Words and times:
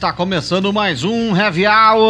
Está 0.00 0.08
está 0.08 0.16
começando 0.16 0.72
mais 0.72 1.04
um 1.04 1.36
Heavy 1.36 1.66
Hour. 1.66 2.08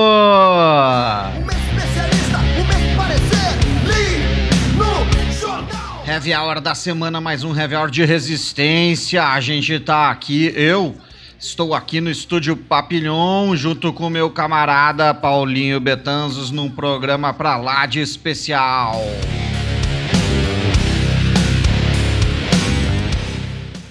Heavy 6.07 6.33
Hour 6.33 6.61
da 6.61 6.77
semana, 6.77 7.21
mais 7.21 7.43
um 7.43 7.53
Heavy 7.53 7.75
Hour 7.75 7.91
de 7.91 8.05
resistência. 8.05 9.25
A 9.25 9.41
gente 9.41 9.81
tá 9.81 10.09
aqui, 10.09 10.53
eu 10.55 10.95
estou 11.37 11.75
aqui 11.75 12.01
no 12.01 12.09
estúdio 12.09 12.57
Papilhon, 12.57 13.57
junto 13.57 13.93
com 13.93 14.09
meu 14.09 14.31
camarada 14.31 15.13
Paulinho 15.13 15.81
Betanzos, 15.81 16.53
num 16.53 16.71
programa 16.71 17.35
pra 17.35 17.57
lá 17.57 17.87
de 17.87 17.99
especial. 17.99 19.03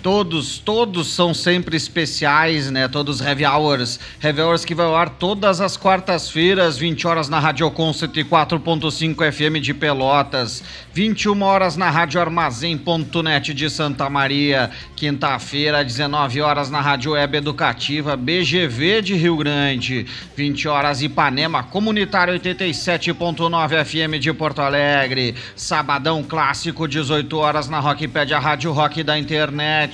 Todos, 0.02 0.60
todos 0.60 1.08
são 1.08 1.34
sempre 1.34 1.76
especiais, 1.76 2.72
né? 2.72 2.88
Todos 2.88 3.20
Heavy 3.20 3.46
Hours. 3.46 4.00
Heavy 4.24 4.42
Hours 4.42 4.64
que 4.64 4.74
vai 4.74 4.86
ao 4.86 4.96
ar 4.96 5.10
todas 5.10 5.60
as 5.60 5.76
quartas-feiras, 5.76 6.78
20 6.78 7.06
horas 7.06 7.28
na 7.28 7.38
Radiocon 7.38 7.92
104.5 7.92 9.32
FM 9.32 9.62
de 9.62 9.74
Pelotas, 9.74 10.64
21 10.94 11.42
horas 11.42 11.76
na 11.76 11.90
Rádio 11.90 12.22
Armazém.net 12.22 13.54
de 13.54 13.70
Santa 13.70 14.10
Maria, 14.10 14.72
quinta-feira, 14.96 15.84
19 15.84 16.40
horas 16.42 16.70
na 16.70 16.80
Rádio 16.80 17.12
Web 17.12 17.38
Educativa 17.38 18.16
BGV 18.16 19.02
de 19.02 19.16
Rio 19.16 19.36
Grande, 19.36 20.06
20 20.36 20.68
horas 20.70 21.02
Ipanema 21.02 21.62
Comunitário 21.64 22.34
87.9 22.36 23.84
FM 23.84 24.18
de 24.18 24.32
Porto 24.32 24.62
Alegre, 24.62 25.36
sabadão 25.58 26.24
clássico, 26.24 26.88
18 26.88 27.38
horas 27.38 27.68
na 27.68 27.82
Rockpedia 27.82 28.40
Rádio 28.40 28.72
Rock 28.72 29.04
da 29.04 29.20
Internet 29.20 29.89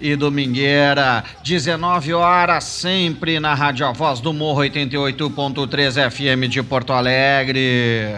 e 0.00 0.16
Domingueira, 0.16 1.24
19 1.42 2.12
horas, 2.12 2.64
sempre 2.64 3.40
na 3.40 3.54
Rádio 3.54 3.86
A 3.86 3.92
Voz 3.92 4.20
do 4.20 4.32
Morro 4.32 4.60
88.3 4.60 6.10
FM 6.10 6.48
de 6.48 6.62
Porto 6.62 6.92
Alegre. 6.92 8.14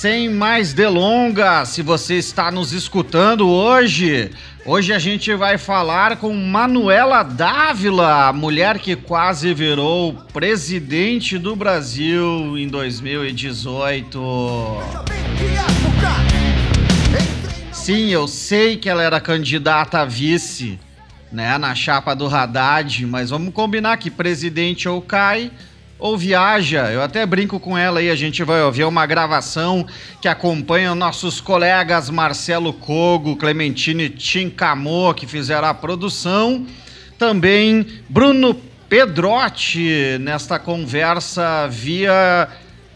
sem 0.07 0.29
mais 0.29 0.73
delongas, 0.73 1.71
se 1.71 1.83
você 1.83 2.15
está 2.15 2.49
nos 2.49 2.73
escutando 2.73 3.49
hoje, 3.49 4.31
hoje 4.65 4.93
a 4.93 5.01
gente 5.01 5.35
vai 5.35 5.59
falar 5.59 6.19
com 6.19 6.33
Manuela 6.33 7.25
Dávila, 7.25 8.33
mulher 8.33 8.78
que 8.78 8.95
quase 8.95 9.53
virou 9.53 10.12
presidente 10.33 11.37
do 11.37 11.56
Brasil 11.56 12.56
em 12.56 12.69
2018. 12.69 14.21
Sim, 17.72 18.09
eu 18.11 18.28
sei 18.28 18.77
que 18.77 18.89
ela 18.89 19.03
era 19.03 19.21
candidata 19.21 19.99
a 19.99 20.05
vice, 20.05 20.78
né, 21.33 21.59
na 21.59 21.75
chapa 21.75 22.15
do 22.15 22.28
Haddad, 22.28 23.05
mas 23.06 23.31
vamos 23.31 23.53
combinar 23.53 23.97
que 23.97 24.09
presidente 24.09 24.89
ou 24.89 25.03
cai 25.03 25.50
ou 25.99 26.17
viaja. 26.17 26.91
Eu 26.93 27.03
até 27.03 27.25
brinco 27.25 27.59
com 27.59 27.77
ela 27.77 28.01
aí, 28.01 28.11
a 28.11 28.15
gente 28.15 28.43
vai 28.45 28.62
ouvir 28.62 28.84
uma 28.84 29.07
gravação 29.07 29.87
que 30.21 30.29
acompanha 30.29 30.95
nossos 30.95 31.41
colegas 31.41 32.11
Marcelo 32.11 32.73
Cogo, 32.73 33.37
Clementine 33.37 34.09
Tincamô, 34.11 35.15
que 35.15 35.27
fizeram 35.27 35.69
a 35.69 35.75
produção. 35.75 36.67
Também 37.19 37.87
Bruno 38.09 38.55
Pedrotti 38.89 40.19
nesta 40.21 40.59
conversa 40.59 41.67
via 41.69 42.49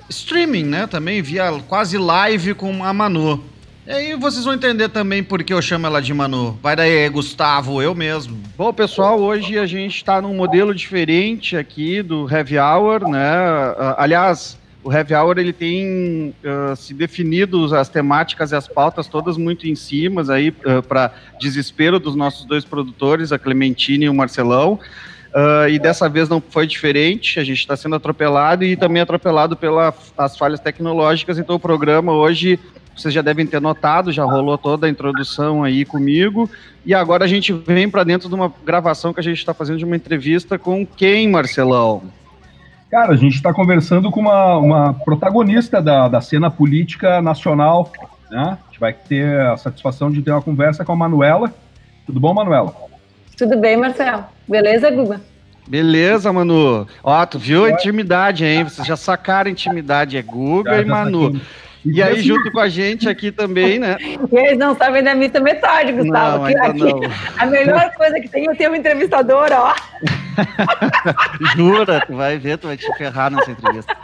streaming, 0.08 0.64
né? 0.64 0.86
Também 0.86 1.22
via 1.22 1.50
quase 1.66 1.96
live 1.96 2.54
com 2.54 2.84
a 2.84 2.92
Manu. 2.92 3.49
E 3.86 3.90
aí 3.90 4.14
vocês 4.14 4.44
vão 4.44 4.52
entender 4.52 4.90
também 4.90 5.24
por 5.24 5.42
que 5.42 5.54
eu 5.54 5.62
chamo 5.62 5.86
ela 5.86 6.02
de 6.02 6.12
Manu. 6.12 6.58
Vai 6.62 6.76
daí, 6.76 7.08
Gustavo, 7.08 7.80
eu 7.80 7.94
mesmo. 7.94 8.38
Bom, 8.56 8.72
pessoal, 8.72 9.18
hoje 9.18 9.58
a 9.58 9.64
gente 9.64 9.96
está 9.96 10.20
num 10.20 10.34
modelo 10.34 10.74
diferente 10.74 11.56
aqui 11.56 12.02
do 12.02 12.28
Heavy 12.30 12.58
Hour, 12.58 13.08
né? 13.08 13.70
Uh, 13.70 13.94
aliás, 13.96 14.58
o 14.84 14.92
Heavy 14.92 15.14
Hour 15.14 15.38
ele 15.38 15.52
tem 15.52 16.34
uh, 16.44 16.76
se 16.76 16.92
definido 16.92 17.74
as 17.74 17.88
temáticas 17.88 18.52
e 18.52 18.54
as 18.54 18.68
pautas 18.68 19.06
todas 19.06 19.38
muito 19.38 19.66
em 19.66 19.74
cima, 19.74 20.22
aí 20.30 20.50
uh, 20.50 20.82
para 20.86 21.12
desespero 21.40 21.98
dos 21.98 22.14
nossos 22.14 22.44
dois 22.44 22.66
produtores, 22.66 23.32
a 23.32 23.38
Clementine 23.38 24.04
e 24.04 24.08
o 24.10 24.14
Marcelão. 24.14 24.78
Uh, 25.34 25.68
e 25.70 25.78
dessa 25.78 26.08
vez 26.08 26.28
não 26.28 26.40
foi 26.40 26.66
diferente, 26.66 27.40
a 27.40 27.44
gente 27.44 27.60
está 27.60 27.76
sendo 27.76 27.94
atropelado 27.94 28.62
e 28.64 28.76
também 28.76 29.00
atropelado 29.00 29.56
pelas 29.56 30.36
falhas 30.38 30.60
tecnológicas, 30.60 31.38
então 31.38 31.56
o 31.56 31.60
programa 31.60 32.12
hoje 32.12 32.58
vocês 33.00 33.14
já 33.14 33.22
devem 33.22 33.46
ter 33.46 33.60
notado, 33.60 34.12
já 34.12 34.24
rolou 34.24 34.58
toda 34.58 34.86
a 34.86 34.90
introdução 34.90 35.64
aí 35.64 35.84
comigo. 35.84 36.48
E 36.84 36.94
agora 36.94 37.24
a 37.24 37.28
gente 37.28 37.52
vem 37.52 37.88
para 37.88 38.04
dentro 38.04 38.28
de 38.28 38.34
uma 38.34 38.52
gravação 38.64 39.12
que 39.12 39.20
a 39.20 39.22
gente 39.22 39.38
está 39.38 39.54
fazendo 39.54 39.78
de 39.78 39.84
uma 39.84 39.96
entrevista 39.96 40.58
com 40.58 40.86
quem, 40.86 41.28
Marcelão? 41.28 42.02
Cara, 42.90 43.12
a 43.12 43.16
gente 43.16 43.36
está 43.36 43.52
conversando 43.52 44.10
com 44.10 44.20
uma, 44.20 44.56
uma 44.56 44.94
protagonista 44.94 45.80
da, 45.80 46.08
da 46.08 46.20
cena 46.20 46.50
política 46.50 47.22
nacional. 47.22 47.90
Né? 48.30 48.58
A 48.60 48.66
gente 48.66 48.80
vai 48.80 48.92
ter 48.92 49.40
a 49.40 49.56
satisfação 49.56 50.10
de 50.10 50.22
ter 50.22 50.30
uma 50.30 50.42
conversa 50.42 50.84
com 50.84 50.92
a 50.92 50.96
Manuela. 50.96 51.52
Tudo 52.04 52.18
bom, 52.18 52.34
Manuela? 52.34 52.74
Tudo 53.36 53.56
bem, 53.58 53.76
Marcelo. 53.76 54.24
Beleza, 54.46 54.90
Guga? 54.90 55.20
Beleza, 55.68 56.32
Manu. 56.32 56.86
Ó, 57.02 57.26
tu 57.26 57.38
viu 57.38 57.64
a 57.64 57.70
intimidade, 57.70 58.44
hein? 58.44 58.64
Vocês 58.64 58.86
já 58.86 58.96
sacaram 58.96 59.48
a 59.48 59.52
intimidade. 59.52 60.16
É 60.16 60.22
Guga 60.22 60.74
já, 60.74 60.82
e 60.82 60.84
Manu. 60.84 61.40
E 61.84 62.02
aí, 62.02 62.20
junto 62.20 62.50
com 62.52 62.60
a 62.60 62.68
gente 62.68 63.08
aqui 63.08 63.32
também, 63.32 63.78
né? 63.78 63.96
E 64.00 64.36
eles 64.36 64.58
não 64.58 64.76
sabem 64.76 65.02
da 65.02 65.14
missa 65.14 65.40
metade, 65.40 65.92
Gustavo. 65.92 66.38
Não, 66.38 66.44
aqui, 66.44 66.58
aqui, 66.58 66.78
não. 66.78 67.00
A 67.38 67.46
melhor 67.46 67.90
coisa 67.94 68.20
que 68.20 68.28
tem 68.28 68.48
é 68.48 68.54
ter 68.54 68.70
um 68.70 68.74
entrevistador, 68.74 69.48
ó. 69.52 69.74
Jura, 71.56 72.04
tu 72.06 72.14
vai 72.14 72.38
ver, 72.38 72.58
tu 72.58 72.66
vai 72.66 72.76
te 72.76 72.86
ferrar 72.96 73.30
nessa 73.30 73.50
entrevista. 73.50 73.96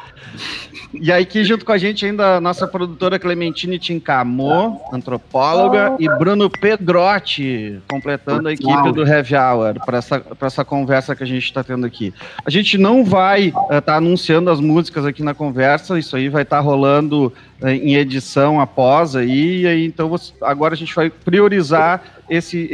E 0.95 1.13
aí, 1.13 1.23
aqui 1.23 1.45
junto 1.45 1.65
com 1.65 1.73
a 1.73 1.79
gente 1.79 2.07
ainda 2.07 2.37
a 2.37 2.41
nossa 2.41 2.67
produtora 2.67 3.19
Clementine 3.19 3.79
Tincamô, 3.79 4.81
antropóloga, 4.93 5.97
oh. 5.99 6.03
e 6.03 6.09
Bruno 6.19 6.49
Pedrotti, 6.49 7.81
completando 7.89 8.49
a 8.49 8.53
equipe 8.53 8.93
do 8.93 9.07
Heavy 9.07 9.35
Hour 9.35 9.85
para 9.85 9.99
essa, 9.99 10.23
essa 10.41 10.65
conversa 10.65 11.15
que 11.17 11.23
a 11.23 11.27
gente 11.27 11.45
está 11.45 11.63
tendo 11.65 11.85
aqui. 11.85 12.15
A 12.45 12.51
gente 12.51 12.79
não 12.79 13.05
vai 13.05 13.47
estar 13.49 13.79
uh, 13.79 13.83
tá 13.83 13.97
anunciando 13.97 14.51
as 14.51 14.61
músicas 14.61 15.05
aqui 15.05 15.23
na 15.23 15.35
conversa, 15.35 15.99
isso 15.99 16.17
aí 16.17 16.29
vai 16.29 16.43
estar 16.43 16.59
tá 16.59 16.63
rolando 16.63 17.33
uh, 17.61 17.69
em 17.69 17.97
edição 17.97 18.61
após 18.61 19.17
aí, 19.17 19.63
e 19.63 19.67
aí 19.67 19.87
então 19.87 20.09
você, 20.09 20.33
agora 20.41 20.75
a 20.75 20.77
gente 20.77 20.95
vai 20.95 21.11
priorizar 21.11 22.03
esse, 22.29 22.69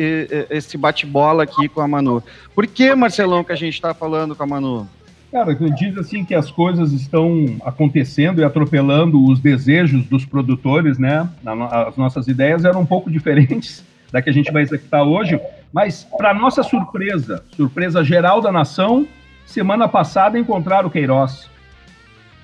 esse 0.48 0.78
bate-bola 0.78 1.42
aqui 1.42 1.68
com 1.68 1.80
a 1.80 1.88
Manu. 1.88 2.22
Por 2.54 2.66
que, 2.66 2.94
Marcelão, 2.94 3.44
que 3.44 3.52
a 3.52 3.56
gente 3.56 3.74
está 3.74 3.92
falando 3.92 4.34
com 4.34 4.42
a 4.42 4.46
Manu? 4.46 4.88
Cara, 5.32 5.54
diz 5.54 5.96
assim 5.96 6.26
que 6.26 6.34
as 6.34 6.50
coisas 6.50 6.92
estão 6.92 7.56
acontecendo 7.64 8.42
e 8.42 8.44
atropelando 8.44 9.24
os 9.24 9.40
desejos 9.40 10.04
dos 10.04 10.26
produtores, 10.26 10.98
né? 10.98 11.26
As 11.70 11.96
nossas 11.96 12.28
ideias 12.28 12.66
eram 12.66 12.82
um 12.82 12.86
pouco 12.86 13.10
diferentes 13.10 13.82
da 14.12 14.20
que 14.20 14.28
a 14.28 14.32
gente 14.32 14.52
vai 14.52 14.62
executar 14.62 15.02
hoje, 15.04 15.40
mas 15.72 16.06
para 16.18 16.34
nossa 16.34 16.62
surpresa, 16.62 17.42
surpresa 17.56 18.04
geral 18.04 18.42
da 18.42 18.52
nação, 18.52 19.08
semana 19.46 19.88
passada 19.88 20.38
encontraram 20.38 20.88
o 20.88 20.90
Queiroz. 20.90 21.50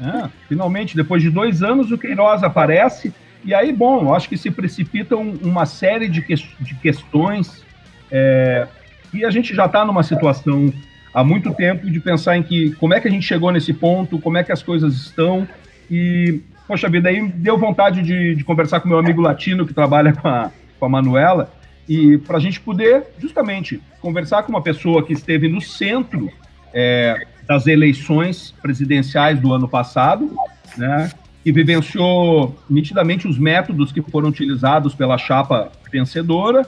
É, 0.01 0.31
finalmente, 0.49 0.97
depois 0.97 1.23
de 1.23 1.29
dois 1.29 1.63
anos, 1.63 1.93
o 1.93 1.99
Queiroz 1.99 2.43
aparece 2.43 3.13
e 3.45 3.53
aí, 3.55 3.71
bom, 3.71 4.15
acho 4.15 4.31
que 4.31 4.37
se 4.39 4.51
precipitam 4.51 5.35
uma 5.43 5.67
série 5.67 6.09
de, 6.09 6.23
que, 6.23 6.35
de 6.35 6.75
questões 6.77 7.63
é, 8.11 8.67
e 9.13 9.27
a 9.27 9.31
gente 9.31 9.55
já 9.55 9.67
está 9.67 9.85
numa 9.85 10.03
situação 10.03 10.73
há 11.13 11.25
muito 11.25 11.55
tempo 11.55 11.91
de 11.91 12.01
pensar 12.01 12.37
em 12.37 12.43
que 12.43 12.73
como 12.73 12.95
é 12.95 13.01
que 13.01 13.09
a 13.09 13.11
gente 13.11 13.27
chegou 13.27 13.51
nesse 13.51 13.73
ponto, 13.73 14.19
como 14.19 14.37
é 14.37 14.45
que 14.45 14.53
as 14.53 14.63
coisas 14.63 14.95
estão 14.95 15.47
e 15.91 16.41
poxa 16.67 16.89
vida, 16.89 17.09
aí 17.09 17.27
deu 17.29 17.57
vontade 17.57 18.03
de, 18.03 18.35
de 18.35 18.45
conversar 18.45 18.81
com 18.81 18.89
meu 18.89 18.99
amigo 18.99 19.23
latino 19.23 19.67
que 19.67 19.73
trabalha 19.73 20.13
com 20.13 20.29
a, 20.29 20.51
com 20.79 20.87
a 20.87 20.89
Manuela 20.89 21.51
e 21.89 22.19
para 22.19 22.37
a 22.37 22.41
gente 22.41 22.61
poder 22.61 23.05
justamente 23.19 23.81
conversar 24.01 24.43
com 24.43 24.51
uma 24.51 24.61
pessoa 24.61 25.03
que 25.03 25.15
esteve 25.15 25.49
no 25.49 25.61
centro 25.61 26.31
é, 26.75 27.27
das 27.47 27.67
eleições 27.67 28.55
presidenciais 28.61 29.41
do 29.41 29.53
ano 29.55 29.67
passado, 29.67 30.31
né? 30.77 31.11
que 31.43 31.51
vivenciou 31.51 32.55
nitidamente 32.69 33.27
os 33.27 33.39
métodos 33.39 33.91
que 33.91 34.03
foram 34.03 34.29
utilizados 34.29 34.95
pela 34.95 35.17
chapa 35.17 35.73
vencedora. 35.91 36.67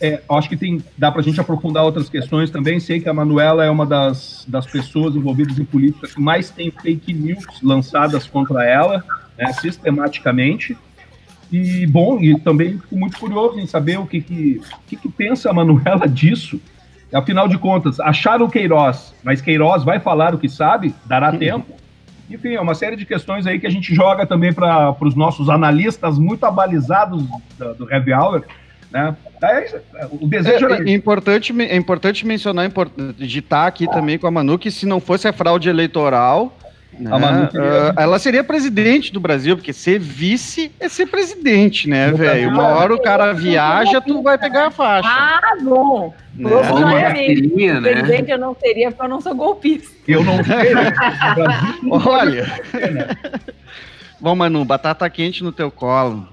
É, 0.00 0.20
acho 0.28 0.48
que 0.48 0.56
tem, 0.56 0.82
dá 0.98 1.12
para 1.12 1.20
a 1.20 1.24
gente 1.24 1.40
aprofundar 1.40 1.84
outras 1.84 2.08
questões 2.08 2.50
também. 2.50 2.80
Sei 2.80 3.00
que 3.00 3.08
a 3.08 3.14
Manuela 3.14 3.64
é 3.64 3.70
uma 3.70 3.86
das, 3.86 4.44
das 4.48 4.66
pessoas 4.66 5.14
envolvidas 5.14 5.58
em 5.58 5.64
política 5.64 6.08
que 6.08 6.20
mais 6.20 6.50
tem 6.50 6.70
fake 6.70 7.14
news 7.14 7.44
lançadas 7.62 8.26
contra 8.26 8.64
ela, 8.64 9.04
né, 9.38 9.52
sistematicamente. 9.52 10.76
E, 11.52 11.86
bom, 11.86 12.18
e 12.18 12.38
também 12.40 12.78
fico 12.78 12.96
muito 12.96 13.18
curioso 13.18 13.60
em 13.60 13.66
saber 13.66 13.98
o 13.98 14.06
que, 14.06 14.20
que, 14.20 14.60
que, 14.86 14.96
que 14.96 15.08
pensa 15.08 15.50
a 15.50 15.52
Manuela 15.52 16.08
disso. 16.08 16.60
Afinal 17.12 17.46
de 17.46 17.58
contas, 17.58 18.00
acharam 18.00 18.46
o 18.46 18.50
Queiroz, 18.50 19.14
mas 19.22 19.42
Queiroz 19.42 19.84
vai 19.84 20.00
falar 20.00 20.34
o 20.34 20.38
que 20.38 20.48
sabe? 20.48 20.94
Dará 21.04 21.30
tempo? 21.30 21.76
Enfim, 22.30 22.54
é 22.54 22.60
uma 22.60 22.74
série 22.74 22.96
de 22.96 23.04
questões 23.04 23.46
aí 23.46 23.60
que 23.60 23.66
a 23.66 23.70
gente 23.70 23.94
joga 23.94 24.26
também 24.26 24.52
para 24.52 24.96
os 24.98 25.14
nossos 25.14 25.50
analistas 25.50 26.18
muito 26.18 26.46
abalizados 26.46 27.22
do, 27.58 27.74
do 27.74 27.92
Heavy 27.92 28.14
Hour, 28.14 28.44
né? 28.90 29.14
É, 29.42 30.08
o 30.10 30.26
desejo 30.26 30.68
é, 30.68 30.78
é, 30.78 30.90
importante, 30.92 31.52
é 31.62 31.76
importante 31.76 32.26
mencionar, 32.26 32.70
de 33.16 33.38
estar 33.38 33.66
aqui 33.66 33.88
também 33.88 34.18
com 34.18 34.26
a 34.26 34.30
Manu, 34.30 34.58
que 34.58 34.70
se 34.70 34.86
não 34.86 35.00
fosse 35.00 35.26
a 35.26 35.32
fraude 35.32 35.68
eleitoral, 35.68 36.56
né, 36.98 37.10
uh, 37.10 38.00
ela 38.00 38.18
seria 38.18 38.44
presidente 38.44 39.12
do 39.12 39.18
Brasil, 39.18 39.56
porque 39.56 39.72
ser 39.72 39.98
vice 39.98 40.70
é 40.78 40.88
ser 40.88 41.06
presidente, 41.06 41.88
né, 41.88 42.12
velho? 42.12 42.50
Uma 42.50 42.68
hora 42.68 42.94
o 42.94 43.00
cara 43.00 43.32
viaja, 43.32 44.00
tu 44.00 44.22
vai 44.22 44.36
pegar 44.36 44.66
a 44.66 44.70
faixa. 44.70 45.08
Ah, 45.08 45.56
bom. 45.62 46.14
Né? 46.34 46.50
Não 46.50 46.90
é 46.90 47.12
mesmo. 47.12 47.56
Né? 47.56 47.80
Presidente 47.80 48.30
eu 48.30 48.38
não 48.38 48.54
seria, 48.54 48.90
porque 48.90 49.04
eu 49.04 49.08
não 49.08 49.20
sou 49.20 49.34
golpista. 49.34 49.90
Eu 50.06 50.22
não 50.22 50.36
seria. 50.44 50.94
Olha. 51.90 52.46
Bom, 54.20 54.36
Manu, 54.36 54.64
batata 54.64 55.08
quente 55.08 55.42
no 55.42 55.50
teu 55.50 55.70
colo. 55.70 56.28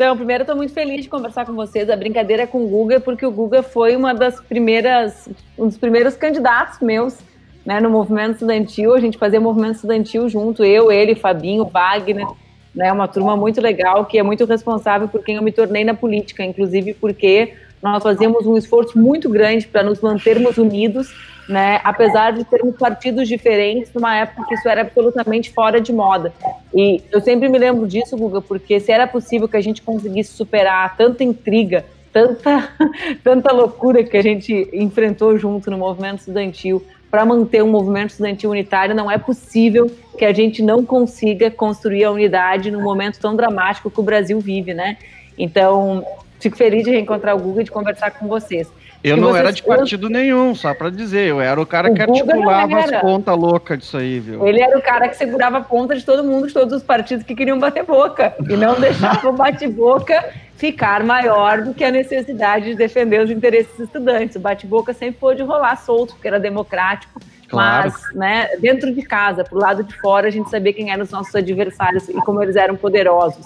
Então, 0.00 0.16
primeiro, 0.16 0.44
estou 0.44 0.56
muito 0.56 0.72
feliz 0.72 1.02
de 1.02 1.10
conversar 1.10 1.44
com 1.44 1.52
vocês. 1.52 1.90
A 1.90 1.94
brincadeira 1.94 2.44
é 2.44 2.46
com 2.46 2.64
o 2.64 2.66
Guga, 2.66 2.98
porque 2.98 3.26
o 3.26 3.30
Guga 3.30 3.62
foi 3.62 3.94
uma 3.94 4.14
das 4.14 4.40
primeiras, 4.40 5.28
um 5.58 5.66
dos 5.66 5.76
primeiros 5.76 6.16
candidatos 6.16 6.80
meus 6.80 7.18
né, 7.66 7.80
no 7.80 7.90
movimento 7.90 8.32
estudantil. 8.32 8.94
A 8.94 8.98
gente 8.98 9.18
fazia 9.18 9.38
movimento 9.38 9.74
estudantil 9.74 10.26
junto, 10.26 10.64
eu, 10.64 10.90
ele, 10.90 11.14
Fabinho, 11.14 11.66
Wagner. 11.66 12.26
Né, 12.74 12.90
uma 12.90 13.06
turma 13.06 13.36
muito 13.36 13.60
legal 13.60 14.06
que 14.06 14.18
é 14.18 14.22
muito 14.22 14.46
responsável 14.46 15.06
por 15.06 15.22
quem 15.22 15.36
eu 15.36 15.42
me 15.42 15.52
tornei 15.52 15.84
na 15.84 15.92
política, 15.92 16.42
inclusive 16.42 16.94
porque 16.94 17.52
nós 17.82 18.02
fazíamos 18.02 18.46
um 18.46 18.56
esforço 18.56 18.98
muito 18.98 19.28
grande 19.28 19.66
para 19.66 19.82
nos 19.82 20.00
mantermos 20.00 20.58
unidos, 20.58 21.14
né, 21.48 21.80
apesar 21.82 22.32
de 22.32 22.44
termos 22.44 22.76
partidos 22.76 23.26
diferentes, 23.26 23.92
numa 23.92 24.16
época 24.16 24.46
que 24.46 24.54
isso 24.54 24.68
era 24.68 24.82
absolutamente 24.82 25.50
fora 25.50 25.80
de 25.80 25.92
moda. 25.92 26.32
E 26.74 27.02
eu 27.10 27.20
sempre 27.20 27.48
me 27.48 27.58
lembro 27.58 27.86
disso, 27.86 28.16
Guga, 28.16 28.40
porque 28.40 28.78
se 28.78 28.92
era 28.92 29.06
possível 29.06 29.48
que 29.48 29.56
a 29.56 29.60
gente 29.60 29.82
conseguisse 29.82 30.32
superar 30.32 30.96
tanta 30.96 31.24
intriga, 31.24 31.84
tanta, 32.12 32.70
tanta 33.24 33.52
loucura 33.52 34.04
que 34.04 34.16
a 34.16 34.22
gente 34.22 34.68
enfrentou 34.72 35.36
junto 35.38 35.70
no 35.70 35.78
movimento 35.78 36.20
estudantil, 36.20 36.84
para 37.10 37.24
manter 37.24 37.62
um 37.62 37.68
movimento 37.68 38.10
estudantil 38.10 38.50
unitário, 38.50 38.94
não 38.94 39.10
é 39.10 39.18
possível 39.18 39.90
que 40.16 40.24
a 40.24 40.32
gente 40.32 40.62
não 40.62 40.84
consiga 40.84 41.50
construir 41.50 42.04
a 42.04 42.10
unidade 42.12 42.70
num 42.70 42.82
momento 42.82 43.18
tão 43.18 43.34
dramático 43.34 43.90
que 43.90 43.98
o 43.98 44.02
Brasil 44.02 44.38
vive, 44.38 44.72
né? 44.72 44.96
Então, 45.36 46.04
Fico 46.40 46.56
feliz 46.56 46.84
de 46.84 46.90
reencontrar 46.90 47.36
o 47.36 47.38
Guga 47.38 47.60
e 47.60 47.64
de 47.64 47.70
conversar 47.70 48.10
com 48.12 48.26
vocês. 48.26 48.66
Eu 49.02 49.16
não 49.16 49.28
vocês... 49.28 49.44
era 49.44 49.52
de 49.52 49.62
partido 49.62 50.08
nenhum, 50.08 50.54
só 50.54 50.74
para 50.74 50.90
dizer. 50.90 51.28
Eu 51.28 51.40
era 51.40 51.60
o 51.60 51.66
cara 51.66 51.90
o 51.90 51.94
que 51.94 52.02
articulava 52.02 52.78
as 52.78 53.00
pontas 53.00 53.36
loucas 53.36 53.78
disso 53.78 53.96
aí, 53.96 54.20
viu? 54.20 54.46
Ele 54.46 54.60
era 54.60 54.76
o 54.76 54.82
cara 54.82 55.08
que 55.08 55.16
segurava 55.16 55.58
a 55.58 55.60
ponta 55.62 55.94
de 55.94 56.04
todo 56.04 56.24
mundo, 56.24 56.46
de 56.46 56.52
todos 56.52 56.74
os 56.74 56.82
partidos 56.82 57.24
que 57.24 57.34
queriam 57.34 57.58
bater 57.58 57.84
boca. 57.84 58.34
E 58.48 58.56
não 58.56 58.74
deixava 58.80 59.28
o 59.28 59.32
bate-boca 59.32 60.22
ficar 60.56 61.02
maior 61.02 61.62
do 61.62 61.72
que 61.72 61.82
a 61.82 61.90
necessidade 61.90 62.66
de 62.66 62.74
defender 62.74 63.22
os 63.22 63.30
interesses 63.30 63.72
dos 63.72 63.86
estudantes. 63.86 64.36
O 64.36 64.40
bate-boca 64.40 64.92
sempre 64.92 65.18
pôde 65.18 65.42
rolar 65.42 65.76
solto, 65.76 66.14
porque 66.14 66.28
era 66.28 66.38
democrático. 66.38 67.20
Claro. 67.48 67.90
Mas, 67.90 68.14
né, 68.14 68.48
dentro 68.60 68.94
de 68.94 69.02
casa, 69.02 69.42
pro 69.42 69.58
lado 69.58 69.82
de 69.82 69.98
fora, 69.98 70.28
a 70.28 70.30
gente 70.30 70.48
sabia 70.50 70.72
quem 70.72 70.92
eram 70.92 71.02
os 71.02 71.10
nossos 71.10 71.34
adversários 71.34 72.08
e 72.08 72.14
como 72.14 72.42
eles 72.42 72.54
eram 72.54 72.76
poderosos. 72.76 73.44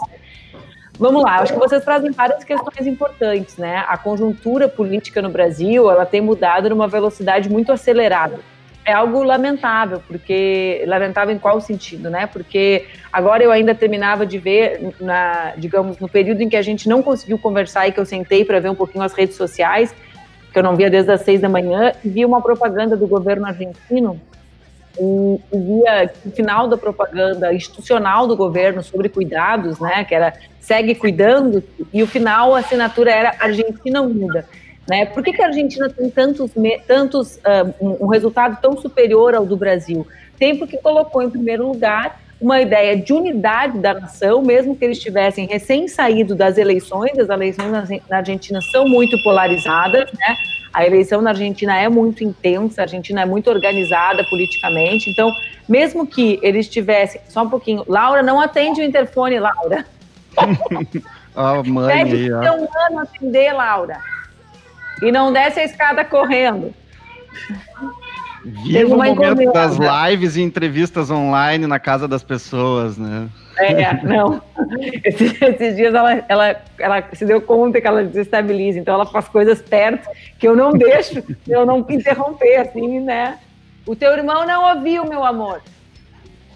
Vamos 0.99 1.25
lá, 1.25 1.41
acho 1.41 1.52
que 1.52 1.58
vocês 1.58 1.85
trazem 1.85 2.12
várias 2.12 2.44
questões 2.44 2.87
importantes, 2.87 3.56
né? 3.56 3.85
A 3.88 3.99
conjuntura 3.99 4.69
política 4.69 5.20
no 5.20 5.29
Brasil, 5.29 5.91
ela 5.91 6.06
tem 6.06 6.20
mudado 6.20 6.70
numa 6.70 6.87
velocidade 6.87 7.50
muito 7.50 7.73
acelerada. 7.73 8.38
É 8.85 8.93
algo 8.93 9.23
lamentável, 9.23 10.00
porque 10.06 10.85
lamentável 10.87 11.35
em 11.35 11.38
qual 11.38 11.61
sentido, 11.61 12.11
né? 12.11 12.26
Porque 12.26 12.87
agora 13.12 13.43
eu 13.43 13.50
ainda 13.50 13.75
terminava 13.75 14.25
de 14.25 14.38
ver, 14.38 14.94
na, 15.00 15.55
digamos, 15.56 15.99
no 15.99 16.08
período 16.08 16.43
em 16.43 16.49
que 16.49 16.56
a 16.56 16.62
gente 16.62 16.88
não 16.88 17.02
conseguiu 17.02 17.38
conversar 17.38 17.88
e 17.88 17.93
que 17.93 17.99
eu 17.99 18.06
sentei 18.06 18.44
para 18.44 18.61
ver 18.61 18.69
um 18.69 18.75
pouquinho 18.75 19.02
as 19.02 19.14
redes 19.14 19.37
sociais, 19.37 19.93
que 20.52 20.58
eu 20.58 20.62
não 20.62 20.76
via 20.76 20.88
desde 20.88 21.11
as 21.11 21.23
seis 21.23 21.41
da 21.41 21.49
manhã, 21.49 21.93
e 22.05 22.08
vi 22.08 22.25
uma 22.25 22.41
propaganda 22.41 22.96
do 22.96 23.08
governo 23.08 23.46
argentino 23.46 24.20
o 24.99 25.41
final 26.35 26.69
da 26.69 26.76
propaganda 26.76 27.52
institucional 27.52 28.26
do 28.26 28.37
governo 28.37 28.82
sobre 28.82 29.08
cuidados, 29.08 29.79
né, 29.81 30.05
que 30.05 30.14
era 30.14 30.35
segue 30.61 30.94
cuidando, 30.94 31.62
e 31.93 32.02
o 32.02 32.06
final 32.06 32.55
a 32.55 32.61
assinatura 32.61 33.11
era 33.11 33.35
Argentina 33.38 34.00
Unida. 34.00 34.46
Né? 34.88 35.06
Por 35.06 35.23
que, 35.23 35.32
que 35.32 35.43
a 35.43 35.46
Argentina 35.46 35.88
tem 35.91 36.11
tantos, 36.11 36.50
tantos 36.87 37.37
uh, 37.37 37.75
um, 37.81 38.05
um 38.05 38.06
resultado 38.06 38.58
tão 38.61 38.76
superior 38.76 39.35
ao 39.35 39.44
do 39.44 39.56
Brasil? 39.56 40.06
Tem 40.38 40.56
porque 40.56 40.79
colocou 40.79 41.23
em 41.23 41.31
primeiro 41.31 41.67
lugar 41.67 42.20
uma 42.41 42.61
ideia 42.61 42.96
de 42.96 43.12
unidade 43.12 43.79
da 43.79 43.94
nação, 43.94 44.43
mesmo 44.43 44.76
que 44.76 44.85
eles 44.85 44.99
tivessem 44.99 45.46
recém 45.46 45.88
saído 45.88 46.35
das 46.35 46.58
eleições, 46.58 47.19
as 47.19 47.29
eleições 47.29 47.70
na 48.11 48.17
Argentina 48.17 48.61
são 48.73 48.87
muito 48.87 49.17
polarizadas, 49.23 50.11
né? 50.12 50.37
A 50.75 50.85
eleição 50.85 51.23
na 51.23 51.31
Argentina 51.31 51.79
é 51.79 51.88
muito 51.88 52.25
intensa, 52.25 52.82
a 52.82 52.85
Argentina 52.85 53.23
é 53.23 53.25
muito 53.25 53.49
organizada 53.49 54.25
politicamente, 54.25 55.09
então, 55.09 55.31
mesmo 55.69 56.05
que 56.05 56.41
eles 56.43 56.69
tivessem. 56.69 57.21
Só 57.29 57.44
um 57.44 57.49
pouquinho. 57.49 57.85
Laura, 57.87 58.25
não 58.25 58.41
atende 58.41 58.81
o 58.81 58.85
interfone, 58.85 59.38
Laura. 59.38 59.87
a 61.37 61.63
mãe 61.63 62.05
Pede 62.05 62.15
aí, 62.17 62.32
ó. 62.32 62.56
um 62.56 62.69
ano 62.89 62.99
atender, 63.01 63.53
Laura. 63.53 64.01
E 65.01 65.13
não 65.13 65.32
desce 65.32 65.60
a 65.60 65.65
escada 65.65 66.05
correndo. 66.05 66.75
Viva 68.44 68.94
o 68.94 68.99
momento 68.99 69.53
das 69.53 69.77
lives 69.77 70.37
e 70.37 70.43
entrevistas 70.43 71.08
online 71.08 71.69
na 71.69 71.79
casa 71.79 72.08
das 72.08 72.25
pessoas, 72.25 72.99
né? 72.99 73.29
É, 73.58 74.03
não. 74.03 74.43
Esses, 75.05 75.41
esses, 75.41 75.77
dias 75.77 75.94
ela, 75.94 76.25
ela, 76.29 76.63
ela 76.79 77.05
se 77.13 77.25
deu 77.25 77.41
conta 77.41 77.81
que 77.81 77.87
ela 77.87 78.03
desestabiliza, 78.03 78.79
então 78.79 78.94
ela 78.94 79.06
faz 79.06 79.29
coisas 79.29 79.61
perto 79.61 80.08
que 80.39 80.49
eu 80.49 80.56
não 80.56 80.73
deixo, 80.73 81.23
eu 81.46 81.65
não 81.65 81.87
interromper, 81.89 82.56
assim, 82.56 83.01
né? 83.01 83.39
O 83.87 83.94
teu 83.94 84.13
irmão 84.13 84.46
não 84.46 84.77
ouviu, 84.77 85.05
meu 85.05 85.25
amor. 85.25 85.63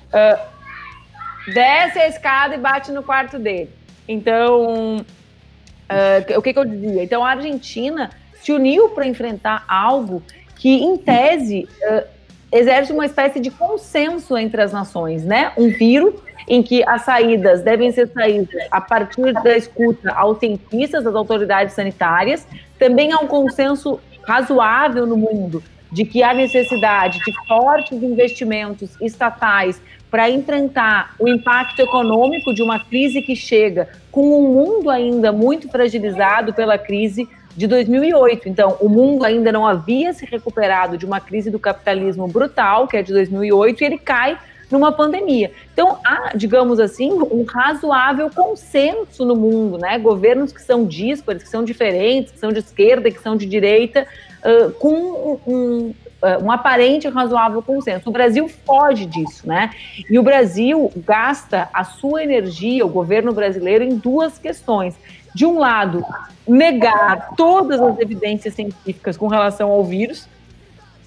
Uh, 0.08 1.52
desce 1.52 1.98
a 1.98 2.08
escada 2.08 2.54
e 2.54 2.58
bate 2.58 2.90
no 2.90 3.02
quarto 3.02 3.38
dele. 3.38 3.70
Então, 4.06 4.96
uh, 4.96 6.38
o 6.38 6.42
que, 6.42 6.52
que 6.52 6.58
eu 6.58 6.64
dizia? 6.64 7.02
Então, 7.02 7.24
a 7.24 7.30
Argentina 7.30 8.10
se 8.40 8.50
uniu 8.52 8.88
para 8.90 9.06
enfrentar 9.06 9.64
algo 9.68 10.22
que, 10.56 10.82
em 10.82 10.96
tese, 10.96 11.68
uh, 11.82 12.04
exerce 12.50 12.92
uma 12.92 13.04
espécie 13.04 13.40
de 13.40 13.50
consenso 13.50 14.36
entre 14.36 14.62
as 14.62 14.72
nações, 14.72 15.24
né? 15.24 15.52
Um 15.56 15.68
vírus 15.68 16.14
em 16.48 16.62
que 16.62 16.82
as 16.88 17.02
saídas 17.02 17.62
devem 17.62 17.92
ser 17.92 18.08
saídas 18.08 18.48
a 18.70 18.80
partir 18.80 19.32
da 19.34 19.56
escuta 19.56 20.12
aos 20.12 20.38
cientistas, 20.38 21.04
das 21.04 21.14
autoridades 21.14 21.74
sanitárias. 21.74 22.46
Também 22.78 23.12
há 23.12 23.18
um 23.18 23.26
consenso 23.26 24.00
razoável 24.26 25.06
no 25.06 25.16
mundo 25.16 25.62
de 25.90 26.04
que 26.04 26.22
há 26.22 26.34
necessidade 26.34 27.18
de 27.24 27.32
fortes 27.46 28.02
investimentos 28.02 28.90
estatais 29.00 29.80
para 30.10 30.30
enfrentar 30.30 31.14
o 31.18 31.28
impacto 31.28 31.80
econômico 31.80 32.54
de 32.54 32.62
uma 32.62 32.78
crise 32.78 33.20
que 33.20 33.36
chega 33.36 33.88
com 34.10 34.22
um 34.22 34.52
mundo 34.52 34.90
ainda 34.90 35.32
muito 35.32 35.68
fragilizado 35.68 36.52
pela 36.54 36.78
crise 36.78 37.28
de 37.56 37.66
2008. 37.66 38.48
Então, 38.48 38.76
o 38.80 38.88
mundo 38.88 39.24
ainda 39.24 39.50
não 39.50 39.66
havia 39.66 40.12
se 40.12 40.24
recuperado 40.24 40.96
de 40.96 41.04
uma 41.04 41.20
crise 41.20 41.50
do 41.50 41.58
capitalismo 41.58 42.28
brutal, 42.28 42.86
que 42.86 42.96
é 42.96 43.02
de 43.02 43.12
2008, 43.12 43.82
e 43.82 43.86
ele 43.86 43.98
cai 43.98 44.38
numa 44.70 44.92
pandemia. 44.92 45.50
Então, 45.72 45.98
há, 46.04 46.36
digamos 46.36 46.78
assim, 46.78 47.12
um 47.12 47.44
razoável 47.44 48.30
consenso 48.30 49.24
no 49.24 49.34
mundo, 49.34 49.78
né? 49.78 49.98
Governos 49.98 50.52
que 50.52 50.62
são 50.62 50.84
díspares, 50.84 51.42
que 51.42 51.48
são 51.48 51.64
diferentes, 51.64 52.32
que 52.32 52.38
são 52.38 52.52
de 52.52 52.58
esquerda, 52.58 53.10
que 53.10 53.20
são 53.20 53.36
de 53.36 53.46
direita, 53.46 54.06
uh, 54.44 54.70
com 54.72 54.92
um, 54.94 55.40
um, 55.46 55.94
um 56.42 56.50
aparente 56.50 57.08
razoável 57.08 57.62
consenso. 57.62 58.08
O 58.08 58.12
Brasil 58.12 58.48
foge 58.66 59.06
disso, 59.06 59.46
né? 59.46 59.70
E 60.10 60.18
o 60.18 60.22
Brasil 60.22 60.92
gasta 60.96 61.68
a 61.72 61.84
sua 61.84 62.22
energia, 62.22 62.84
o 62.84 62.88
governo 62.88 63.32
brasileiro, 63.32 63.84
em 63.84 63.96
duas 63.96 64.38
questões. 64.38 64.94
De 65.34 65.46
um 65.46 65.58
lado, 65.58 66.04
negar 66.46 67.30
todas 67.36 67.80
as 67.80 67.98
evidências 67.98 68.54
científicas 68.54 69.16
com 69.16 69.28
relação 69.28 69.70
ao 69.70 69.84
vírus. 69.84 70.26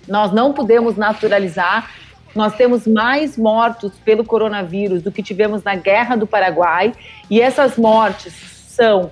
Nós 0.07 0.31
não 0.31 0.53
podemos 0.53 0.95
naturalizar 0.95 1.91
nós 2.35 2.55
temos 2.55 2.87
mais 2.87 3.37
mortos 3.37 3.93
pelo 4.05 4.23
coronavírus 4.23 5.01
do 5.01 5.11
que 5.11 5.21
tivemos 5.21 5.63
na 5.63 5.75
Guerra 5.75 6.15
do 6.15 6.25
Paraguai, 6.25 6.93
e 7.29 7.41
essas 7.41 7.77
mortes 7.77 8.33
são, 8.67 9.11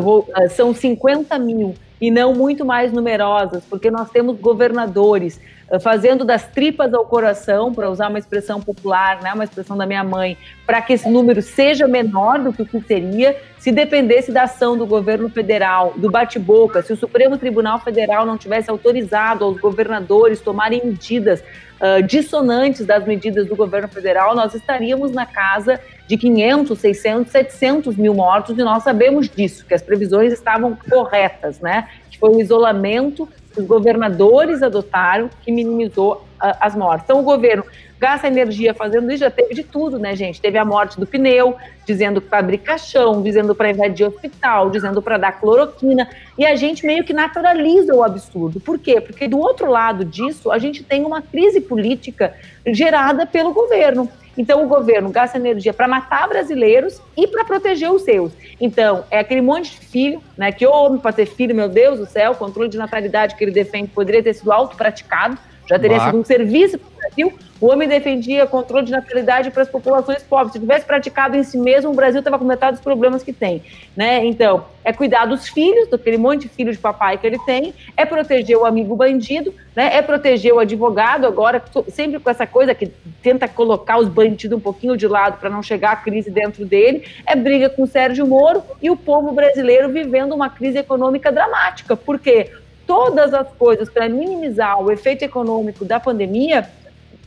vou, 0.00 0.28
ah, 0.34 0.48
são 0.48 0.74
50 0.74 1.38
mil 1.38 1.74
e 2.00 2.10
não 2.10 2.34
muito 2.34 2.64
mais 2.64 2.92
numerosas, 2.92 3.62
porque 3.68 3.90
nós 3.90 4.10
temos 4.10 4.38
governadores 4.38 5.40
fazendo 5.78 6.24
das 6.24 6.46
tripas 6.48 6.92
ao 6.92 7.04
coração, 7.04 7.72
para 7.72 7.88
usar 7.88 8.08
uma 8.08 8.18
expressão 8.18 8.60
popular, 8.60 9.22
né, 9.22 9.32
uma 9.32 9.44
expressão 9.44 9.76
da 9.76 9.86
minha 9.86 10.02
mãe, 10.02 10.36
para 10.66 10.82
que 10.82 10.94
esse 10.94 11.08
número 11.08 11.40
seja 11.42 11.86
menor 11.86 12.40
do 12.40 12.52
que 12.52 12.62
o 12.62 12.66
que 12.66 12.80
seria 12.80 13.36
se 13.58 13.70
dependesse 13.70 14.32
da 14.32 14.44
ação 14.44 14.76
do 14.76 14.86
governo 14.86 15.28
federal, 15.28 15.92
do 15.94 16.10
bate-boca, 16.10 16.82
se 16.82 16.92
o 16.92 16.96
Supremo 16.96 17.36
Tribunal 17.36 17.78
Federal 17.78 18.24
não 18.24 18.38
tivesse 18.38 18.70
autorizado 18.70 19.44
aos 19.44 19.60
governadores 19.60 20.40
tomarem 20.40 20.82
medidas 20.82 21.40
uh, 21.40 22.02
dissonantes 22.02 22.86
das 22.86 23.04
medidas 23.04 23.46
do 23.46 23.54
governo 23.54 23.86
federal, 23.86 24.34
nós 24.34 24.54
estaríamos 24.54 25.12
na 25.12 25.26
casa 25.26 25.78
de 26.08 26.16
500, 26.16 26.78
600, 26.78 27.30
700 27.30 27.96
mil 27.96 28.14
mortos, 28.14 28.58
e 28.58 28.62
nós 28.62 28.82
sabemos 28.82 29.28
disso, 29.28 29.64
que 29.66 29.74
as 29.74 29.82
previsões 29.82 30.32
estavam 30.32 30.76
corretas, 30.88 31.60
né? 31.60 31.86
Que 32.10 32.18
foi 32.18 32.30
o 32.30 32.40
isolamento 32.40 33.28
os 33.56 33.64
governadores 33.64 34.62
adotaram 34.62 35.28
que 35.42 35.50
minimizou 35.50 36.24
uh, 36.42 36.56
as 36.60 36.74
mortes. 36.74 37.04
Então, 37.04 37.20
o 37.20 37.22
governo 37.22 37.64
gasta 37.98 38.26
energia 38.26 38.72
fazendo 38.72 39.10
isso, 39.10 39.20
já 39.20 39.30
teve 39.30 39.54
de 39.54 39.62
tudo, 39.62 39.98
né, 39.98 40.16
gente? 40.16 40.40
Teve 40.40 40.56
a 40.56 40.64
morte 40.64 40.98
do 40.98 41.06
pneu, 41.06 41.54
dizendo 41.84 42.20
para 42.20 42.38
abrir 42.38 42.58
caixão, 42.58 43.20
dizendo 43.22 43.54
para 43.54 43.70
invadir 43.70 44.06
hospital, 44.06 44.70
dizendo 44.70 45.02
para 45.02 45.18
dar 45.18 45.32
cloroquina, 45.32 46.08
e 46.38 46.46
a 46.46 46.56
gente 46.56 46.86
meio 46.86 47.04
que 47.04 47.12
naturaliza 47.12 47.94
o 47.94 48.02
absurdo. 48.02 48.58
Por 48.58 48.78
quê? 48.78 49.02
Porque 49.02 49.28
do 49.28 49.38
outro 49.38 49.70
lado 49.70 50.02
disso, 50.02 50.50
a 50.50 50.56
gente 50.56 50.82
tem 50.82 51.04
uma 51.04 51.20
crise 51.20 51.60
política 51.60 52.32
gerada 52.66 53.26
pelo 53.26 53.52
governo. 53.52 54.08
Então, 54.36 54.64
o 54.64 54.68
governo 54.68 55.10
gasta 55.10 55.38
energia 55.38 55.72
para 55.72 55.88
matar 55.88 56.28
brasileiros 56.28 57.00
e 57.16 57.26
para 57.26 57.44
proteger 57.44 57.90
os 57.90 58.02
seus. 58.02 58.32
Então, 58.60 59.04
é 59.10 59.18
aquele 59.18 59.40
monte 59.40 59.72
de 59.72 59.86
filho, 59.86 60.22
né? 60.36 60.52
Que 60.52 60.66
homem 60.66 61.00
para 61.00 61.12
ter 61.12 61.26
filho, 61.26 61.54
meu 61.54 61.68
Deus 61.68 61.98
do 61.98 62.06
céu, 62.06 62.32
o 62.32 62.36
controle 62.36 62.68
de 62.68 62.78
natalidade 62.78 63.34
que 63.34 63.44
ele 63.44 63.50
defende 63.50 63.88
poderia 63.88 64.22
ter 64.22 64.34
sido 64.34 64.52
autopraticado, 64.52 65.38
já 65.70 65.78
teria 65.78 66.00
sido 66.00 66.18
um 66.18 66.24
serviço 66.24 66.78
para 66.78 66.88
o 66.88 67.00
Brasil 67.00 67.38
o 67.60 67.66
homem 67.66 67.86
defendia 67.86 68.46
controle 68.46 68.86
de 68.86 68.92
natalidade 68.92 69.50
para 69.50 69.62
as 69.62 69.68
populações 69.68 70.22
pobres. 70.22 70.52
Se 70.54 70.58
tivesse 70.58 70.86
praticado 70.86 71.36
em 71.36 71.42
si 71.42 71.58
mesmo, 71.58 71.90
o 71.90 71.94
Brasil 71.94 72.20
estava 72.20 72.38
com 72.38 72.44
metade 72.44 72.72
dos 72.76 72.80
problemas 72.80 73.22
que 73.22 73.34
tem. 73.34 73.62
Né? 73.94 74.24
Então, 74.24 74.64
é 74.82 74.94
cuidar 74.94 75.26
dos 75.26 75.46
filhos, 75.46 75.90
daquele 75.90 76.16
monte 76.16 76.42
de 76.42 76.48
filho 76.48 76.72
de 76.72 76.78
papai 76.78 77.18
que 77.18 77.26
ele 77.26 77.38
tem, 77.40 77.74
é 77.94 78.06
proteger 78.06 78.56
o 78.56 78.64
amigo 78.64 78.96
bandido, 78.96 79.52
né? 79.76 79.94
é 79.94 80.00
proteger 80.00 80.54
o 80.54 80.58
advogado, 80.58 81.26
agora, 81.26 81.62
sempre 81.88 82.18
com 82.18 82.30
essa 82.30 82.46
coisa 82.46 82.74
que 82.74 82.86
tenta 83.22 83.46
colocar 83.46 83.98
os 83.98 84.08
bandidos 84.08 84.56
um 84.56 84.60
pouquinho 84.60 84.96
de 84.96 85.06
lado 85.06 85.38
para 85.38 85.50
não 85.50 85.62
chegar 85.62 85.92
a 85.92 85.96
crise 85.96 86.30
dentro 86.30 86.64
dele, 86.64 87.04
é 87.26 87.36
briga 87.36 87.68
com 87.68 87.82
o 87.82 87.86
Sérgio 87.86 88.26
Moro 88.26 88.62
e 88.80 88.88
o 88.88 88.96
povo 88.96 89.32
brasileiro 89.32 89.90
vivendo 89.90 90.34
uma 90.34 90.48
crise 90.48 90.78
econômica 90.78 91.30
dramática. 91.30 91.94
Por 91.94 92.18
quê? 92.18 92.50
Todas 92.90 93.32
as 93.32 93.46
coisas 93.52 93.88
para 93.88 94.08
minimizar 94.08 94.82
o 94.82 94.90
efeito 94.90 95.22
econômico 95.22 95.84
da 95.84 96.00
pandemia 96.00 96.68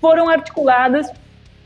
foram 0.01 0.27
articuladas 0.27 1.09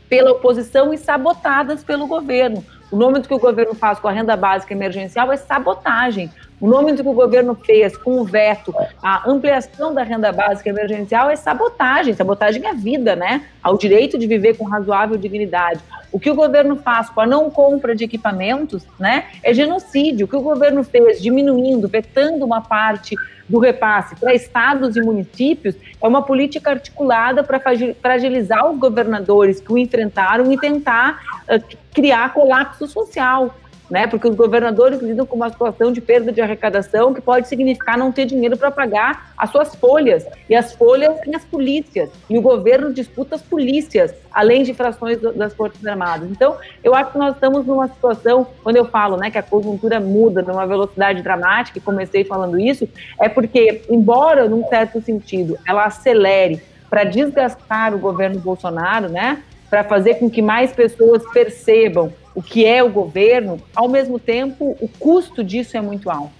pela 0.08 0.30
oposição 0.30 0.94
e 0.94 0.96
sabotadas 0.96 1.82
pelo 1.82 2.06
governo. 2.06 2.64
O 2.92 2.96
nome 2.96 3.18
do 3.18 3.26
que 3.26 3.34
o 3.34 3.40
governo 3.40 3.74
faz 3.74 3.98
com 3.98 4.06
a 4.06 4.12
renda 4.12 4.36
básica 4.36 4.72
emergencial 4.72 5.32
é 5.32 5.36
sabotagem. 5.36 6.30
O 6.60 6.66
nome 6.66 6.92
do 6.92 7.02
que 7.02 7.08
o 7.08 7.12
governo 7.12 7.54
fez 7.54 7.96
com 7.96 8.20
o 8.20 8.24
veto, 8.24 8.74
a 9.02 9.30
ampliação 9.30 9.94
da 9.94 10.02
renda 10.02 10.32
básica 10.32 10.68
emergencial 10.68 11.30
é 11.30 11.36
sabotagem. 11.36 12.14
Sabotagem 12.14 12.66
à 12.66 12.72
vida, 12.72 13.14
né? 13.14 13.44
Ao 13.62 13.78
direito 13.78 14.18
de 14.18 14.26
viver 14.26 14.56
com 14.56 14.64
razoável 14.64 15.16
dignidade. 15.16 15.80
O 16.10 16.18
que 16.18 16.30
o 16.30 16.34
governo 16.34 16.76
faz 16.76 17.08
com 17.10 17.20
a 17.20 17.26
não 17.26 17.48
compra 17.48 17.94
de 17.94 18.02
equipamentos, 18.02 18.84
né? 18.98 19.26
É 19.42 19.54
genocídio. 19.54 20.26
O 20.26 20.28
que 20.28 20.36
o 20.36 20.40
governo 20.40 20.82
fez 20.82 21.22
diminuindo, 21.22 21.86
vetando 21.86 22.44
uma 22.44 22.60
parte 22.60 23.14
do 23.48 23.58
repasse 23.58 24.14
para 24.16 24.34
estados 24.34 24.96
e 24.96 25.00
municípios 25.00 25.74
é 26.02 26.06
uma 26.06 26.22
política 26.22 26.70
articulada 26.70 27.42
para 27.42 27.60
fragilizar 28.02 28.70
os 28.70 28.78
governadores 28.78 29.60
que 29.60 29.72
o 29.72 29.78
enfrentaram 29.78 30.52
e 30.52 30.58
tentar 30.58 31.22
uh, 31.48 31.76
criar 31.94 32.34
colapso 32.34 32.86
social 32.86 33.54
né? 33.90 34.06
Porque 34.06 34.28
os 34.28 34.34
governadores 34.34 35.00
lidam 35.00 35.26
com 35.26 35.36
uma 35.36 35.50
situação 35.50 35.92
de 35.92 36.00
perda 36.00 36.30
de 36.30 36.40
arrecadação 36.40 37.14
que 37.14 37.20
pode 37.20 37.48
significar 37.48 37.96
não 37.96 38.12
ter 38.12 38.24
dinheiro 38.26 38.56
para 38.56 38.70
pagar 38.70 39.32
as 39.36 39.50
suas 39.50 39.74
folhas. 39.74 40.26
E 40.48 40.54
as 40.54 40.72
folhas 40.72 41.18
têm 41.20 41.34
as 41.34 41.44
polícias. 41.44 42.10
E 42.28 42.38
o 42.38 42.42
governo 42.42 42.92
disputa 42.92 43.36
as 43.36 43.42
polícias, 43.42 44.14
além 44.32 44.62
de 44.62 44.74
frações 44.74 45.18
das 45.20 45.54
Forças 45.54 45.84
Armadas. 45.86 46.30
Então, 46.30 46.56
eu 46.82 46.94
acho 46.94 47.12
que 47.12 47.18
nós 47.18 47.34
estamos 47.34 47.66
numa 47.66 47.88
situação, 47.88 48.46
quando 48.62 48.76
eu 48.76 48.84
falo 48.84 49.16
né, 49.16 49.30
que 49.30 49.38
a 49.38 49.42
conjuntura 49.42 49.98
muda 50.00 50.42
numa 50.42 50.66
velocidade 50.66 51.22
dramática, 51.22 51.78
e 51.78 51.80
comecei 51.80 52.24
falando 52.24 52.58
isso, 52.58 52.88
é 53.20 53.28
porque, 53.28 53.82
embora, 53.88 54.48
num 54.48 54.66
certo 54.68 55.00
sentido, 55.00 55.58
ela 55.66 55.86
acelere 55.86 56.60
para 56.88 57.04
desgastar 57.04 57.94
o 57.94 57.98
governo 57.98 58.40
Bolsonaro, 58.40 59.08
né? 59.08 59.42
Para 59.68 59.84
fazer 59.84 60.14
com 60.14 60.30
que 60.30 60.40
mais 60.40 60.72
pessoas 60.72 61.22
percebam 61.32 62.12
o 62.38 62.42
que 62.42 62.64
é 62.64 62.84
o 62.84 62.88
governo, 62.88 63.60
ao 63.74 63.88
mesmo 63.88 64.16
tempo 64.16 64.76
o 64.80 64.86
custo 64.86 65.42
disso 65.42 65.76
é 65.76 65.80
muito 65.80 66.08
alto. 66.08 66.30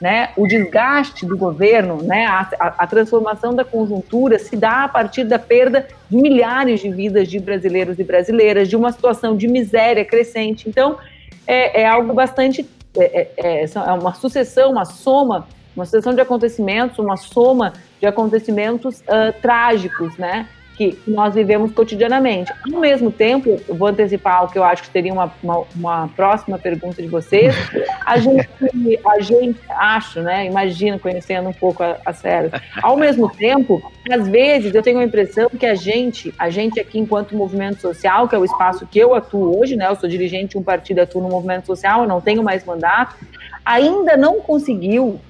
Né? 0.00 0.30
O 0.36 0.48
desgaste 0.48 1.24
do 1.24 1.38
governo, 1.38 2.02
né? 2.02 2.26
A, 2.26 2.40
a, 2.58 2.66
a, 2.78 2.86
transformação 2.88 3.54
da 3.54 3.64
conjuntura 3.64 4.36
se 4.36 4.56
dá 4.56 4.82
a 4.82 4.88
partir 4.88 5.22
da 5.22 5.38
perda 5.38 5.86
de 6.10 6.16
milhares 6.16 6.80
de 6.80 6.90
vidas 6.90 7.28
de 7.28 7.38
brasileiros 7.38 8.00
e 8.00 8.02
brasileiras, 8.02 8.68
de 8.68 8.74
uma 8.74 8.90
situação 8.90 9.36
de 9.36 9.46
miséria 9.46 10.04
crescente. 10.04 10.68
Então, 10.68 10.98
é, 11.46 11.82
é 11.82 11.86
algo 11.86 12.12
bastante. 12.12 12.68
É, 12.98 13.28
é, 13.38 13.62
é, 13.62 13.64
é 13.64 13.92
uma 13.92 14.12
sucessão, 14.12 14.72
uma 14.72 14.84
soma, 14.84 15.46
uma 15.76 15.84
sucessão 15.84 16.12
de 16.12 16.20
acontecimentos, 16.20 16.98
uma 16.98 17.16
soma 17.16 17.72
de 18.00 18.06
acontecimentos 18.06 18.98
uh, 19.02 19.32
trágicos, 19.40 20.18
né? 20.18 20.48
Que 20.76 20.98
nós 21.06 21.34
vivemos 21.34 21.72
cotidianamente. 21.72 22.52
Ao 22.72 22.80
mesmo 22.80 23.10
tempo, 23.10 23.60
vou 23.68 23.88
antecipar 23.88 24.44
o 24.44 24.48
que 24.48 24.58
eu 24.58 24.64
acho 24.64 24.82
que 24.82 24.90
seria 24.90 25.12
uma, 25.12 25.32
uma, 25.42 25.64
uma 25.74 26.08
próxima 26.08 26.58
pergunta 26.58 27.00
de 27.00 27.08
vocês. 27.08 27.54
A 28.04 28.18
gente, 28.18 28.48
a 29.06 29.20
gente 29.20 29.60
acho, 29.70 30.20
né? 30.20 30.46
Imagino, 30.46 30.98
conhecendo 30.98 31.48
um 31.48 31.52
pouco 31.52 31.82
a, 31.82 31.98
a. 32.04 32.14
Ao 32.82 32.96
mesmo 32.96 33.28
tempo, 33.30 33.82
às 34.10 34.26
vezes 34.28 34.74
eu 34.74 34.82
tenho 34.82 34.98
a 34.98 35.04
impressão 35.04 35.48
que 35.48 35.66
a 35.66 35.74
gente, 35.74 36.34
a 36.38 36.50
gente 36.50 36.80
aqui 36.80 36.98
enquanto 36.98 37.36
movimento 37.36 37.80
social, 37.80 38.28
que 38.28 38.34
é 38.34 38.38
o 38.38 38.44
espaço 38.44 38.86
que 38.86 38.98
eu 38.98 39.14
atuo 39.14 39.58
hoje, 39.58 39.76
né? 39.76 39.88
Eu 39.88 39.96
sou 39.96 40.08
dirigente 40.08 40.52
de 40.52 40.58
um 40.58 40.62
partido, 40.62 41.00
atuo 41.00 41.22
no 41.22 41.28
movimento 41.28 41.66
social, 41.66 42.02
eu 42.02 42.08
não 42.08 42.20
tenho 42.20 42.42
mais 42.42 42.64
mandato, 42.64 43.16
ainda 43.64 44.16
não 44.16 44.40
conseguiu 44.40 45.20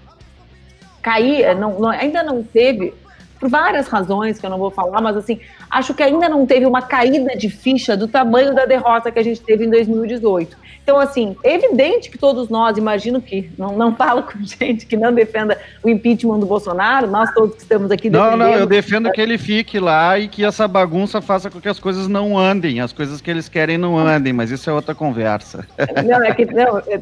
cair, 1.03 1.55
não, 1.55 1.79
não, 1.79 1.91
ainda 1.91 2.23
não 2.23 2.43
teve 2.43 2.95
por 3.39 3.49
várias 3.49 3.89
razões 3.89 4.39
que 4.39 4.47
eu 4.47 4.51
não 4.51 4.59
vou 4.59 4.71
falar, 4.71 5.01
mas 5.01 5.17
assim, 5.17 5.41
acho 5.71 5.95
que 5.95 6.03
ainda 6.03 6.29
não 6.29 6.47
teve 6.47 6.67
uma 6.67 6.83
caída 6.83 7.37
de 7.37 7.49
ficha 7.49 7.97
do 7.97 8.09
tamanho 8.09 8.55
da 8.55 8.65
derrota 8.65 9.11
que 9.11 9.19
a 9.19 9.23
gente 9.23 9.41
teve 9.41 9.65
em 9.65 9.71
2018. 9.71 10.65
Então, 10.85 10.99
assim, 10.99 11.35
é 11.43 11.55
evidente 11.55 12.11
que 12.11 12.19
todos 12.19 12.51
nós, 12.51 12.77
imagino 12.77 13.21
que, 13.21 13.51
não, 13.57 13.75
não 13.75 13.97
falo 13.97 14.23
com 14.23 14.39
gente 14.45 14.85
que 14.85 14.99
não 14.99 15.13
defenda 15.15 15.59
o 15.83 15.89
impeachment 15.89 16.39
do 16.39 16.47
Bolsonaro, 16.47 17.07
nós 17.07 17.33
todos 17.33 17.57
que 17.57 17.63
estamos 17.63 17.91
aqui 17.91 18.11
defendendo... 18.11 18.39
Não, 18.39 18.47
não, 18.47 18.55
eu 18.55 18.67
defendo 18.67 19.11
que 19.11 19.21
ele 19.21 19.39
fique 19.39 19.81
lá 19.81 20.19
e 20.19 20.29
que 20.29 20.45
essa 20.45 20.69
bagunça 20.69 21.23
faça 21.23 21.51
com 21.51 21.59
que 21.59 21.69
as 21.69 21.79
coisas 21.79 22.07
não 22.07 22.39
andem, 22.39 22.81
as 22.81 22.93
coisas 22.93 23.23
que 23.23 23.31
eles 23.31 23.49
querem 23.49 23.79
não 23.79 23.97
andem, 23.99 24.35
mas 24.35 24.51
isso 24.51 24.69
é 24.69 24.73
outra 24.73 24.95
conversa. 24.95 25.67
Não, 26.05 26.23
é 26.23 26.35
que, 26.35 26.45
não, 26.45 26.79
é, 26.79 27.01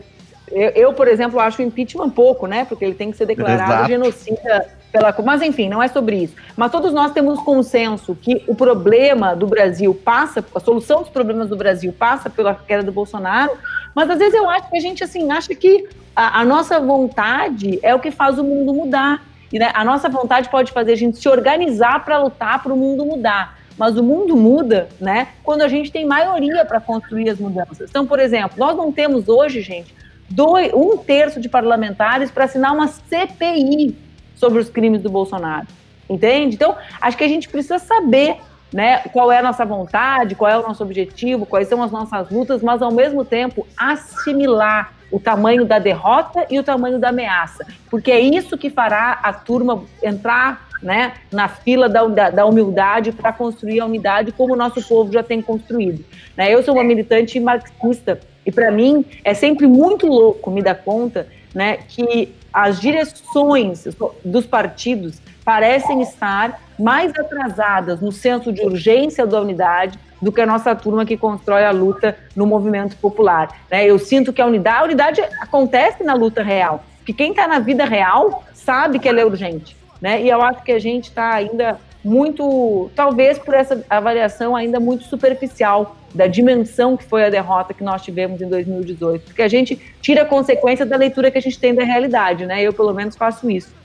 eu, 0.50 0.70
eu, 0.70 0.92
por 0.92 1.08
exemplo, 1.08 1.40
acho 1.40 1.60
o 1.60 1.64
impeachment 1.64 2.10
pouco, 2.10 2.46
né, 2.46 2.64
porque 2.64 2.84
ele 2.84 2.94
tem 2.94 3.10
que 3.10 3.16
ser 3.16 3.26
declarado 3.26 3.62
Exato. 3.62 3.88
genocida 3.88 4.66
pela. 4.92 5.14
Mas 5.24 5.42
enfim, 5.42 5.68
não 5.68 5.82
é 5.82 5.88
sobre 5.88 6.16
isso. 6.16 6.34
Mas 6.56 6.70
todos 6.70 6.92
nós 6.92 7.12
temos 7.12 7.40
consenso 7.40 8.14
que 8.14 8.44
o 8.46 8.54
problema 8.54 9.34
do 9.34 9.46
Brasil 9.46 9.94
passa, 9.94 10.44
a 10.54 10.60
solução 10.60 11.00
dos 11.00 11.08
problemas 11.08 11.48
do 11.48 11.56
Brasil 11.56 11.92
passa 11.92 12.28
pela 12.28 12.54
queda 12.54 12.82
do 12.82 12.92
Bolsonaro. 12.92 13.52
Mas 13.94 14.10
às 14.10 14.18
vezes 14.18 14.34
eu 14.34 14.48
acho 14.48 14.68
que 14.68 14.76
a 14.76 14.80
gente 14.80 15.02
assim 15.02 15.30
acha 15.32 15.54
que 15.54 15.88
a, 16.14 16.40
a 16.40 16.44
nossa 16.44 16.78
vontade 16.78 17.80
é 17.82 17.94
o 17.94 17.98
que 17.98 18.10
faz 18.10 18.38
o 18.38 18.44
mundo 18.44 18.74
mudar. 18.74 19.24
E 19.50 19.58
né, 19.58 19.70
a 19.74 19.84
nossa 19.84 20.08
vontade 20.08 20.48
pode 20.48 20.70
fazer 20.72 20.92
a 20.92 20.96
gente 20.96 21.18
se 21.18 21.28
organizar 21.28 22.04
para 22.04 22.18
lutar 22.18 22.62
para 22.62 22.72
o 22.72 22.76
mundo 22.76 23.04
mudar. 23.04 23.58
Mas 23.76 23.96
o 23.96 24.02
mundo 24.02 24.36
muda, 24.36 24.88
né? 25.00 25.28
Quando 25.42 25.62
a 25.62 25.68
gente 25.68 25.90
tem 25.90 26.04
maioria 26.04 26.64
para 26.64 26.78
construir 26.78 27.28
as 27.30 27.38
mudanças. 27.38 27.88
Então, 27.88 28.06
por 28.06 28.18
exemplo, 28.18 28.52
nós 28.58 28.76
não 28.76 28.92
temos 28.92 29.28
hoje, 29.28 29.62
gente, 29.62 29.94
dois, 30.28 30.72
um 30.74 30.98
terço 30.98 31.40
de 31.40 31.48
parlamentares 31.48 32.30
para 32.30 32.44
assinar 32.44 32.72
uma 32.72 32.86
CPI 32.86 33.96
sobre 34.42 34.58
os 34.58 34.68
crimes 34.68 35.00
do 35.00 35.08
Bolsonaro. 35.08 35.68
Entende? 36.10 36.56
Então, 36.56 36.74
acho 37.00 37.16
que 37.16 37.22
a 37.22 37.28
gente 37.28 37.48
precisa 37.48 37.78
saber 37.78 38.38
né, 38.72 38.98
qual 39.12 39.30
é 39.30 39.38
a 39.38 39.42
nossa 39.42 39.64
vontade, 39.64 40.34
qual 40.34 40.50
é 40.50 40.58
o 40.58 40.62
nosso 40.62 40.82
objetivo, 40.82 41.46
quais 41.46 41.68
são 41.68 41.80
as 41.80 41.92
nossas 41.92 42.28
lutas, 42.28 42.60
mas 42.60 42.82
ao 42.82 42.90
mesmo 42.90 43.24
tempo 43.24 43.64
assimilar 43.76 44.94
o 45.12 45.20
tamanho 45.20 45.64
da 45.64 45.78
derrota 45.78 46.44
e 46.50 46.58
o 46.58 46.64
tamanho 46.64 46.98
da 46.98 47.10
ameaça, 47.10 47.64
porque 47.88 48.10
é 48.10 48.18
isso 48.18 48.58
que 48.58 48.68
fará 48.68 49.20
a 49.22 49.32
turma 49.32 49.84
entrar 50.02 50.68
né, 50.82 51.12
na 51.30 51.46
fila 51.46 51.88
da, 51.88 52.04
da, 52.06 52.30
da 52.30 52.46
humildade 52.46 53.12
para 53.12 53.32
construir 53.32 53.78
a 53.78 53.86
unidade 53.86 54.32
como 54.32 54.54
o 54.54 54.56
nosso 54.56 54.82
povo 54.82 55.12
já 55.12 55.22
tem 55.22 55.40
construído. 55.40 56.04
Né? 56.36 56.52
Eu 56.52 56.64
sou 56.64 56.74
uma 56.74 56.82
militante 56.82 57.38
marxista 57.38 58.18
e 58.44 58.50
para 58.50 58.72
mim 58.72 59.04
é 59.22 59.34
sempre 59.34 59.68
muito 59.68 60.08
louco 60.08 60.50
me 60.50 60.62
dar 60.62 60.74
conta 60.74 61.28
né, 61.54 61.76
que 61.76 62.34
as 62.52 62.80
direções 62.80 63.86
dos 64.24 64.46
partidos 64.46 65.20
parecem 65.44 66.02
estar 66.02 66.60
mais 66.78 67.12
atrasadas 67.18 68.00
no 68.00 68.12
senso 68.12 68.52
de 68.52 68.62
urgência 68.62 69.26
da 69.26 69.40
unidade 69.40 69.98
do 70.20 70.30
que 70.30 70.40
a 70.40 70.46
nossa 70.46 70.74
turma 70.74 71.04
que 71.04 71.16
constrói 71.16 71.64
a 71.64 71.72
luta 71.72 72.16
no 72.36 72.46
movimento 72.46 72.96
popular. 72.96 73.48
Né? 73.70 73.84
Eu 73.84 73.98
sinto 73.98 74.32
que 74.32 74.40
a 74.40 74.46
unidade, 74.46 74.78
a 74.78 74.84
unidade 74.84 75.20
acontece 75.40 76.04
na 76.04 76.14
luta 76.14 76.42
real, 76.42 76.84
que 77.04 77.12
quem 77.12 77.30
está 77.30 77.48
na 77.48 77.58
vida 77.58 77.84
real 77.84 78.44
sabe 78.54 79.00
que 79.00 79.08
ela 79.08 79.20
é 79.20 79.24
urgente. 79.24 79.76
Né? 80.00 80.22
E 80.22 80.28
eu 80.28 80.40
acho 80.40 80.62
que 80.62 80.72
a 80.72 80.78
gente 80.78 81.04
está 81.04 81.34
ainda 81.34 81.78
muito, 82.04 82.90
talvez 82.94 83.38
por 83.38 83.54
essa 83.54 83.84
avaliação 83.88 84.54
ainda 84.54 84.78
muito 84.78 85.04
superficial 85.04 85.96
da 86.14 86.26
dimensão 86.26 86.96
que 86.96 87.04
foi 87.04 87.24
a 87.24 87.30
derrota 87.30 87.74
que 87.74 87.82
nós 87.82 88.02
tivemos 88.02 88.40
em 88.40 88.48
2018, 88.48 89.24
porque 89.24 89.42
a 89.42 89.48
gente 89.48 89.80
tira 90.00 90.22
a 90.22 90.24
consequência 90.24 90.84
da 90.84 90.96
leitura 90.96 91.30
que 91.30 91.38
a 91.38 91.42
gente 91.42 91.58
tem 91.58 91.74
da 91.74 91.84
realidade, 91.84 92.46
né? 92.46 92.62
Eu 92.62 92.72
pelo 92.72 92.92
menos 92.92 93.16
faço 93.16 93.50
isso. 93.50 93.81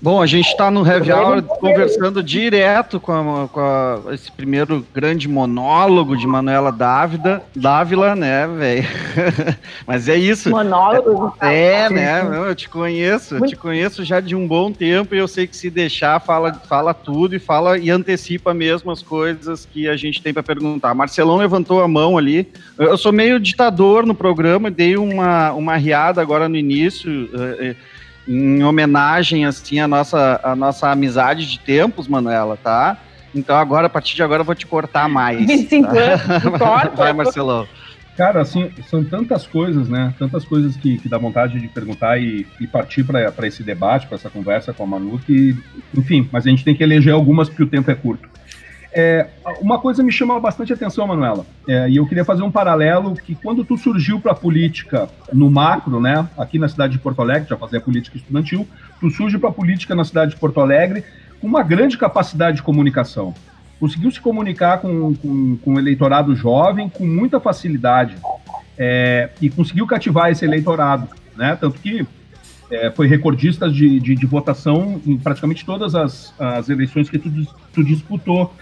Bom, 0.00 0.20
a 0.20 0.26
gente 0.26 0.48
está 0.48 0.70
no 0.70 0.86
Heavy 0.86 1.10
Hour 1.10 1.42
conversando 1.42 2.22
direto 2.22 3.00
com, 3.00 3.12
a, 3.12 3.48
com 3.48 3.60
a, 3.60 4.14
esse 4.14 4.30
primeiro 4.30 4.86
grande 4.94 5.26
monólogo 5.26 6.16
de 6.16 6.26
Manuela 6.26 6.70
Dávila, 6.70 7.42
Dávila, 7.54 8.14
né, 8.14 8.46
velho? 8.46 8.86
Mas 9.86 10.06
é 10.06 10.16
isso. 10.16 10.50
Monólogo? 10.50 11.34
É, 11.40 11.88
né? 11.88 12.22
Eu 12.46 12.54
te 12.54 12.68
conheço, 12.68 13.36
eu 13.36 13.46
te 13.46 13.56
conheço 13.56 14.04
já 14.04 14.20
de 14.20 14.36
um 14.36 14.46
bom 14.46 14.70
tempo 14.70 15.14
e 15.14 15.18
eu 15.18 15.26
sei 15.26 15.46
que 15.46 15.56
se 15.56 15.70
deixar, 15.70 16.20
fala, 16.20 16.52
fala 16.68 16.92
tudo 16.92 17.34
e 17.34 17.38
fala 17.38 17.78
e 17.78 17.90
antecipa 17.90 18.52
mesmo 18.52 18.90
as 18.90 19.02
coisas 19.02 19.66
que 19.72 19.88
a 19.88 19.96
gente 19.96 20.22
tem 20.22 20.32
para 20.32 20.42
perguntar. 20.42 20.94
Marcelão 20.94 21.38
levantou 21.38 21.82
a 21.82 21.88
mão 21.88 22.18
ali. 22.18 22.46
Eu 22.78 22.98
sou 22.98 23.12
meio 23.12 23.40
ditador 23.40 24.04
no 24.04 24.14
programa, 24.14 24.70
dei 24.70 24.96
uma, 24.96 25.52
uma 25.52 25.76
riada 25.76 26.20
agora 26.20 26.50
no 26.50 26.56
início. 26.56 27.30
Uh, 27.32 27.70
uh, 27.70 27.95
em 28.26 28.62
homenagem 28.62 29.44
assim 29.44 29.78
à 29.80 29.86
nossa, 29.86 30.40
à 30.42 30.56
nossa 30.56 30.90
amizade 30.90 31.46
de 31.46 31.58
tempos, 31.58 32.08
Manuela, 32.08 32.56
tá? 32.56 32.98
Então 33.34 33.56
agora, 33.56 33.86
a 33.86 33.90
partir 33.90 34.16
de 34.16 34.22
agora, 34.22 34.40
eu 34.40 34.44
vou 34.44 34.54
te 34.54 34.66
cortar 34.66 35.08
mais. 35.08 35.38
25 35.46 35.86
tá? 35.86 36.00
anos, 36.00 36.22
corta. 36.58 36.96
Vai, 36.96 37.12
Marcelão. 37.12 37.66
Cara, 38.16 38.40
assim, 38.40 38.70
são 38.88 39.04
tantas 39.04 39.46
coisas, 39.46 39.90
né? 39.90 40.14
Tantas 40.18 40.42
coisas 40.42 40.74
que, 40.74 40.96
que 40.96 41.08
dá 41.08 41.18
vontade 41.18 41.60
de 41.60 41.68
perguntar 41.68 42.18
e, 42.18 42.46
e 42.58 42.66
partir 42.66 43.04
para 43.04 43.46
esse 43.46 43.62
debate, 43.62 44.06
para 44.06 44.16
essa 44.16 44.30
conversa 44.30 44.72
com 44.72 44.84
a 44.84 44.86
Manu, 44.86 45.18
que, 45.18 45.54
enfim, 45.94 46.26
mas 46.32 46.46
a 46.46 46.50
gente 46.50 46.64
tem 46.64 46.74
que 46.74 46.82
eleger 46.82 47.12
algumas 47.12 47.50
porque 47.50 47.64
o 47.64 47.66
tempo 47.66 47.90
é 47.90 47.94
curto. 47.94 48.26
É, 48.98 49.26
uma 49.60 49.78
coisa 49.78 50.02
me 50.02 50.10
chama 50.10 50.40
bastante 50.40 50.72
atenção, 50.72 51.06
Manuela, 51.06 51.44
é, 51.68 51.86
e 51.90 51.96
eu 51.96 52.06
queria 52.06 52.24
fazer 52.24 52.42
um 52.42 52.50
paralelo 52.50 53.14
que 53.14 53.34
quando 53.34 53.62
tu 53.62 53.76
surgiu 53.76 54.18
para 54.18 54.32
a 54.32 54.34
política 54.34 55.06
no 55.30 55.50
macro, 55.50 56.00
né, 56.00 56.26
aqui 56.38 56.58
na 56.58 56.66
cidade 56.66 56.94
de 56.94 56.98
Porto 56.98 57.20
Alegre, 57.20 57.46
já 57.46 57.58
fazia 57.58 57.78
política 57.78 58.16
estudantil, 58.16 58.66
tu 58.98 59.10
surge 59.10 59.36
para 59.36 59.50
a 59.50 59.52
política 59.52 59.94
na 59.94 60.02
cidade 60.02 60.30
de 60.30 60.38
Porto 60.38 60.62
Alegre 60.62 61.04
com 61.42 61.46
uma 61.46 61.62
grande 61.62 61.98
capacidade 61.98 62.56
de 62.56 62.62
comunicação. 62.62 63.34
Conseguiu 63.78 64.10
se 64.10 64.18
comunicar 64.18 64.78
com, 64.78 65.14
com, 65.14 65.58
com 65.58 65.74
o 65.74 65.78
eleitorado 65.78 66.34
jovem 66.34 66.88
com 66.88 67.06
muita 67.06 67.38
facilidade 67.38 68.16
é, 68.78 69.28
e 69.42 69.50
conseguiu 69.50 69.86
cativar 69.86 70.30
esse 70.30 70.46
eleitorado, 70.46 71.06
né, 71.36 71.54
tanto 71.60 71.78
que 71.80 72.06
é, 72.70 72.90
foi 72.90 73.06
recordista 73.06 73.70
de, 73.70 74.00
de, 74.00 74.14
de, 74.14 74.26
votação 74.26 75.00
em 75.06 75.16
praticamente 75.16 75.64
todas 75.64 75.94
as, 75.94 76.34
as 76.38 76.68
eleições 76.68 77.08
que 77.08 77.18
tu, 77.18 77.30
tu 77.72 77.84
disputou. 77.84 78.52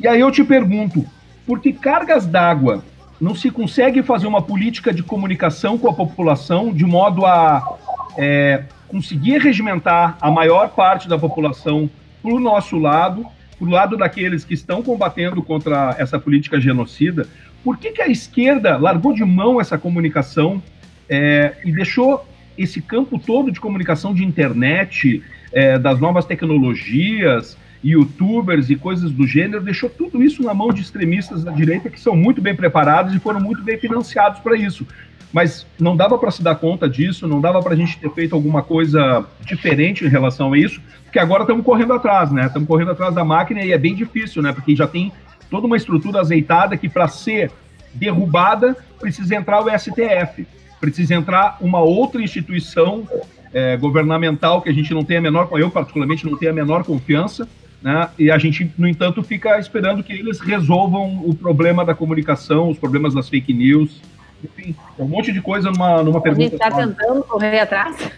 E 0.00 0.08
aí 0.08 0.20
eu 0.20 0.30
te 0.30 0.42
pergunto, 0.42 1.04
por 1.46 1.60
que 1.60 1.74
cargas 1.74 2.26
d'água 2.26 2.82
não 3.20 3.34
se 3.34 3.50
consegue 3.50 4.02
fazer 4.02 4.26
uma 4.26 4.40
política 4.40 4.94
de 4.94 5.02
comunicação 5.02 5.76
com 5.76 5.90
a 5.90 5.92
população 5.92 6.72
de 6.72 6.86
modo 6.86 7.26
a 7.26 7.76
é, 8.16 8.64
conseguir 8.88 9.42
regimentar 9.42 10.16
a 10.18 10.30
maior 10.30 10.70
parte 10.70 11.06
da 11.06 11.18
população 11.18 11.90
para 12.22 12.32
o 12.32 12.40
nosso 12.40 12.78
lado, 12.78 13.26
para 13.58 13.68
o 13.68 13.70
lado 13.70 13.94
daqueles 13.94 14.42
que 14.42 14.54
estão 14.54 14.82
combatendo 14.82 15.42
contra 15.42 15.94
essa 15.98 16.18
política 16.18 16.58
genocida? 16.58 17.28
Por 17.62 17.76
que, 17.76 17.92
que 17.92 18.00
a 18.00 18.08
esquerda 18.08 18.78
largou 18.78 19.12
de 19.12 19.22
mão 19.22 19.60
essa 19.60 19.76
comunicação 19.76 20.62
é, 21.10 21.56
e 21.62 21.70
deixou 21.70 22.26
esse 22.56 22.80
campo 22.80 23.18
todo 23.18 23.52
de 23.52 23.60
comunicação 23.60 24.14
de 24.14 24.24
internet, 24.24 25.22
é, 25.52 25.78
das 25.78 26.00
novas 26.00 26.24
tecnologias, 26.24 27.58
youtubers 27.82 28.68
e 28.68 28.76
coisas 28.76 29.10
do 29.10 29.26
gênero, 29.26 29.62
deixou 29.62 29.88
tudo 29.88 30.22
isso 30.22 30.42
na 30.42 30.52
mão 30.52 30.68
de 30.68 30.82
extremistas 30.82 31.42
da 31.42 31.50
direita 31.50 31.88
que 31.88 31.98
são 31.98 32.14
muito 32.14 32.40
bem 32.40 32.54
preparados 32.54 33.14
e 33.14 33.18
foram 33.18 33.40
muito 33.40 33.62
bem 33.62 33.78
financiados 33.78 34.40
para 34.40 34.56
isso. 34.56 34.86
Mas 35.32 35.66
não 35.78 35.96
dava 35.96 36.18
para 36.18 36.30
se 36.30 36.42
dar 36.42 36.56
conta 36.56 36.88
disso, 36.88 37.26
não 37.26 37.40
dava 37.40 37.62
para 37.62 37.72
a 37.72 37.76
gente 37.76 37.98
ter 37.98 38.10
feito 38.10 38.34
alguma 38.34 38.62
coisa 38.62 39.24
diferente 39.46 40.04
em 40.04 40.08
relação 40.08 40.52
a 40.52 40.58
isso, 40.58 40.80
porque 41.04 41.18
agora 41.18 41.44
estamos 41.44 41.64
correndo 41.64 41.92
atrás, 41.92 42.30
né? 42.30 42.46
Estamos 42.46 42.68
correndo 42.68 42.90
atrás 42.90 43.14
da 43.14 43.24
máquina 43.24 43.62
e 43.62 43.72
é 43.72 43.78
bem 43.78 43.94
difícil, 43.94 44.42
né? 44.42 44.52
Porque 44.52 44.74
já 44.74 44.86
tem 44.86 45.12
toda 45.48 45.66
uma 45.66 45.76
estrutura 45.76 46.20
azeitada 46.20 46.76
que 46.76 46.88
para 46.88 47.08
ser 47.08 47.50
derrubada 47.94 48.76
precisa 48.98 49.34
entrar 49.34 49.60
o 49.64 49.70
STF, 49.70 50.46
precisa 50.80 51.14
entrar 51.14 51.56
uma 51.60 51.80
outra 51.80 52.20
instituição 52.22 53.08
é, 53.52 53.76
governamental 53.76 54.62
que 54.62 54.68
a 54.68 54.72
gente 54.72 54.92
não 54.92 55.04
tem 55.04 55.16
a 55.16 55.20
menor, 55.20 55.48
eu 55.52 55.70
particularmente 55.70 56.24
não 56.24 56.36
tenho 56.36 56.52
a 56.52 56.54
menor 56.54 56.84
confiança, 56.84 57.48
né? 57.82 58.10
E 58.18 58.30
a 58.30 58.38
gente, 58.38 58.70
no 58.76 58.86
entanto, 58.86 59.22
fica 59.22 59.58
esperando 59.58 60.02
que 60.02 60.12
eles 60.12 60.40
resolvam 60.40 61.22
o 61.24 61.34
problema 61.34 61.84
da 61.84 61.94
comunicação, 61.94 62.68
os 62.68 62.78
problemas 62.78 63.14
das 63.14 63.28
fake 63.28 63.52
news, 63.52 64.00
enfim, 64.42 64.74
um 64.98 65.06
monte 65.06 65.32
de 65.32 65.40
coisa 65.40 65.70
numa, 65.70 66.02
numa 66.02 66.20
pergunta. 66.20 66.42
A 66.42 66.48
gente 66.48 66.54
está 66.54 66.70
tentando 66.70 67.22
correr 67.24 67.60
atrás? 67.60 68.10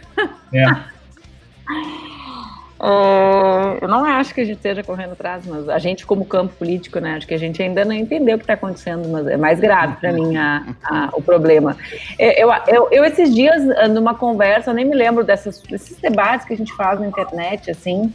É. 0.53 0.71
Uh, 2.81 3.79
eu 3.83 3.89
não 3.89 4.05
acho 4.05 4.35
que 4.35 4.41
a 4.41 4.45
gente 4.45 4.57
esteja 4.57 4.83
correndo 4.83 5.13
atrás, 5.13 5.47
mas 5.47 5.69
a 5.69 5.79
gente, 5.79 6.07
como 6.07 6.25
campo 6.25 6.55
político, 6.55 6.99
né, 6.99 7.15
acho 7.15 7.27
que 7.27 7.35
a 7.35 7.39
gente 7.39 7.63
ainda 7.63 7.85
não 7.85 7.93
entendeu 7.93 8.37
o 8.37 8.39
que 8.39 8.45
está 8.45 8.55
acontecendo, 8.55 9.09
mas 9.09 9.27
é 9.27 9.37
mais 9.37 9.61
grave 9.61 9.97
para 9.97 10.13
mim 10.13 10.37
a, 10.37 10.75
a, 10.85 11.11
o 11.13 11.23
problema. 11.23 11.77
Eu, 12.19 12.51
eu, 12.69 12.89
eu, 12.91 13.05
esses 13.05 13.33
dias, 13.35 13.63
numa 13.91 14.15
conversa, 14.15 14.73
nem 14.73 14.85
me 14.85 14.95
lembro 14.95 15.25
dessas, 15.25 15.61
desses 15.61 15.97
debates 15.99 16.47
que 16.47 16.55
a 16.55 16.57
gente 16.57 16.73
faz 16.75 17.01
na 17.01 17.07
internet, 17.07 17.71
assim, 17.71 18.13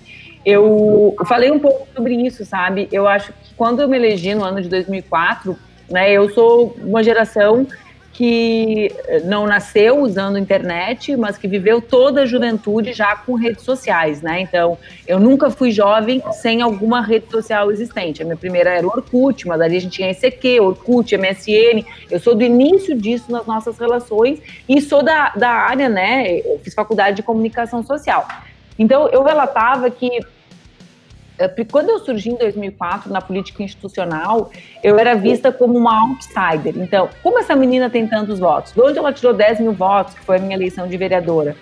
eu 0.47 1.13
falei 1.25 1.51
um 1.51 1.59
pouco 1.59 1.85
sobre 1.93 2.15
isso, 2.15 2.45
sabe? 2.45 2.87
Eu 2.89 3.05
acho 3.05 3.33
que 3.33 3.53
quando 3.53 3.81
eu 3.81 3.89
me 3.89 3.97
elegi 3.97 4.33
no 4.33 4.45
ano 4.45 4.61
de 4.61 4.69
2004, 4.69 5.57
né, 5.89 6.09
eu 6.09 6.29
sou 6.29 6.73
uma 6.81 7.03
geração 7.03 7.67
que 8.13 8.89
não 9.25 9.45
nasceu 9.45 9.99
usando 9.99 10.39
internet, 10.39 11.17
mas 11.17 11.37
que 11.37 11.49
viveu 11.49 11.81
toda 11.81 12.21
a 12.21 12.25
juventude 12.25 12.93
já 12.93 13.13
com 13.13 13.35
redes 13.35 13.63
sociais, 13.63 14.21
né? 14.21 14.39
Então, 14.39 14.77
eu 15.05 15.19
nunca 15.19 15.51
fui 15.51 15.69
jovem 15.69 16.23
sem 16.31 16.61
alguma 16.61 17.01
rede 17.01 17.29
social 17.29 17.69
existente. 17.69 18.21
A 18.21 18.25
minha 18.25 18.37
primeira 18.37 18.69
era 18.69 18.87
o 18.87 18.89
Orkut, 18.89 19.45
mas 19.47 19.59
ali 19.59 19.75
a 19.75 19.81
gente 19.81 19.97
tinha 19.97 20.09
ICQ, 20.09 20.61
Orkut, 20.61 21.15
MSN. 21.15 21.85
Eu 22.09 22.19
sou 22.19 22.33
do 22.33 22.43
início 22.43 22.95
disso 22.95 23.29
nas 23.29 23.45
nossas 23.45 23.77
relações 23.77 24.39
e 24.67 24.81
sou 24.81 25.03
da, 25.03 25.33
da 25.35 25.49
área, 25.49 25.89
né? 25.89 26.39
Eu 26.39 26.59
fiz 26.63 26.73
faculdade 26.73 27.17
de 27.17 27.23
comunicação 27.23 27.83
social. 27.83 28.25
Então, 28.79 29.09
eu 29.09 29.23
relatava 29.23 29.91
que 29.91 30.21
eh, 31.39 31.65
quando 31.71 31.89
eu 31.89 31.99
surgi 31.99 32.29
em 32.29 32.35
2004 32.35 33.11
na 33.11 33.21
política 33.21 33.63
institucional, 33.63 34.51
eu 34.83 34.97
era 34.97 35.15
vista 35.15 35.51
como 35.51 35.77
uma 35.77 36.09
outsider. 36.09 36.73
Então, 36.77 37.09
como 37.21 37.39
essa 37.39 37.55
menina 37.55 37.89
tem 37.89 38.07
tantos 38.07 38.39
votos? 38.39 38.73
De 38.73 38.81
onde 38.81 38.97
ela 38.97 39.13
tirou 39.13 39.33
10 39.33 39.59
mil 39.59 39.73
votos, 39.73 40.13
que 40.13 40.21
foi 40.21 40.37
a 40.37 40.39
minha 40.39 40.55
eleição 40.55 40.87
de 40.87 40.97
vereadora? 40.97 41.55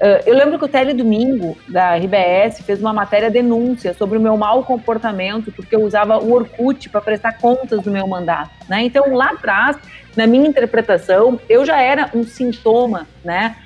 Eh, 0.00 0.22
eu 0.26 0.34
lembro 0.34 0.58
que 0.58 0.64
o 0.64 0.68
Tele 0.68 0.94
Domingo, 0.94 1.56
da 1.68 1.96
RBS, 1.96 2.62
fez 2.62 2.80
uma 2.80 2.92
matéria 2.92 3.30
denúncia 3.30 3.94
sobre 3.94 4.18
o 4.18 4.20
meu 4.20 4.36
mau 4.36 4.62
comportamento, 4.62 5.50
porque 5.52 5.74
eu 5.74 5.82
usava 5.82 6.18
o 6.18 6.32
Orkut 6.32 6.88
para 6.88 7.00
prestar 7.00 7.38
contas 7.38 7.82
do 7.82 7.90
meu 7.90 8.06
mandato. 8.06 8.50
Né? 8.68 8.82
Então, 8.82 9.12
lá 9.14 9.30
atrás, 9.30 9.76
na 10.16 10.26
minha 10.26 10.48
interpretação, 10.48 11.40
eu 11.48 11.64
já 11.64 11.80
era 11.80 12.10
um 12.14 12.24
sintoma, 12.24 13.06
né? 13.24 13.56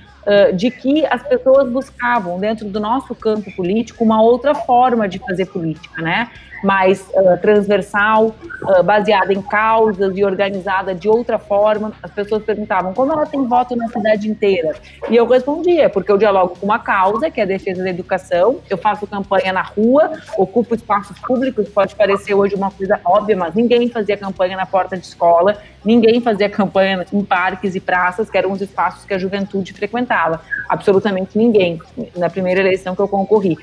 De 0.55 0.71
que 0.71 1.05
as 1.07 1.23
pessoas 1.23 1.69
buscavam, 1.69 2.39
dentro 2.39 2.69
do 2.69 2.79
nosso 2.79 3.15
campo 3.15 3.51
político, 3.57 4.05
uma 4.05 4.23
outra 4.23 4.55
forma 4.55 5.09
de 5.09 5.19
fazer 5.19 5.47
política, 5.47 6.01
né? 6.03 6.31
Mais 6.63 7.07
uh, 7.15 7.37
transversal, 7.41 8.35
uh, 8.63 8.83
baseada 8.83 9.33
em 9.33 9.43
causas 9.43 10.17
e 10.17 10.25
organizada 10.25 10.95
de 10.95 11.09
outra 11.09 11.39
forma. 11.39 11.93
As 12.03 12.11
pessoas 12.11 12.43
perguntavam 12.45 12.95
como 12.95 13.13
ela 13.13 13.27
tem 13.27 13.45
voto 13.47 13.75
na 13.77 13.89
cidade 13.89 14.29
inteira. 14.29 14.75
E 15.11 15.17
eu 15.17 15.27
respondia, 15.27 15.89
porque 15.91 16.11
eu 16.11 16.19
dialogo 16.19 16.57
com 16.59 16.67
uma 16.67 16.79
causa, 16.79 17.31
que 17.31 17.41
é 17.41 17.45
a 17.45 17.47
defesa 17.47 17.83
da 17.83 17.91
educação, 17.91 18.61
eu 18.69 18.79
faço 18.79 19.07
campanha 19.07 19.53
na 19.53 19.63
rua, 19.63 20.13
ocupo 20.37 20.75
espaços 20.75 21.19
públicos, 21.19 21.69
pode 21.69 21.95
parecer 21.95 22.35
hoje 22.35 22.55
uma 22.55 22.71
coisa 22.71 23.01
óbvia, 23.05 23.37
mas 23.37 23.55
ninguém 23.55 23.89
fazia 23.89 24.17
campanha 24.17 24.57
na 24.57 24.67
porta 24.67 24.97
de 24.97 25.05
escola, 25.05 25.57
ninguém 25.85 26.21
fazia 26.21 26.49
campanha 26.49 27.05
em 27.13 27.25
parques 27.25 27.75
e 27.75 27.81
praças, 27.81 28.31
que 28.31 28.39
eram 28.39 28.53
os 28.53 28.61
espaços 28.61 29.05
que 29.05 29.15
a 29.15 29.19
juventude 29.19 29.73
frequentava. 29.73 30.41
Absolutamente 30.69 31.37
ninguém, 31.37 31.81
na 32.17 32.31
primeira 32.31 32.61
eleição 32.61 32.95
que 32.95 33.03
eu 33.03 33.09
concorri. 33.09 33.59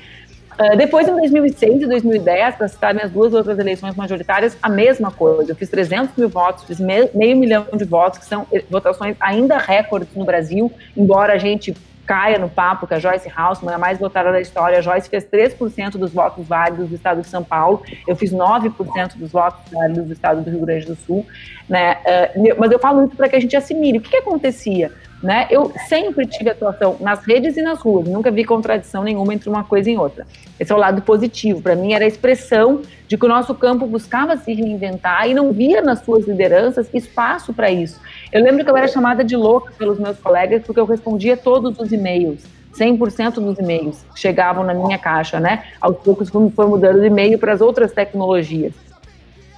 Uh, 0.60 0.76
depois, 0.76 1.08
em 1.08 1.16
2006 1.16 1.84
e 1.84 1.86
2010, 1.86 2.56
para 2.56 2.68
citar 2.68 2.92
minhas 2.92 3.10
duas 3.10 3.32
outras 3.32 3.58
eleições 3.58 3.96
majoritárias, 3.96 4.58
a 4.62 4.68
mesma 4.68 5.10
coisa. 5.10 5.52
Eu 5.52 5.56
fiz 5.56 5.70
300 5.70 6.14
mil 6.18 6.28
votos, 6.28 6.64
fiz 6.64 6.78
meio, 6.78 7.08
milhão 7.14 7.66
de 7.74 7.84
votos, 7.84 8.18
que 8.18 8.26
são 8.26 8.46
eh, 8.52 8.62
votações 8.68 9.16
ainda 9.18 9.56
recordes 9.56 10.14
no 10.14 10.22
Brasil, 10.22 10.70
embora 10.94 11.32
a 11.32 11.38
gente 11.38 11.74
caia 12.04 12.38
no 12.38 12.50
papo 12.50 12.86
que 12.86 12.92
a 12.92 12.98
Joyce 12.98 13.32
Hausmann, 13.34 13.72
a 13.72 13.78
mais 13.78 13.98
votada 13.98 14.32
da 14.32 14.40
história, 14.40 14.76
a 14.76 14.82
Joyce 14.82 15.08
fez 15.08 15.24
3% 15.24 15.92
dos 15.92 16.12
votos 16.12 16.46
válidos 16.46 16.88
do 16.88 16.94
estado 16.94 17.22
de 17.22 17.28
São 17.28 17.42
Paulo, 17.42 17.82
eu 18.06 18.14
fiz 18.14 18.30
9% 18.30 19.16
dos 19.16 19.30
votos 19.30 19.60
válidos 19.72 20.04
do 20.04 20.12
estado 20.12 20.42
do 20.42 20.50
Rio 20.50 20.60
Grande 20.60 20.86
do 20.86 20.96
Sul, 20.96 21.24
né? 21.70 21.98
Uh, 22.34 22.56
mas 22.58 22.72
eu 22.72 22.80
falo 22.80 23.04
isso 23.06 23.14
para 23.16 23.28
que 23.28 23.36
a 23.36 23.40
gente 23.40 23.56
assimile. 23.56 23.98
O 23.98 24.00
que, 24.00 24.10
que 24.10 24.16
acontecia? 24.16 24.90
Né? 25.22 25.46
Eu 25.50 25.70
sempre 25.86 26.26
tive 26.26 26.50
atuação 26.50 26.96
nas 26.98 27.24
redes 27.24 27.56
e 27.56 27.62
nas 27.62 27.78
ruas, 27.78 28.08
nunca 28.08 28.30
vi 28.30 28.42
contradição 28.42 29.04
nenhuma 29.04 29.34
entre 29.34 29.50
uma 29.50 29.62
coisa 29.62 29.90
e 29.90 29.96
outra. 29.96 30.26
Esse 30.58 30.72
é 30.72 30.74
o 30.74 30.78
lado 30.78 31.02
positivo. 31.02 31.60
Para 31.60 31.76
mim, 31.76 31.92
era 31.92 32.06
a 32.06 32.08
expressão 32.08 32.80
de 33.06 33.18
que 33.18 33.24
o 33.24 33.28
nosso 33.28 33.54
campo 33.54 33.86
buscava 33.86 34.36
se 34.38 34.52
reinventar 34.52 35.28
e 35.28 35.34
não 35.34 35.52
via 35.52 35.82
nas 35.82 36.00
suas 36.00 36.26
lideranças 36.26 36.88
espaço 36.92 37.52
para 37.52 37.70
isso. 37.70 38.00
Eu 38.32 38.42
lembro 38.42 38.64
que 38.64 38.70
eu 38.70 38.76
era 38.76 38.88
chamada 38.88 39.22
de 39.22 39.36
louca 39.36 39.72
pelos 39.78 39.98
meus 39.98 40.18
colegas 40.18 40.62
porque 40.64 40.80
eu 40.80 40.86
respondia 40.86 41.36
todos 41.36 41.78
os 41.78 41.92
e-mails. 41.92 42.42
100% 42.74 43.34
dos 43.34 43.58
e-mails 43.58 44.04
chegavam 44.16 44.64
na 44.64 44.72
minha 44.72 44.96
caixa, 44.96 45.38
né? 45.38 45.64
Aos 45.80 45.98
poucos 45.98 46.30
foi 46.30 46.66
mudando 46.66 47.00
de 47.00 47.06
e-mail 47.06 47.38
para 47.38 47.52
as 47.52 47.60
outras 47.60 47.92
tecnologias. 47.92 48.72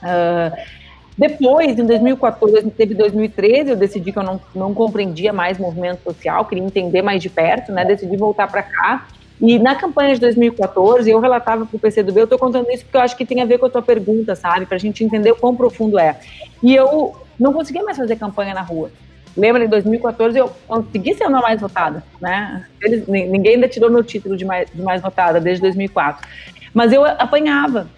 Uh, 0.02 0.81
depois, 1.16 1.78
em 1.78 1.84
2014, 1.84 2.70
teve 2.70 2.94
2013, 2.94 3.70
eu 3.70 3.76
decidi 3.76 4.12
que 4.12 4.18
eu 4.18 4.22
não, 4.22 4.40
não 4.54 4.72
compreendia 4.72 5.32
mais 5.32 5.58
movimento 5.58 6.02
social, 6.02 6.44
queria 6.46 6.64
entender 6.64 7.02
mais 7.02 7.22
de 7.22 7.28
perto, 7.28 7.70
né? 7.70 7.84
Decidi 7.84 8.16
voltar 8.16 8.48
para 8.50 8.62
cá. 8.62 9.06
E 9.40 9.58
na 9.58 9.74
campanha 9.74 10.14
de 10.14 10.20
2014, 10.20 11.10
eu 11.10 11.20
relatava 11.20 11.66
para 11.66 11.76
o 11.76 11.78
PCdoB, 11.78 12.20
eu 12.20 12.24
estou 12.24 12.38
contando 12.38 12.70
isso 12.70 12.84
porque 12.84 12.96
eu 12.96 13.00
acho 13.00 13.16
que 13.16 13.26
tem 13.26 13.42
a 13.42 13.44
ver 13.44 13.58
com 13.58 13.66
a 13.66 13.70
tua 13.70 13.82
pergunta, 13.82 14.34
sabe? 14.34 14.64
Para 14.64 14.76
a 14.76 14.80
gente 14.80 15.04
entender 15.04 15.32
o 15.32 15.36
quão 15.36 15.54
profundo 15.54 15.98
é. 15.98 16.18
E 16.62 16.74
eu 16.74 17.14
não 17.38 17.52
conseguia 17.52 17.82
mais 17.82 17.98
fazer 17.98 18.16
campanha 18.16 18.54
na 18.54 18.62
rua. 18.62 18.90
Lembra, 19.36 19.64
em 19.64 19.68
2014 19.68 20.38
eu 20.38 20.50
consegui 20.68 21.14
ser 21.14 21.26
uma 21.26 21.40
mais 21.40 21.60
votada, 21.60 22.04
né? 22.20 22.66
Eles, 22.80 23.06
ninguém 23.06 23.54
ainda 23.54 23.68
tirou 23.68 23.90
meu 23.90 24.04
título 24.04 24.36
de 24.36 24.44
mais, 24.44 24.70
de 24.70 24.80
mais 24.80 25.02
votada 25.02 25.40
desde 25.40 25.62
2004. 25.62 26.26
Mas 26.72 26.92
eu 26.92 27.04
apanhava, 27.04 27.88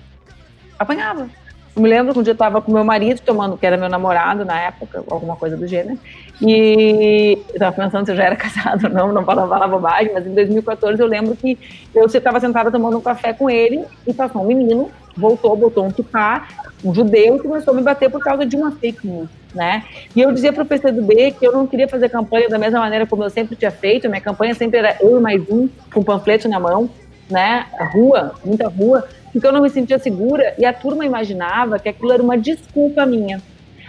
apanhava. 0.79 1.29
Eu 1.77 1.83
me 1.83 1.89
lembro 1.89 2.13
que 2.13 2.21
um 2.21 2.23
dia 2.23 2.31
eu 2.31 2.35
estava 2.35 2.63
com 2.63 2.73
meu 2.73 2.85
marido 2.85 3.21
tomando, 3.21 3.57
que 3.57 3.67
era 3.67 3.77
meu 3.77 3.89
namorado 3.89 4.45
na 4.45 4.61
época, 4.61 5.03
alguma 5.11 5.35
coisa 5.35 5.57
do 5.57 5.67
gênero, 5.67 5.99
e 6.41 7.39
eu 7.49 7.55
estava 7.55 7.75
pensando 7.75 8.07
se 8.07 8.13
eu 8.13 8.17
já 8.17 8.25
era 8.25 8.37
casado 8.37 8.85
ou 8.85 8.91
não, 8.91 9.13
não 9.13 9.25
para 9.25 9.47
falar 9.47 9.67
bobagem, 9.67 10.13
mas 10.15 10.25
em 10.25 10.35
2014 10.35 11.01
eu 11.03 11.09
lembro 11.09 11.35
que 11.35 11.59
eu 11.93 12.07
estava 12.07 12.39
sentada 12.39 12.71
tomando 12.71 12.97
um 12.97 13.01
café 13.01 13.33
com 13.33 13.51
ele 13.51 13.85
e 14.07 14.15
passou 14.15 14.43
um 14.43 14.47
menino, 14.47 14.89
voltou, 15.17 15.57
botou 15.57 15.85
um 15.85 15.91
kipá, 15.91 16.47
um 16.85 16.95
judeu, 16.95 17.37
e 17.37 17.41
começou 17.41 17.75
a 17.75 17.77
me 17.77 17.83
bater 17.83 18.09
por 18.09 18.21
causa 18.21 18.47
de 18.47 18.55
uma 18.57 18.71
fake 18.71 19.05
news, 19.05 19.29
né? 19.53 19.85
E 20.15 20.21
eu 20.21 20.31
dizia 20.31 20.53
para 20.53 20.63
o 20.63 20.67
PCdoB 20.67 21.33
que 21.33 21.45
eu 21.45 21.53
não 21.53 21.67
queria 21.67 21.89
fazer 21.89 22.09
campanha 22.09 22.49
da 22.49 22.59
mesma 22.59 22.79
maneira 22.79 23.05
como 23.05 23.25
eu 23.25 23.31
sempre 23.31 23.57
tinha 23.57 23.73
feito, 23.73 24.09
minha 24.09 24.21
campanha 24.21 24.55
sempre 24.55 24.79
era 24.79 24.97
eu 25.01 25.19
e 25.19 25.21
mais 25.21 25.43
um, 25.51 25.69
com 25.93 26.05
panfleto 26.05 26.49
na 26.49 26.61
mão, 26.61 26.89
né? 27.29 27.67
A 27.79 27.85
rua, 27.85 28.35
muita 28.45 28.69
rua, 28.69 29.09
porque 29.35 29.49
eu 29.49 29.53
não 29.53 29.63
me 29.63 29.69
sentia 29.69 29.99
segura 29.99 30.55
e 30.57 30.65
a 30.65 30.73
turma 30.73 31.05
imaginava 31.05 31.77
que 31.81 31.89
aquilo 31.89 32.13
era 32.13 32.23
uma 32.23 32.39
desculpa 32.39 33.05
minha. 33.05 33.43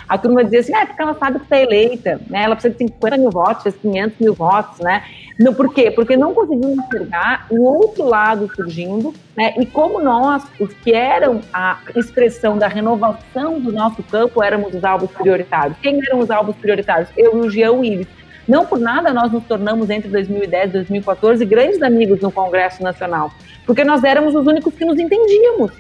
A 0.10 0.18
turma 0.18 0.44
dizia 0.44 0.60
assim, 0.60 0.74
ah, 0.74 0.82
é 0.82 0.86
porque 0.88 1.02
ela 1.02 1.14
sabe 1.14 1.38
que 1.38 1.46
está 1.46 1.62
eleita, 1.62 2.20
né? 2.28 2.44
Ela 2.44 2.56
precisa 2.56 2.74
de 2.74 2.80
50 2.80 3.18
mil 3.18 3.30
votos, 3.30 3.64
fez 3.64 3.76
500 3.76 4.20
mil 4.20 4.34
votos, 4.34 4.80
né? 4.80 5.04
Não, 5.40 5.54
por 5.54 5.72
quê? 5.74 5.92
Porque 5.92 6.18
não 6.18 6.34
conseguiam 6.34 6.74
enxergar 6.74 7.46
o 7.50 7.62
outro 7.62 8.06
lado 8.06 8.50
surgindo, 8.56 9.14
né? 9.36 9.54
E 9.58 9.66
como 9.68 10.00
nós, 10.00 10.44
os 10.60 10.74
que 10.74 10.94
eram 10.94 11.42
a 11.54 11.80
expressão 11.96 12.58
da 12.58 12.68
renovação 12.68 13.60
do 13.60 13.72
nosso 13.72 14.02
campo, 14.04 14.44
éramos 14.44 14.74
os 14.74 14.84
alvos 14.84 15.12
prioritários. 15.12 15.78
Quem 15.80 16.00
eram 16.08 16.20
os 16.20 16.32
alvos 16.32 16.56
prioritários? 16.56 17.10
Eu 17.16 17.38
e 17.38 17.48
o 17.48 17.50
Jean 17.50 17.74
Willis. 17.74 18.08
Não 18.48 18.66
por 18.66 18.80
nada 18.80 19.12
nós 19.12 19.32
nos 19.32 19.44
tornamos 19.46 19.90
entre 19.90 20.10
2010 20.10 20.70
e 20.70 20.74
2014 20.74 21.46
grandes 21.46 21.82
amigos 21.82 22.22
no 22.22 22.32
Congresso 22.32 22.84
Nacional, 22.84 23.32
porque 23.66 23.84
nós 23.84 24.04
éramos 24.04 24.36
os 24.36 24.46
únicos 24.46 24.74
que 24.74 24.86
nos 24.86 25.00
entendíamos. 25.00 25.72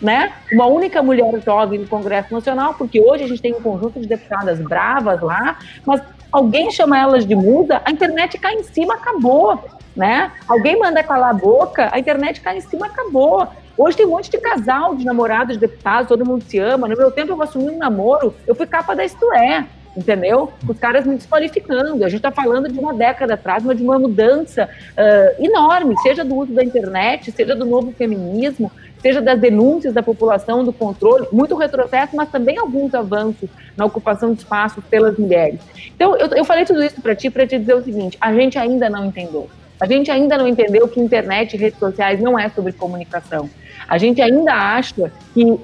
Né? 0.00 0.32
Uma 0.52 0.66
única 0.66 1.02
mulher 1.02 1.40
jovem 1.42 1.80
no 1.80 1.86
Congresso 1.86 2.32
Nacional, 2.32 2.74
porque 2.74 3.00
hoje 3.00 3.24
a 3.24 3.28
gente 3.28 3.40
tem 3.40 3.54
um 3.54 3.60
conjunto 3.60 4.00
de 4.00 4.06
deputadas 4.06 4.60
bravas 4.60 5.20
lá, 5.20 5.58
mas 5.86 6.02
alguém 6.32 6.70
chama 6.70 6.98
elas 6.98 7.24
de 7.24 7.34
muda, 7.34 7.80
a 7.84 7.90
internet 7.90 8.36
cai 8.38 8.54
em 8.54 8.62
cima, 8.64 8.94
acabou. 8.94 9.62
Né? 9.94 10.32
Alguém 10.48 10.78
manda 10.78 11.02
calar 11.02 11.30
a 11.30 11.34
boca, 11.34 11.88
a 11.92 11.98
internet 11.98 12.40
cai 12.40 12.58
em 12.58 12.60
cima, 12.60 12.86
acabou. 12.86 13.46
Hoje 13.78 13.96
tem 13.96 14.06
um 14.06 14.10
monte 14.10 14.30
de 14.30 14.38
casal, 14.38 14.94
de 14.94 15.04
namorados, 15.04 15.54
de 15.54 15.60
deputados, 15.60 16.08
todo 16.08 16.26
mundo 16.26 16.42
se 16.42 16.58
ama. 16.58 16.88
No 16.88 16.96
meu 16.96 17.10
tempo 17.10 17.32
eu 17.32 17.40
assumi 17.40 17.70
um 17.70 17.78
namoro, 17.78 18.34
eu 18.46 18.54
fui 18.54 18.66
capa 18.66 18.94
da 18.94 19.04
Isto 19.04 19.32
É 19.32 19.64
entendeu? 19.96 20.52
Os 20.68 20.78
caras 20.78 21.06
me 21.06 21.16
desqualificando. 21.16 22.04
A 22.04 22.08
gente 22.08 22.18
está 22.18 22.30
falando 22.30 22.70
de 22.70 22.78
uma 22.78 22.92
década 22.92 23.34
atrás, 23.34 23.62
mas 23.62 23.76
de 23.76 23.82
uma 23.82 23.98
mudança 23.98 24.68
uh, 24.68 25.44
enorme, 25.44 25.96
seja 26.00 26.24
do 26.24 26.34
uso 26.34 26.52
da 26.52 26.64
internet, 26.64 27.30
seja 27.32 27.54
do 27.54 27.64
novo 27.64 27.92
feminismo, 27.92 28.70
seja 29.00 29.20
das 29.20 29.38
denúncias 29.38 29.92
da 29.92 30.02
população, 30.02 30.64
do 30.64 30.72
controle, 30.72 31.28
muito 31.30 31.54
retrocesso, 31.54 32.16
mas 32.16 32.30
também 32.30 32.58
alguns 32.58 32.94
avanços 32.94 33.48
na 33.76 33.84
ocupação 33.84 34.32
de 34.32 34.40
espaços 34.40 34.82
pelas 34.86 35.16
mulheres. 35.18 35.60
Então, 35.94 36.16
eu, 36.16 36.28
eu 36.28 36.44
falei 36.44 36.64
tudo 36.64 36.82
isso 36.82 37.00
para 37.00 37.14
ti, 37.14 37.30
para 37.30 37.46
te 37.46 37.58
dizer 37.58 37.74
o 37.74 37.82
seguinte: 37.82 38.16
a 38.20 38.32
gente 38.32 38.58
ainda 38.58 38.88
não 38.88 39.04
entendeu. 39.04 39.48
A 39.80 39.86
gente 39.86 40.10
ainda 40.10 40.38
não 40.38 40.48
entendeu 40.48 40.88
que 40.88 41.00
internet 41.00 41.54
e 41.54 41.56
redes 41.58 41.78
sociais 41.78 42.20
não 42.20 42.38
é 42.38 42.48
sobre 42.48 42.72
comunicação. 42.72 43.50
A 43.86 43.98
gente 43.98 44.22
ainda 44.22 44.52
acha 44.52 45.12
que 45.34 45.58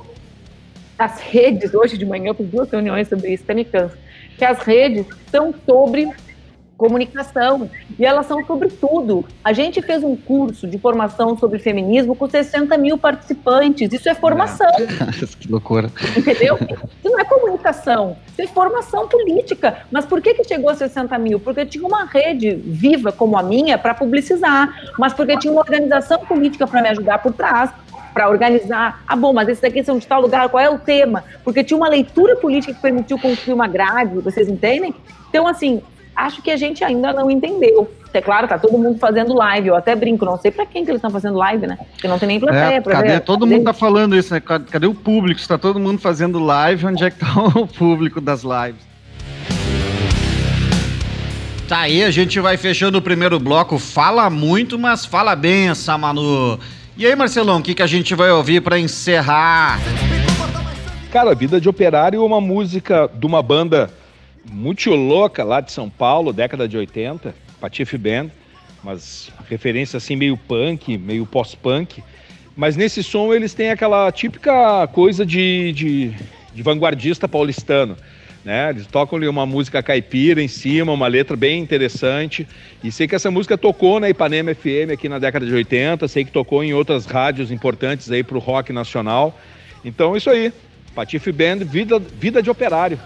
as 0.98 1.18
redes, 1.20 1.72
hoje 1.72 1.96
de 1.96 2.04
manhã 2.04 2.28
eu 2.28 2.34
fiz 2.34 2.46
duas 2.48 2.70
reuniões 2.70 3.08
sobre 3.08 3.32
isso, 3.32 3.44
até 3.44 3.54
me 3.54 3.64
canso 3.64 3.96
que 4.40 4.44
as 4.46 4.60
redes 4.60 5.04
são 5.30 5.54
sobre 5.66 6.08
comunicação 6.78 7.70
e 7.98 8.06
elas 8.06 8.24
são 8.24 8.42
sobre 8.46 8.70
tudo. 8.70 9.22
A 9.44 9.52
gente 9.52 9.82
fez 9.82 10.02
um 10.02 10.16
curso 10.16 10.66
de 10.66 10.78
formação 10.78 11.36
sobre 11.36 11.58
feminismo 11.58 12.16
com 12.16 12.26
60 12.26 12.78
mil 12.78 12.96
participantes. 12.96 13.92
Isso 13.92 14.08
é 14.08 14.14
formação. 14.14 14.66
É. 14.66 14.86
que 15.38 15.46
loucura. 15.52 15.92
Entendeu? 16.16 16.56
Isso 16.58 17.04
não 17.04 17.18
é 17.18 17.24
comunicação, 17.24 18.16
isso 18.28 18.40
é 18.40 18.46
formação 18.46 19.06
política. 19.06 19.82
Mas 19.92 20.06
por 20.06 20.22
que, 20.22 20.32
que 20.32 20.44
chegou 20.44 20.70
a 20.70 20.74
60 20.74 21.18
mil? 21.18 21.38
Porque 21.38 21.66
tinha 21.66 21.86
uma 21.86 22.06
rede 22.06 22.54
viva 22.54 23.12
como 23.12 23.36
a 23.36 23.42
minha 23.42 23.76
para 23.76 23.92
publicizar, 23.92 24.74
mas 24.98 25.12
porque 25.12 25.36
tinha 25.36 25.52
uma 25.52 25.60
organização 25.60 26.20
política 26.20 26.66
para 26.66 26.80
me 26.80 26.88
ajudar 26.88 27.18
por 27.18 27.34
trás 27.34 27.70
para 28.12 28.28
organizar. 28.28 29.02
Ah, 29.06 29.16
bom, 29.16 29.32
mas 29.32 29.48
esse 29.48 29.62
daqui 29.62 29.82
são 29.82 29.98
de 29.98 30.06
tal 30.06 30.20
lugar, 30.20 30.48
qual 30.48 30.62
é 30.62 30.70
o 30.70 30.78
tema? 30.78 31.24
Porque 31.44 31.64
tinha 31.64 31.76
uma 31.76 31.88
leitura 31.88 32.36
política 32.36 32.74
que 32.74 32.80
permitiu 32.80 33.18
construir 33.18 33.54
uma 33.54 33.68
grade, 33.68 34.14
vocês 34.20 34.48
entendem? 34.48 34.94
Então, 35.28 35.46
assim, 35.46 35.82
acho 36.14 36.42
que 36.42 36.50
a 36.50 36.56
gente 36.56 36.84
ainda 36.84 37.12
não 37.12 37.30
entendeu. 37.30 37.90
É 38.12 38.20
claro, 38.20 38.48
tá 38.48 38.58
todo 38.58 38.76
mundo 38.76 38.98
fazendo 38.98 39.34
live. 39.34 39.68
Eu 39.68 39.76
até 39.76 39.94
brinco, 39.94 40.24
não 40.24 40.36
sei 40.36 40.50
para 40.50 40.66
quem 40.66 40.84
que 40.84 40.90
eles 40.90 40.98
estão 40.98 41.10
fazendo 41.10 41.38
live, 41.38 41.66
né? 41.66 41.78
Porque 41.92 42.08
não 42.08 42.18
tem 42.18 42.26
nem 42.26 42.40
plateia 42.40 42.76
é, 42.76 42.80
pra 42.80 42.94
cadê? 42.94 43.08
ver. 43.08 43.20
Todo 43.20 43.40
cadê? 43.40 43.54
mundo 43.54 43.64
tá 43.64 43.72
falando 43.72 44.16
isso, 44.16 44.34
né? 44.34 44.40
Cadê 44.40 44.86
o 44.86 44.94
público? 44.94 45.40
Está 45.40 45.56
todo 45.56 45.78
mundo 45.78 46.00
fazendo 46.00 46.38
live, 46.40 46.86
onde 46.86 47.04
é 47.04 47.10
que 47.10 47.18
tá 47.18 47.32
o 47.54 47.66
público 47.66 48.20
das 48.20 48.42
lives? 48.42 48.90
Tá 51.68 51.82
aí, 51.82 52.02
a 52.02 52.10
gente 52.10 52.40
vai 52.40 52.56
fechando 52.56 52.98
o 52.98 53.02
primeiro 53.02 53.38
bloco. 53.38 53.78
Fala 53.78 54.28
muito, 54.28 54.76
mas 54.76 55.06
fala 55.06 55.36
bem 55.36 55.68
essa 55.68 55.96
Manu. 55.96 56.58
E 57.00 57.06
aí, 57.06 57.16
Marcelão, 57.16 57.60
o 57.60 57.62
que, 57.62 57.74
que 57.74 57.82
a 57.82 57.86
gente 57.86 58.14
vai 58.14 58.30
ouvir 58.30 58.60
para 58.60 58.78
encerrar? 58.78 59.80
Cara, 61.10 61.34
Vida 61.34 61.58
de 61.58 61.66
Operário 61.66 62.20
é 62.20 62.22
uma 62.22 62.42
música 62.42 63.08
de 63.14 63.24
uma 63.24 63.42
banda 63.42 63.88
muito 64.44 64.90
louca 64.90 65.42
lá 65.42 65.62
de 65.62 65.72
São 65.72 65.88
Paulo, 65.88 66.30
década 66.30 66.68
de 66.68 66.76
80, 66.76 67.34
Patife 67.58 67.96
Band, 67.96 68.28
mas 68.84 69.32
referência 69.48 69.96
assim 69.96 70.14
meio 70.14 70.36
punk, 70.36 70.98
meio 70.98 71.24
pós-punk. 71.24 72.04
Mas 72.54 72.76
nesse 72.76 73.02
som 73.02 73.32
eles 73.32 73.54
têm 73.54 73.70
aquela 73.70 74.12
típica 74.12 74.86
coisa 74.88 75.24
de, 75.24 75.72
de, 75.72 76.12
de 76.52 76.62
vanguardista 76.62 77.26
paulistano. 77.26 77.96
Né? 78.44 78.70
Eles 78.70 78.86
tocam 78.86 79.18
ali 79.18 79.28
uma 79.28 79.44
música 79.44 79.82
caipira 79.82 80.42
em 80.42 80.48
cima, 80.48 80.92
uma 80.92 81.06
letra 81.06 81.36
bem 81.36 81.60
interessante. 81.60 82.46
E 82.82 82.90
sei 82.90 83.06
que 83.06 83.14
essa 83.14 83.30
música 83.30 83.58
tocou 83.58 84.00
na 84.00 84.08
Ipanema 84.08 84.54
FM 84.54 84.92
aqui 84.92 85.08
na 85.08 85.18
década 85.18 85.44
de 85.44 85.52
80, 85.52 86.08
sei 86.08 86.24
que 86.24 86.32
tocou 86.32 86.64
em 86.64 86.72
outras 86.72 87.04
rádios 87.06 87.50
importantes 87.50 88.10
aí 88.10 88.22
para 88.22 88.36
o 88.36 88.40
rock 88.40 88.72
nacional. 88.72 89.38
Então, 89.84 90.16
isso 90.16 90.30
aí. 90.30 90.52
Patife 90.94 91.30
Band, 91.30 91.58
vida, 91.58 91.98
vida 91.98 92.42
de 92.42 92.50
operário. 92.50 92.98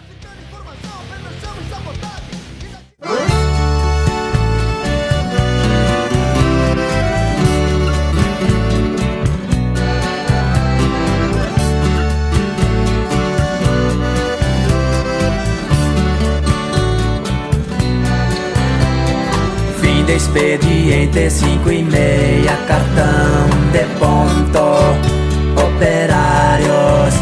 Expediente 20.14 21.28
cinco 21.30 21.70
e 21.70 21.82
meia 21.82 22.56
cartão 22.68 23.48
de 23.72 23.84
ponto, 23.98 25.60
operários 25.60 27.14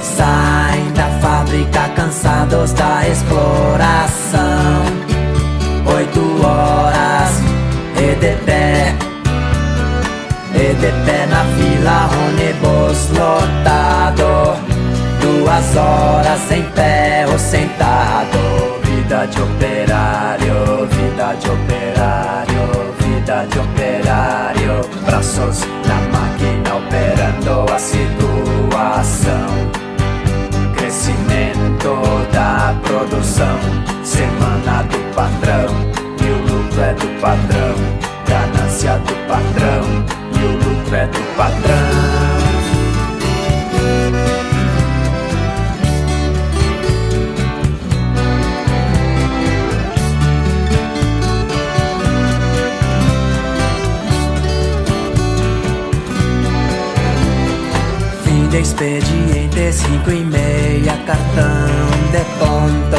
saem 0.00 0.92
da 0.92 1.10
fábrica 1.20 1.88
cansados 1.94 2.72
da 2.72 3.06
exploração. 3.06 4.84
Oito 5.94 6.20
horas 6.44 7.30
e 7.96 8.14
de 8.14 8.34
pé, 8.44 8.94
e 10.54 10.74
de 10.74 10.92
pé 11.04 11.26
na 11.26 11.44
fila, 11.56 12.08
ônibus 12.26 13.10
lotado. 13.10 14.56
Duas 15.20 15.76
horas 15.76 16.50
em 16.50 16.62
pé 16.70 17.26
ou 17.30 17.38
sentado. 17.38 18.38
Vida 18.82 19.26
de 19.26 19.40
operário, 19.40 20.86
vida 20.90 21.36
de 21.38 21.48
operário, 21.48 21.85
de 23.44 23.58
operário. 23.58 24.80
Braços 25.04 25.60
na 25.86 26.00
máquina 26.16 26.76
operando 26.76 27.72
a 27.72 27.78
situação. 27.78 29.46
Crescimento 30.76 32.00
da 32.32 32.74
produção, 32.82 33.58
semana 34.04 34.82
do 34.84 35.14
patrão. 35.14 35.66
E 36.20 36.30
o 36.30 36.38
lucro 36.54 36.80
é 36.80 36.94
do 36.94 37.20
patrão, 37.20 37.74
ganância 38.26 38.98
do 38.98 39.14
patrão. 39.28 40.04
E 40.32 40.44
o 40.44 40.52
lucro 40.52 40.96
é 40.96 41.06
do 41.06 41.36
patrão. 41.36 42.05
Expediente 58.58 59.72
cinco 59.72 60.10
e 60.10 60.24
meia 60.24 60.96
cartão 61.04 61.66
de 62.10 62.24
ponto 62.38 62.95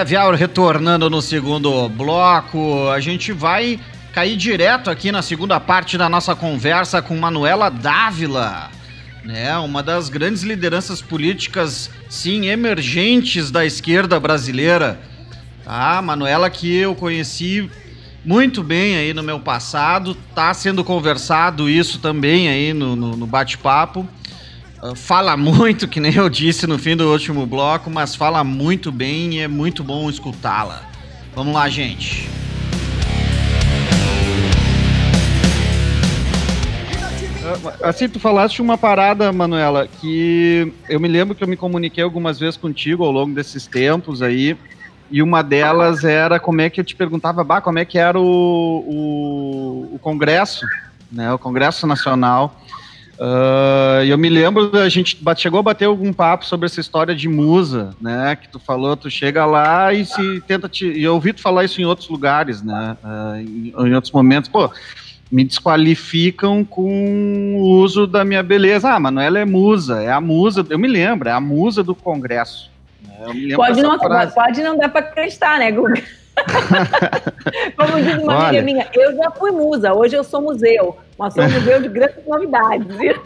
Heavy 0.00 0.16
Hour 0.16 0.34
retornando 0.34 1.10
no 1.10 1.20
segundo 1.20 1.86
bloco. 1.90 2.88
A 2.88 3.00
gente 3.00 3.32
vai 3.32 3.78
cair 4.14 4.34
direto 4.34 4.88
aqui 4.88 5.12
na 5.12 5.20
segunda 5.20 5.60
parte 5.60 5.98
da 5.98 6.08
nossa 6.08 6.34
conversa 6.34 7.02
com 7.02 7.14
Manuela 7.18 7.68
Dávila, 7.68 8.70
né? 9.22 9.58
Uma 9.58 9.82
das 9.82 10.08
grandes 10.08 10.42
lideranças 10.42 11.02
políticas, 11.02 11.90
sim, 12.08 12.46
emergentes 12.46 13.50
da 13.50 13.66
esquerda 13.66 14.18
brasileira. 14.18 14.98
Tá? 15.64 16.00
Manuela 16.00 16.48
que 16.48 16.74
eu 16.74 16.94
conheci 16.94 17.70
muito 18.24 18.62
bem 18.62 18.96
aí 18.96 19.12
no 19.12 19.22
meu 19.22 19.38
passado, 19.38 20.16
tá 20.34 20.54
sendo 20.54 20.82
conversado 20.82 21.68
isso 21.68 21.98
também 21.98 22.48
aí 22.48 22.72
no, 22.72 22.96
no, 22.96 23.16
no 23.18 23.26
bate-papo. 23.26 24.08
Ah, 24.82 24.94
fala 24.94 25.36
muito, 25.36 25.86
que 25.86 26.00
nem 26.00 26.14
eu 26.14 26.28
disse 26.30 26.66
no 26.66 26.78
fim 26.78 26.96
do 26.96 27.12
último 27.12 27.44
bloco, 27.44 27.90
mas 27.90 28.14
fala 28.14 28.42
muito 28.42 28.90
bem 28.90 29.34
e 29.34 29.40
é 29.40 29.48
muito 29.48 29.84
bom 29.84 30.08
escutá-la. 30.08 30.82
Vamos 31.34 31.52
lá, 31.52 31.68
gente. 31.68 32.26
Ah, 37.44 37.88
assim, 37.88 38.08
tu 38.08 38.18
falaste 38.18 38.62
uma 38.62 38.78
parada, 38.78 39.30
Manuela, 39.30 39.86
que 39.86 40.72
eu 40.88 40.98
me 40.98 41.08
lembro 41.08 41.34
que 41.34 41.44
eu 41.44 41.48
me 41.48 41.56
comuniquei 41.56 42.02
algumas 42.02 42.40
vezes 42.40 42.56
contigo 42.56 43.04
ao 43.04 43.10
longo 43.10 43.34
desses 43.34 43.66
tempos 43.66 44.22
aí, 44.22 44.56
e 45.10 45.20
uma 45.22 45.42
delas 45.42 46.04
era 46.04 46.40
como 46.40 46.62
é 46.62 46.70
que 46.70 46.80
eu 46.80 46.84
te 46.84 46.96
perguntava, 46.96 47.44
bah, 47.44 47.60
como 47.60 47.78
é 47.78 47.84
que 47.84 47.98
era 47.98 48.18
o, 48.18 48.24
o, 48.24 49.94
o 49.96 49.98
Congresso, 49.98 50.64
né, 51.12 51.30
o 51.32 51.38
Congresso 51.38 51.86
Nacional, 51.86 52.56
Uh, 53.20 54.02
eu 54.02 54.16
me 54.16 54.30
lembro, 54.30 54.74
a 54.78 54.88
gente 54.88 55.18
chegou 55.36 55.60
a 55.60 55.62
bater 55.62 55.84
algum 55.84 56.10
papo 56.10 56.46
sobre 56.46 56.64
essa 56.64 56.80
história 56.80 57.14
de 57.14 57.28
musa, 57.28 57.94
né? 58.00 58.34
Que 58.34 58.48
tu 58.48 58.58
falou, 58.58 58.96
tu 58.96 59.10
chega 59.10 59.44
lá 59.44 59.92
e 59.92 60.06
se 60.06 60.40
tenta 60.46 60.70
te. 60.70 60.86
E 60.86 61.02
eu 61.02 61.12
ouvi 61.12 61.34
tu 61.34 61.42
falar 61.42 61.64
isso 61.64 61.82
em 61.82 61.84
outros 61.84 62.08
lugares, 62.08 62.62
né? 62.62 62.96
Uh, 63.04 63.36
em, 63.36 63.74
em, 63.88 63.94
outros 63.94 64.10
momentos, 64.10 64.48
pô, 64.48 64.70
me 65.30 65.44
desqualificam 65.44 66.64
com 66.64 67.56
o 67.56 67.82
uso 67.82 68.06
da 68.06 68.24
minha 68.24 68.42
beleza. 68.42 68.88
Ah, 68.88 68.98
Manuela 68.98 69.38
é 69.38 69.44
musa, 69.44 70.02
é 70.02 70.10
a 70.10 70.20
musa, 70.20 70.64
eu 70.70 70.78
me 70.78 70.88
lembro, 70.88 71.28
é 71.28 71.32
a 71.32 71.40
musa 71.40 71.82
do 71.82 71.94
Congresso. 71.94 72.70
Né? 73.02 73.54
Pode 73.54 73.82
não, 73.82 73.98
pode 73.98 74.62
não 74.62 74.78
dar 74.78 74.88
para 74.88 75.00
acreditar, 75.00 75.58
né, 75.58 75.70
Guga? 75.70 76.02
Como 77.76 78.02
diz 78.02 78.22
uma 78.22 78.36
Olha. 78.36 78.48
amiga 78.48 78.62
minha, 78.62 78.88
eu 78.94 79.16
já 79.16 79.30
fui 79.30 79.50
musa, 79.50 79.92
hoje 79.92 80.16
eu 80.16 80.24
sou 80.24 80.42
museu, 80.42 80.96
mas 81.18 81.34
sou 81.34 81.44
um 81.44 81.50
museu 81.50 81.80
de 81.80 81.88
grandes 81.88 82.26
novidades. 82.26 82.86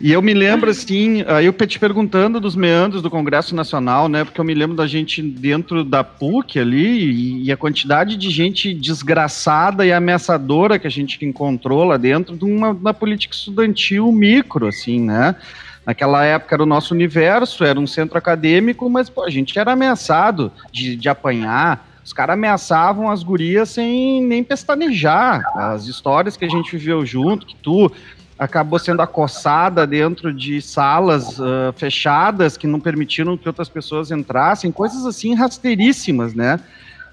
E 0.00 0.10
eu 0.10 0.20
me 0.20 0.34
lembro, 0.34 0.68
assim, 0.68 1.22
eu 1.44 1.52
te 1.52 1.78
perguntando 1.78 2.40
dos 2.40 2.56
meandros 2.56 3.02
do 3.02 3.10
Congresso 3.10 3.54
Nacional, 3.54 4.08
né? 4.08 4.24
Porque 4.24 4.40
eu 4.40 4.44
me 4.44 4.52
lembro 4.52 4.76
da 4.76 4.84
gente 4.84 5.22
dentro 5.22 5.84
da 5.84 6.02
PUC 6.02 6.58
ali 6.58 7.44
e 7.44 7.52
a 7.52 7.56
quantidade 7.56 8.16
de 8.16 8.28
gente 8.28 8.74
desgraçada 8.74 9.86
e 9.86 9.92
ameaçadora 9.92 10.76
que 10.76 10.88
a 10.88 10.90
gente 10.90 11.24
encontrou 11.24 11.84
lá 11.84 11.96
dentro 11.96 12.36
de 12.36 12.44
uma, 12.44 12.70
uma 12.70 12.92
política 12.92 13.32
estudantil 13.32 14.10
micro, 14.10 14.66
assim, 14.66 15.00
né? 15.00 15.36
Naquela 15.84 16.24
época 16.24 16.54
era 16.54 16.62
o 16.62 16.66
nosso 16.66 16.94
universo, 16.94 17.64
era 17.64 17.78
um 17.78 17.86
centro 17.86 18.16
acadêmico, 18.16 18.88
mas 18.88 19.10
pô, 19.10 19.24
a 19.24 19.30
gente 19.30 19.58
era 19.58 19.72
ameaçado 19.72 20.52
de, 20.70 20.94
de 20.96 21.08
apanhar. 21.08 21.88
Os 22.04 22.12
caras 22.12 22.34
ameaçavam 22.34 23.10
as 23.10 23.22
gurias 23.22 23.70
sem 23.70 24.22
nem 24.22 24.42
pestanejar. 24.42 25.42
As 25.56 25.86
histórias 25.86 26.36
que 26.36 26.44
a 26.44 26.48
gente 26.48 26.76
viveu 26.76 27.04
junto, 27.04 27.46
que 27.46 27.56
tu 27.56 27.90
acabou 28.38 28.78
sendo 28.78 29.02
acossada 29.02 29.86
dentro 29.86 30.32
de 30.32 30.60
salas 30.60 31.38
uh, 31.38 31.72
fechadas 31.76 32.56
que 32.56 32.66
não 32.66 32.80
permitiram 32.80 33.36
que 33.36 33.48
outras 33.48 33.68
pessoas 33.68 34.10
entrassem, 34.10 34.72
coisas 34.72 35.06
assim 35.06 35.34
rasteiríssimas, 35.34 36.34
né? 36.34 36.58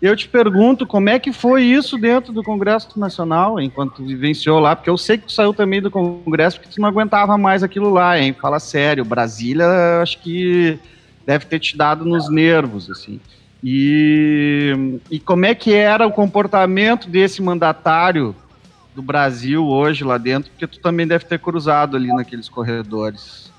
Eu 0.01 0.15
te 0.15 0.27
pergunto 0.27 0.87
como 0.87 1.09
é 1.09 1.19
que 1.19 1.33
foi 1.33 1.63
isso 1.63 1.97
dentro 1.97 2.31
do 2.31 2.43
Congresso 2.43 2.99
Nacional, 2.99 3.59
enquanto 3.59 4.05
vivenciou 4.05 4.59
lá, 4.59 4.75
porque 4.75 4.89
eu 4.89 4.97
sei 4.97 5.17
que 5.17 5.25
tu 5.25 5.33
saiu 5.33 5.53
também 5.53 5.81
do 5.81 5.91
Congresso 5.91 6.59
porque 6.59 6.73
tu 6.73 6.81
não 6.81 6.87
aguentava 6.87 7.37
mais 7.37 7.63
aquilo 7.63 7.89
lá, 7.89 8.17
hein? 8.17 8.35
Fala 8.39 8.59
sério, 8.59 9.03
Brasília 9.03 10.01
acho 10.01 10.21
que 10.21 10.79
deve 11.25 11.45
ter 11.45 11.59
te 11.59 11.77
dado 11.77 12.05
nos 12.05 12.29
nervos, 12.29 12.89
assim. 12.89 13.19
E, 13.63 14.99
e 15.11 15.19
como 15.19 15.45
é 15.45 15.53
que 15.53 15.73
era 15.73 16.07
o 16.07 16.11
comportamento 16.11 17.09
desse 17.09 17.41
mandatário 17.41 18.33
do 18.95 19.01
Brasil 19.01 19.65
hoje 19.65 20.03
lá 20.03 20.17
dentro, 20.17 20.49
porque 20.51 20.67
tu 20.67 20.79
também 20.79 21.05
deve 21.05 21.25
ter 21.25 21.39
cruzado 21.39 21.95
ali 21.95 22.07
naqueles 22.07 22.49
corredores. 22.49 23.51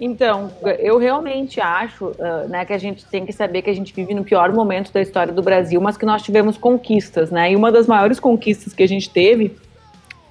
Então, 0.00 0.52
eu 0.78 0.96
realmente 0.96 1.60
acho 1.60 2.06
uh, 2.06 2.48
né, 2.48 2.64
que 2.64 2.72
a 2.72 2.78
gente 2.78 3.04
tem 3.04 3.26
que 3.26 3.32
saber 3.32 3.62
que 3.62 3.70
a 3.70 3.74
gente 3.74 3.92
vive 3.92 4.14
no 4.14 4.22
pior 4.22 4.52
momento 4.52 4.92
da 4.92 5.00
história 5.00 5.32
do 5.32 5.42
Brasil, 5.42 5.80
mas 5.80 5.96
que 5.96 6.06
nós 6.06 6.22
tivemos 6.22 6.56
conquistas, 6.56 7.32
né? 7.32 7.50
E 7.50 7.56
uma 7.56 7.72
das 7.72 7.88
maiores 7.88 8.20
conquistas 8.20 8.72
que 8.72 8.82
a 8.82 8.86
gente 8.86 9.10
teve 9.10 9.56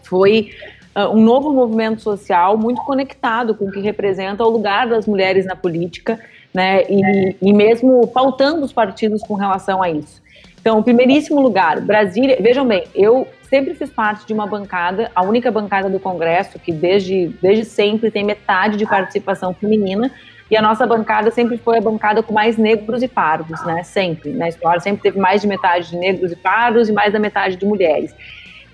foi 0.04 0.52
uh, 0.96 1.10
um 1.10 1.22
novo 1.22 1.52
movimento 1.52 2.02
social 2.02 2.58
muito 2.58 2.82
conectado 2.84 3.54
com 3.54 3.66
o 3.66 3.72
que 3.72 3.82
representa 3.82 4.42
o 4.46 4.50
lugar 4.50 4.88
das 4.88 5.06
mulheres 5.06 5.46
na 5.46 5.56
política, 5.56 6.18
né? 6.54 6.84
E, 6.90 7.36
e 7.42 7.52
mesmo 7.52 8.08
pautando 8.08 8.64
os 8.64 8.72
partidos 8.72 9.22
com 9.22 9.34
relação 9.34 9.84
a 9.84 9.90
isso. 9.90 10.22
Então, 10.68 10.84
primeiríssimo 10.84 11.40
lugar, 11.40 11.80
Brasília. 11.80 12.36
Vejam 12.42 12.68
bem, 12.68 12.84
eu 12.94 13.26
sempre 13.44 13.74
fiz 13.74 13.90
parte 13.90 14.28
de 14.28 14.34
uma 14.34 14.46
bancada, 14.46 15.10
a 15.16 15.24
única 15.24 15.50
bancada 15.50 15.90
do 15.90 15.98
Congresso 15.98 16.60
que 16.60 16.74
desde, 16.74 17.30
desde 17.42 17.64
sempre 17.64 18.12
tem 18.12 18.22
metade 18.22 18.76
de 18.76 18.86
participação 18.86 19.54
feminina, 19.54 20.12
e 20.52 20.58
a 20.58 20.62
nossa 20.62 20.86
bancada 20.86 21.32
sempre 21.32 21.58
foi 21.58 21.78
a 21.78 21.82
bancada 21.82 22.22
com 22.22 22.34
mais 22.34 22.58
negros 22.58 23.02
e 23.02 23.08
pardos, 23.08 23.66
né? 23.66 23.82
Sempre. 23.84 24.34
Na 24.34 24.50
história 24.50 24.82
sempre 24.82 25.04
teve 25.04 25.18
mais 25.18 25.40
de 25.40 25.48
metade 25.48 25.90
de 25.90 25.96
negros 25.96 26.34
e 26.34 26.36
pardos 26.36 26.90
e 26.90 26.92
mais 26.92 27.14
da 27.14 27.20
metade 27.20 27.56
de 27.56 27.66
mulheres. 27.66 28.12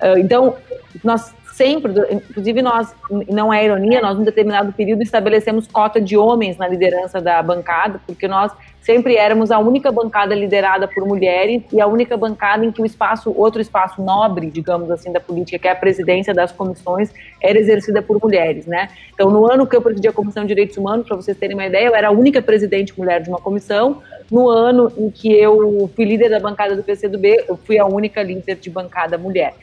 Uh, 0.01 0.17
então, 0.17 0.55
nós 1.03 1.31
sempre, 1.53 1.93
inclusive 2.09 2.63
nós, 2.63 2.95
não 3.29 3.53
é 3.53 3.63
ironia, 3.65 4.01
nós 4.01 4.17
num 4.17 4.23
determinado 4.23 4.73
período 4.73 5.03
estabelecemos 5.03 5.67
cota 5.67 6.01
de 6.01 6.17
homens 6.17 6.57
na 6.57 6.67
liderança 6.67 7.21
da 7.21 7.41
bancada, 7.43 8.01
porque 8.07 8.27
nós 8.27 8.51
sempre 8.83 9.15
éramos 9.15 9.49
a 9.49 9.57
única 9.57 9.91
bancada 9.91 10.35
liderada 10.35 10.87
por 10.87 11.07
mulheres 11.07 11.63
e 11.71 11.81
a 11.81 11.87
única 11.87 12.15
bancada 12.17 12.65
em 12.65 12.71
que 12.71 12.81
o 12.81 12.85
espaço, 12.85 13.33
outro 13.35 13.61
espaço 13.61 14.01
nobre, 14.01 14.51
digamos 14.51 14.91
assim, 14.91 15.11
da 15.11 15.19
política, 15.19 15.57
que 15.57 15.67
é 15.67 15.71
a 15.71 15.75
presidência 15.75 16.33
das 16.33 16.51
comissões, 16.51 17.11
era 17.41 17.57
exercida 17.57 18.01
por 18.01 18.21
mulheres, 18.21 18.65
né? 18.65 18.89
Então, 19.13 19.29
no 19.31 19.49
ano 19.49 19.65
que 19.65 19.75
eu 19.75 19.81
presidi 19.81 20.07
a 20.07 20.13
Comissão 20.13 20.43
de 20.43 20.49
Direitos 20.49 20.77
Humanos, 20.77 21.07
para 21.07 21.15
vocês 21.15 21.37
terem 21.37 21.55
uma 21.55 21.65
ideia, 21.65 21.87
eu 21.87 21.95
era 21.95 22.09
a 22.09 22.11
única 22.11 22.41
presidente 22.41 22.97
mulher 22.97 23.21
de 23.21 23.29
uma 23.29 23.39
comissão. 23.39 24.01
No 24.29 24.49
ano 24.49 24.91
em 24.97 25.09
que 25.09 25.31
eu 25.31 25.89
fui 25.95 26.05
líder 26.05 26.29
da 26.29 26.39
bancada 26.39 26.75
do 26.75 26.83
PCdoB, 26.83 27.45
eu 27.47 27.57
fui 27.57 27.77
a 27.77 27.85
única 27.85 28.21
líder 28.21 28.55
de 28.55 28.69
bancada 28.69 29.17
mulher. 29.17 29.53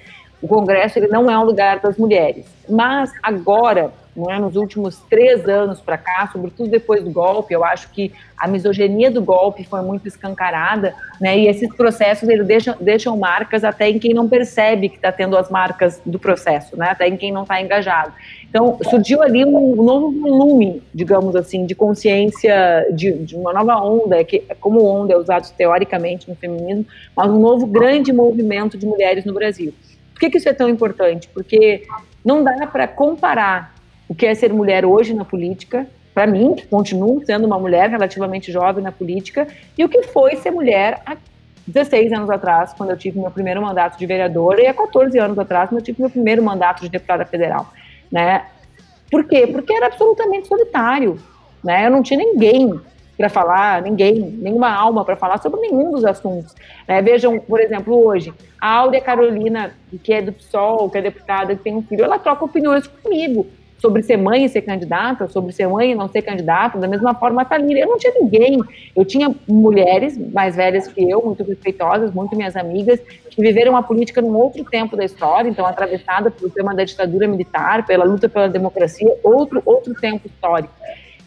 O 0.42 0.48
Congresso 0.48 0.98
ele 0.98 1.09
não 1.09 1.31
é 1.31 1.38
um 1.38 1.44
lugar 1.44 1.81
das 1.81 1.96
mulheres, 1.96 2.46
mas 2.68 3.12
agora 3.22 3.92
não 4.16 4.31
é, 4.31 4.38
nos 4.38 4.57
últimos 4.57 4.98
três 5.09 5.48
anos 5.48 5.81
para 5.81 5.96
cá, 5.96 6.29
sobretudo 6.33 6.68
depois 6.68 7.03
do 7.03 7.11
golpe, 7.11 7.55
eu 7.55 7.64
acho 7.64 7.90
que 7.90 8.12
a 8.37 8.48
misoginia 8.48 9.11
do 9.11 9.22
golpe 9.22 9.64
foi 9.64 9.83
muito 9.83 10.09
escancarada, 10.09 10.94
né, 11.20 11.38
e 11.38 11.46
esses 11.46 11.72
processos 11.74 12.29
eles 12.29 12.46
deixam, 12.46 12.74
deixam 12.81 13.16
marcas 13.16 13.62
até 13.62 13.88
em 13.88 13.98
quem 13.98 14.12
não 14.12 14.29
percebe 14.29 14.88
que 14.88 14.96
está 14.96 15.12
tendo 15.12 15.37
as 15.37 15.50
marcas 15.50 16.00
do 16.05 16.18
processo, 16.18 16.76
né, 16.76 16.88
até 16.90 17.07
em 17.09 17.16
quem 17.16 17.33
não 17.33 17.42
está 17.42 17.61
engajado. 17.61 18.12
Então, 18.48 18.79
surgiu 18.90 19.22
ali 19.22 19.44
um, 19.44 19.76
novo 19.76 20.11
volume, 20.20 20.83
digamos 20.92 21.37
assim, 21.37 21.64
de 21.64 21.74
consciência, 21.74 22.88
de, 22.92 23.12
de 23.12 23.37
uma 23.37 23.53
nova 23.53 23.76
onda, 23.76 24.24
que 24.24 24.40
como 24.59 24.85
onda 24.85 25.14
é 25.14 25.16
usado 25.16 25.48
teoricamente 25.57 26.29
no 26.29 26.35
feminismo, 26.35 26.85
mas 27.16 27.31
um 27.31 27.38
novo 27.38 27.66
grande 27.66 28.12
movimento 28.12 28.76
de 28.76 28.87
mulheres 28.87 29.24
no 29.24 29.33
Brasil. 29.33 29.72
Por 30.21 30.27
que, 30.27 30.33
que 30.33 30.37
isso 30.37 30.51
é 30.51 30.53
tão 30.53 30.69
importante? 30.69 31.31
Porque 31.33 31.87
não 32.23 32.45
dá 32.45 32.67
para 32.67 32.87
comparar 32.87 33.75
o 34.07 34.15
que 34.15 34.27
é 34.27 34.35
ser 34.35 34.53
mulher 34.53 34.85
hoje 34.85 35.15
na 35.15 35.25
política, 35.25 35.87
para 36.13 36.27
mim, 36.27 36.55
que 36.55 36.67
continuo 36.67 37.25
sendo 37.25 37.47
uma 37.47 37.59
mulher 37.59 37.89
relativamente 37.89 38.53
jovem 38.53 38.85
na 38.85 38.93
política, 38.93 39.49
e 39.79 39.83
o 39.83 39.89
que 39.89 40.03
foi 40.03 40.37
ser 40.37 40.51
mulher 40.51 41.01
há 41.07 41.17
16 41.67 42.13
anos 42.13 42.29
atrás, 42.29 42.75
quando 42.75 42.91
eu 42.91 42.99
tive 42.99 43.19
meu 43.19 43.31
primeiro 43.31 43.63
mandato 43.63 43.99
de 43.99 44.05
vereadora, 44.05 44.61
e 44.61 44.67
há 44.67 44.75
14 44.75 45.19
anos 45.19 45.39
atrás, 45.39 45.71
quando 45.71 45.79
eu 45.79 45.85
tive 45.87 46.03
meu 46.03 46.11
primeiro 46.11 46.43
mandato 46.43 46.83
de 46.83 46.91
deputada 46.91 47.25
federal. 47.25 47.73
Né? 48.13 48.45
Por 49.11 49.25
quê? 49.25 49.47
Porque 49.47 49.73
era 49.73 49.87
absolutamente 49.87 50.49
solitário. 50.49 51.19
Né? 51.65 51.87
Eu 51.87 51.91
não 51.91 52.03
tinha 52.03 52.19
ninguém 52.19 52.79
para 53.21 53.29
falar, 53.29 53.83
ninguém, 53.83 54.15
nenhuma 54.19 54.73
alma 54.73 55.05
para 55.05 55.15
falar 55.15 55.37
sobre 55.37 55.61
nenhum 55.61 55.91
dos 55.91 56.07
assuntos. 56.07 56.55
Né? 56.89 57.03
Vejam, 57.03 57.39
por 57.39 57.61
exemplo, 57.61 57.95
hoje, 58.03 58.33
a 58.59 58.77
Áurea 58.77 59.01
Carolina, 59.03 59.75
que 60.03 60.11
é 60.11 60.23
do 60.23 60.33
PSOL, 60.33 60.89
que 60.89 60.97
é 60.97 61.03
deputada, 61.03 61.55
que 61.55 61.63
tem 61.63 61.77
um 61.77 61.83
filho, 61.83 62.03
ela 62.03 62.19
troca 62.19 62.47
opiniões 62.47 62.87
comigo 62.87 63.47
sobre 63.79 64.03
ser 64.03 64.17
mãe 64.17 64.45
e 64.45 64.49
ser 64.49 64.63
candidata, 64.63 65.29
sobre 65.29 65.53
ser 65.53 65.67
mãe 65.67 65.93
e 65.93 65.95
não 65.95 66.09
ser 66.09 66.23
candidata, 66.23 66.79
da 66.79 66.89
mesma 66.89 67.15
forma 67.15 67.43
a 67.43 67.45
Thalíria. 67.45 67.83
Eu 67.83 67.89
não 67.89 67.99
tinha 67.99 68.13
ninguém. 68.19 68.59
Eu 68.97 69.05
tinha 69.05 69.35
mulheres 69.47 70.17
mais 70.33 70.57
velhas 70.57 70.89
que 70.89 71.03
eu, 71.09 71.23
muito 71.23 71.45
respeitosas, 71.45 72.15
muito 72.15 72.35
minhas 72.35 72.57
amigas, 72.57 73.01
que 73.31 73.43
viveram 73.43 73.77
a 73.77 73.83
política 73.83 74.23
num 74.23 74.35
outro 74.35 74.65
tempo 74.65 74.97
da 74.97 75.05
história, 75.05 75.49
então 75.49 75.67
atravessada 75.67 76.31
pelo 76.31 76.51
tema 76.51 76.75
da 76.75 76.85
ditadura 76.85 77.29
militar, 77.29 77.85
pela 77.87 78.05
luta 78.05 78.31
pela 78.31 78.49
democracia, 78.49 79.15
outro, 79.23 79.63
outro 79.67 79.93
tempo 79.95 80.27
histórico. 80.27 80.73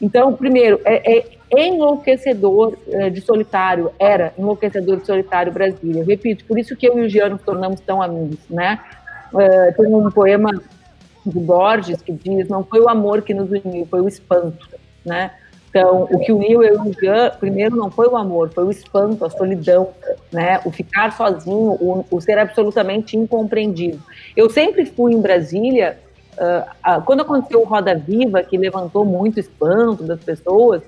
Então, 0.04 0.34
primeiro, 0.34 0.82
é, 0.84 1.18
é 1.18 1.26
enlouquecedor 1.58 2.78
é, 2.90 3.10
de 3.10 3.22
solitário, 3.22 3.92
era 4.00 4.34
enlouquecedor 4.38 4.98
de 4.98 5.06
solitário 5.06 5.52
Brasília. 5.52 6.02
Eu 6.02 6.06
repito, 6.06 6.46
por 6.46 6.58
isso 6.58 6.76
que 6.76 6.88
eu 6.88 6.98
e 7.00 7.06
o 7.06 7.10
Jean 7.10 7.30
nos 7.30 7.42
tornamos 7.42 7.80
tão 7.82 8.02
amigos, 8.02 8.40
né? 8.50 8.80
É, 9.38 9.72
tem 9.72 9.88
um 9.88 10.10
poema 10.12 10.52
de 11.26 11.40
Borges 11.40 12.02
que 12.02 12.12
diz 12.12 12.48
não 12.48 12.64
foi 12.64 12.80
o 12.82 12.90
amor 12.90 13.22
que 13.22 13.34
nos 13.34 13.50
uniu, 13.50 13.88
foi 13.90 14.02
o 14.02 14.08
espanto, 14.08 14.70
né? 15.06 15.32
Então, 15.70 16.04
o 16.04 16.20
que 16.20 16.32
uniu 16.32 16.62
eu 16.62 16.86
e 16.86 16.90
o 16.90 16.94
Jean, 16.94 17.32
primeiro 17.40 17.76
não 17.76 17.90
foi 17.90 18.08
o 18.08 18.16
amor, 18.16 18.52
foi 18.54 18.64
o 18.64 18.70
espanto, 18.70 19.26
a 19.26 19.30
solidão, 19.32 19.90
né? 20.32 20.62
O 20.66 20.72
ficar 20.72 21.12
sozinho, 21.18 21.72
o, 21.82 22.06
o 22.12 22.22
ser 22.22 22.38
absolutamente 22.38 23.18
incompreendido. 23.18 24.00
Eu 24.38 24.52
sempre 24.52 24.86
fui 24.86 25.14
em 25.14 25.20
Brasília, 25.20 25.98
uh, 26.38 27.00
uh, 27.00 27.02
quando 27.04 27.22
aconteceu 27.22 27.62
o 27.62 27.66
Roda 27.66 27.96
Viva, 27.96 28.44
que 28.44 28.56
levantou 28.56 29.04
muito 29.04 29.40
espanto 29.40 30.04
das 30.04 30.24
pessoas, 30.24 30.84
uh, 30.84 30.86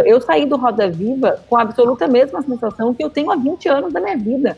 eu 0.00 0.20
saí 0.20 0.46
do 0.46 0.56
Roda 0.56 0.88
Viva 0.88 1.40
com 1.48 1.56
a 1.56 1.62
absoluta 1.62 2.08
mesma 2.08 2.42
sensação 2.42 2.94
que 2.94 3.04
eu 3.04 3.10
tenho 3.10 3.30
há 3.30 3.36
20 3.36 3.68
anos 3.68 3.92
da 3.92 4.00
minha 4.00 4.16
vida, 4.16 4.56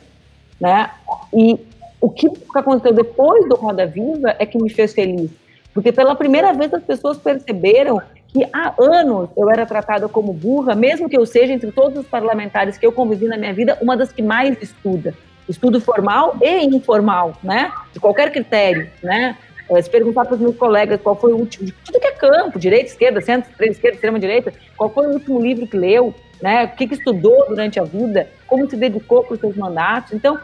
né? 0.60 0.90
E 1.32 1.58
o 2.00 2.10
que 2.10 2.30
aconteceu 2.54 2.92
depois 2.92 3.48
do 3.48 3.56
Roda 3.56 3.86
Viva 3.86 4.36
é 4.38 4.46
que 4.46 4.60
me 4.60 4.70
fez 4.70 4.92
feliz. 4.92 5.30
Porque 5.72 5.90
pela 5.90 6.14
primeira 6.14 6.52
vez 6.52 6.72
as 6.72 6.84
pessoas 6.84 7.18
perceberam 7.18 8.00
que 8.28 8.44
há 8.52 8.74
anos 8.78 9.28
eu 9.36 9.50
era 9.50 9.64
tratada 9.66 10.08
como 10.08 10.32
burra, 10.32 10.74
mesmo 10.74 11.08
que 11.08 11.16
eu 11.16 11.24
seja, 11.26 11.52
entre 11.52 11.72
todos 11.72 11.98
os 11.98 12.06
parlamentares 12.06 12.76
que 12.76 12.86
eu 12.86 12.92
convivi 12.92 13.26
na 13.26 13.36
minha 13.36 13.52
vida, 13.52 13.78
uma 13.80 13.96
das 13.96 14.12
que 14.12 14.22
mais 14.22 14.60
estuda. 14.62 15.14
Estudo 15.48 15.80
formal 15.80 16.36
e 16.40 16.64
informal, 16.64 17.34
né? 17.42 17.72
De 17.92 18.00
qualquer 18.00 18.30
critério, 18.30 18.88
né? 19.02 19.36
Eh, 19.70 19.82
se 19.82 19.88
perguntar 19.88 20.24
para 20.24 20.34
os 20.34 20.40
meus 20.40 20.56
colegas 20.56 21.00
qual 21.00 21.16
foi 21.16 21.32
o 21.32 21.36
último, 21.36 21.66
de 21.66 21.72
tudo 21.72 22.00
que 22.00 22.06
é 22.06 22.12
campo, 22.12 22.58
direita, 22.58 22.86
esquerda, 22.86 23.20
centro, 23.20 23.50
esquerda, 23.64 23.94
extrema 23.94 24.18
direita, 24.18 24.52
qual 24.76 24.90
foi 24.90 25.06
o 25.06 25.10
último 25.10 25.40
livro 25.40 25.66
que 25.66 25.76
leu, 25.76 26.14
né? 26.42 26.64
O 26.64 26.76
que, 26.76 26.86
que 26.86 26.94
estudou 26.94 27.46
durante 27.48 27.80
a 27.80 27.84
vida, 27.84 28.28
como 28.46 28.68
se 28.68 28.76
dedicou 28.76 29.24
para 29.24 29.34
os 29.34 29.40
seus 29.40 29.56
mandatos. 29.56 30.12
Então, 30.12 30.38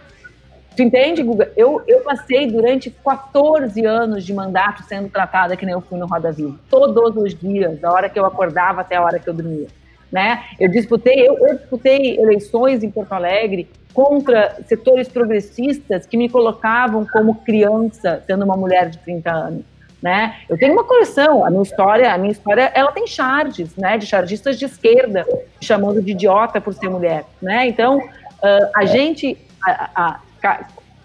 Tu 0.76 0.84
entende, 0.84 1.22
Guga? 1.22 1.52
Eu, 1.56 1.82
eu 1.86 2.00
passei 2.00 2.46
durante 2.46 2.90
14 2.90 3.84
anos 3.84 4.24
de 4.24 4.32
mandato 4.32 4.82
sendo 4.84 5.08
tratada 5.08 5.56
que 5.56 5.66
nem 5.66 5.74
eu 5.74 5.80
fui 5.80 5.98
no 5.98 6.06
Roda 6.06 6.30
Viva. 6.30 6.58
Todos 6.70 7.16
os 7.16 7.34
dias, 7.34 7.78
da 7.80 7.92
hora 7.92 8.08
que 8.08 8.18
eu 8.18 8.24
acordava 8.24 8.80
até 8.80 8.96
a 8.96 9.02
hora 9.02 9.18
que 9.18 9.28
eu 9.28 9.34
dormia. 9.34 9.66
Né? 10.12 10.44
Eu 10.58 10.70
disputei, 10.70 11.28
eu, 11.28 11.36
eu 11.38 11.58
disputei 11.58 12.16
eleições 12.18 12.82
em 12.82 12.90
Porto 12.90 13.12
Alegre 13.12 13.68
contra 13.92 14.56
setores 14.66 15.08
progressistas 15.08 16.06
que 16.06 16.16
me 16.16 16.28
colocavam 16.28 17.06
como 17.12 17.36
criança, 17.36 18.22
sendo 18.26 18.44
uma 18.44 18.56
mulher 18.56 18.88
de 18.88 18.98
30 18.98 19.30
anos. 19.30 19.64
Né? 20.02 20.36
Eu 20.48 20.56
tenho 20.56 20.72
uma 20.72 20.84
coleção, 20.84 21.44
a 21.44 21.50
minha 21.50 21.62
história, 21.62 22.12
a 22.12 22.16
minha 22.16 22.32
história, 22.32 22.72
ela 22.74 22.90
tem 22.90 23.06
charges, 23.06 23.76
né, 23.76 23.98
de 23.98 24.06
chargistas 24.06 24.58
de 24.58 24.64
esquerda, 24.64 25.26
chamando 25.60 26.00
de 26.00 26.12
idiota 26.12 26.58
por 26.58 26.72
ser 26.72 26.88
mulher, 26.88 27.26
né? 27.42 27.66
Então, 27.66 27.98
uh, 27.98 28.70
a 28.74 28.86
gente, 28.86 29.36
a, 29.62 30.18
a, 30.42 30.60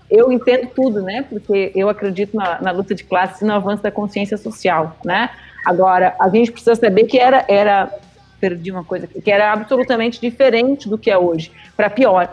eu 0.10 0.32
entendo 0.32 0.68
tudo, 0.68 1.02
né? 1.02 1.26
Porque 1.30 1.74
eu 1.76 1.90
acredito 1.90 2.38
na, 2.38 2.62
na, 2.62 2.72
luta 2.72 2.96
de 2.96 3.04
classes 3.04 3.42
e 3.42 3.46
no 3.46 3.52
avanço 3.52 3.84
da 3.84 3.92
consciência 3.92 4.38
social, 4.38 4.96
né? 5.04 5.30
Agora, 5.66 6.16
a 6.18 6.30
gente 6.30 6.54
precisa 6.54 6.76
saber 6.76 7.04
que 7.04 7.20
era, 7.20 7.44
era 7.50 7.92
perdi 8.40 8.72
uma 8.72 8.84
coisa 8.84 9.08
que 9.08 9.32
era 9.32 9.52
absolutamente 9.52 10.22
diferente 10.22 10.88
do 10.88 10.98
que 10.98 11.10
é 11.10 11.18
hoje, 11.18 11.52
para 11.76 11.90
pior. 11.90 12.30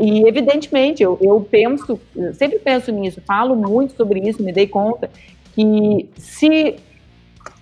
E, 0.00 0.26
evidentemente, 0.26 1.02
eu, 1.02 1.18
eu 1.20 1.40
penso, 1.40 2.00
eu 2.16 2.34
sempre 2.34 2.58
penso 2.58 2.90
nisso, 2.90 3.20
falo 3.26 3.54
muito 3.54 3.94
sobre 3.94 4.20
isso, 4.20 4.42
me 4.42 4.52
dei 4.52 4.66
conta 4.66 5.10
que 5.54 6.08
se. 6.16 6.76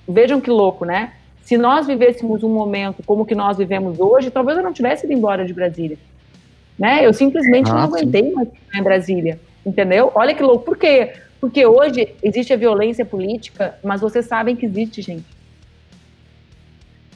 Vejam 0.08 0.40
que 0.40 0.50
louco, 0.50 0.84
né? 0.84 1.12
Se 1.42 1.56
nós 1.56 1.86
vivêssemos 1.86 2.42
um 2.42 2.48
momento 2.48 3.02
como 3.04 3.26
que 3.26 3.34
nós 3.34 3.56
vivemos 3.56 4.00
hoje, 4.00 4.30
talvez 4.30 4.58
eu 4.58 4.64
não 4.64 4.72
tivesse 4.72 5.04
ido 5.04 5.12
embora 5.12 5.44
de 5.44 5.52
Brasília 5.52 5.98
Né? 6.78 7.06
Eu 7.06 7.12
simplesmente 7.12 7.70
ah, 7.70 7.74
não 7.74 7.80
aguentei 7.82 8.32
mais 8.32 8.48
em 8.74 8.82
Brasília, 8.82 9.38
entendeu? 9.64 10.10
Olha 10.14 10.34
que 10.34 10.42
louco. 10.42 10.64
Por 10.64 10.76
quê? 10.76 11.12
Porque 11.40 11.66
hoje 11.66 12.14
existe 12.22 12.52
a 12.52 12.56
violência 12.56 13.04
política, 13.04 13.76
mas 13.82 14.00
vocês 14.00 14.26
sabem 14.26 14.56
que 14.56 14.66
existe, 14.66 15.02
gente. 15.02 15.24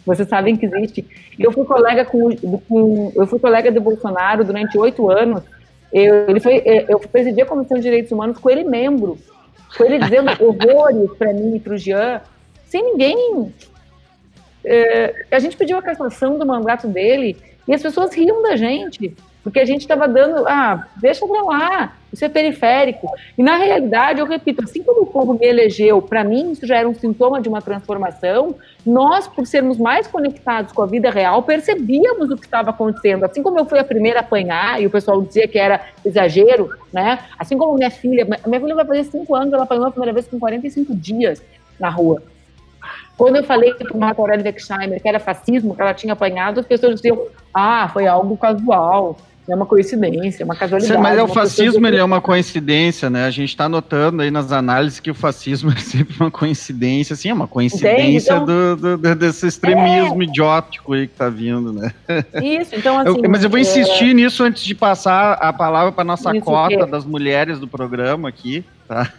Vocês 0.07 0.29
sabem 0.29 0.57
que 0.57 0.65
existe. 0.67 1.05
Eu 1.37 1.51
fui 1.51 1.65
colega 1.65 2.05
com, 2.05 2.35
com 2.69 3.13
eu 3.15 3.27
fui 3.27 3.41
colega 3.41 3.73
do 3.73 3.81
Bolsonaro 3.81 4.45
durante 4.45 4.79
oito 4.79 5.11
anos. 5.11 5.43
Eu, 5.93 6.29
ele 6.29 6.39
foi, 6.39 6.63
eu 6.89 7.01
presidi 7.01 7.43
a 7.43 7.47
Comissão 7.47 7.77
de 7.77 7.83
Direitos 7.83 8.13
Humanos 8.13 8.39
com 8.39 8.49
ele 8.49 8.63
membro, 8.63 9.19
com 9.77 9.85
ele 9.85 9.99
dizendo 9.99 10.31
horrores 10.41 11.11
para 11.19 11.33
mim 11.33 11.57
e 11.57 11.61
para 11.61 11.75
o 11.75 11.79
Jean, 11.79 12.21
sem 12.67 12.83
ninguém. 12.83 13.53
É, 14.65 15.27
a 15.31 15.39
gente 15.41 15.57
pediu 15.57 15.77
a 15.77 15.83
cassação 15.83 16.39
do 16.39 16.47
mandato 16.47 16.87
dele 16.87 17.37
e 17.67 17.75
as 17.75 17.83
pessoas 17.83 18.15
riam 18.15 18.43
da 18.43 18.55
gente. 18.55 19.13
Porque 19.47 19.61
a 19.61 19.65
gente 19.65 19.83
estava 19.83 20.09
dando, 20.09 20.45
ah, 20.49 20.89
deixa 20.97 21.25
pra 21.25 21.41
lá, 21.41 21.93
isso 22.13 22.25
é 22.25 22.29
periférico. 22.29 23.09
E 23.39 23.45
na 23.45 23.57
realidade, 23.57 24.19
eu 24.19 24.27
repito, 24.27 24.65
assim 24.65 24.83
como 24.83 25.03
o 25.03 25.07
povo 25.07 25.35
me 25.35 25.47
elegeu, 25.47 26.03
para 26.03 26.25
mim 26.25 26.51
isso 26.51 26.67
já 26.67 26.79
era 26.79 26.89
um 26.89 26.93
sintoma 26.93 27.41
de 27.41 27.49
uma 27.49 27.63
transformação, 27.63 28.57
nós, 28.85 29.29
por 29.29 29.47
sermos 29.47 29.79
mais 29.79 30.09
conectados 30.09 30.73
com 30.73 30.83
a 30.83 30.87
vida 30.87 31.11
real, 31.11 31.45
percebíamos 31.45 32.29
o 32.29 32.37
que 32.37 32.45
estava 32.45 32.71
acontecendo. 32.71 33.23
Assim 33.23 33.41
como 33.41 33.57
eu 33.57 33.65
fui 33.67 33.79
a 33.79 33.85
primeira 33.85 34.19
a 34.19 34.23
apanhar, 34.23 34.83
e 34.83 34.87
o 34.87 34.91
pessoal 34.91 35.23
dizia 35.23 35.47
que 35.47 35.61
era 35.61 35.81
exagero, 36.05 36.69
né? 36.93 37.21
Assim 37.39 37.57
como 37.57 37.77
minha 37.77 37.91
filha, 37.91 38.27
minha 38.45 38.61
filha 38.61 38.75
vai 38.75 38.85
fazer 38.85 39.05
cinco 39.05 39.33
anos, 39.37 39.53
ela 39.53 39.63
apanhou 39.63 39.87
a 39.87 39.93
primeira 39.93 40.13
vez 40.13 40.27
com 40.27 40.41
45 40.41 40.93
dias 40.93 41.41
na 41.79 41.89
rua. 41.89 42.21
Quando 43.17 43.37
eu 43.37 43.45
falei 43.45 43.73
para 43.75 43.97
Marco 43.97 44.21
Aurélio 44.21 44.45
Wexheimer 44.45 45.01
que 45.01 45.09
era 45.09 45.19
fascismo, 45.19 45.75
que 45.75 45.81
ela 45.81 45.95
tinha 45.95 46.13
apanhado, 46.13 46.61
as 46.61 46.67
pessoas 46.67 46.97
diziam, 46.97 47.27
ah, 47.55 47.89
foi 47.89 48.07
algo 48.07 48.37
casual, 48.37 49.17
é 49.49 49.55
uma 49.55 49.67
coincidência, 49.67 50.43
é 50.43 50.45
uma 50.45 50.57
casualidade. 50.57 51.01
Mas 51.01 51.19
é 51.19 51.23
o 51.23 51.29
fascismo 51.29 51.87
ele 51.87 51.97
é 51.97 52.05
uma 52.05 52.21
coincidência, 52.21 53.09
né? 53.09 53.27
A 53.27 53.31
gente 53.31 53.51
está 53.51 53.69
notando 53.69 54.23
aí 54.23 54.31
nas 54.31 54.51
análises 54.51 54.99
que 54.99 55.11
o 55.11 55.15
fascismo 55.15 55.71
é 55.77 55.77
sempre 55.77 56.17
uma 56.19 56.31
coincidência, 56.31 57.15
assim, 57.15 57.29
é 57.29 57.35
uma 57.35 57.47
coincidência 57.47 58.33
então, 58.33 58.45
do, 58.45 58.97
do, 58.99 59.15
desse 59.15 59.47
extremismo 59.47 60.23
é... 60.23 60.27
idiótico 60.27 60.95
aí 60.95 61.07
que 61.07 61.13
está 61.13 61.29
vindo, 61.29 61.73
né? 61.73 61.93
Isso, 62.43 62.75
então 62.75 62.99
assim. 63.01 63.23
Eu, 63.23 63.31
mas 63.31 63.45
eu 63.45 63.51
vou 63.51 63.59
insistir 63.59 64.11
é... 64.11 64.15
nisso 64.15 64.43
antes 64.43 64.65
de 64.65 64.75
passar 64.75 65.35
a 65.35 65.53
palavra 65.53 65.93
para 65.93 66.05
nossa 66.05 66.35
Isso 66.35 66.45
cota 66.45 66.87
das 66.87 67.05
mulheres 67.05 67.59
do 67.59 67.69
programa 67.69 68.29
aqui. 68.29 68.65
Tá? 68.87 69.13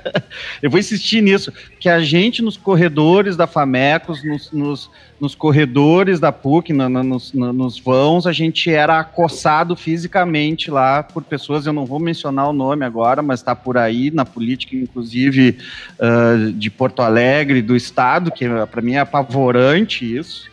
Eu 0.62 0.70
vou 0.70 0.80
insistir 0.80 1.20
nisso, 1.20 1.52
que 1.78 1.88
a 1.88 2.00
gente 2.00 2.42
nos 2.42 2.56
corredores 2.56 3.36
da 3.36 3.46
Famecos, 3.46 4.24
nos, 4.24 4.50
nos, 4.52 4.90
nos 5.20 5.34
corredores 5.34 6.18
da 6.18 6.32
PUC, 6.32 6.72
no, 6.72 6.88
no, 6.88 7.02
nos, 7.02 7.32
no, 7.32 7.52
nos 7.52 7.78
vãos, 7.78 8.26
a 8.26 8.32
gente 8.32 8.70
era 8.70 9.00
acossado 9.00 9.76
fisicamente 9.76 10.70
lá 10.70 11.02
por 11.02 11.22
pessoas, 11.22 11.66
eu 11.66 11.72
não 11.72 11.84
vou 11.84 12.00
mencionar 12.00 12.48
o 12.48 12.52
nome 12.52 12.84
agora, 12.84 13.22
mas 13.22 13.40
está 13.40 13.54
por 13.54 13.76
aí, 13.76 14.10
na 14.10 14.24
política, 14.24 14.74
inclusive, 14.74 15.58
uh, 15.98 16.52
de 16.52 16.70
Porto 16.70 17.02
Alegre, 17.02 17.60
do 17.60 17.76
Estado, 17.76 18.30
que 18.30 18.46
para 18.70 18.80
mim 18.80 18.94
é 18.94 19.00
apavorante 19.00 20.16
isso, 20.16 20.50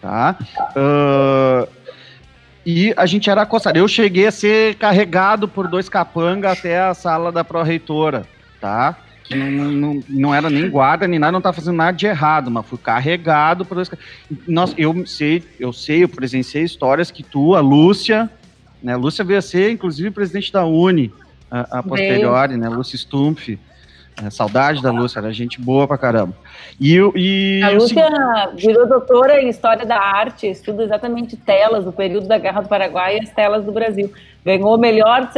tá? 0.00 0.36
Uh, 0.76 1.79
e 2.64 2.92
a 2.96 3.06
gente 3.06 3.30
era 3.30 3.42
acostado. 3.42 3.78
Eu 3.78 3.88
cheguei 3.88 4.26
a 4.26 4.32
ser 4.32 4.74
carregado 4.76 5.48
por 5.48 5.66
dois 5.66 5.88
capanga 5.88 6.52
até 6.52 6.80
a 6.80 6.94
sala 6.94 7.32
da 7.32 7.42
pró-reitora, 7.42 8.26
tá? 8.60 8.96
Que 9.24 9.34
não, 9.34 9.50
não, 9.50 10.04
não 10.08 10.34
era 10.34 10.50
nem 10.50 10.68
guarda, 10.68 11.06
nem 11.06 11.18
nada, 11.18 11.32
não 11.32 11.38
estava 11.38 11.54
fazendo 11.54 11.76
nada 11.76 11.96
de 11.96 12.06
errado, 12.06 12.50
mas 12.50 12.66
fui 12.66 12.78
carregado 12.78 13.64
por 13.64 13.76
dois 13.76 13.90
Nós, 14.46 14.74
eu 14.76 15.06
sei, 15.06 15.42
eu 15.58 15.72
sei, 15.72 16.04
eu 16.04 16.08
presenciei 16.08 16.64
histórias 16.64 17.10
que 17.10 17.22
tu, 17.22 17.54
a 17.54 17.60
Lúcia, 17.60 18.28
né? 18.82 18.96
Lúcia 18.96 19.24
veio 19.24 19.38
a 19.38 19.42
ser, 19.42 19.70
inclusive, 19.70 20.10
presidente 20.10 20.52
da 20.52 20.64
Uni, 20.64 21.12
a, 21.50 21.78
a 21.78 21.82
posteriori, 21.82 22.56
né? 22.56 22.68
Lúcia 22.68 22.98
Stumpf. 22.98 23.58
É, 24.24 24.30
saudade 24.30 24.82
da 24.82 24.90
Lúcia, 24.90 25.18
era 25.18 25.32
gente 25.32 25.60
boa 25.60 25.86
pra 25.86 25.96
caramba. 25.96 26.34
E, 26.80 26.96
e 27.14 27.62
a 27.62 27.70
Lúcia 27.70 28.08
virou 28.54 28.86
doutora 28.86 29.40
em 29.40 29.48
História 29.48 29.86
da 29.86 29.98
Arte, 29.98 30.46
estuda 30.46 30.82
exatamente 30.82 31.36
telas 31.36 31.84
do 31.84 31.92
período 31.92 32.26
da 32.26 32.38
Guerra 32.38 32.62
do 32.62 32.68
Paraguai 32.68 33.16
e 33.16 33.22
as 33.22 33.30
telas 33.30 33.64
do 33.64 33.72
Brasil. 33.72 34.12
Ganhou 34.44 34.76
melhor, 34.78 35.30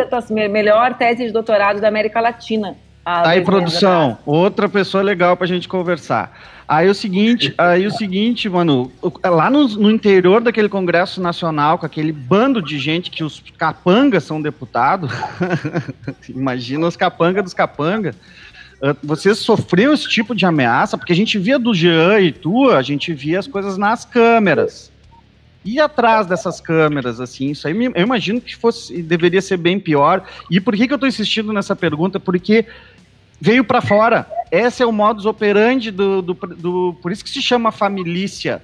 melhor 0.50 0.94
tese 0.94 1.26
de 1.26 1.32
doutorado 1.32 1.80
da 1.80 1.88
América 1.88 2.20
Latina. 2.20 2.76
Aí, 3.04 3.40
produção, 3.40 4.16
outra 4.24 4.68
pessoa 4.68 5.02
legal 5.02 5.36
pra 5.36 5.46
gente 5.46 5.66
conversar. 5.66 6.32
Aí 6.68 6.88
o 6.88 6.94
seguinte, 6.94 7.52
aí 7.58 7.86
o 7.86 7.90
seguinte, 7.90 8.48
mano, 8.48 8.90
lá 9.24 9.50
no, 9.50 9.66
no, 9.68 9.90
interior 9.90 10.40
daquele 10.40 10.68
Congresso 10.68 11.20
Nacional, 11.20 11.76
com 11.78 11.84
aquele 11.84 12.12
bando 12.12 12.62
de 12.62 12.78
gente 12.78 13.10
que 13.10 13.24
os 13.24 13.42
capangas 13.58 14.24
são 14.24 14.40
deputados, 14.40 15.10
imagina 16.30 16.86
os 16.86 16.96
capangas 16.96 17.42
dos 17.42 17.52
capangas, 17.52 18.14
vocês 19.02 19.38
sofreram 19.38 19.92
esse 19.92 20.08
tipo 20.08 20.34
de 20.34 20.44
ameaça? 20.44 20.98
Porque 20.98 21.12
a 21.12 21.16
gente 21.16 21.38
via 21.38 21.58
do 21.58 21.72
Jean 21.72 22.18
e 22.20 22.32
tu, 22.32 22.68
a 22.68 22.82
gente 22.82 23.12
via 23.12 23.38
as 23.38 23.46
coisas 23.46 23.78
nas 23.78 24.04
câmeras. 24.04 24.90
E 25.64 25.78
atrás 25.78 26.26
dessas 26.26 26.60
câmeras, 26.60 27.20
assim, 27.20 27.50
isso 27.50 27.68
aí 27.68 27.84
eu 27.94 28.02
imagino 28.02 28.40
que 28.40 28.56
fosse 28.56 29.00
deveria 29.00 29.40
ser 29.40 29.56
bem 29.56 29.78
pior. 29.78 30.24
E 30.50 30.60
por 30.60 30.74
que, 30.74 30.88
que 30.88 30.92
eu 30.92 30.96
estou 30.96 31.08
insistindo 31.08 31.52
nessa 31.52 31.76
pergunta? 31.76 32.18
Porque 32.18 32.66
veio 33.40 33.64
para 33.64 33.80
fora. 33.80 34.26
Esse 34.50 34.82
é 34.82 34.86
o 34.86 34.90
modus 34.90 35.26
operandi 35.26 35.92
do, 35.92 36.20
do, 36.20 36.34
do, 36.34 36.96
Por 37.00 37.12
isso 37.12 37.22
que 37.22 37.30
se 37.30 37.40
chama 37.40 37.70
família. 37.70 38.60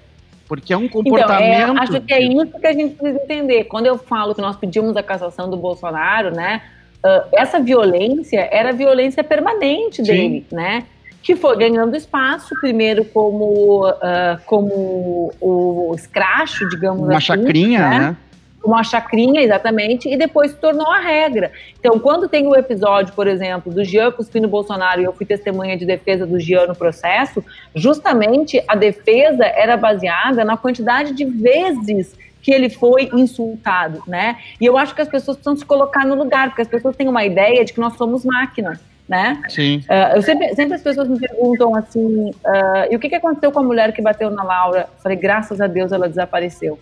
Porque 0.48 0.72
é 0.72 0.76
um 0.76 0.88
comportamento. 0.88 1.70
Então, 1.70 1.76
é, 1.76 1.80
acho 1.80 2.00
que 2.00 2.12
é 2.12 2.22
isso 2.22 2.58
que 2.58 2.66
a 2.66 2.72
gente 2.72 2.96
precisa 2.96 3.22
entender. 3.22 3.64
Quando 3.64 3.86
eu 3.86 3.96
falo 3.98 4.34
que 4.34 4.40
nós 4.40 4.56
pedimos 4.56 4.96
a 4.96 5.02
cassação 5.02 5.48
do 5.48 5.56
Bolsonaro, 5.56 6.34
né? 6.34 6.62
Uh, 7.04 7.28
essa 7.32 7.60
violência 7.60 8.48
era 8.50 8.72
violência 8.72 9.22
permanente 9.22 10.02
dele, 10.02 10.46
Sim. 10.48 10.56
né? 10.56 10.84
Que 11.22 11.36
foi 11.36 11.56
ganhando 11.56 11.96
espaço, 11.96 12.54
primeiro 12.60 13.04
como, 13.04 13.88
uh, 13.88 14.38
como 14.46 15.32
o 15.40 15.92
escracho, 15.94 16.68
digamos 16.68 17.02
Uma 17.02 17.18
assim. 17.18 17.32
Uma 17.32 17.42
chacrinha, 17.42 17.80
né? 17.80 17.98
né? 17.98 18.16
Uma 18.64 18.82
chacrinha, 18.82 19.40
exatamente, 19.40 20.08
e 20.08 20.16
depois 20.16 20.50
se 20.50 20.56
tornou 20.56 20.90
a 20.90 20.98
regra. 20.98 21.52
Então, 21.78 21.98
quando 21.98 22.28
tem 22.28 22.46
o 22.46 22.56
episódio, 22.56 23.14
por 23.14 23.26
exemplo, 23.26 23.72
do 23.72 23.84
Jean 23.84 24.10
cuspindo 24.10 24.48
Bolsonaro, 24.48 25.00
e 25.00 25.04
eu 25.04 25.12
fui 25.12 25.24
testemunha 25.24 25.76
de 25.76 25.86
defesa 25.86 26.26
do 26.26 26.40
Jean 26.40 26.66
no 26.66 26.74
processo, 26.74 27.42
justamente 27.74 28.62
a 28.66 28.74
defesa 28.74 29.44
era 29.44 29.76
baseada 29.76 30.44
na 30.44 30.56
quantidade 30.56 31.14
de 31.14 31.24
vezes 31.24 32.16
que 32.48 32.54
ele 32.54 32.70
foi 32.70 33.10
insultado, 33.12 34.02
né? 34.06 34.38
E 34.58 34.64
eu 34.64 34.78
acho 34.78 34.94
que 34.94 35.02
as 35.02 35.08
pessoas 35.08 35.36
precisam 35.36 35.54
se 35.54 35.66
colocar 35.66 36.06
no 36.06 36.14
lugar, 36.14 36.48
porque 36.48 36.62
as 36.62 36.68
pessoas 36.68 36.96
têm 36.96 37.06
uma 37.06 37.22
ideia 37.22 37.62
de 37.62 37.74
que 37.74 37.78
nós 37.78 37.94
somos 37.98 38.24
máquinas, 38.24 38.80
né? 39.06 39.38
Sim. 39.50 39.80
Uh, 39.80 40.16
eu 40.16 40.22
sempre, 40.22 40.54
sempre 40.54 40.74
as 40.76 40.80
pessoas 40.80 41.06
me 41.10 41.18
perguntam 41.20 41.76
assim, 41.76 42.30
uh, 42.30 42.90
e 42.90 42.96
o 42.96 42.98
que, 42.98 43.10
que 43.10 43.16
aconteceu 43.16 43.52
com 43.52 43.60
a 43.60 43.62
mulher 43.62 43.92
que 43.92 44.00
bateu 44.00 44.30
na 44.30 44.42
Laura? 44.42 44.88
Eu 44.96 45.02
falei, 45.02 45.18
graças 45.18 45.60
a 45.60 45.66
Deus 45.66 45.92
ela 45.92 46.08
desapareceu. 46.08 46.78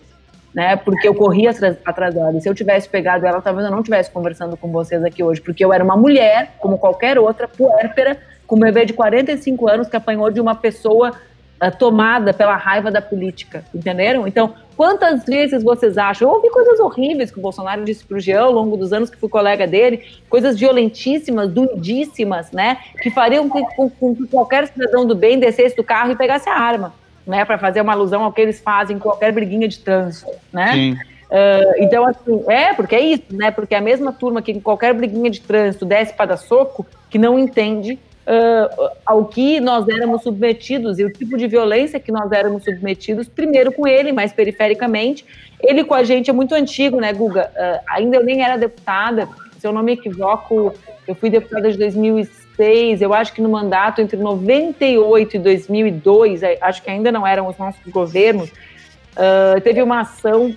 Né, 0.55 0.77
porque 0.77 1.05
eu 1.07 1.13
corri 1.13 1.47
atrás, 1.47 1.77
atrás 1.85 2.15
dela. 2.15 2.35
E 2.35 2.41
se 2.41 2.49
eu 2.49 2.55
tivesse 2.55 2.87
pegado 2.87 3.27
ela, 3.27 3.41
talvez 3.41 3.65
eu 3.65 3.71
não 3.71 3.79
estivesse 3.79 4.09
conversando 4.09 4.55
com 4.55 4.71
vocês 4.71 5.03
aqui 5.03 5.21
hoje, 5.21 5.41
porque 5.41 5.63
eu 5.63 5.73
era 5.73 5.83
uma 5.83 5.97
mulher, 5.97 6.53
como 6.59 6.77
qualquer 6.77 7.19
outra, 7.19 7.47
puérpera, 7.47 8.17
com 8.47 8.55
um 8.55 8.59
bebê 8.59 8.85
de 8.85 8.93
45 8.93 9.69
anos 9.69 9.89
que 9.89 9.97
apanhou 9.97 10.31
de 10.31 10.39
uma 10.39 10.55
pessoa 10.55 11.13
uh, 11.61 11.77
tomada 11.77 12.33
pela 12.33 12.55
raiva 12.55 12.91
da 12.91 13.01
política, 13.01 13.63
entenderam? 13.73 14.27
Então, 14.27 14.53
Quantas 14.77 15.25
vezes 15.25 15.63
vocês 15.63 15.97
acham? 15.97 16.27
Eu 16.27 16.35
ouvi 16.35 16.51
coisas 16.51 16.79
horríveis 16.79 17.31
que 17.31 17.39
o 17.39 17.41
Bolsonaro 17.41 17.83
disse 17.83 18.05
para 18.05 18.15
o 18.15 18.19
Jean 18.19 18.43
ao 18.43 18.51
longo 18.51 18.77
dos 18.77 18.93
anos 18.93 19.09
que 19.09 19.17
fui 19.17 19.27
colega 19.27 19.65
dele, 19.65 20.05
coisas 20.29 20.55
violentíssimas, 20.57 21.49
duridíssimas, 21.49 22.51
né? 22.51 22.77
Que 23.01 23.09
fariam 23.09 23.49
com, 23.49 23.89
com 23.89 24.15
que 24.15 24.27
qualquer 24.27 24.67
cidadão 24.67 25.03
do 25.03 25.15
bem 25.15 25.39
descesse 25.39 25.75
do 25.75 25.83
carro 25.83 26.11
e 26.11 26.15
pegasse 26.15 26.47
a 26.47 26.53
arma, 26.53 26.93
né? 27.25 27.43
Para 27.43 27.57
fazer 27.57 27.81
uma 27.81 27.93
alusão 27.93 28.23
ao 28.23 28.31
que 28.31 28.39
eles 28.39 28.59
fazem 28.59 28.97
em 28.97 28.99
qualquer 28.99 29.31
briguinha 29.31 29.67
de 29.67 29.79
trânsito, 29.79 30.29
né? 30.53 30.73
Sim. 30.73 30.91
Uh, 30.93 31.83
então, 31.83 32.05
assim, 32.05 32.43
é, 32.47 32.71
porque 32.73 32.95
é 32.95 33.01
isso, 33.01 33.25
né? 33.31 33.49
Porque 33.49 33.73
é 33.73 33.79
a 33.79 33.81
mesma 33.81 34.13
turma 34.13 34.43
que 34.43 34.51
em 34.51 34.59
qualquer 34.59 34.93
briguinha 34.93 35.31
de 35.31 35.41
trânsito 35.41 35.85
desce 35.85 36.13
para 36.13 36.27
dar 36.27 36.37
soco, 36.37 36.85
que 37.09 37.17
não 37.17 37.39
entende 37.39 37.97
uh, 38.27 38.89
ao 39.05 39.25
que 39.25 39.59
nós 39.59 39.87
éramos 39.87 40.23
submetidos 40.23 40.99
e 40.99 41.05
o 41.05 41.11
tipo 41.11 41.37
de 41.37 41.47
violência 41.47 41.99
que 41.99 42.11
nós 42.11 42.31
éramos 42.31 42.63
submetidos, 42.65 43.27
primeiro 43.27 43.71
com 43.71 43.87
ele, 43.87 44.11
mais 44.11 44.33
perifericamente. 44.33 45.25
Ele 45.61 45.83
com 45.83 45.93
a 45.93 46.03
gente 46.03 46.29
é 46.29 46.33
muito 46.33 46.53
antigo, 46.53 46.99
né, 46.99 47.13
Guga? 47.13 47.49
Uh, 47.55 47.83
ainda 47.87 48.17
eu 48.17 48.23
nem 48.23 48.43
era 48.43 48.57
deputada, 48.57 49.27
se 49.57 49.65
eu 49.65 49.71
não 49.71 49.81
me 49.81 49.93
equivoco, 49.93 50.73
eu 51.07 51.15
fui 51.15 51.29
deputada 51.29 51.71
de 51.71 51.77
2006, 51.77 53.01
eu 53.01 53.13
acho 53.13 53.33
que 53.33 53.41
no 53.41 53.49
mandato 53.49 54.01
entre 54.01 54.17
98 54.17 55.35
e 55.35 55.39
2002, 55.39 56.43
é, 56.43 56.57
acho 56.61 56.83
que 56.83 56.89
ainda 56.91 57.11
não 57.11 57.25
eram 57.25 57.47
os 57.47 57.57
nossos 57.57 57.81
governos, 57.87 58.49
uh, 58.49 59.59
teve 59.61 59.81
uma 59.81 60.01
ação 60.01 60.55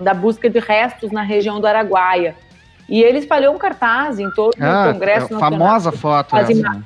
da 0.00 0.14
busca 0.14 0.48
de 0.48 0.58
restos 0.58 1.10
na 1.10 1.22
região 1.22 1.60
do 1.60 1.66
E 2.88 3.02
ele 3.02 3.18
espalhou 3.18 3.54
um 3.54 3.58
cartaz 3.58 4.18
em 4.18 4.30
todo 4.30 4.54
ah, 4.60 4.88
o 4.88 4.92
Congresso 4.92 5.26
é 5.26 5.34
Nacional. 5.34 5.50
Famosa 5.50 5.92
foto 5.92 6.36
essa, 6.36 6.54
né? 6.54 6.82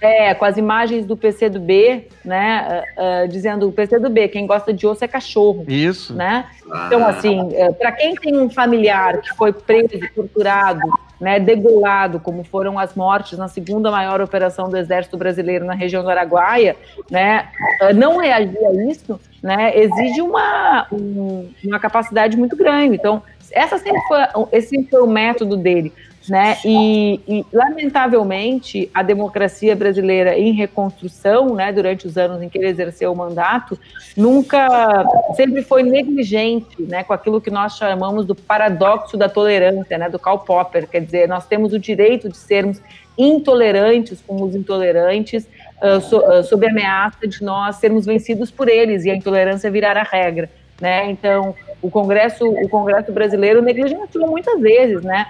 É, 0.00 0.34
com 0.34 0.44
as 0.44 0.58
imagens 0.58 1.06
do 1.06 1.16
PC 1.16 1.48
do 1.48 1.58
B, 1.58 2.08
né? 2.22 2.84
Uh, 2.98 3.24
uh, 3.24 3.28
dizendo 3.28 3.66
o 3.66 3.72
PC 3.72 3.98
do 3.98 4.10
B, 4.10 4.28
quem 4.28 4.46
gosta 4.46 4.70
de 4.70 4.86
osso 4.86 5.02
é 5.02 5.08
cachorro. 5.08 5.64
Isso. 5.66 6.12
Né? 6.12 6.44
Então, 6.86 7.06
assim, 7.06 7.40
uh, 7.40 7.72
para 7.72 7.90
quem 7.92 8.14
tem 8.14 8.38
um 8.38 8.50
familiar 8.50 9.22
que 9.22 9.34
foi 9.34 9.50
preso, 9.50 9.98
torturado, 10.14 10.82
né, 11.18 11.40
degolado, 11.40 12.20
como 12.20 12.44
foram 12.44 12.78
as 12.78 12.94
mortes 12.94 13.38
na 13.38 13.48
segunda 13.48 13.90
maior 13.90 14.20
operação 14.20 14.68
do 14.68 14.76
Exército 14.76 15.16
Brasileiro 15.16 15.64
na 15.64 15.72
região 15.72 16.02
do 16.02 16.10
Araguaia, 16.10 16.76
né, 17.10 17.48
não 17.94 18.18
reagir 18.18 18.58
a 18.58 18.90
isso, 18.90 19.18
né, 19.42 19.72
exige 19.78 20.20
uma, 20.20 20.86
um, 20.92 21.48
uma 21.64 21.78
capacidade 21.80 22.36
muito 22.36 22.56
grande. 22.56 22.96
Então, 22.96 23.22
essa 23.54 23.78
sempre 23.78 24.00
foi, 24.08 24.18
esse 24.52 24.84
foi 24.90 25.00
o 25.00 25.06
método 25.06 25.56
dele 25.56 25.92
né? 26.28 26.56
E, 26.64 27.20
e, 27.28 27.46
lamentavelmente 27.52 28.90
a 28.94 29.02
democracia 29.02 29.76
brasileira 29.76 30.38
em 30.38 30.52
reconstrução, 30.52 31.54
né, 31.54 31.70
durante 31.72 32.06
os 32.06 32.16
anos 32.16 32.40
em 32.42 32.48
que 32.48 32.56
ele 32.56 32.68
exerceu 32.68 33.12
o 33.12 33.16
mandato, 33.16 33.78
nunca 34.16 35.04
sempre 35.34 35.62
foi 35.62 35.82
negligente, 35.82 36.80
né, 36.82 37.04
com 37.04 37.12
aquilo 37.12 37.40
que 37.40 37.50
nós 37.50 37.76
chamamos 37.76 38.24
do 38.24 38.34
paradoxo 38.34 39.16
da 39.16 39.28
tolerância, 39.28 39.98
né, 39.98 40.08
do 40.08 40.18
Karl 40.18 40.38
Popper, 40.38 40.88
quer 40.88 41.00
dizer, 41.00 41.28
nós 41.28 41.46
temos 41.46 41.72
o 41.72 41.78
direito 41.78 42.28
de 42.28 42.36
sermos 42.36 42.80
intolerantes 43.18 44.22
com 44.26 44.42
os 44.42 44.54
intolerantes, 44.54 45.46
uh, 45.82 46.00
so, 46.00 46.18
uh, 46.18 46.42
sob 46.42 46.66
ameaça 46.66 47.28
de 47.28 47.44
nós 47.44 47.76
sermos 47.76 48.06
vencidos 48.06 48.50
por 48.50 48.68
eles 48.68 49.04
e 49.04 49.10
a 49.10 49.14
intolerância 49.14 49.70
virar 49.70 49.96
a 49.96 50.02
regra, 50.02 50.50
né? 50.80 51.08
Então, 51.10 51.54
o 51.84 51.90
Congresso, 51.90 52.48
o 52.48 52.66
Congresso 52.66 53.12
brasileiro 53.12 53.60
negligenciou 53.60 54.26
muitas 54.26 54.58
vezes, 54.58 55.02
né? 55.02 55.26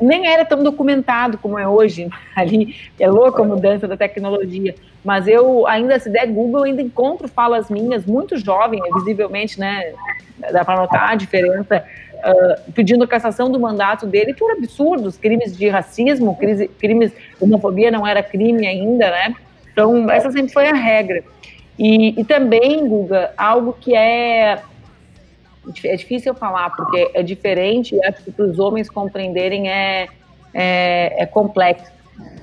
Nem 0.00 0.26
era 0.26 0.42
tão 0.42 0.62
documentado 0.62 1.36
como 1.36 1.58
é 1.58 1.68
hoje, 1.68 2.08
ali 2.34 2.74
é 2.98 3.06
louca 3.08 3.42
a 3.42 3.46
mudança 3.46 3.86
da 3.86 3.96
tecnologia, 3.96 4.74
mas 5.04 5.28
eu 5.28 5.66
ainda, 5.66 5.98
se 5.98 6.08
der 6.08 6.26
Google, 6.28 6.64
ainda 6.64 6.80
encontro 6.80 7.28
falas 7.28 7.68
minhas, 7.68 8.06
muito 8.06 8.38
jovem, 8.38 8.80
visivelmente, 8.94 9.60
né, 9.60 9.92
dá 10.50 10.64
para 10.64 10.80
notar 10.80 11.10
a 11.10 11.14
diferença, 11.14 11.84
uh, 12.14 12.72
pedindo 12.72 13.06
cassação 13.06 13.50
do 13.50 13.60
mandato 13.60 14.06
dele 14.06 14.32
por 14.32 14.50
absurdos, 14.52 15.18
crimes 15.18 15.56
de 15.56 15.68
racismo, 15.68 16.36
crimes, 16.36 16.70
crimes, 16.78 17.12
homofobia 17.38 17.90
não 17.90 18.06
era 18.06 18.22
crime 18.22 18.66
ainda, 18.66 19.10
né, 19.10 19.34
então 19.70 20.10
essa 20.10 20.30
sempre 20.30 20.52
foi 20.52 20.68
a 20.68 20.74
regra. 20.74 21.22
E, 21.78 22.20
e 22.20 22.24
também, 22.24 22.86
Guga, 22.86 23.32
algo 23.38 23.74
que 23.80 23.94
é 23.94 24.60
é 25.84 25.96
difícil 25.96 26.34
falar, 26.34 26.70
porque 26.70 27.10
é 27.14 27.22
diferente 27.22 27.94
e 27.94 28.04
acho 28.04 28.22
que 28.24 28.30
para 28.30 28.44
os 28.44 28.58
homens 28.58 28.88
compreenderem 28.88 29.70
é, 29.70 30.08
é, 30.54 31.22
é, 31.22 31.26
complexo. 31.26 31.90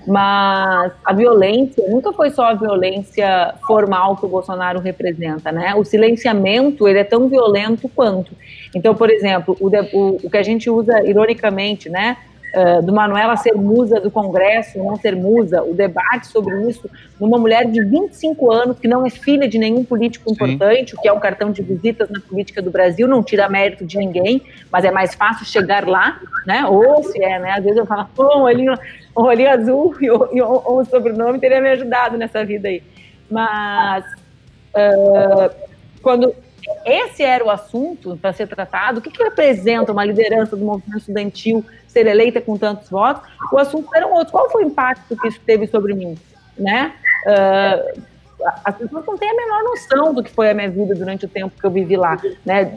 Mas 0.08 0.94
a 1.04 1.14
violência 1.14 1.84
nunca 1.90 2.14
foi 2.14 2.30
só 2.30 2.46
a 2.46 2.54
violência 2.54 3.54
formal 3.68 4.16
que 4.16 4.26
o 4.26 4.30
Bolsonaro 4.30 4.80
representa, 4.80 5.52
né? 5.52 5.76
O 5.76 5.84
silenciamento, 5.84 6.88
ele 6.88 7.00
é 7.00 7.04
tão 7.04 7.28
violento 7.28 7.90
quanto. 7.90 8.32
Então, 8.74 8.96
por 8.96 9.10
exemplo, 9.10 9.56
o, 9.60 9.68
o, 9.68 10.18
o 10.24 10.30
que 10.30 10.38
a 10.38 10.44
gente 10.44 10.70
usa 10.70 11.04
ironicamente, 11.04 11.90
né? 11.90 12.18
Uh, 12.56 12.82
do 12.82 12.94
Manuela 12.94 13.36
ser 13.36 13.54
musa 13.56 14.00
do 14.00 14.12
Congresso, 14.12 14.78
não 14.78 14.96
ser 14.96 15.16
musa, 15.16 15.64
o 15.64 15.74
debate 15.74 16.28
sobre 16.28 16.70
isso, 16.70 16.90
numa 17.20 17.38
mulher 17.38 17.66
de 17.66 17.84
25 17.84 18.52
anos, 18.52 18.80
que 18.80 18.88
não 18.88 19.06
é 19.06 19.10
filha 19.10 19.48
de 19.48 19.58
nenhum 19.58 19.84
político 19.84 20.32
importante, 20.32 20.92
Sim. 20.92 20.98
o 20.98 21.02
que 21.02 21.08
é 21.08 21.14
um 21.14 21.20
cartão 21.20 21.52
de 21.52 21.62
visitas 21.62 22.10
na 22.10 22.20
política 22.20 22.62
do 22.62 22.72
Brasil, 22.72 23.08
não 23.08 23.24
tira 23.24 23.50
mérito 23.50 23.86
de 23.86 23.98
ninguém, 23.98 24.42
mas 24.72 24.86
é 24.86 24.92
mais 24.92 25.16
fácil 25.16 25.46
chegar 25.46 25.88
lá, 25.88 26.20
né? 26.46 26.66
Ou 26.66 27.04
se 27.04 27.22
é, 27.24 27.40
né? 27.40 27.52
Às 27.52 27.64
vezes 27.64 27.78
eu 27.78 27.86
falo, 27.86 28.08
pô, 28.16 28.24
um 28.38 28.44
olhinho, 28.44 28.74
um 29.18 29.24
olhinho 29.24 29.50
azul 29.50 29.96
e, 30.02 30.06
e 30.06 30.42
um, 30.42 30.80
um 30.80 30.86
sobrenome 30.86 31.40
teria 31.40 31.62
me 31.62 31.70
ajudado 31.70 32.18
nessa 32.18 32.44
vida 32.44 32.68
aí. 32.68 32.84
Mas 33.30 34.06
uh, 34.74 35.54
quando 36.02 36.34
esse 36.88 37.24
era 37.24 37.44
o 37.44 37.50
assunto 37.50 38.18
para 38.18 38.32
ser 38.32 38.48
tratado, 38.48 39.00
o 39.00 39.02
que, 39.02 39.12
que 39.12 39.22
representa 39.22 39.92
uma 39.92 40.06
liderança 40.06 40.56
do 40.56 40.64
movimento 40.64 41.00
estudantil 41.00 41.64
ser 41.88 42.08
eleita 42.08 42.40
com 42.40 42.58
tantos 42.58 42.90
votos, 42.90 43.28
o 43.52 43.58
assunto 43.58 43.94
era 43.94 44.08
um 44.08 44.14
outro. 44.14 44.32
Qual 44.32 44.50
foi 44.50 44.64
o 44.64 44.68
impacto 44.68 45.18
que 45.18 45.28
isso 45.28 45.42
teve 45.46 45.68
sobre 45.68 45.94
mim? 45.94 46.18
Né? 46.58 46.94
Uh, 47.26 48.02
as 48.64 48.76
pessoas 48.76 49.06
não 49.06 49.18
têm 49.18 49.30
a 49.30 49.36
menor 49.36 49.64
noção 49.64 50.14
do 50.14 50.24
que 50.24 50.32
foi 50.32 50.50
a 50.50 50.54
minha 50.54 50.70
vida 50.70 50.96
durante 50.96 51.26
o 51.26 51.28
tempo 51.28 51.60
que 51.60 51.66
eu 51.66 51.72
vivi 51.72 51.98
lá, 51.98 52.18
né? 52.46 52.76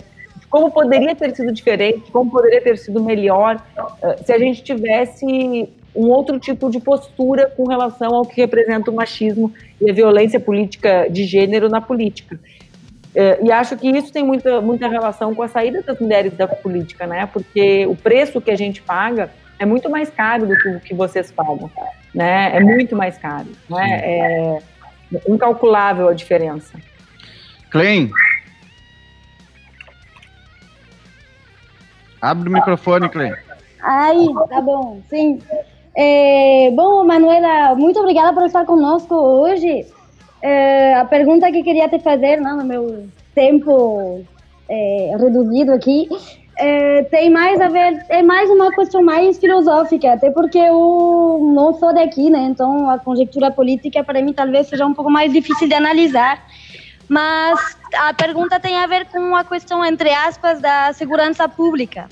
Como 0.48 0.70
poderia 0.72 1.14
ter 1.14 1.34
sido 1.36 1.52
diferente, 1.52 2.11
como 2.11 2.30
poderia 2.30 2.61
ter 2.61 2.76
sido 2.76 3.02
melhor 3.02 3.62
uh, 3.78 4.24
se 4.24 4.32
a 4.32 4.38
gente 4.38 4.62
tivesse 4.62 5.68
um 5.94 6.08
outro 6.08 6.38
tipo 6.38 6.70
de 6.70 6.80
postura 6.80 7.46
com 7.56 7.68
relação 7.68 8.14
ao 8.14 8.24
que 8.24 8.40
representa 8.40 8.90
o 8.90 8.94
machismo 8.94 9.52
e 9.80 9.90
a 9.90 9.92
violência 9.92 10.40
política 10.40 11.08
de 11.08 11.24
gênero 11.24 11.68
na 11.68 11.80
política. 11.80 12.38
É, 13.14 13.38
e 13.42 13.50
acho 13.50 13.76
que 13.76 13.88
isso 13.88 14.12
tem 14.12 14.22
muita, 14.22 14.61
muita 14.61 14.88
relação 14.88 15.34
com 15.34 15.42
a 15.42 15.48
saída 15.48 15.82
das 15.82 15.98
mulheres 15.98 16.32
da 16.34 16.46
política, 16.46 17.06
né? 17.06 17.26
Porque 17.26 17.86
o 17.86 17.96
preço 17.96 18.40
que 18.40 18.50
a 18.50 18.56
gente 18.56 18.80
paga 18.82 19.30
é 19.58 19.66
muito 19.66 19.90
mais 19.90 20.11
caro 20.11 20.46
do 20.46 20.56
que 20.56 20.68
o 20.68 20.80
que 20.80 20.94
vocês 20.94 21.30
pagam, 21.32 21.70
né? 22.14 22.56
É 22.56 22.61
muito 22.61 22.94
mais 22.96 23.18
caro, 23.18 23.48
né? 23.68 24.00
É 24.02 24.58
incalculável 25.28 26.08
a 26.08 26.14
diferença. 26.14 26.78
Klein. 27.70 28.11
Abre 32.22 32.48
o 32.48 32.52
microfone, 32.52 33.08
Klein. 33.08 33.34
Aí, 33.82 34.28
tá 34.48 34.61
bom, 34.61 35.00
sim. 35.08 35.40
É, 35.96 36.70
bom, 36.74 37.04
Manuela, 37.04 37.74
muito 37.74 37.98
obrigada 37.98 38.32
por 38.32 38.44
estar 38.44 38.64
conosco 38.64 39.14
hoje. 39.14 39.86
É, 40.43 40.95
a 40.95 41.05
pergunta 41.05 41.51
que 41.51 41.62
queria 41.62 41.88
te 41.88 41.99
fazer, 41.99 42.41
no 42.41 42.64
meu 42.64 43.07
tempo 43.34 44.24
é, 44.68 45.16
reduzido 45.18 45.72
aqui, 45.72 46.09
é, 46.57 47.03
tem 47.05 47.30
mais 47.30 47.61
a 47.61 47.68
ver, 47.68 48.05
é 48.09 48.22
mais 48.22 48.51
uma 48.51 48.70
questão 48.70 49.03
mais 49.03 49.38
filosófica, 49.38 50.12
até 50.12 50.30
porque 50.30 50.59
eu 50.59 51.41
não 51.55 51.74
sou 51.74 51.95
daqui, 51.95 52.28
né? 52.30 52.41
Então 52.41 52.88
a 52.91 52.99
conjectura 52.99 53.51
política 53.51 54.05
para 54.05 54.20
mim 54.22 54.32
talvez 54.32 54.68
seja 54.68 54.86
um 54.86 54.95
pouco 54.95 55.11
mais 55.11 55.32
difícil 55.32 55.68
de 55.68 55.74
analisar. 55.74 56.45
Mas 57.09 57.59
a 57.97 58.14
pergunta 58.14 58.61
tem 58.61 58.76
a 58.76 58.86
ver 58.86 59.07
com 59.07 59.34
a 59.34 59.43
questão, 59.43 59.84
entre 59.84 60.11
aspas, 60.11 60.61
da 60.61 60.93
segurança 60.93 61.49
pública. 61.49 62.09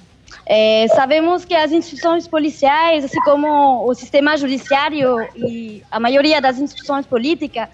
É, 0.51 0.87
sabemos 0.89 1.45
que 1.45 1.55
as 1.55 1.73
instituições 1.73 2.27
policiais, 2.27 3.05
assim 3.05 3.21
como 3.21 3.87
o 3.87 3.95
sistema 3.95 4.35
judiciário 4.35 5.19
e 5.37 5.83
a 5.91 6.01
maioria 6.01 6.41
das 6.41 6.59
instituições 6.59 7.05
políticas, 7.05 7.69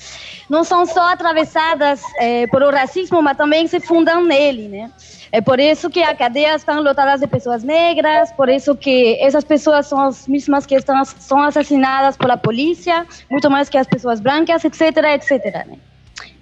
não 0.51 0.65
são 0.65 0.85
só 0.85 1.13
atravessadas 1.13 2.03
é, 2.19 2.49
por 2.49 2.65
o 2.65 2.71
racismo, 2.71 3.23
mas 3.23 3.37
também 3.37 3.69
se 3.69 3.79
fundam 3.79 4.25
nele, 4.25 4.67
né? 4.69 4.91
É 5.31 5.41
por 5.41 5.61
isso 5.61 5.89
que 5.89 6.03
as 6.03 6.19
cadeias 6.19 6.63
estão 6.63 6.83
lotadas 6.83 7.21
de 7.21 7.29
pessoas 7.29 7.63
negras, 7.63 8.33
por 8.33 8.49
isso 8.49 8.75
que 8.75 9.19
essas 9.21 9.45
pessoas 9.45 9.87
são 9.87 10.01
as 10.01 10.27
mesmas 10.27 10.67
que 10.67 10.75
estão, 10.75 11.05
são 11.05 11.43
assassinadas 11.43 12.17
pela 12.17 12.37
polícia, 12.37 13.07
muito 13.31 13.49
mais 13.49 13.69
que 13.69 13.79
as 13.79 13.87
pessoas 13.87 14.19
brancas, 14.19 14.65
etc, 14.65 14.81
etc. 15.15 15.67
Né? 15.67 15.79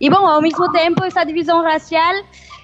E, 0.00 0.08
bom, 0.08 0.26
ao 0.26 0.40
mesmo 0.40 0.70
tempo, 0.72 1.04
essa 1.04 1.24
divisão 1.24 1.62
racial 1.62 2.14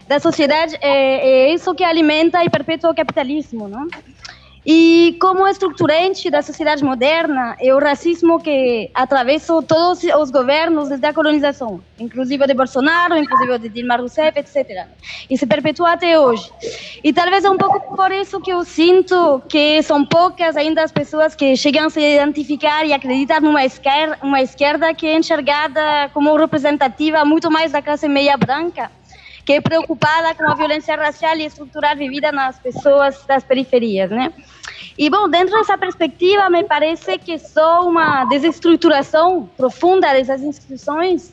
da 0.09 0.19
sociedade 0.19 0.77
é, 0.81 1.49
é 1.51 1.55
isso 1.55 1.75
que 1.75 1.85
alimenta 1.85 2.43
e 2.43 2.49
perpetua 2.49 2.91
o 2.91 2.95
capitalismo, 2.95 3.69
não? 3.69 3.87
E 4.71 5.17
como 5.21 5.47
estruturante 5.49 6.29
da 6.29 6.43
sociedade 6.43 6.85
moderna 6.85 7.57
é 7.59 7.75
o 7.75 7.79
racismo 7.79 8.39
que 8.39 8.91
atravessa 8.93 9.63
todos 9.63 10.03
os 10.03 10.31
governos 10.31 10.91
desde 10.91 11.07
a 11.07 11.15
colonização, 11.15 11.81
inclusive 11.99 12.47
de 12.47 12.53
Bolsonaro, 12.53 13.17
inclusive 13.17 13.59
de 13.61 13.69
Dilma 13.71 13.97
Rousseff, 13.97 14.39
etc. 14.39 14.87
E 15.31 15.39
se 15.39 15.47
perpetua 15.47 15.93
até 15.93 16.21
hoje. 16.21 16.51
E 17.03 17.15
talvez 17.15 17.45
é 17.45 17.51
um 17.51 17.57
pouco 17.57 17.97
por 17.97 18.13
isso 18.13 18.41
que 18.41 18.51
eu 18.51 18.63
sinto 18.63 19.41
que 19.49 19.83
são 19.83 20.05
poucas 20.05 20.55
ainda 20.55 20.83
as 20.83 20.93
pessoas 20.93 21.35
que 21.35 21.57
chegam 21.57 21.87
a 21.87 21.91
se 21.91 22.01
identificar 22.01 22.85
e 22.85 22.93
acreditar 22.93 23.41
numa 23.41 23.65
esquerda, 23.65 24.19
uma 24.23 24.43
esquerda 24.43 24.93
que 24.93 25.07
é 25.07 25.17
enxergada 25.17 26.11
como 26.13 26.37
representativa 26.37 27.25
muito 27.25 27.51
mais 27.51 27.73
da 27.73 27.81
classe 27.81 28.07
meia 28.07 28.37
branca 28.37 28.91
que 29.49 29.55
é 29.55 29.63
preocupada 29.63 30.35
com 30.35 30.45
a 30.45 30.55
violência 30.55 30.95
racial 30.95 31.35
e 31.39 31.47
estrutural 31.47 31.97
vivida 31.97 32.31
nas 32.31 32.59
pessoas 32.59 33.25
das 33.25 33.43
periferias, 33.43 34.11
né? 34.11 34.31
E, 34.99 35.09
bom, 35.09 35.27
dentro 35.27 35.57
dessa 35.57 35.79
perspectiva, 35.79 36.51
me 36.51 36.65
parece 36.65 37.17
que 37.17 37.39
só 37.39 37.89
uma 37.89 38.27
desestruturação 38.27 39.49
profunda 39.57 40.13
dessas 40.13 40.43
instituições, 40.43 41.33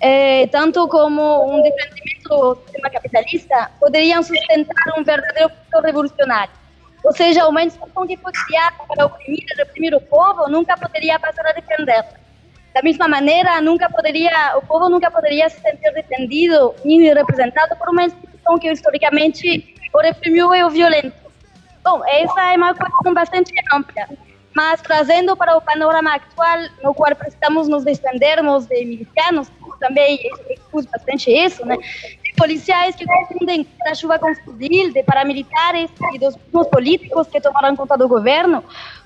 é, 0.00 0.46
tanto 0.46 0.88
como 0.88 1.20
um 1.54 1.62
defendimento 1.62 2.28
do 2.30 2.56
sistema 2.64 2.88
capitalista, 2.88 3.70
poderiam 3.78 4.22
sustentar 4.22 4.98
um 4.98 5.04
verdadeiro 5.04 5.52
revolucionário. 5.84 6.54
Ou 7.04 7.12
seja, 7.12 7.46
uma 7.46 7.62
instituição 7.62 8.06
que 8.06 8.16
foi 8.16 8.32
criada 8.32 8.76
para 8.88 9.04
oprimir 9.04 9.44
e 9.46 9.56
reprimir 9.58 9.94
o 9.94 10.00
povo 10.00 10.48
nunca 10.48 10.78
poderia 10.78 11.18
passar 11.18 11.46
a 11.46 11.52
defendê-la 11.52 12.23
da 12.74 12.82
mesma 12.82 13.06
maneira, 13.06 13.60
nunca 13.60 13.88
poderia, 13.88 14.58
o 14.58 14.62
povo 14.62 14.88
nunca 14.88 15.08
poderia 15.08 15.48
se 15.48 15.60
sentir 15.60 15.92
defendido 15.92 16.74
e 16.84 17.08
representado 17.14 17.76
por 17.76 17.88
uma 17.88 18.04
instituição 18.04 18.58
que 18.58 18.70
historicamente 18.70 19.74
o 19.94 19.98
reprimiu 20.00 20.52
e 20.54 20.64
o 20.64 20.70
violentou. 20.70 21.30
Bom, 21.84 22.02
essa 22.04 22.52
é 22.52 22.56
uma 22.56 22.74
questão 22.74 23.14
bastante 23.14 23.52
ampla. 23.72 24.08
mas 24.54 24.80
trazendo 24.80 25.36
para 25.36 25.56
o 25.56 25.60
panorama 25.60 26.14
atual, 26.14 26.58
no 26.82 26.94
qual 26.94 27.14
precisamos 27.14 27.68
nos 27.68 27.84
defendermos 27.84 28.66
de 28.66 28.84
milicianos, 28.84 29.50
também 29.80 30.18
expus 30.50 30.86
bastante 30.86 31.30
isso, 31.30 31.64
né? 31.66 31.76
De 31.76 32.32
policiais 32.36 32.94
que 32.94 33.04
confundem 33.04 33.66
a 33.86 33.94
chuva 33.94 34.18
com 34.18 34.34
fuzil, 34.36 34.92
de 34.92 35.02
paramilitares 35.02 35.90
e 36.12 36.18
dos 36.18 36.36
políticos 36.68 37.26
que 37.28 37.40
tomaram 37.40 37.76
conta 37.76 37.98
do 37.98 38.08
governo, 38.08 38.64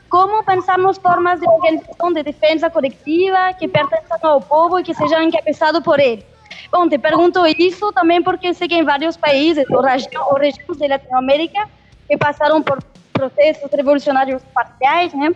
como 0.09 0.42
pensarmos 0.42 0.98
formas 0.98 1.40
de 1.40 1.46
organização 1.46 2.12
de 2.12 2.22
defesa 2.22 2.70
coletiva 2.70 3.52
que 3.59 3.68
pertençam 3.68 4.18
ao 4.22 4.40
povo 4.40 4.78
e 4.78 4.82
que 4.82 4.94
sejam 4.94 5.22
encabeçados 5.22 5.82
por 5.82 6.00
ele. 6.00 6.24
Bom, 6.72 6.88
te 6.88 6.98
pergunto 6.98 7.46
isso 7.46 7.92
também 7.92 8.22
porque 8.22 8.52
sei 8.54 8.68
que 8.68 8.74
em 8.74 8.84
vários 8.84 9.16
países 9.16 9.64
ou, 9.70 9.80
regiões 9.82 10.78
de 10.78 10.88
Latinoamérica 10.88 11.68
que 12.06 12.16
passaram 12.16 12.62
por 12.62 12.82
processos 13.12 13.70
revolucionários 13.70 14.42
parciais, 14.54 15.12
né, 15.12 15.34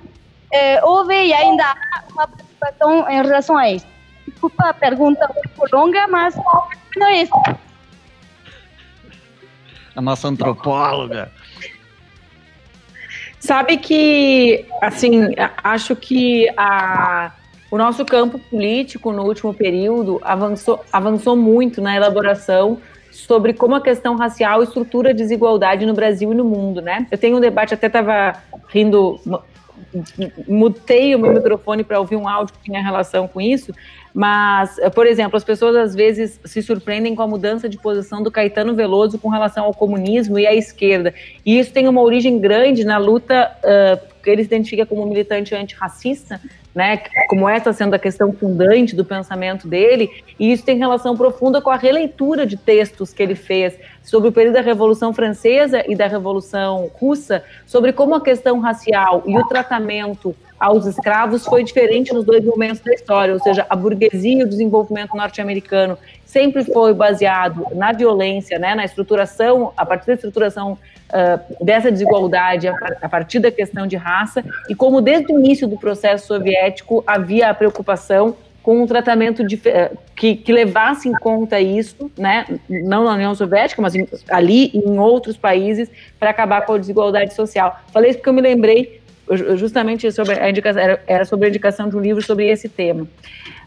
é, 0.50 0.84
houve 0.84 1.14
e 1.14 1.32
ainda 1.32 1.64
há 1.64 2.02
uma 2.12 2.28
preocupação 2.28 3.10
em 3.10 3.22
relação 3.22 3.56
a 3.56 3.70
isso. 3.70 3.86
Desculpa 4.26 4.68
a 4.68 4.74
pergunta 4.74 5.26
pouco 5.28 5.74
longa, 5.74 6.06
mas 6.06 6.34
não 6.96 7.06
é 7.08 7.22
isso. 7.22 7.32
A 9.96 10.00
nossa 10.00 10.28
antropóloga. 10.28 11.30
Sabe 13.43 13.76
que, 13.76 14.64
assim, 14.80 15.34
acho 15.64 15.97
que 15.97 16.49
a, 16.57 17.32
o 17.72 17.76
nosso 17.76 18.05
campo 18.05 18.38
político 18.38 19.11
no 19.11 19.24
último 19.24 19.53
período 19.53 20.20
avançou, 20.22 20.84
avançou 20.93 21.34
muito 21.34 21.82
na 21.82 21.97
elaboração 21.97 22.78
sobre 23.11 23.53
como 23.53 23.74
a 23.74 23.80
questão 23.80 24.14
racial 24.14 24.62
estrutura 24.62 25.11
a 25.11 25.12
desigualdade 25.12 25.84
no 25.84 25.93
Brasil 25.93 26.30
e 26.30 26.36
no 26.36 26.45
mundo, 26.45 26.80
né? 26.80 27.05
Eu 27.11 27.18
tenho 27.18 27.36
um 27.36 27.40
debate, 27.40 27.74
até 27.74 27.88
estava 27.88 28.40
rindo, 28.68 29.18
mutei 30.47 31.12
o 31.16 31.18
meu 31.18 31.32
microfone 31.32 31.82
para 31.82 31.99
ouvir 31.99 32.14
um 32.14 32.28
áudio 32.28 32.55
que 32.55 32.70
tinha 32.70 32.80
relação 32.80 33.26
com 33.26 33.40
isso, 33.40 33.74
mas, 34.14 34.76
por 34.94 35.06
exemplo, 35.06 35.36
as 35.36 35.44
pessoas 35.44 35.74
às 35.74 35.94
vezes 35.94 36.38
se 36.44 36.62
surpreendem 36.62 37.14
com 37.14 37.22
a 37.22 37.26
mudança 37.26 37.68
de 37.68 37.78
posição 37.78 38.22
do 38.22 38.30
Caetano 38.30 38.74
Veloso 38.74 39.18
com 39.18 39.28
relação 39.28 39.64
ao 39.64 39.72
comunismo 39.72 40.38
e 40.38 40.46
à 40.46 40.54
esquerda. 40.54 41.14
E 41.44 41.58
isso 41.58 41.72
tem 41.72 41.88
uma 41.88 42.02
origem 42.02 42.38
grande 42.38 42.84
na 42.84 42.98
luta 42.98 43.50
uh, 43.58 44.12
que 44.22 44.30
ele 44.30 44.42
se 44.42 44.48
identifica 44.48 44.84
como 44.84 45.06
militante 45.06 45.54
antirracista, 45.54 46.40
né, 46.74 47.02
como 47.28 47.48
essa 47.48 47.72
sendo 47.72 47.94
a 47.94 47.98
questão 47.98 48.32
fundante 48.32 48.96
do 48.96 49.04
pensamento 49.04 49.68
dele, 49.68 50.10
e 50.38 50.52
isso 50.52 50.64
tem 50.64 50.78
relação 50.78 51.16
profunda 51.16 51.60
com 51.60 51.70
a 51.70 51.76
releitura 51.76 52.46
de 52.46 52.56
textos 52.56 53.12
que 53.12 53.22
ele 53.22 53.34
fez 53.34 53.74
sobre 54.02 54.28
o 54.28 54.32
período 54.32 54.54
da 54.54 54.60
Revolução 54.60 55.12
Francesa 55.12 55.84
e 55.86 55.94
da 55.94 56.06
Revolução 56.06 56.90
Russa, 56.94 57.44
sobre 57.66 57.92
como 57.92 58.14
a 58.14 58.20
questão 58.20 58.58
racial 58.58 59.22
e 59.26 59.38
o 59.38 59.46
tratamento 59.46 60.34
aos 60.58 60.86
escravos 60.86 61.44
foi 61.44 61.64
diferente 61.64 62.14
nos 62.14 62.24
dois 62.24 62.44
momentos 62.44 62.80
da 62.80 62.92
história, 62.94 63.34
ou 63.34 63.40
seja, 63.40 63.66
a 63.68 63.74
burguesia 63.74 64.40
e 64.40 64.44
o 64.44 64.48
desenvolvimento 64.48 65.16
norte-americano 65.16 65.98
sempre 66.24 66.64
foi 66.64 66.94
baseado 66.94 67.66
na 67.74 67.92
violência, 67.92 68.58
né, 68.58 68.74
na 68.74 68.84
estruturação, 68.84 69.72
a 69.76 69.84
partir 69.84 70.06
da 70.06 70.14
estruturação 70.14 70.78
uh, 71.12 71.64
dessa 71.64 71.90
desigualdade, 71.90 72.68
a, 72.68 73.08
partir 73.08 73.38
da 73.38 73.50
questão 73.50 73.86
de 73.86 73.96
raça, 73.96 74.44
e 74.68 74.74
como 74.74 75.00
desde 75.00 75.32
o 75.32 75.38
início 75.38 75.68
do 75.68 75.76
processo 75.76 76.26
soviético 76.26 77.02
havia 77.06 77.50
a 77.50 77.54
preocupação 77.54 78.36
com 78.62 78.80
um 78.80 78.86
tratamento 78.86 79.44
de, 79.44 79.56
uh, 79.56 79.98
que, 80.14 80.36
que, 80.36 80.52
levasse 80.52 81.08
em 81.08 81.12
conta 81.12 81.60
isso, 81.60 82.10
né, 82.16 82.46
não 82.68 83.04
na 83.04 83.14
União 83.14 83.34
Soviética, 83.34 83.82
mas 83.82 83.94
em, 83.94 84.08
ali 84.28 84.70
em 84.72 84.98
outros 84.98 85.36
países, 85.36 85.90
para 86.18 86.30
acabar 86.30 86.64
com 86.64 86.74
a 86.74 86.78
desigualdade 86.78 87.34
social. 87.34 87.80
Falei 87.92 88.10
isso 88.10 88.18
porque 88.18 88.28
eu 88.28 88.34
me 88.34 88.42
lembrei 88.42 89.02
justamente 89.56 90.10
sobre 90.12 90.38
a 90.38 90.48
indicação, 90.50 90.82
era 91.06 91.24
sobre 91.24 91.46
a 91.46 91.48
indicação 91.48 91.88
de 91.88 91.96
um 91.96 92.00
livro 92.00 92.22
sobre 92.22 92.48
esse 92.48 92.68
tema. 92.68 93.06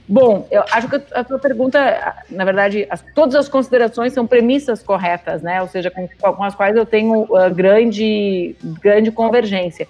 Bom, 0.07 0.47
eu 0.51 0.63
acho 0.71 0.87
que 0.87 1.01
a 1.13 1.23
tua 1.23 1.39
pergunta, 1.39 2.15
na 2.29 2.45
verdade, 2.45 2.85
as, 2.89 3.03
todas 3.15 3.35
as 3.35 3.49
considerações 3.49 4.13
são 4.13 4.27
premissas 4.27 4.83
corretas, 4.83 5.41
né? 5.41 5.61
Ou 5.61 5.67
seja, 5.67 5.89
com, 5.89 6.07
com 6.07 6.43
as 6.43 6.53
quais 6.53 6.75
eu 6.75 6.85
tenho 6.85 7.23
uh, 7.23 7.53
grande, 7.53 8.55
grande 8.81 9.11
convergência. 9.11 9.87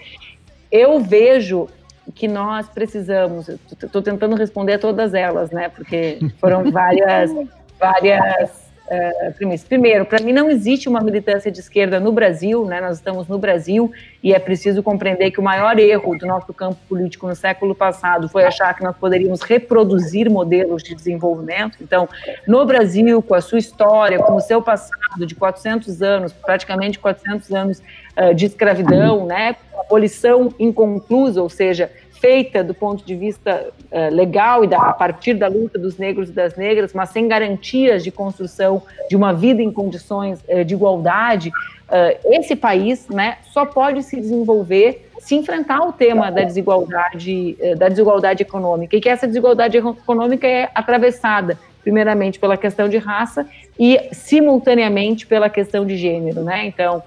Eu 0.72 1.00
vejo 1.00 1.68
que 2.14 2.28
nós 2.28 2.70
precisamos, 2.70 3.50
estou 3.50 4.02
tentando 4.02 4.36
responder 4.36 4.74
a 4.74 4.80
todas 4.80 5.14
elas, 5.14 5.52
né? 5.52 5.70
Porque 5.70 6.20
foram 6.40 6.72
várias, 6.72 7.32
várias 7.78 8.65
uh, 8.88 9.66
Primeiro, 9.68 10.06
para 10.06 10.24
mim 10.24 10.34
não 10.34 10.50
existe 10.50 10.88
uma 10.88 11.02
militância 11.02 11.52
de 11.52 11.60
esquerda 11.60 12.00
no 12.00 12.12
Brasil, 12.12 12.66
né? 12.66 12.82
Nós 12.82 12.98
estamos 12.98 13.28
no 13.28 13.38
Brasil 13.38 13.92
e 14.24 14.34
é 14.34 14.40
preciso 14.40 14.82
compreender 14.84 15.32
que 15.32 15.40
o 15.40 15.44
maior 15.44 15.78
erro 15.80 16.18
do 16.18 16.26
nosso 16.26 16.54
campo 16.54 16.78
político 16.88 17.28
no 17.28 17.36
século 17.36 17.76
passado 17.76 18.30
foi 18.30 18.44
achar 18.44 18.74
que 18.76 18.84
nós 18.84 18.96
poderíamos 18.96 19.42
reproduzir 19.42 20.30
modelos 20.30 20.84
de 20.84 20.96
desenvolvimento. 20.96 21.78
Então, 21.82 22.08
no 22.48 22.66
Brasil, 22.66 23.22
com 23.22 23.36
a 23.36 23.42
sua 23.42 23.60
história, 23.60 24.20
com 24.20 24.36
o 24.36 24.42
seu 24.42 24.62
passado 24.62 25.26
de 25.26 25.36
400 25.36 26.02
anos, 26.02 26.34
praticamente 26.34 27.00
400 27.00 27.52
anos 27.52 27.82
uh, 28.18 28.34
de 28.34 28.46
escravidão, 28.46 29.26
né? 29.26 29.56
Abolição 29.80 30.54
inconclusa, 30.58 31.42
ou 31.42 31.50
seja, 31.50 31.92
feita 32.26 32.64
do 32.64 32.74
ponto 32.74 33.06
de 33.06 33.16
vista 33.16 33.68
uh, 33.92 34.16
legal 34.16 34.64
e 34.64 34.68
da, 34.68 34.80
a 34.80 34.94
partir 34.94 35.36
da 35.36 35.48
luta 35.48 35.78
dos 35.78 35.96
negros 36.00 36.30
e 36.30 36.32
das 36.32 36.56
negras, 36.56 36.92
mas 36.92 37.10
sem 37.10 37.28
garantias 37.28 38.04
de 38.04 38.10
construção 38.10 38.82
de 39.08 39.16
uma 39.16 39.32
vida 39.32 39.62
em 39.62 39.72
condições 39.72 40.44
uh, 40.50 40.66
de 40.66 40.74
igualdade, 40.74 41.50
uh, 41.50 42.34
esse 42.34 42.56
país 42.56 43.08
né, 43.10 43.38
só 43.54 43.64
pode 43.64 44.02
se 44.02 44.16
desenvolver 44.16 45.08
se 45.20 45.36
enfrentar 45.36 45.82
o 45.82 45.92
tema 45.92 46.32
da 46.32 46.44
desigualdade, 46.44 47.58
da 47.80 47.90
desigualdade 47.90 48.44
econômica, 48.44 48.96
e 48.96 49.02
que 49.02 49.10
essa 49.10 49.26
desigualdade 49.26 49.76
econômica 49.76 50.48
é 50.48 50.70
atravessada 50.76 51.58
primeiramente 51.82 52.38
pela 52.38 52.56
questão 52.56 52.88
de 52.88 52.98
raça 52.98 53.48
e 53.80 54.00
simultaneamente 54.12 55.26
pela 55.26 55.50
questão 55.50 55.84
de 55.84 55.98
gênero, 55.98 56.44
né? 56.44 56.68
Então, 56.68 57.02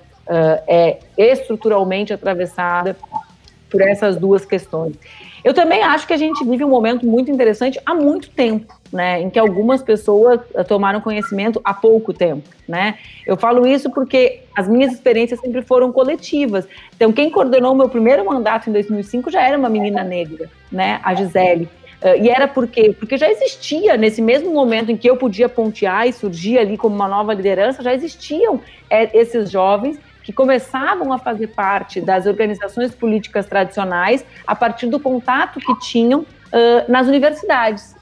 é 0.66 0.99
estruturalmente 1.16 2.12
atravessada 2.12 2.97
por 3.71 3.81
essas 3.81 4.16
duas 4.16 4.45
questões. 4.45 4.95
Eu 5.45 5.55
também 5.55 5.83
acho 5.83 6.07
que 6.07 6.12
a 6.12 6.16
gente 6.16 6.45
vive 6.45 6.64
um 6.64 6.69
momento 6.69 7.07
muito 7.07 7.31
interessante 7.31 7.81
há 7.87 7.95
muito 7.95 8.29
tempo, 8.31 8.75
né, 8.93 9.21
em 9.21 9.31
que 9.31 9.39
algumas 9.39 9.83
pessoas 9.83 10.41
eh, 10.55 10.64
tomaram 10.64 11.01
conhecimento 11.01 11.61
há 11.64 11.73
pouco 11.73 12.12
tempo, 12.12 12.49
né? 12.66 12.97
Eu 13.27 13.37
falo 13.37 13.66
isso 13.66 13.91
porque 13.91 14.41
as 14.57 14.69
minhas 14.69 14.93
experiências 14.93 15.41
sempre 15.41 15.62
foram 15.62 15.93
coletivas. 15.93 16.66
Então, 16.97 17.12
quem 17.12 17.31
coordenou 17.31 17.73
o 17.73 17.77
meu 17.77 17.89
primeiro 17.89 18.25
mandato 18.25 18.69
em 18.69 18.73
2005 18.73 19.31
já 19.31 19.43
era 19.43 19.57
uma 19.57 19.69
menina 19.69 20.03
negra, 20.03 20.51
né, 20.73 21.01
a 21.03 21.14
Gisele. 21.14 21.69
Uh, 22.03 22.23
e 22.23 22.29
era 22.29 22.47
por 22.47 22.69
quê? 22.69 22.95
Porque 22.97 23.16
já 23.16 23.29
existia, 23.29 23.97
nesse 23.97 24.23
mesmo 24.23 24.53
momento 24.53 24.91
em 24.91 24.97
que 24.97 25.11
eu 25.11 25.16
podia 25.16 25.49
pontear 25.49 26.07
e 26.07 26.12
surgir 26.12 26.57
ali 26.57 26.77
como 26.77 26.95
uma 26.95 27.09
nova 27.09 27.35
liderança, 27.35 27.83
já 27.83 27.93
existiam 27.93 28.61
é, 28.89 29.19
esses 29.19 29.51
jovens 29.51 29.99
que 30.29 30.33
começavam 30.35 31.11
a 31.11 31.16
fazer 31.16 31.47
parte 31.47 32.03
das 32.03 32.26
organizações 32.26 32.95
políticas 32.95 33.47
tradicionais 33.47 34.22
a 34.47 34.55
partir 34.55 34.87
do 34.87 35.01
contato 35.01 35.59
que 35.59 35.79
tinham 35.81 36.20
uh, 36.20 36.26
nas 36.87 37.09
universidades. 37.09 37.97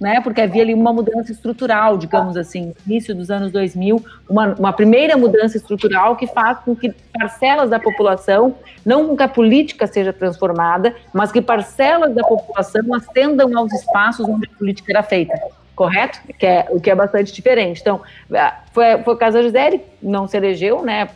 Né, 0.00 0.20
porque 0.20 0.40
havia 0.40 0.62
ali 0.62 0.74
uma 0.74 0.92
mudança 0.92 1.30
estrutural, 1.30 1.96
digamos 1.96 2.36
assim, 2.36 2.74
início 2.84 3.14
dos 3.14 3.30
anos 3.30 3.52
2000, 3.52 4.04
uma, 4.28 4.54
uma 4.54 4.72
primeira 4.72 5.16
mudança 5.16 5.56
estrutural 5.56 6.16
que 6.16 6.26
faz 6.26 6.58
com 6.58 6.74
que 6.74 6.92
parcelas 7.16 7.70
da 7.70 7.78
população, 7.78 8.56
não 8.84 9.06
com 9.06 9.16
que 9.16 9.22
a 9.22 9.28
política 9.28 9.86
seja 9.86 10.12
transformada, 10.12 10.92
mas 11.12 11.30
que 11.30 11.40
parcelas 11.40 12.12
da 12.14 12.22
população 12.24 12.82
ascendam 12.94 13.56
aos 13.56 13.72
espaços 13.72 14.28
onde 14.28 14.48
a 14.52 14.58
política 14.58 14.92
era 14.92 15.02
feita 15.04 15.34
correto? 15.74 16.20
Que 16.38 16.46
é, 16.46 16.66
o 16.70 16.80
que 16.80 16.90
é 16.90 16.94
bastante 16.94 17.32
diferente. 17.32 17.80
Então, 17.80 18.02
foi, 18.72 19.02
foi 19.02 19.14
o 19.14 19.16
caso 19.16 19.38
da 19.38 19.42
Gisele, 19.42 19.80
não 20.02 20.28
se 20.28 20.36
elegeu, 20.36 20.82
né? 20.82 21.08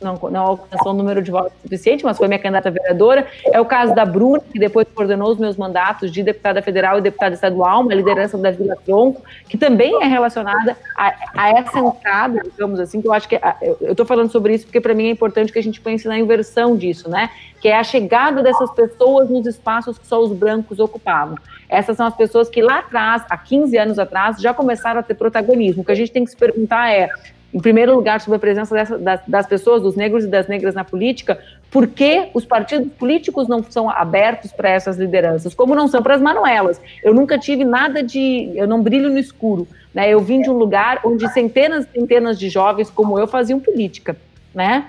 Não, 0.00 0.18
não 0.30 0.40
alcançou 0.40 0.92
o 0.92 0.94
número 0.94 1.22
de 1.22 1.30
votos 1.30 1.52
suficiente, 1.62 2.04
mas 2.04 2.16
foi 2.16 2.26
minha 2.26 2.38
candidata 2.38 2.70
vereadora. 2.70 3.26
É 3.46 3.60
o 3.60 3.64
caso 3.64 3.94
da 3.94 4.04
Bruna, 4.04 4.40
que 4.40 4.58
depois 4.58 4.86
coordenou 4.94 5.30
os 5.30 5.38
meus 5.38 5.56
mandatos 5.56 6.10
de 6.10 6.22
deputada 6.22 6.62
federal 6.62 6.98
e 6.98 7.02
deputada 7.02 7.34
estadual, 7.34 7.82
uma 7.82 7.94
liderança 7.94 8.38
da 8.38 8.50
Vila 8.50 8.76
Tronco, 8.84 9.22
que 9.48 9.58
também 9.58 10.02
é 10.02 10.06
relacionada 10.06 10.76
a, 10.96 11.14
a 11.36 11.50
essa 11.50 11.78
entrada, 11.78 12.40
digamos 12.42 12.80
assim, 12.80 13.00
que 13.00 13.08
eu 13.08 13.12
acho 13.12 13.28
que. 13.28 13.38
eu 13.80 13.92
estou 13.92 14.06
falando 14.06 14.30
sobre 14.30 14.54
isso 14.54 14.66
porque 14.66 14.80
para 14.80 14.94
mim 14.94 15.08
é 15.08 15.10
importante 15.10 15.52
que 15.52 15.58
a 15.58 15.62
gente 15.62 15.80
pense 15.80 16.08
na 16.08 16.18
inversão 16.18 16.76
disso, 16.76 17.08
né? 17.08 17.30
Que 17.60 17.68
é 17.68 17.76
a 17.76 17.84
chegada 17.84 18.42
dessas 18.42 18.70
pessoas 18.70 19.28
nos 19.28 19.46
espaços 19.46 19.98
que 19.98 20.06
só 20.06 20.20
os 20.20 20.32
brancos 20.32 20.78
ocupavam. 20.78 21.36
Essas 21.68 21.96
são 21.96 22.06
as 22.06 22.16
pessoas 22.16 22.48
que 22.48 22.60
lá 22.62 22.78
atrás, 22.78 23.22
há 23.28 23.36
15 23.36 23.76
anos 23.78 23.98
atrás, 23.98 24.40
já 24.40 24.52
começaram 24.52 25.00
a 25.00 25.02
ter 25.02 25.14
protagonismo. 25.14 25.82
O 25.82 25.84
que 25.84 25.92
a 25.92 25.94
gente 25.94 26.10
tem 26.10 26.24
que 26.24 26.30
se 26.30 26.36
perguntar 26.36 26.90
é 26.90 27.10
em 27.52 27.60
primeiro 27.60 27.94
lugar, 27.94 28.20
sobre 28.20 28.36
a 28.36 28.40
presença 28.40 28.74
dessa, 28.74 28.98
das, 28.98 29.20
das, 29.26 29.46
pessoas, 29.46 29.82
dos 29.82 29.96
negros 29.96 30.24
e 30.24 30.28
das 30.28 30.46
negras 30.46 30.74
na 30.74 30.84
política, 30.84 31.38
por 31.70 31.86
que 31.88 32.28
os 32.32 32.44
partidos 32.44 32.92
políticos 32.92 33.48
não 33.48 33.62
são 33.62 33.90
abertos 33.90 34.52
para 34.52 34.70
essas 34.70 34.96
lideranças, 34.96 35.52
como 35.52 35.74
não 35.74 35.88
são 35.88 36.02
para 36.02 36.14
as 36.14 36.20
Manuelas. 36.20 36.80
Eu 37.02 37.12
nunca 37.12 37.38
tive 37.38 37.64
nada 37.64 38.02
de. 38.02 38.52
Eu 38.54 38.66
não 38.66 38.82
brilho 38.82 39.10
no 39.10 39.18
escuro. 39.18 39.66
Né? 39.92 40.08
Eu 40.08 40.20
vim 40.20 40.40
de 40.40 40.50
um 40.50 40.54
lugar 40.54 41.00
onde 41.04 41.28
centenas 41.32 41.86
e 41.86 42.00
centenas 42.00 42.38
de 42.38 42.48
jovens 42.48 42.88
como 42.88 43.18
eu 43.18 43.26
faziam 43.26 43.58
política. 43.58 44.16
Né? 44.54 44.86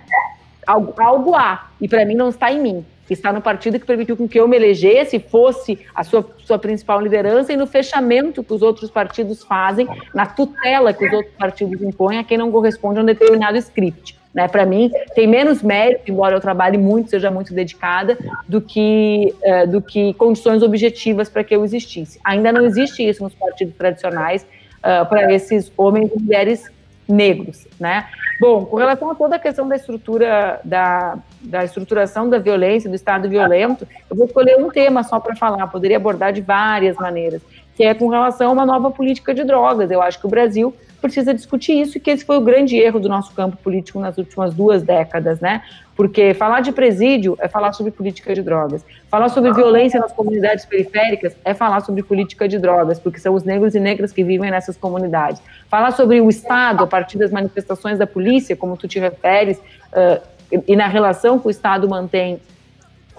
Algo, 0.66 0.94
algo 0.98 1.36
há, 1.36 1.68
e 1.80 1.88
para 1.88 2.06
mim 2.06 2.16
não 2.16 2.30
está 2.30 2.52
em 2.52 2.62
mim. 2.62 2.86
Está 3.14 3.32
no 3.34 3.42
partido 3.42 3.80
que 3.80 3.86
permitiu 3.86 4.16
com 4.16 4.28
que 4.28 4.40
eu 4.40 4.48
me 4.48 4.56
elegesse, 4.56 5.20
fosse 5.20 5.80
a 5.94 6.04
sua, 6.04 6.26
sua 6.40 6.58
principal 6.58 7.02
liderança, 7.02 7.52
e 7.54 7.58
no 7.58 7.68
fechamento 7.68 8.44
que 8.44 8.54
os 8.54 8.62
outros 8.62 8.90
partidos 8.90 9.44
fazem, 9.44 9.88
na 10.14 10.26
tutela 10.26 10.94
que 10.94 11.06
os 11.06 11.14
outros 11.14 11.34
partidos 11.38 11.82
impõem 11.82 12.20
a 12.20 12.24
quem 12.24 12.38
não 12.38 12.52
corresponde 12.52 13.00
a 13.00 13.04
um 13.04 13.06
determinado 13.06 13.58
script. 13.58 14.20
Né, 14.34 14.48
para 14.48 14.66
mim, 14.66 14.90
tem 15.14 15.28
menos 15.28 15.62
mérito, 15.62 16.10
embora 16.10 16.34
eu 16.34 16.40
trabalhe 16.40 16.78
muito, 16.78 17.10
seja 17.10 17.30
muito 17.30 17.54
dedicada, 17.54 18.18
do 18.48 18.62
que, 18.62 19.36
uh, 19.44 19.70
do 19.70 19.82
que 19.82 20.14
condições 20.14 20.64
objetivas 20.64 21.28
para 21.28 21.44
que 21.44 21.54
eu 21.54 21.66
existisse. 21.66 22.18
Ainda 22.24 22.50
não 22.50 22.66
existe 22.66 23.06
isso 23.06 23.22
nos 23.22 23.34
partidos 23.34 23.76
tradicionais 23.76 24.48
uh, 24.78 25.06
para 25.10 25.34
esses 25.34 25.70
homens 25.76 26.10
e 26.16 26.18
mulheres 26.18 26.72
negros, 27.12 27.68
né? 27.80 28.08
Bom, 28.40 28.66
com 28.66 28.78
relação 28.78 29.12
a 29.12 29.14
toda 29.14 29.36
a 29.36 29.40
questão 29.40 29.68
da 29.68 29.76
estrutura, 29.76 30.60
da, 30.64 31.20
da 31.42 31.64
estruturação 31.64 32.28
da 32.28 32.40
violência, 32.40 32.90
do 32.90 32.96
Estado 32.96 33.30
violento, 33.30 33.88
eu 34.10 34.16
vou 34.16 34.26
escolher 34.26 34.58
um 34.58 34.70
tema 34.70 35.04
só 35.04 35.20
para 35.20 35.36
falar, 35.36 35.68
poderia 35.68 35.98
abordar 35.98 36.34
de 36.34 36.42
várias 36.42 36.96
maneiras, 36.96 37.44
que 37.76 37.84
é 37.84 37.94
com 37.94 38.08
relação 38.08 38.50
a 38.50 38.54
uma 38.54 38.66
nova 38.66 38.92
política 38.92 39.34
de 39.34 39.44
drogas. 39.44 39.90
Eu 39.92 40.02
acho 40.02 40.20
que 40.20 40.26
o 40.26 40.30
Brasil 40.30 40.74
precisa 41.02 41.34
discutir 41.34 41.74
isso 41.82 41.98
e 41.98 42.00
que 42.00 42.12
esse 42.12 42.24
foi 42.24 42.38
o 42.38 42.42
grande 42.42 42.78
erro 42.78 43.00
do 43.00 43.10
nosso 43.10 43.34
campo 43.34 43.58
político 43.58 44.00
nas 44.00 44.18
últimas 44.18 44.54
duas 44.54 44.84
décadas, 44.84 45.40
né? 45.40 45.64
Porque 45.96 46.34
falar 46.34 46.62
de 46.62 46.72
presídio 46.72 47.36
é 47.40 47.48
falar 47.48 47.74
sobre 47.74 47.92
política 47.92 48.34
de 48.34 48.42
drogas. 48.42 48.86
Falar 49.10 49.30
sobre 49.30 49.52
violência 49.52 50.00
nas 50.00 50.12
comunidades 50.12 50.64
periféricas 50.66 51.36
é 51.44 51.54
falar 51.54 51.82
sobre 51.82 52.04
política 52.04 52.48
de 52.48 52.60
drogas, 52.60 53.00
porque 53.00 53.20
são 53.20 53.34
os 53.34 53.44
negros 53.44 53.74
e 53.74 53.80
negras 53.80 54.12
que 54.12 54.24
vivem 54.24 54.52
nessas 54.52 54.78
comunidades. 54.78 55.42
Falar 55.70 55.92
sobre 55.92 56.22
o 56.22 56.30
Estado 56.30 56.84
a 56.84 56.88
partir 56.88 57.18
das 57.18 57.32
manifestações 57.32 57.98
da 57.98 58.06
polícia, 58.06 58.56
como 58.56 58.78
tu 58.78 58.88
te 58.88 59.00
referes, 59.00 59.58
uh, 59.58 60.22
e 60.68 60.76
na 60.76 60.88
relação 60.88 61.40
que 61.40 61.48
o 61.48 61.50
Estado 61.50 61.88
mantém 61.88 62.40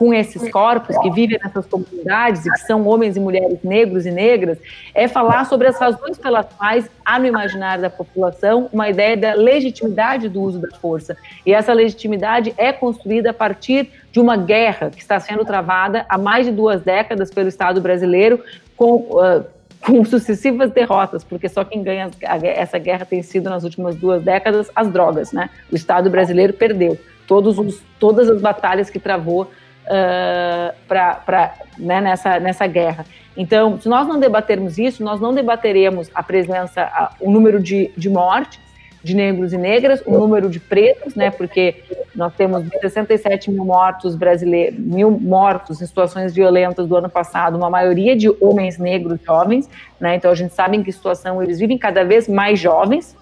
com 0.02 0.12
esses 0.12 0.50
corpos 0.50 0.98
que 0.98 1.12
vivem 1.12 1.38
nessas 1.40 1.64
comunidades 1.64 2.44
e 2.44 2.50
que 2.50 2.58
são 2.62 2.84
homens 2.88 3.16
e 3.16 3.20
mulheres 3.20 3.60
negros 3.62 4.04
e 4.04 4.10
negras, 4.10 4.58
é 4.92 5.06
falar 5.06 5.46
sobre 5.46 5.68
as 5.68 5.78
razões 5.78 6.18
pelas 6.18 6.44
quais 6.58 6.90
há 7.04 7.20
no 7.20 7.26
imaginário 7.26 7.82
da 7.82 7.88
população 7.88 8.68
uma 8.72 8.90
ideia 8.90 9.16
da 9.16 9.34
legitimidade 9.34 10.28
do 10.28 10.42
uso 10.42 10.58
da 10.58 10.76
força. 10.76 11.16
E 11.46 11.54
essa 11.54 11.72
legitimidade 11.72 12.52
é 12.56 12.72
construída 12.72 13.30
a 13.30 13.32
partir 13.32 13.90
de 14.10 14.18
uma 14.18 14.36
guerra 14.36 14.90
que 14.90 15.00
está 15.00 15.20
sendo 15.20 15.44
travada 15.44 16.04
há 16.08 16.18
mais 16.18 16.46
de 16.46 16.50
duas 16.50 16.82
décadas 16.82 17.30
pelo 17.30 17.48
Estado 17.48 17.80
brasileiro 17.80 18.42
com. 18.76 18.96
Uh, 18.96 19.44
com 19.82 20.04
sucessivas 20.04 20.70
derrotas, 20.70 21.24
porque 21.24 21.48
só 21.48 21.64
quem 21.64 21.82
ganha 21.82 22.08
essa 22.44 22.78
guerra 22.78 23.04
tem 23.04 23.20
sido 23.20 23.50
nas 23.50 23.64
últimas 23.64 23.96
duas 23.96 24.22
décadas 24.22 24.70
as 24.76 24.88
drogas, 24.88 25.32
né? 25.32 25.50
O 25.72 25.74
Estado 25.74 26.08
brasileiro 26.08 26.52
perdeu 26.52 26.96
todos 27.26 27.58
os, 27.58 27.82
todas 27.98 28.28
as 28.28 28.40
batalhas 28.40 28.90
que 28.90 29.00
travou 29.00 29.50
uh, 29.86 30.74
pra, 30.86 31.54
né, 31.78 32.00
nessa, 32.00 32.38
nessa 32.40 32.66
guerra. 32.66 33.04
Então, 33.36 33.80
se 33.80 33.88
nós 33.88 34.06
não 34.06 34.20
debatermos 34.20 34.78
isso, 34.78 35.02
nós 35.02 35.20
não 35.20 35.34
debateremos 35.34 36.10
a 36.14 36.22
presença, 36.22 36.82
a, 36.82 37.12
o 37.20 37.30
número 37.30 37.60
de, 37.60 37.90
de 37.96 38.10
mortes 38.10 38.60
de 39.02 39.16
negros 39.16 39.52
e 39.52 39.58
negras, 39.58 40.02
o 40.06 40.12
número 40.12 40.48
de 40.48 40.60
pretos, 40.60 41.14
né, 41.14 41.30
porque 41.30 41.82
nós 42.14 42.32
temos 42.34 42.64
67 42.80 43.50
mil 43.50 43.64
mortos 43.64 44.14
brasileiros, 44.14 44.78
mil 44.78 45.10
mortos 45.10 45.82
em 45.82 45.86
situações 45.86 46.32
violentas 46.32 46.86
do 46.86 46.96
ano 46.96 47.10
passado, 47.10 47.56
uma 47.56 47.68
maioria 47.68 48.14
de 48.14 48.28
homens 48.40 48.78
negros 48.78 49.18
jovens, 49.24 49.68
né, 49.98 50.14
então 50.14 50.30
a 50.30 50.34
gente 50.34 50.54
sabe 50.54 50.76
em 50.76 50.82
que 50.82 50.92
situação 50.92 51.42
eles 51.42 51.58
vivem, 51.58 51.76
cada 51.76 52.04
vez 52.04 52.28
mais 52.28 52.60
jovens, 52.60 53.16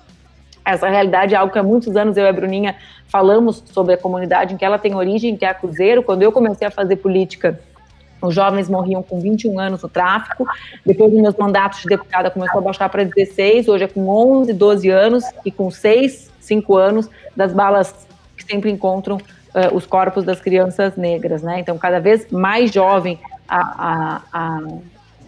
essa 0.64 0.88
realidade 0.88 1.34
é 1.34 1.38
algo 1.38 1.52
que 1.52 1.58
há 1.58 1.62
muitos 1.62 1.96
anos 1.96 2.16
eu 2.16 2.24
e 2.24 2.28
a 2.28 2.32
Bruninha 2.32 2.76
falamos 3.08 3.62
sobre 3.72 3.94
a 3.94 3.98
comunidade 3.98 4.54
em 4.54 4.56
que 4.56 4.64
ela 4.64 4.78
tem 4.78 4.94
origem, 4.94 5.36
que 5.36 5.44
é 5.44 5.48
a 5.48 5.54
Cruzeiro. 5.54 6.02
Quando 6.02 6.22
eu 6.22 6.30
comecei 6.30 6.66
a 6.66 6.70
fazer 6.70 6.96
política, 6.96 7.58
os 8.22 8.34
jovens 8.34 8.68
morriam 8.68 9.02
com 9.02 9.20
21 9.20 9.58
anos 9.58 9.82
no 9.82 9.88
tráfico. 9.88 10.46
Depois 10.84 11.10
dos 11.10 11.20
meus 11.20 11.36
mandatos 11.36 11.80
de 11.80 11.88
deputada 11.88 12.30
começou 12.30 12.58
a 12.58 12.62
baixar 12.62 12.88
para 12.88 13.04
16, 13.04 13.68
hoje 13.68 13.84
é 13.84 13.88
com 13.88 14.08
11, 14.08 14.52
12 14.52 14.90
anos 14.90 15.24
e 15.44 15.50
com 15.50 15.70
6, 15.70 16.30
5 16.40 16.76
anos 16.76 17.08
das 17.34 17.52
balas 17.52 17.94
que 18.36 18.44
sempre 18.44 18.70
encontram 18.70 19.16
uh, 19.16 19.74
os 19.74 19.86
corpos 19.86 20.24
das 20.24 20.40
crianças 20.40 20.96
negras, 20.96 21.42
né? 21.42 21.60
Então, 21.60 21.76
cada 21.78 21.98
vez 21.98 22.30
mais 22.30 22.70
jovem 22.72 23.18
a, 23.48 23.60
a, 23.60 24.22
a, 24.32 24.60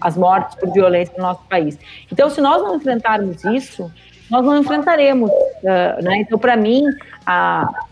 as 0.01 0.17
mortes 0.17 0.57
por 0.57 0.71
violência 0.73 1.15
no 1.17 1.25
nosso 1.25 1.43
país. 1.49 1.79
Então, 2.11 2.29
se 2.29 2.41
nós 2.41 2.63
não 2.63 2.77
enfrentarmos 2.77 3.45
isso, 3.45 3.91
nós 4.33 4.47
não 4.47 4.57
enfrentaremos. 4.57 5.31
Uh, 5.31 6.03
né? 6.03 6.17
Então, 6.21 6.39
para 6.39 6.57
mim, 6.57 6.85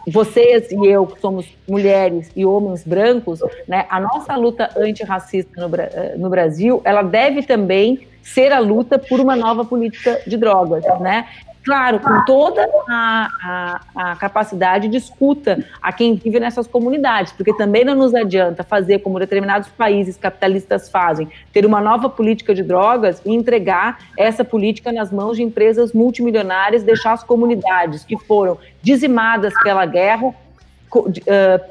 vocês 0.08 0.72
e 0.72 0.86
eu, 0.86 1.06
que 1.06 1.20
somos 1.20 1.46
mulheres 1.68 2.30
e 2.34 2.46
homens 2.46 2.82
brancos, 2.82 3.40
né, 3.68 3.84
a 3.90 4.00
nossa 4.00 4.34
luta 4.36 4.70
antirracista 4.76 5.68
no, 5.68 5.74
ah, 5.74 6.16
no 6.16 6.30
Brasil, 6.30 6.80
ela 6.84 7.02
deve 7.02 7.42
também 7.42 8.08
ser 8.22 8.52
a 8.52 8.58
luta 8.58 8.98
por 8.98 9.20
uma 9.20 9.36
nova 9.36 9.64
política 9.64 10.20
de 10.26 10.36
drogas, 10.36 10.82
né? 11.00 11.26
Claro, 11.62 12.00
com 12.00 12.24
toda 12.24 12.66
a, 12.88 13.80
a, 13.94 14.12
a, 14.12 14.16
capacidade 14.16 14.88
de 14.88 14.96
escuta 14.96 15.62
a 15.82 15.92
quem 15.92 16.14
vive 16.14 16.40
nessas 16.40 16.66
comunidades, 16.66 17.32
porque 17.32 17.54
também 17.54 17.84
não 17.84 17.94
nos 17.94 18.14
adianta 18.14 18.64
fazer 18.64 19.00
como 19.00 19.18
determinados 19.18 19.68
países 19.68 20.16
capitalistas 20.16 20.88
fazem, 20.88 21.28
ter 21.52 21.66
uma 21.66 21.80
nova 21.80 22.08
política 22.08 22.54
de 22.54 22.62
drogas 22.62 23.20
e 23.26 23.34
entregar 23.34 23.98
essa 24.16 24.42
política 24.42 24.90
nas 24.90 25.12
mãos 25.12 25.36
de 25.36 25.42
empresas 25.42 25.92
multimilionárias, 25.92 26.82
deixar 26.82 27.12
as 27.12 27.22
comunidades 27.22 28.04
que 28.04 28.16
foram 28.16 28.56
dizimadas 28.80 29.52
pela 29.62 29.84
guerra 29.84 30.28
uh, 30.28 31.68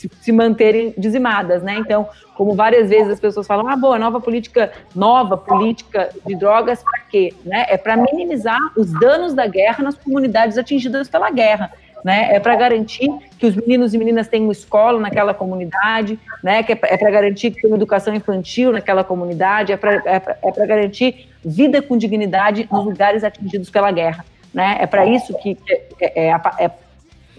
se, 0.00 0.10
se 0.20 0.32
manterem 0.32 0.94
dizimadas, 0.96 1.62
né? 1.62 1.76
Então, 1.78 2.08
como 2.34 2.54
várias 2.54 2.88
vezes 2.88 3.12
as 3.12 3.20
pessoas 3.20 3.46
falam, 3.46 3.68
ah, 3.68 3.76
boa, 3.76 3.98
nova 3.98 4.18
política, 4.18 4.72
nova 4.94 5.36
política 5.36 6.08
de 6.26 6.34
drogas 6.34 6.82
para 6.82 7.00
quê? 7.00 7.34
Né? 7.44 7.66
É 7.68 7.76
para 7.76 7.98
minimizar 7.98 8.58
os 8.76 8.90
danos 8.98 9.34
da 9.34 9.46
guerra 9.46 9.84
nas 9.84 9.94
comunidades 9.94 10.56
atingidas 10.56 11.08
pela 11.08 11.30
guerra. 11.30 11.70
Né? 12.02 12.34
É 12.34 12.40
para 12.40 12.56
garantir 12.56 13.10
que 13.38 13.44
os 13.44 13.54
meninos 13.54 13.92
e 13.92 13.98
meninas 13.98 14.26
tenham 14.26 14.50
escola 14.50 14.98
naquela 14.98 15.34
comunidade, 15.34 16.18
né? 16.42 16.62
Que 16.62 16.72
é 16.72 16.74
para 16.74 16.94
é 16.94 17.10
garantir 17.12 17.50
que 17.50 17.60
tenham 17.60 17.76
educação 17.76 18.14
infantil 18.14 18.72
naquela 18.72 19.04
comunidade, 19.04 19.72
é 19.74 19.76
para 19.76 19.96
é 20.06 20.16
é 20.16 20.66
garantir 20.66 21.28
vida 21.44 21.82
com 21.82 21.98
dignidade 21.98 22.66
nos 22.72 22.86
lugares 22.86 23.22
atingidos 23.22 23.68
pela 23.68 23.90
guerra, 23.90 24.24
né? 24.54 24.78
É 24.80 24.86
para 24.86 25.04
isso 25.04 25.36
que 25.42 25.58
é, 26.00 26.30
é, 26.30 26.40
é 26.58 26.70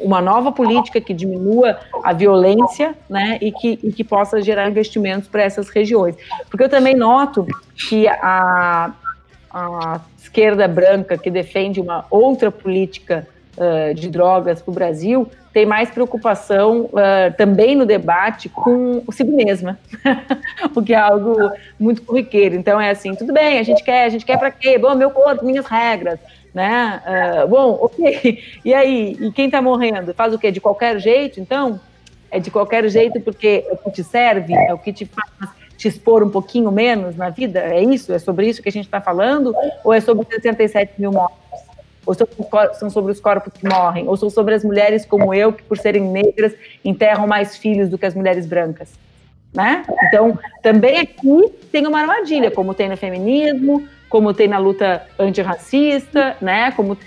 uma 0.04 0.22
nova 0.22 0.52
política 0.52 1.00
que 1.00 1.14
diminua 1.14 1.80
a 2.04 2.14
violência 2.14 2.96
né, 3.10 3.38
e, 3.42 3.52
que, 3.52 3.80
e 3.84 3.92
que 3.92 4.04
possa 4.04 4.42
gerar 4.42 4.70
investimentos 4.70 5.28
para 5.28 5.44
essas 5.44 5.70
regiões. 5.70 6.16
Porque 6.50 6.64
eu 6.64 6.70
também 6.70 6.96
noto 6.96 7.46
que 7.88 8.08
a, 8.08 8.92
a 9.52 10.02
esquerda 10.22 10.68
branca, 10.68 11.18
que 11.18 11.30
defende 11.30 11.80
uma 11.80 12.06
outra 12.10 12.52
política 12.52 13.28
uh, 13.58 13.94
de 13.94 14.10
drogas 14.10 14.62
para 14.62 14.72
o 14.72 14.74
Brasil, 14.74 15.30
tem 15.54 15.66
mais 15.66 15.90
preocupação 15.90 16.86
uh, 16.86 17.34
também 17.38 17.76
no 17.76 17.86
debate 17.86 18.48
com 18.48 19.04
si 19.12 19.24
mesma, 19.26 19.78
o 20.74 20.82
que 20.82 20.94
é 20.94 20.98
algo 20.98 21.52
muito 21.78 22.02
corriqueiro. 22.04 22.56
Então 22.56 22.80
é 22.80 22.90
assim, 22.90 23.14
tudo 23.16 23.34
bem, 23.34 23.60
a 23.60 23.64
gente 23.64 23.84
quer, 23.84 24.06
a 24.06 24.10
gente 24.10 24.26
quer 24.26 24.38
para 24.38 24.52
quê? 24.52 24.78
Bom, 24.78 24.96
meu 24.96 25.12
corpo, 25.12 25.46
minhas 25.46 25.66
regras 25.66 26.20
né? 26.54 27.02
Uh, 27.44 27.48
bom, 27.48 27.78
ok. 27.82 28.44
E 28.64 28.74
aí, 28.74 29.18
e 29.20 29.32
quem 29.32 29.46
está 29.46 29.62
morrendo? 29.62 30.14
Faz 30.14 30.34
o 30.34 30.40
quê? 30.40 30.52
De 30.52 30.62
qualquer 30.62 31.00
jeito, 31.00 31.40
então? 31.40 31.80
É 32.30 32.40
de 32.40 32.50
qualquer 32.52 32.88
jeito 32.90 33.20
porque 33.22 33.66
é 33.68 33.74
o 33.74 33.78
que 33.78 33.92
te 33.92 34.04
serve, 34.04 34.54
é 34.54 34.74
o 34.74 34.78
que 34.78 34.94
te 34.94 35.06
faz 35.06 35.52
te 35.82 35.88
expor 35.88 36.24
um 36.24 36.30
pouquinho 36.30 36.72
menos 36.72 37.16
na 37.16 37.32
vida? 37.32 37.60
É 37.60 37.84
isso? 37.84 38.14
É 38.14 38.20
sobre 38.20 38.48
isso 38.48 38.62
que 38.62 38.70
a 38.70 38.72
gente 38.72 38.86
está 38.86 39.02
falando? 39.02 39.52
Ou 39.84 39.92
é 39.92 40.00
sobre 40.00 40.28
67 40.28 40.94
mil 41.00 41.12
mortos? 41.12 41.36
Ou 42.06 42.14
são 42.76 42.88
sobre 42.88 43.12
os 43.12 43.20
corpos 43.20 43.52
que 43.52 43.68
morrem? 43.68 44.08
Ou 44.08 44.16
são 44.16 44.30
sobre 44.30 44.54
as 44.54 44.64
mulheres 44.64 45.06
como 45.06 45.34
eu, 45.34 45.52
que 45.52 45.64
por 45.64 45.80
serem 45.80 46.04
negras 46.04 46.54
enterram 46.86 47.26
mais 47.26 47.58
filhos 47.58 47.90
do 47.90 47.98
que 47.98 48.06
as 48.06 48.14
mulheres 48.14 48.46
brancas? 48.46 48.90
Né? 49.52 49.84
Então, 50.04 50.38
também 50.62 51.00
aqui 51.00 51.52
tem 51.72 51.88
uma 51.88 52.00
armadilha, 52.00 52.52
como 52.52 52.76
tem 52.76 52.88
no 52.88 52.96
feminismo, 52.96 53.88
como 54.12 54.34
tem 54.34 54.48
na 54.48 54.58
luta 54.58 55.08
antirracista, 55.18 56.36
né? 56.42 56.72
Como 56.74 56.94
uh, 56.94 56.98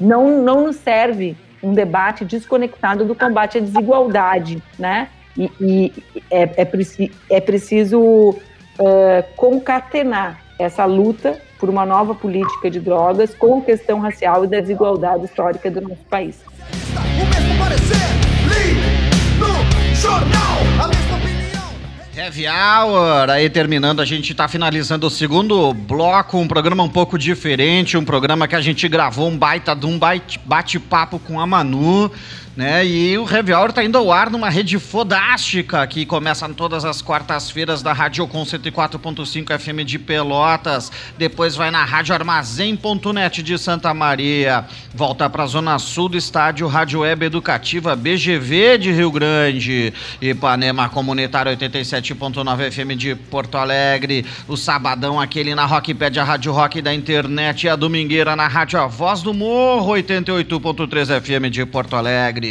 não 0.00 0.42
não 0.42 0.66
nos 0.66 0.76
serve 0.76 1.36
um 1.62 1.72
debate 1.72 2.24
desconectado 2.24 3.04
do 3.04 3.14
combate 3.14 3.58
à 3.58 3.60
desigualdade, 3.60 4.60
né? 4.78 5.08
E, 5.38 5.50
e 5.60 5.92
é, 6.28 6.62
é, 6.62 6.64
preci 6.64 7.12
é 7.30 7.40
preciso 7.40 8.00
uh, 8.00 8.36
concatenar 9.36 10.40
essa 10.58 10.84
luta 10.84 11.40
por 11.60 11.70
uma 11.70 11.86
nova 11.86 12.14
política 12.14 12.68
de 12.68 12.80
drogas 12.80 13.32
com 13.34 13.58
a 13.58 13.60
questão 13.60 14.00
racial 14.00 14.44
e 14.44 14.48
da 14.48 14.60
desigualdade 14.60 15.26
histórica 15.26 15.70
do 15.70 15.80
nosso 15.80 16.04
país. 16.10 16.42
O 16.96 17.34
mesmo 17.34 17.58
parecer, 17.58 17.96
li 18.48 18.74
no 19.38 19.94
jornal, 19.94 20.99
Heavy 22.20 22.44
Hour, 22.46 23.30
aí 23.30 23.48
terminando, 23.48 24.02
a 24.02 24.04
gente 24.04 24.32
está 24.32 24.46
finalizando 24.46 25.06
o 25.06 25.10
segundo 25.10 25.72
bloco, 25.72 26.36
um 26.36 26.46
programa 26.46 26.82
um 26.82 26.88
pouco 26.88 27.18
diferente, 27.18 27.96
um 27.96 28.04
programa 28.04 28.46
que 28.46 28.54
a 28.54 28.60
gente 28.60 28.86
gravou 28.88 29.26
um 29.26 29.38
baita 29.38 29.74
de 29.74 29.86
um 29.86 29.98
bate-papo 29.98 31.18
com 31.18 31.40
a 31.40 31.46
Manu 31.46 32.12
né? 32.60 32.84
E 32.84 33.16
o 33.16 33.26
Heavy 33.26 33.54
Hour 33.54 33.72
tá 33.72 33.82
indo 33.82 33.96
ao 33.96 34.12
ar 34.12 34.28
numa 34.28 34.50
rede 34.50 34.78
fodástica 34.78 35.86
que 35.86 36.04
começa 36.04 36.46
todas 36.50 36.84
as 36.84 37.00
quartas-feiras 37.00 37.82
da 37.82 37.94
Rádio 37.94 38.26
Com 38.28 38.42
104.5 38.42 39.58
FM 39.58 39.82
de 39.86 39.98
Pelotas, 39.98 40.92
depois 41.16 41.56
vai 41.56 41.70
na 41.70 41.86
Rádio 41.86 42.14
Armazém.net 42.14 43.42
de 43.42 43.56
Santa 43.56 43.94
Maria, 43.94 44.66
volta 44.94 45.30
para 45.30 45.44
a 45.44 45.46
Zona 45.46 45.78
Sul 45.78 46.10
do 46.10 46.18
estádio 46.18 46.68
Rádio 46.68 47.00
Web 47.00 47.24
Educativa 47.24 47.96
BGV 47.96 48.76
de 48.76 48.92
Rio 48.92 49.10
Grande, 49.10 49.94
Ipanema 50.20 50.90
Comunitário 50.90 51.56
87.9 51.56 52.70
FM 52.70 52.98
de 52.98 53.14
Porto 53.14 53.56
Alegre, 53.56 54.26
o 54.46 54.54
sabadão 54.54 55.18
aquele 55.18 55.54
na 55.54 55.64
Rockpad, 55.64 56.20
a 56.20 56.24
Rádio 56.24 56.52
Rock 56.52 56.82
da 56.82 56.92
internet 56.92 57.64
e 57.64 57.68
a 57.70 57.76
domingueira 57.76 58.36
na 58.36 58.48
Rádio 58.48 58.78
A 58.78 58.86
Voz 58.86 59.22
do 59.22 59.32
Morro 59.32 59.94
88.3 59.94 61.22
FM 61.22 61.50
de 61.50 61.64
Porto 61.64 61.96
Alegre. 61.96 62.49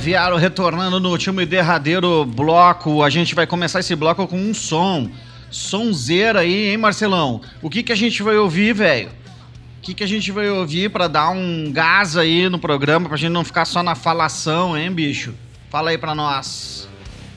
Reviaro 0.00 0.38
retornando 0.38 0.98
no 0.98 1.10
último 1.10 1.42
e 1.42 1.46
derradeiro 1.46 2.24
bloco. 2.24 3.02
A 3.02 3.10
gente 3.10 3.34
vai 3.34 3.46
começar 3.46 3.80
esse 3.80 3.94
bloco 3.94 4.26
com 4.26 4.38
um 4.38 4.54
som. 4.54 5.10
Sonzeira 5.50 6.40
aí, 6.40 6.70
hein, 6.70 6.78
Marcelão? 6.78 7.42
O 7.60 7.68
que 7.68 7.82
que 7.82 7.92
a 7.92 7.94
gente 7.94 8.22
vai 8.22 8.34
ouvir, 8.34 8.72
velho? 8.72 9.08
O 9.08 9.82
que 9.82 9.92
que 9.92 10.02
a 10.02 10.06
gente 10.06 10.32
vai 10.32 10.48
ouvir 10.48 10.88
para 10.88 11.06
dar 11.06 11.28
um 11.28 11.70
gás 11.70 12.16
aí 12.16 12.48
no 12.48 12.58
programa, 12.58 13.08
pra 13.10 13.18
gente 13.18 13.30
não 13.30 13.44
ficar 13.44 13.66
só 13.66 13.82
na 13.82 13.94
falação, 13.94 14.74
hein, 14.74 14.90
bicho? 14.90 15.34
Fala 15.68 15.90
aí 15.90 15.98
pra 15.98 16.14
nós. 16.14 16.88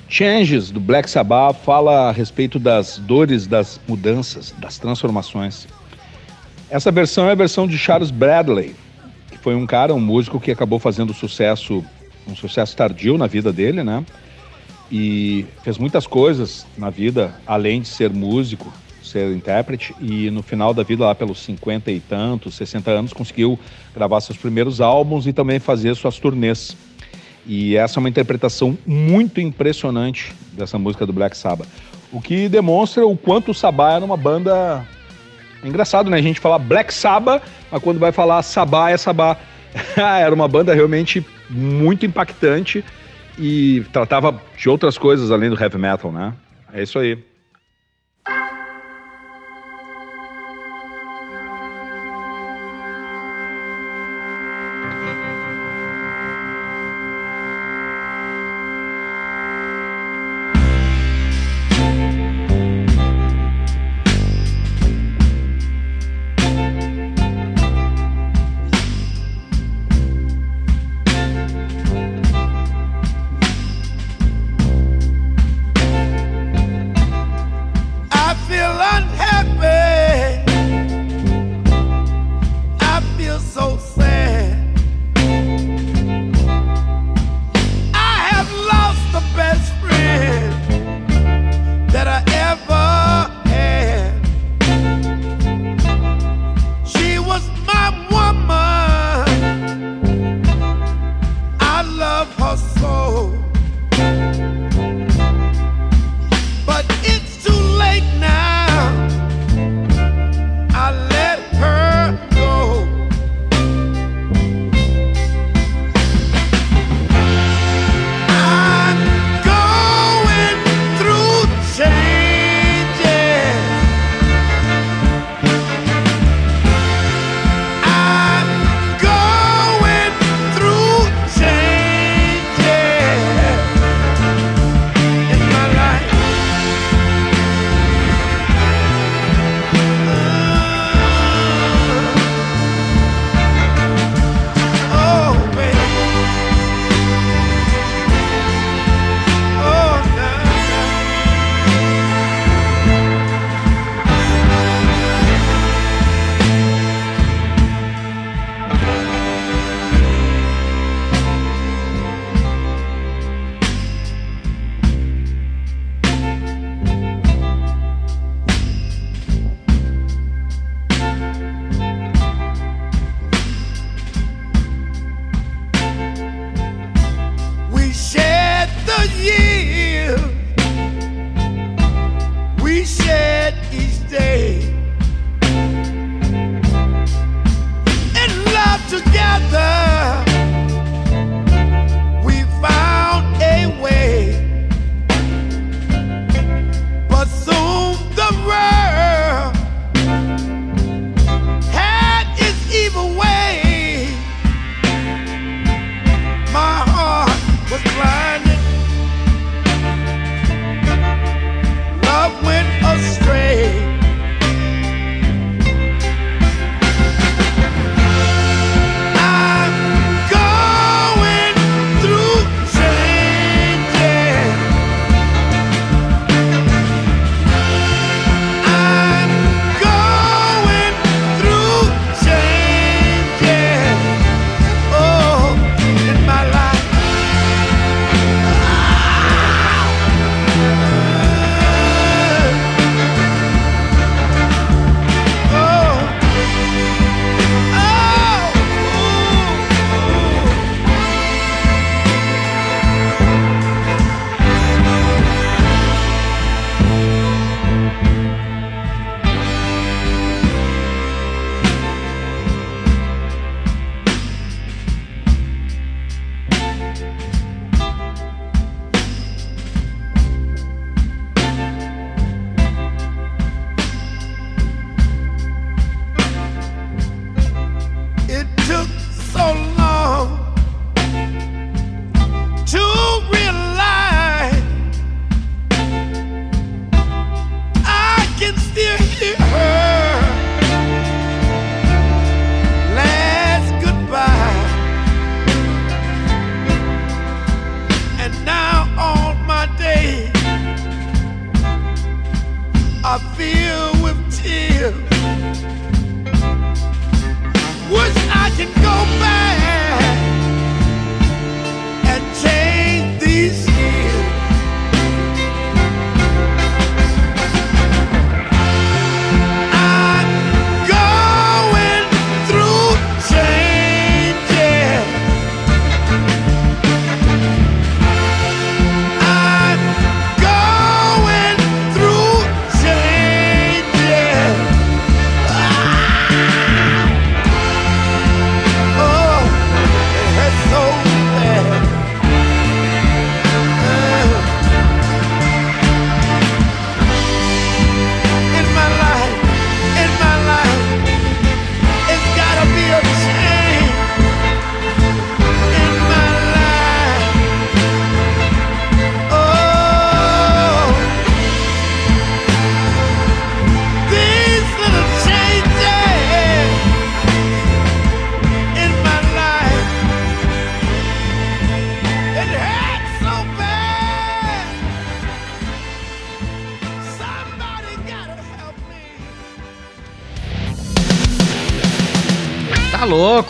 Changes, 0.07 0.71
do 0.71 0.79
Black 0.79 1.09
Sabbath, 1.09 1.57
fala 1.65 2.07
a 2.07 2.11
respeito 2.13 2.57
das 2.59 2.97
dores, 2.97 3.45
das 3.45 3.77
mudanças, 3.85 4.55
das 4.57 4.77
transformações. 4.77 5.67
Essa 6.69 6.93
versão 6.93 7.27
é 7.27 7.33
a 7.33 7.35
versão 7.35 7.67
de 7.67 7.77
Charles 7.77 8.09
Bradley, 8.09 8.73
que 9.29 9.37
foi 9.37 9.53
um 9.53 9.65
cara, 9.67 9.93
um 9.93 9.99
músico 9.99 10.39
que 10.39 10.49
acabou 10.49 10.79
fazendo 10.79 11.13
sucesso 11.13 11.83
um 12.27 12.35
sucesso 12.35 12.75
tardio 12.75 13.17
na 13.17 13.27
vida 13.27 13.51
dele, 13.51 13.83
né? 13.83 14.03
E 14.91 15.45
fez 15.63 15.77
muitas 15.77 16.05
coisas 16.05 16.65
na 16.77 16.89
vida, 16.89 17.33
além 17.47 17.81
de 17.81 17.87
ser 17.87 18.11
músico, 18.11 18.71
ser 19.01 19.31
intérprete, 19.35 19.93
e 19.99 20.29
no 20.31 20.41
final 20.41 20.73
da 20.73 20.83
vida, 20.83 21.05
lá 21.05 21.15
pelos 21.15 21.39
50 21.39 21.91
e 21.91 21.99
tantos, 21.99 22.55
60 22.55 22.91
anos, 22.91 23.13
conseguiu 23.13 23.59
gravar 23.93 24.21
seus 24.21 24.37
primeiros 24.37 24.81
álbuns 24.81 25.27
e 25.27 25.33
também 25.33 25.59
fazer 25.59 25.95
suas 25.95 26.17
turnês. 26.19 26.75
E 27.45 27.75
essa 27.75 27.97
é 27.97 27.99
uma 27.99 28.09
interpretação 28.09 28.77
muito 28.85 29.41
impressionante 29.41 30.33
dessa 30.53 30.79
música 30.79 31.05
do 31.05 31.11
Black 31.11 31.35
Sabbath. 31.35 31.67
O 32.11 32.21
que 32.21 32.47
demonstra 32.47 33.05
o 33.05 33.17
quanto 33.17 33.51
o 33.51 33.53
Sabbath 33.53 33.95
era 33.95 34.05
uma 34.05 34.15
banda. 34.15 34.85
É 35.63 35.67
engraçado, 35.67 36.09
né? 36.09 36.17
A 36.17 36.21
gente 36.21 36.39
fala 36.39 36.57
Black 36.57 36.93
Sabbath, 36.93 37.43
mas 37.71 37.81
quando 37.81 37.99
vai 37.99 38.11
falar 38.11 38.41
Sabbath 38.43 38.93
é 38.93 38.97
Sabbath. 38.97 39.39
era 39.97 40.33
uma 40.33 40.47
banda 40.47 40.73
realmente 40.73 41.25
muito 41.53 42.05
impactante 42.05 42.83
e 43.37 43.83
tratava 43.91 44.41
de 44.57 44.69
outras 44.69 44.97
coisas 44.97 45.31
além 45.31 45.49
do 45.49 45.59
heavy 45.59 45.77
metal, 45.77 46.11
né? 46.11 46.33
É 46.73 46.83
isso 46.83 46.97
aí. 46.99 47.17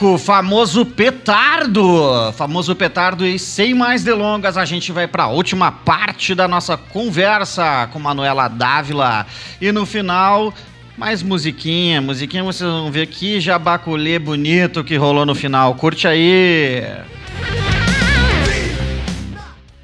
Louco, 0.04 0.18
famoso 0.18 0.86
petardo. 0.86 2.34
Famoso 2.34 2.76
petardo 2.76 3.26
e 3.26 3.40
sem 3.40 3.74
mais 3.74 4.04
delongas, 4.04 4.58
a 4.58 4.66
gente 4.66 4.92
vai 4.92 5.08
para 5.08 5.24
a 5.24 5.28
última 5.30 5.72
parte 5.72 6.36
da 6.36 6.46
nossa 6.46 6.76
conversa 6.76 7.88
com 7.92 8.00
Manuela 8.00 8.50
Dávila. 8.50 9.26
E 9.62 9.72
no 9.72 9.86
final, 9.86 10.54
mais 10.98 11.24
musiquinha, 11.24 12.02
musiquinha 12.02 12.44
vocês 12.44 12.70
vão 12.70 12.92
ver 12.92 13.08
que 13.08 13.40
jabaculê 13.40 14.20
bonito 14.20 14.84
que 14.84 14.98
rolou 14.98 15.26
no 15.26 15.34
final. 15.34 15.74
Curte 15.76 16.06
aí. 16.06 16.84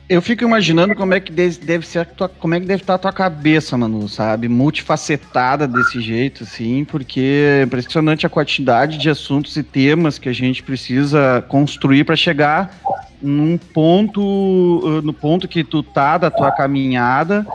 Eu 0.10 0.24
fico 0.24 0.44
imaginando 0.44 0.96
como 0.96 1.14
é 1.14 1.20
que 1.20 1.32
deve, 1.32 1.86
ser 1.86 2.04
tua, 2.08 2.28
como 2.28 2.56
é 2.56 2.60
que 2.60 2.66
deve 2.66 2.82
estar 2.82 2.96
a 2.96 2.98
tua 2.98 3.14
cabeça, 3.14 3.78
Manu, 3.78 4.10
sabe? 4.10 4.50
Multifacetada 4.50 5.68
desse 5.68 6.02
jeito, 6.02 6.46
assim, 6.46 6.84
porque 6.84 7.60
é 7.60 7.64
impressionante 7.64 8.26
a 8.26 8.30
quantidade 8.30 8.98
de 8.98 9.08
assuntos 9.08 9.56
e 9.56 9.62
temas 9.62 10.18
que 10.18 10.28
a 10.28 10.34
gente 10.34 10.64
precisa 10.64 11.46
construir 11.48 12.06
para 12.06 12.16
chegar 12.16 12.76
num 13.22 13.56
ponto, 13.56 14.20
uh, 14.20 15.02
no 15.04 15.14
ponto 15.14 15.48
que 15.48 15.64
tu 15.64 15.84
tá 15.84 16.18
da 16.18 16.32
tua 16.32 16.52
caminhada 16.52 17.46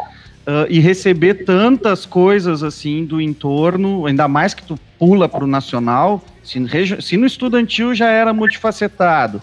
uh, 0.46 0.70
e 0.70 0.78
receber 0.78 1.44
tantas 1.44 2.06
coisas 2.06 2.62
assim 2.62 3.04
do 3.04 3.20
entorno, 3.20 4.06
ainda 4.06 4.28
mais 4.28 4.54
que 4.54 4.62
tu 4.62 4.78
pula 4.96 5.28
para 5.28 5.42
o 5.42 5.48
nacional. 5.48 6.22
Se, 6.44 6.60
se 7.00 7.16
no 7.16 7.26
estudantil 7.26 7.96
já 7.96 8.10
era 8.10 8.32
multifacetado, 8.32 9.42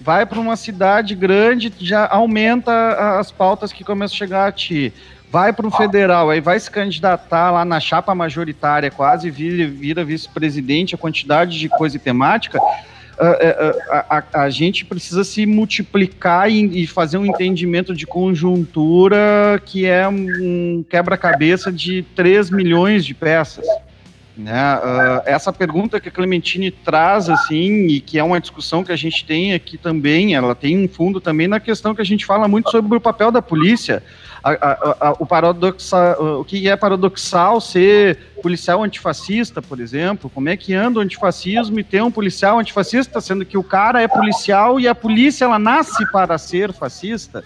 vai 0.00 0.24
para 0.24 0.40
uma 0.40 0.56
cidade 0.56 1.14
grande, 1.14 1.72
já 1.78 2.06
aumenta 2.10 2.72
a- 2.72 3.18
as 3.20 3.30
pautas 3.30 3.72
que 3.72 3.84
começam 3.84 4.14
a 4.14 4.18
chegar 4.18 4.46
a 4.48 4.52
ti. 4.52 4.92
Vai 5.30 5.52
para 5.52 5.66
o 5.66 5.70
federal, 5.70 6.28
aí 6.30 6.40
vai 6.40 6.58
se 6.58 6.68
candidatar 6.70 7.52
lá 7.52 7.64
na 7.64 7.78
chapa 7.78 8.12
majoritária, 8.14 8.90
quase 8.90 9.30
vira, 9.30 9.68
vira 9.70 10.04
vice-presidente, 10.04 10.94
a 10.94 10.98
quantidade 10.98 11.56
de 11.58 11.68
coisa 11.68 11.96
e 11.96 12.00
temática. 12.00 12.58
ah, 13.22 13.36
é, 13.38 13.74
ah, 13.90 14.04
a, 14.08 14.18
a- 14.40 14.42
a 14.44 14.50
gente 14.50 14.82
precisa 14.84 15.22
se 15.22 15.44
multiplicar 15.44 16.50
e, 16.50 16.82
e 16.82 16.86
fazer 16.86 17.18
um 17.18 17.26
entendimento 17.26 17.94
de 17.94 18.06
conjuntura 18.06 19.60
que 19.66 19.84
é 19.86 20.08
um 20.08 20.82
quebra-cabeça 20.88 21.70
de 21.70 22.02
3 22.16 22.50
milhões 22.50 23.04
de 23.04 23.12
peças. 23.14 23.66
Né? 24.40 24.52
Ah, 24.58 25.22
essa 25.26 25.52
pergunta 25.52 26.00
que 26.00 26.08
a 26.08 26.12
Clementine 26.12 26.70
traz, 26.70 27.28
assim, 27.28 27.86
e 27.86 28.00
que 28.00 28.18
é 28.18 28.24
uma 28.24 28.40
discussão 28.40 28.82
que 28.82 28.90
a 28.90 28.96
gente 28.96 29.24
tem 29.24 29.52
aqui 29.52 29.76
também, 29.76 30.34
ela 30.34 30.54
tem 30.54 30.82
um 30.82 30.88
fundo 30.88 31.20
também 31.20 31.46
na 31.46 31.60
questão 31.60 31.94
que 31.94 32.00
a 32.00 32.04
gente 32.04 32.24
fala 32.24 32.48
muito 32.48 32.70
sobre 32.70 32.96
o 32.96 33.00
papel 33.00 33.30
da 33.30 33.42
polícia. 33.42 34.02
A- 34.42 34.50
a- 34.52 35.08
a- 35.08 35.16
o, 35.18 35.26
paradoxa, 35.26 36.16
o 36.18 36.42
que 36.44 36.66
é 36.66 36.74
paradoxal 36.74 37.60
ser 37.60 38.16
policial 38.42 38.82
antifascista, 38.82 39.60
por 39.60 39.78
exemplo, 39.78 40.30
como 40.30 40.48
é 40.48 40.56
que 40.56 40.72
anda 40.72 40.98
o 40.98 41.02
antifascismo 41.02 41.78
e 41.78 41.84
ter 41.84 42.02
um 42.02 42.10
policial 42.10 42.58
antifascista, 42.58 43.20
sendo 43.20 43.44
que 43.44 43.58
o 43.58 43.62
cara 43.62 44.00
é 44.00 44.08
policial 44.08 44.80
e 44.80 44.88
a 44.88 44.94
polícia 44.94 45.44
ela 45.44 45.58
nasce 45.58 46.10
para 46.10 46.38
ser 46.38 46.72
fascista. 46.72 47.44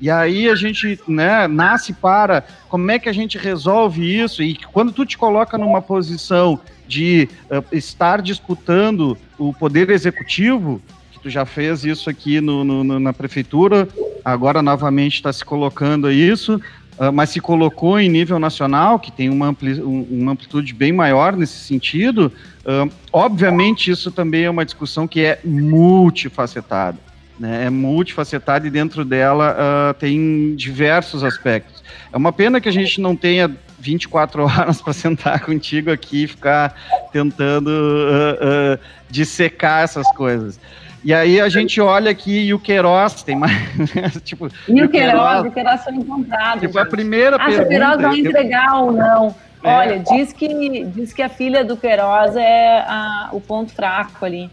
E 0.00 0.10
aí 0.10 0.48
a 0.48 0.54
gente 0.54 0.98
né, 1.08 1.46
nasce 1.46 1.92
para 1.92 2.44
como 2.68 2.90
é 2.90 2.98
que 2.98 3.08
a 3.08 3.12
gente 3.12 3.38
resolve 3.38 4.02
isso? 4.20 4.42
E 4.42 4.56
quando 4.72 4.92
tu 4.92 5.06
te 5.06 5.16
coloca 5.16 5.56
numa 5.56 5.80
posição 5.80 6.58
de 6.86 7.28
eh, 7.50 7.62
estar 7.72 8.20
disputando 8.20 9.16
o 9.38 9.52
poder 9.54 9.88
executivo, 9.90 10.82
que 11.12 11.18
tu 11.20 11.30
já 11.30 11.46
fez 11.46 11.84
isso 11.84 12.10
aqui 12.10 12.40
no, 12.40 12.62
no- 12.64 13.00
na 13.00 13.12
prefeitura, 13.12 13.88
agora 14.24 14.60
novamente 14.62 15.14
está 15.14 15.32
se 15.32 15.44
colocando 15.44 16.10
isso, 16.10 16.60
ah, 16.98 17.10
mas 17.10 17.30
se 17.30 17.40
colocou 17.40 17.98
em 17.98 18.08
nível 18.08 18.38
nacional, 18.38 18.98
que 18.98 19.10
tem 19.10 19.28
uma, 19.30 19.46
ampli- 19.48 19.80
um- 19.82 20.06
uma 20.10 20.32
amplitude 20.32 20.74
bem 20.74 20.92
maior 20.92 21.34
nesse 21.34 21.58
sentido, 21.64 22.30
ah, 22.66 22.86
obviamente 23.12 23.90
isso 23.90 24.10
também 24.12 24.44
é 24.44 24.50
uma 24.50 24.64
discussão 24.64 25.08
que 25.08 25.20
é 25.20 25.40
multifacetada 25.44 26.98
né, 27.38 27.64
é 27.66 27.70
multifacetada 27.70 28.66
e 28.66 28.70
dentro 28.70 29.04
dela 29.04 29.56
ah, 29.58 29.94
tem 29.94 30.54
diversos 30.54 31.24
aspectos. 31.24 31.82
É 32.12 32.16
uma 32.16 32.32
pena 32.32 32.60
que 32.60 32.68
a 32.68 32.72
gente 32.72 33.00
não 33.00 33.16
tenha 33.16 33.50
24 33.78 34.44
horas 34.46 34.80
para 34.80 34.92
sentar 34.92 35.40
contigo 35.40 35.90
aqui 35.90 36.24
e 36.24 36.26
ficar 36.28 36.74
tentando 37.12 37.70
ah, 37.70 38.78
ah, 38.78 38.78
dissecar 39.10 39.82
essas 39.82 40.06
coisas. 40.12 40.58
E 41.04 41.12
aí 41.12 41.38
a 41.38 41.50
gente 41.50 41.78
olha 41.82 42.10
aqui 42.10 42.46
e 42.46 42.54
o 42.54 42.58
Queiroz 42.58 43.22
tem 43.22 43.36
mais. 43.36 43.52
tipo, 44.24 44.48
E 44.66 44.82
o 44.82 44.88
Queiroz- 44.88 45.44
o 45.46 45.50
Queiroz 45.50 45.84
foi 45.84 45.92
encontrado. 45.94 46.60
tipo, 46.60 46.78
a 46.78 46.86
primeira 46.86 47.36
Ah, 47.38 47.50
se 47.50 47.60
o 47.60 47.68
Queiroz 47.68 47.88
pergunta. 47.96 48.08
vai 48.08 48.18
entregar 48.20 48.74
ou 48.80 48.90
não. 48.92 49.34
É. 49.62 49.68
Olha, 49.70 49.98
diz 49.98 50.32
que, 50.32 50.84
diz 50.86 51.12
que 51.12 51.20
a 51.22 51.28
filha 51.28 51.62
do 51.64 51.76
Queiroz 51.76 52.36
é 52.36 52.80
a- 52.86 53.28
o 53.32 53.40
ponto 53.40 53.72
fraco 53.72 54.24
ali. 54.24 54.50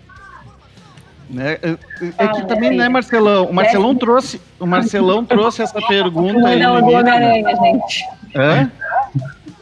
Né, 1.31 1.57
é- 1.61 1.77
é 2.17 2.27
que 2.27 2.33
minha 2.33 2.45
também, 2.47 2.69
né, 2.71 2.75
filha. 2.77 2.89
Marcelão? 2.89 3.45
O 3.45 3.53
Marcelão 3.53 3.95
trouxe, 3.95 4.41
o 4.59 4.65
Marcelão 4.67 5.23
trouxe 5.25 5.61
essa 5.61 5.79
pergunta 5.81 6.47
aí. 6.47 6.59
Não, 6.59 6.75
no 6.75 6.81
do 6.81 6.91
início? 6.91 6.99
Homem-Aranha, 6.99 7.55
gente. 7.55 8.05
Hã? 8.35 8.71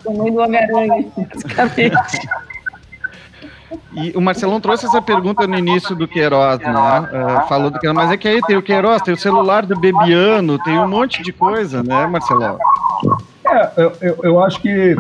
Sou 0.03 0.13
muito 0.13 0.35
do 0.35 0.41
Homem-Aranha, 0.41 1.05
basicamente. 1.15 2.29
E 3.93 4.11
o 4.15 4.21
Marcelão 4.21 4.59
trouxe 4.59 4.85
essa 4.87 5.01
pergunta 5.01 5.45
no 5.45 5.57
início 5.57 5.95
do 5.95 6.07
Queiroz, 6.07 6.59
né? 6.59 7.09
É, 7.11 7.47
falou 7.47 7.69
do 7.69 7.77
Queiroz, 7.79 7.95
mas 8.03 8.11
é 8.11 8.17
que 8.17 8.27
aí 8.27 8.41
tem 8.41 8.57
o 8.57 8.63
Queiroz, 8.63 9.01
tem 9.01 9.13
o 9.13 9.17
celular 9.17 9.65
do 9.65 9.79
Bebiano, 9.79 10.57
tem 10.59 10.77
um 10.79 10.87
monte 10.87 11.21
de 11.21 11.31
coisa, 11.31 11.83
né, 11.83 12.07
Marcelão? 12.07 12.57
É, 13.45 13.69
eu, 13.77 13.93
eu, 14.01 14.19
eu 14.23 14.43
acho 14.43 14.59
que, 14.61 14.95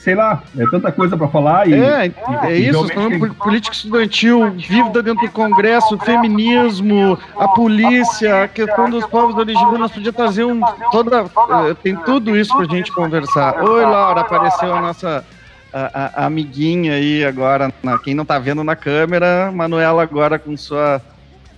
sei 0.00 0.14
lá, 0.14 0.42
é 0.58 0.64
tanta 0.70 0.90
coisa 0.90 1.14
para 1.14 1.28
falar 1.28 1.68
e. 1.68 1.74
É, 1.74 2.06
é 2.44 2.56
e 2.58 2.68
isso, 2.68 2.72
realmente 2.72 2.94
falando 2.94 3.20
tem- 3.20 3.32
política 3.34 3.74
estudantil, 3.76 4.50
vida 4.52 5.02
dentro 5.02 5.26
do 5.26 5.30
Congresso, 5.32 5.98
feminismo, 5.98 7.18
a 7.38 7.46
polícia, 7.48 8.44
a 8.44 8.48
questão 8.48 8.88
dos 8.88 9.04
povos 9.06 9.36
originários, 9.36 9.78
nós 9.78 9.92
podíamos 9.92 10.16
trazer 10.16 10.44
um. 10.44 10.60
Toda, 10.90 11.20
eh, 11.68 11.74
tem 11.82 11.94
tudo 11.96 12.34
isso 12.36 12.56
pra 12.56 12.64
gente 12.66 12.90
conversar. 12.92 13.62
Oi, 13.62 13.84
Laura, 13.84 14.22
apareceu 14.22 14.74
a 14.74 14.80
nossa 14.80 15.24
a, 15.72 15.80
a- 16.04 16.10
a 16.22 16.26
amiguinha 16.26 16.94
aí 16.94 17.24
agora, 17.24 17.70
na- 17.82 17.98
quem 17.98 18.14
não 18.14 18.24
tá 18.24 18.38
vendo 18.38 18.64
na 18.64 18.74
câmera, 18.74 19.52
Manuela 19.54 20.02
agora 20.02 20.38
com 20.38 20.56
sua 20.56 21.00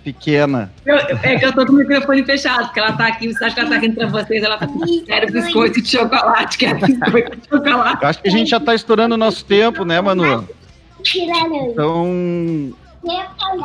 pequena. 0.03 0.73
Eu- 0.85 0.97
é 0.97 1.39
que 1.39 1.45
eu 1.45 1.53
tô 1.53 1.65
com 1.67 1.73
o 1.73 1.77
microfone 1.77 2.25
fechado, 2.25 2.65
porque 2.67 2.81
ela 2.81 2.93
tá 2.93 3.07
aqui, 3.07 3.33
você 3.33 3.45
acha 3.45 3.55
que 3.55 3.61
ela 3.61 3.71
tá 3.71 3.77
aqui 3.77 3.87
entre 3.87 4.07
vocês, 4.07 4.43
ela 4.43 4.59
tá 4.59 4.67
com 4.67 4.79
quero 5.05 5.33
biscoito 5.33 5.81
de 5.83 5.89
chocolate, 5.89 6.59
quero 6.59 6.79
biscoito 6.87 7.37
de 7.37 7.49
chocolate. 7.49 8.03
Eu 8.03 8.09
acho 8.09 8.23
que 8.23 8.29
a 8.29 8.33
gente 8.33 8.51
já 8.51 8.61
tá 8.61 8.75
estourando 8.75 9.15
o 9.15 9.19
nosso 9.19 9.45
tempo, 9.45 9.85
né, 9.85 10.01
Manu? 10.01 10.49
Então, 11.71 12.73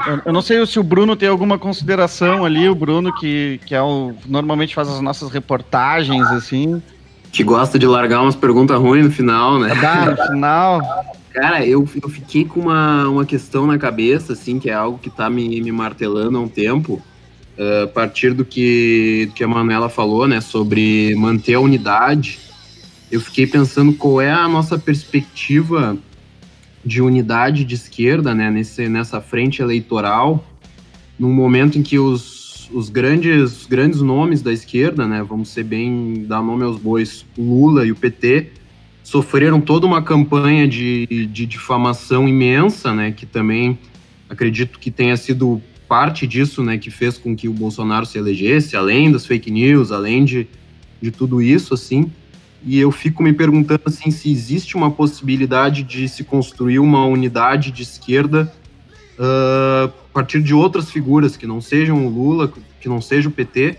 eu, 0.08 0.22
eu 0.26 0.34
não 0.34 0.42
sei 0.42 0.66
se 0.66 0.80
o 0.80 0.84
Bruno 0.84 1.16
tem 1.16 1.30
alguma 1.30 1.60
consideração 1.60 2.44
ali, 2.44 2.68
o 2.68 2.74
Bruno 2.76 3.14
que, 3.14 3.60
que 3.66 3.76
é 3.76 3.82
o, 3.82 4.14
normalmente 4.26 4.74
faz 4.74 4.88
as 4.90 5.02
nossas 5.02 5.30
reportagens, 5.32 6.26
assim. 6.32 6.82
Que 7.32 7.44
gosta 7.44 7.78
de 7.78 7.86
largar 7.86 8.22
umas 8.22 8.36
perguntas 8.36 8.80
ruins 8.80 9.06
no 9.06 9.12
final, 9.12 9.60
né? 9.60 9.76
Dá, 9.76 10.06
no 10.12 10.18
final. 10.34 10.82
Cara, 11.34 11.66
eu, 11.66 11.88
eu 12.02 12.10
fiquei 12.10 12.46
com 12.46 12.62
uma, 12.62 13.08
uma 13.08 13.26
questão 13.26 13.68
na 13.68 13.78
cabeça, 13.78 14.34
assim, 14.34 14.58
que 14.58 14.70
é 14.70 14.74
algo 14.74 14.98
que 14.98 15.10
tá 15.10 15.30
me, 15.30 15.62
me 15.62 15.72
martelando 15.72 16.38
há 16.38 16.42
um 16.42 16.48
tempo, 16.48 17.02
uh, 17.58 17.84
a 17.84 17.88
partir 17.88 18.34
do 18.34 18.44
que, 18.44 19.28
do 19.28 19.34
que 19.34 19.44
a 19.44 19.48
Manuela 19.48 19.88
falou, 19.88 20.28
né, 20.28 20.42
sobre 20.42 21.14
manter 21.16 21.54
a 21.54 21.60
unidade. 21.60 22.40
Eu 23.12 23.22
fiquei 23.22 23.46
pensando 23.46 23.94
qual 23.94 24.20
é 24.20 24.32
a 24.32 24.48
nossa 24.48 24.80
perspectiva 24.80 25.96
de 26.84 27.02
unidade 27.02 27.66
de 27.66 27.76
esquerda, 27.76 28.34
né, 28.34 28.50
nesse, 28.50 28.90
nessa 28.90 29.22
frente 29.22 29.62
eleitoral, 29.62 30.44
num 31.20 31.32
momento 31.32 31.78
em 31.78 31.84
que 31.84 32.00
os, 32.00 32.37
os, 32.72 32.90
grandes, 32.90 33.62
os 33.62 33.66
grandes 33.66 34.02
nomes 34.02 34.42
da 34.42 34.52
esquerda, 34.52 35.08
né, 35.08 35.24
vamos 35.24 35.50
ser 35.50 35.64
bem, 35.64 36.26
dar 36.28 36.42
nome 36.42 36.64
aos 36.64 36.78
bois, 36.78 37.26
Lula 37.38 37.86
e 37.86 37.92
o 37.92 37.96
PT, 37.96 38.52
sofreram 39.04 39.62
toda 39.62 39.86
uma 39.86 40.02
campanha 40.02 40.68
de, 40.68 41.28
de 41.28 41.46
difamação 41.46 42.28
imensa, 42.28 42.94
né, 42.94 43.12
que 43.12 43.26
também 43.26 43.78
acredito 44.30 44.80
que 44.80 44.92
tenha 44.92 45.16
sido 45.16 45.62
parte 45.88 46.28
disso, 46.28 46.62
né, 46.62 46.78
que 46.78 46.92
fez 46.92 47.18
com 47.18 47.36
que 47.36 47.48
o 47.48 47.54
Bolsonaro 47.54 48.06
se 48.06 48.18
elegesse, 48.18 48.76
além 48.76 49.12
das 49.12 49.26
fake 49.26 49.50
news, 49.50 49.92
além 49.92 50.26
de, 50.26 50.48
de 51.02 51.12
tudo 51.12 51.42
isso, 51.42 51.74
assim, 51.74 52.12
e 52.66 52.78
eu 52.80 52.92
fico 52.92 53.24
me 53.24 53.32
perguntando, 53.32 53.82
assim, 53.86 54.12
se 54.12 54.30
existe 54.32 54.76
uma 54.76 54.92
possibilidade 54.92 55.84
de 55.84 56.10
se 56.10 56.24
construir 56.24 56.80
uma 56.80 57.06
unidade 57.06 57.72
de 57.72 57.84
esquerda 57.84 58.52
uh, 59.18 59.92
partir 60.18 60.42
de 60.42 60.52
outras 60.52 60.90
figuras 60.90 61.38
que 61.38 61.46
não 61.46 61.62
sejam 61.62 62.08
o 62.08 62.10
Lula, 62.10 62.52
que 62.82 62.90
não 62.90 63.00
seja 63.00 63.30
o 63.30 63.32
PT, 63.32 63.78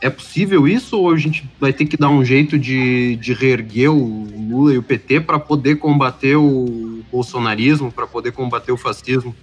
é 0.00 0.08
possível 0.08 0.68
isso 0.68 0.96
ou 0.96 1.10
a 1.10 1.16
gente 1.16 1.50
vai 1.58 1.72
ter 1.72 1.84
que 1.84 1.96
dar 1.96 2.10
um 2.10 2.24
jeito 2.24 2.56
de, 2.56 3.16
de 3.16 3.32
reerguer 3.32 3.90
o 3.90 4.28
Lula 4.48 4.72
e 4.72 4.78
o 4.78 4.84
PT 4.84 5.22
para 5.22 5.36
poder 5.40 5.80
combater 5.80 6.36
o 6.36 7.02
bolsonarismo, 7.10 7.90
para 7.90 8.06
poder 8.06 8.30
combater 8.30 8.70
o 8.70 8.76
fascismo? 8.76 9.34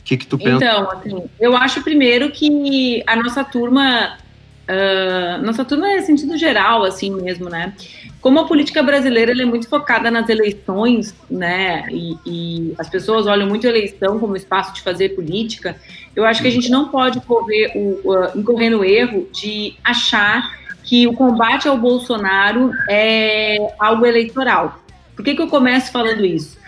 O 0.00 0.04
que, 0.04 0.16
que 0.16 0.26
tu 0.26 0.36
pensa? 0.36 0.64
Então, 0.64 0.90
assim, 0.90 1.30
eu 1.38 1.56
acho 1.56 1.80
primeiro 1.80 2.32
que 2.32 3.00
a 3.06 3.14
nossa 3.14 3.44
turma, 3.44 4.18
uh, 4.70 5.44
nossa 5.44 5.64
turma 5.64 5.90
é 5.90 6.00
sentido 6.02 6.36
geral, 6.38 6.84
assim 6.84 7.10
mesmo, 7.10 7.48
né? 7.48 7.74
como 8.20 8.38
a 8.38 8.46
política 8.46 8.82
brasileira 8.82 9.32
é 9.32 9.44
muito 9.44 9.68
focada 9.68 10.10
nas 10.10 10.28
eleições, 10.28 11.14
né, 11.30 11.86
e, 11.90 12.16
e, 12.26 12.74
as 12.78 12.88
pessoas 12.88 13.26
olham 13.26 13.48
muito 13.48 13.66
a 13.66 13.70
eleição 13.70 14.18
como 14.18 14.36
espaço 14.36 14.74
de 14.74 14.82
fazer 14.82 15.10
política, 15.10 15.76
eu 16.14 16.24
acho 16.24 16.42
que 16.42 16.48
a 16.48 16.50
gente 16.50 16.70
não 16.70 16.88
pode 16.88 17.20
correr 17.20 17.72
o, 17.74 18.12
uh, 18.12 18.38
incorrer 18.38 18.70
no 18.70 18.84
erro 18.84 19.26
de 19.32 19.74
achar 19.82 20.58
que 20.84 21.06
o 21.06 21.14
combate 21.14 21.66
ao 21.66 21.78
Bolsonaro 21.78 22.72
é 22.88 23.56
algo 23.78 24.04
eleitoral. 24.04 24.82
Por 25.14 25.24
que, 25.24 25.34
que 25.34 25.42
eu 25.42 25.48
começo 25.48 25.92
falando 25.92 26.24
isso? 26.24 26.58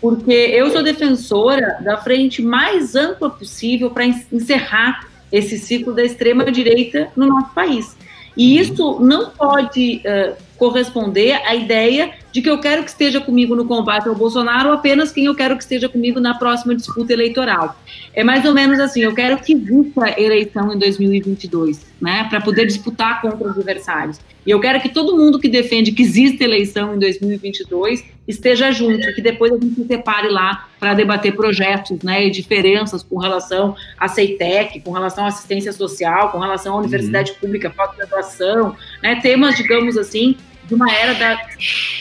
Porque 0.00 0.32
eu 0.32 0.70
sou 0.70 0.82
defensora 0.82 1.78
da 1.80 1.96
frente 1.96 2.42
mais 2.42 2.94
ampla 2.94 3.28
possível 3.30 3.90
para 3.90 4.06
encerrar 4.06 5.11
esse 5.32 5.58
ciclo 5.58 5.92
da 5.94 6.04
extrema-direita 6.04 7.10
no 7.16 7.26
nosso 7.26 7.52
país. 7.54 7.96
E 8.36 8.58
isso 8.58 8.98
não 9.00 9.30
pode 9.30 10.02
uh, 10.04 10.34
corresponder 10.56 11.32
à 11.44 11.54
ideia 11.54 12.12
de 12.30 12.40
que 12.40 12.48
eu 12.48 12.58
quero 12.58 12.82
que 12.82 12.90
esteja 12.90 13.20
comigo 13.20 13.54
no 13.54 13.66
combate 13.66 14.08
ao 14.08 14.14
Bolsonaro 14.14 14.70
ou 14.70 14.74
apenas 14.74 15.12
quem 15.12 15.26
eu 15.26 15.34
quero 15.34 15.56
que 15.56 15.62
esteja 15.62 15.88
comigo 15.88 16.18
na 16.18 16.34
próxima 16.34 16.74
disputa 16.74 17.12
eleitoral. 17.12 17.76
É 18.14 18.24
mais 18.24 18.44
ou 18.44 18.54
menos 18.54 18.80
assim, 18.80 19.02
eu 19.02 19.14
quero 19.14 19.38
que 19.38 19.52
exista 19.52 20.18
eleição 20.18 20.72
em 20.72 20.78
2022, 20.78 21.84
né, 22.00 22.26
para 22.30 22.40
poder 22.40 22.66
disputar 22.66 23.20
contra 23.20 23.48
os 23.48 23.56
adversários. 23.56 24.18
E 24.46 24.50
eu 24.50 24.60
quero 24.60 24.80
que 24.80 24.88
todo 24.88 25.16
mundo 25.16 25.38
que 25.38 25.48
defende 25.48 25.92
que 25.92 26.02
exista 26.02 26.42
eleição 26.42 26.94
em 26.94 26.98
2022 26.98 28.04
esteja 28.26 28.70
junto, 28.70 29.12
que 29.14 29.20
depois 29.20 29.52
a 29.52 29.56
gente 29.56 29.74
se 29.74 29.86
separe 29.86 30.28
lá 30.28 30.68
para 30.78 30.94
debater 30.94 31.34
projetos, 31.34 32.02
né, 32.02 32.26
e 32.26 32.30
diferenças 32.30 33.02
com 33.02 33.18
relação 33.18 33.74
à 33.98 34.08
CEITEC, 34.08 34.80
com 34.80 34.92
relação 34.92 35.24
à 35.24 35.28
assistência 35.28 35.72
social, 35.72 36.30
com 36.30 36.38
relação 36.38 36.74
à 36.74 36.78
universidade 36.78 37.32
uhum. 37.32 37.38
pública, 37.38 37.70
pós-graduação, 37.70 38.76
né, 39.02 39.16
temas, 39.20 39.56
digamos 39.56 39.96
assim, 39.96 40.36
de 40.64 40.74
uma 40.74 40.90
era 40.92 41.14
da, 41.14 41.40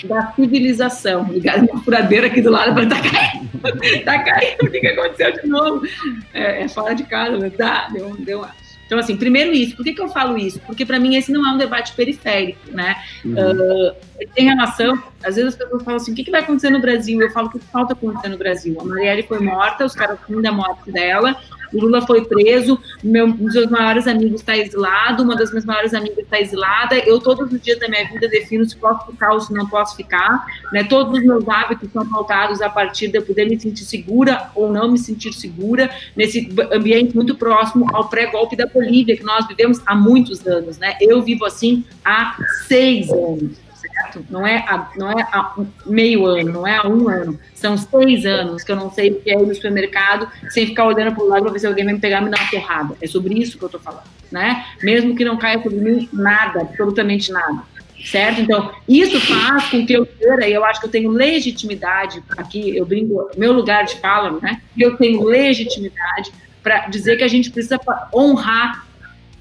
da 0.06 0.32
civilização. 0.34 1.26
Ligado 1.32 1.66
uma 1.70 1.84
furadeira 1.84 2.28
aqui 2.28 2.42
do 2.42 2.52
lado 2.52 2.74
para 2.74 2.86
tá 2.86 3.02
caindo. 3.02 3.50
tá 4.06 4.20
caindo, 4.20 4.64
o 4.64 4.72
que, 4.72 4.80
que 4.80 4.88
aconteceu 4.88 5.42
de 5.42 5.48
novo? 5.48 5.86
É, 6.34 6.64
é 6.64 6.68
fora 6.68 6.94
de 6.94 7.04
casa, 7.04 7.38
mas 7.40 7.54
tá, 7.56 7.90
deu, 7.92 8.16
deu 8.20 8.40
uma 8.40 8.62
então, 8.92 9.00
assim, 9.00 9.16
primeiro 9.16 9.54
isso. 9.54 9.74
Por 9.74 9.86
que, 9.86 9.94
que 9.94 10.02
eu 10.02 10.10
falo 10.10 10.38
isso? 10.38 10.60
Porque, 10.68 10.86
para 10.86 11.00
mim, 11.00 11.16
esse 11.16 11.32
não 11.32 11.50
é 11.50 11.54
um 11.54 11.58
debate 11.58 11.94
periférico, 11.94 12.60
né? 12.74 12.94
Uhum. 13.24 13.36
Uh, 13.36 13.96
tem 14.36 14.44
relação... 14.44 15.02
Às 15.24 15.36
vezes 15.36 15.54
as 15.54 15.56
pessoas 15.56 15.84
falam 15.84 15.98
assim, 15.98 16.12
o 16.12 16.16
que, 16.16 16.24
que 16.24 16.32
vai 16.32 16.42
acontecer 16.42 16.70
no 16.70 16.80
Brasil? 16.80 17.22
Eu 17.22 17.32
falo 17.32 17.50
que 17.50 17.60
falta 17.60 17.94
acontecer 17.94 18.30
no 18.30 18.38
Brasil. 18.38 18.78
A 18.80 18.84
Marielle 18.84 19.24
foi 19.24 19.40
morta, 19.40 19.86
os 19.86 19.94
caras 19.94 20.20
fim 20.26 20.42
da 20.42 20.52
morte 20.52 20.92
dela, 20.92 21.36
o 21.74 21.80
Lula 21.80 22.06
foi 22.06 22.26
preso, 22.26 22.80
meu, 23.04 23.26
um 23.26 23.32
dos 23.32 23.54
meus 23.54 23.70
maiores 23.70 24.08
amigos 24.08 24.42
está 24.42 24.58
exilado, 24.58 25.24
uma 25.24 25.36
das 25.36 25.52
minhas 25.52 25.66
maiores 25.66 25.94
amigas 25.94 26.20
está 26.20 26.40
exilada. 26.40 26.98
Eu, 26.98 27.20
todos 27.20 27.52
os 27.52 27.62
dias 27.62 27.80
da 27.80 27.88
minha 27.88 28.08
vida, 28.08 28.28
defino 28.28 28.66
se 28.66 28.76
posso 28.76 29.10
ficar 29.10 29.34
ou 29.34 29.40
se 29.40 29.54
não 29.54 29.68
posso 29.68 29.96
ficar. 29.96 30.46
Né? 30.74 30.84
Todos 30.84 31.20
os 31.20 31.26
meus 31.26 31.48
hábitos 31.48 31.90
são 31.92 32.08
pautados 32.08 32.62
a 32.62 32.70
partir 32.70 33.08
de 33.08 33.18
eu 33.18 33.22
poder 33.22 33.50
me 33.50 33.60
sentir 33.60 33.86
segura 33.86 34.50
ou 34.54 34.72
não 34.72 34.92
me 34.92 34.98
sentir 34.98 35.34
segura 35.34 35.90
nesse 36.16 36.54
ambiente 36.72 37.16
muito 37.16 37.36
próximo 37.36 37.88
ao 37.94 38.10
pré-golpe 38.10 38.56
da 38.56 38.66
Bolívia, 38.66 39.16
que 39.16 39.24
nós 39.24 39.48
vivemos 39.48 39.82
há 39.86 39.96
muitos 39.96 40.46
anos. 40.46 40.78
Né? 40.78 40.98
Eu 41.00 41.22
vivo 41.22 41.46
assim 41.46 41.86
há 42.04 42.36
seis 42.68 43.10
anos 43.10 43.71
certo? 43.94 44.26
Não 44.30 44.46
é, 44.46 44.58
a, 44.58 44.90
não 44.98 45.12
é 45.12 45.24
a 45.24 45.56
meio 45.86 46.26
ano, 46.26 46.52
não 46.52 46.68
é 46.68 46.78
há 46.78 46.88
um 46.88 47.10
ano. 47.10 47.40
São 47.54 47.78
seis 47.78 48.26
anos 48.26 48.64
que 48.64 48.72
eu 48.72 48.76
não 48.76 48.92
sei 48.92 49.12
o 49.12 49.22
que 49.22 49.32
é 49.32 49.40
ir 49.40 49.46
no 49.46 49.54
supermercado 49.54 50.28
sem 50.50 50.68
ficar 50.68 50.86
olhando 50.86 51.14
para 51.14 51.24
o 51.24 51.28
lado 51.28 51.44
para 51.44 51.52
ver 51.52 51.60
se 51.60 51.68
alguém 51.68 51.86
vai 51.86 51.94
me 51.94 52.00
pegar 52.00 52.22
e 52.22 52.26
me 52.26 52.30
dar 52.30 52.40
uma 52.40 52.50
porrada. 52.50 52.96
É 53.02 53.08
sobre 53.08 53.36
isso 53.36 53.58
que 53.58 53.64
eu 53.64 53.68
estou 53.68 53.82
falando, 53.82 54.04
né? 54.32 54.66
Mesmo 54.82 55.16
que 55.16 55.26
não 55.26 55.38
caia 55.38 55.62
sobre 55.62 55.80
mim 55.80 56.10
nada, 56.12 56.62
absolutamente 56.62 57.32
nada. 57.32 57.64
Certo? 58.04 58.42
Então, 58.42 58.72
isso 58.90 59.20
faz 59.22 59.70
com 59.70 59.86
que 59.86 59.94
eu 59.94 60.08
queira, 60.08 60.48
e 60.48 60.54
eu 60.54 60.66
acho 60.66 60.80
que 60.80 60.88
eu 60.88 60.92
tenho 60.92 61.12
legitimidade, 61.12 62.24
aqui 62.36 62.76
eu 62.76 62.84
brinco, 62.84 63.30
meu 63.38 63.54
lugar 63.54 63.86
de 63.86 63.96
fala, 64.00 64.40
né? 64.42 64.60
Eu 64.76 64.98
tenho 64.98 65.24
legitimidade 65.24 66.32
para 66.64 66.88
dizer 66.88 67.18
que 67.18 67.24
a 67.24 67.28
gente 67.28 67.52
precisa 67.52 67.80
honrar 68.12 68.88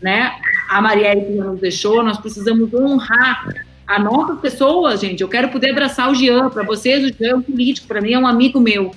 né? 0.01 0.33
A 0.69 0.81
Marielle 0.81 1.25
que 1.25 1.33
nos 1.33 1.61
deixou, 1.61 2.03
nós 2.03 2.19
precisamos 2.19 2.73
honrar 2.73 3.45
a 3.91 3.99
nossa 3.99 4.37
pessoa, 4.37 4.97
gente, 4.97 5.21
eu 5.21 5.29
quero 5.29 5.49
poder 5.49 5.71
abraçar 5.71 6.09
o 6.09 6.15
Jean. 6.15 6.49
Para 6.49 6.63
vocês, 6.63 7.05
o 7.05 7.09
Jean 7.13 7.31
é 7.31 7.35
um 7.35 7.43
político, 7.43 7.89
para 7.89 8.01
mim 8.01 8.13
é 8.13 8.19
um 8.19 8.27
amigo 8.27 8.61
meu. 8.61 8.93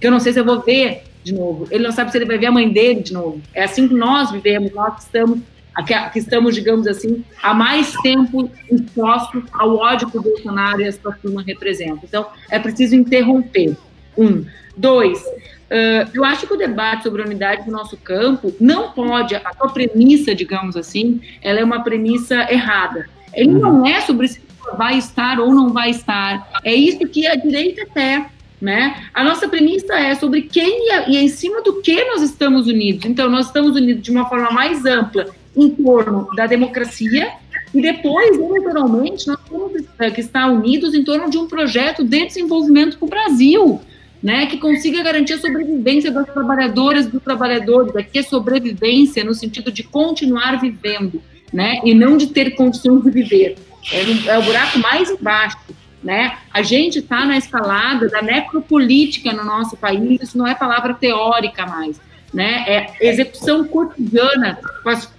Que 0.00 0.08
eu 0.08 0.10
não 0.10 0.18
sei 0.18 0.32
se 0.32 0.40
eu 0.40 0.44
vou 0.44 0.60
ver 0.60 1.04
de 1.22 1.32
novo. 1.32 1.68
Ele 1.70 1.84
não 1.84 1.92
sabe 1.92 2.10
se 2.10 2.18
ele 2.18 2.24
vai 2.24 2.36
ver 2.36 2.46
a 2.46 2.52
mãe 2.52 2.68
dele 2.68 3.02
de 3.02 3.12
novo. 3.12 3.40
É 3.54 3.62
assim 3.62 3.86
que 3.86 3.94
nós 3.94 4.32
vivemos, 4.32 4.72
nós 4.72 4.96
que 4.96 5.02
estamos, 5.02 5.38
que 6.12 6.18
estamos, 6.18 6.54
digamos 6.56 6.88
assim, 6.88 7.24
há 7.40 7.54
mais 7.54 7.92
tempo 8.02 8.50
expostos 8.68 9.44
ao 9.52 9.76
ódio 9.76 10.10
que 10.10 10.18
o 10.18 10.22
Bolsonaro 10.22 10.80
e 10.80 10.88
a 10.88 10.92
sua 10.92 11.12
turma 11.12 11.44
representam. 11.46 12.00
Então, 12.02 12.26
é 12.50 12.58
preciso 12.58 12.96
interromper. 12.96 13.76
Um. 14.18 14.44
Dois, 14.76 15.22
Uh, 15.66 16.06
eu 16.14 16.24
acho 16.24 16.46
que 16.46 16.54
o 16.54 16.56
debate 16.56 17.02
sobre 17.02 17.22
a 17.22 17.24
unidade 17.24 17.64
do 17.64 17.72
nosso 17.72 17.96
campo 17.96 18.54
não 18.60 18.92
pode, 18.92 19.34
a 19.34 19.52
sua 19.58 19.68
premissa, 19.68 20.32
digamos 20.32 20.76
assim, 20.76 21.20
ela 21.42 21.58
é 21.58 21.64
uma 21.64 21.82
premissa 21.82 22.46
errada. 22.52 23.08
Ele 23.36 23.54
uhum. 23.54 23.60
não 23.60 23.86
é 23.86 24.00
sobre 24.00 24.26
se 24.28 24.40
vai 24.76 24.98
estar 24.98 25.38
ou 25.38 25.54
não 25.54 25.72
vai 25.72 25.90
estar. 25.90 26.48
É 26.64 26.74
isso 26.74 27.06
que 27.06 27.26
a 27.26 27.36
direita 27.36 27.86
quer. 27.86 28.30
Né? 28.60 29.04
A 29.12 29.22
nossa 29.22 29.46
premissa 29.46 29.94
é 29.94 30.14
sobre 30.14 30.42
quem 30.42 30.88
e 31.08 31.18
em 31.18 31.28
cima 31.28 31.60
do 31.60 31.82
que 31.82 32.02
nós 32.06 32.22
estamos 32.22 32.66
unidos. 32.66 33.04
Então, 33.04 33.28
nós 33.28 33.46
estamos 33.46 33.76
unidos 33.76 34.02
de 34.02 34.10
uma 34.10 34.26
forma 34.26 34.50
mais 34.50 34.84
ampla 34.86 35.26
em 35.54 35.70
torno 35.70 36.26
da 36.34 36.46
democracia 36.46 37.32
e 37.74 37.82
depois, 37.82 38.38
eleitoralmente, 38.38 39.26
nós 39.26 39.38
temos 39.48 39.72
que 40.14 40.20
estar 40.20 40.50
unidos 40.50 40.94
em 40.94 41.04
torno 41.04 41.28
de 41.28 41.36
um 41.36 41.46
projeto 41.46 42.02
de 42.02 42.24
desenvolvimento 42.26 42.96
para 42.96 43.06
o 43.06 43.10
Brasil, 43.10 43.80
né, 44.22 44.46
que 44.46 44.56
consiga 44.56 45.02
garantir 45.02 45.34
a 45.34 45.38
sobrevivência 45.38 46.10
das 46.10 46.26
trabalhadoras 46.26 47.04
e 47.04 47.10
dos 47.10 47.22
trabalhadores. 47.22 47.94
Aqui 47.94 48.20
é 48.20 48.22
sobrevivência 48.22 49.22
no 49.22 49.34
sentido 49.34 49.70
de 49.70 49.82
continuar 49.82 50.58
vivendo 50.58 51.20
né? 51.52 51.80
E 51.84 51.94
não 51.94 52.16
de 52.16 52.28
ter 52.28 52.50
condições 52.54 53.02
de 53.02 53.10
viver. 53.10 53.56
É, 53.92 54.30
é 54.30 54.38
o 54.38 54.42
buraco 54.42 54.78
mais 54.78 55.10
embaixo, 55.10 55.58
né? 56.02 56.38
A 56.52 56.62
gente 56.62 56.98
está 56.98 57.24
na 57.24 57.36
escalada 57.36 58.08
da 58.08 58.22
necropolítica 58.22 59.32
no 59.32 59.44
nosso 59.44 59.76
país, 59.76 60.20
isso 60.22 60.38
não 60.38 60.46
é 60.46 60.54
palavra 60.54 60.94
teórica 60.94 61.66
mais, 61.66 62.00
né? 62.32 62.64
É 62.66 62.92
execução 63.00 63.64
cotidiana 63.64 64.58
com 64.82 64.88
as 64.88 65.10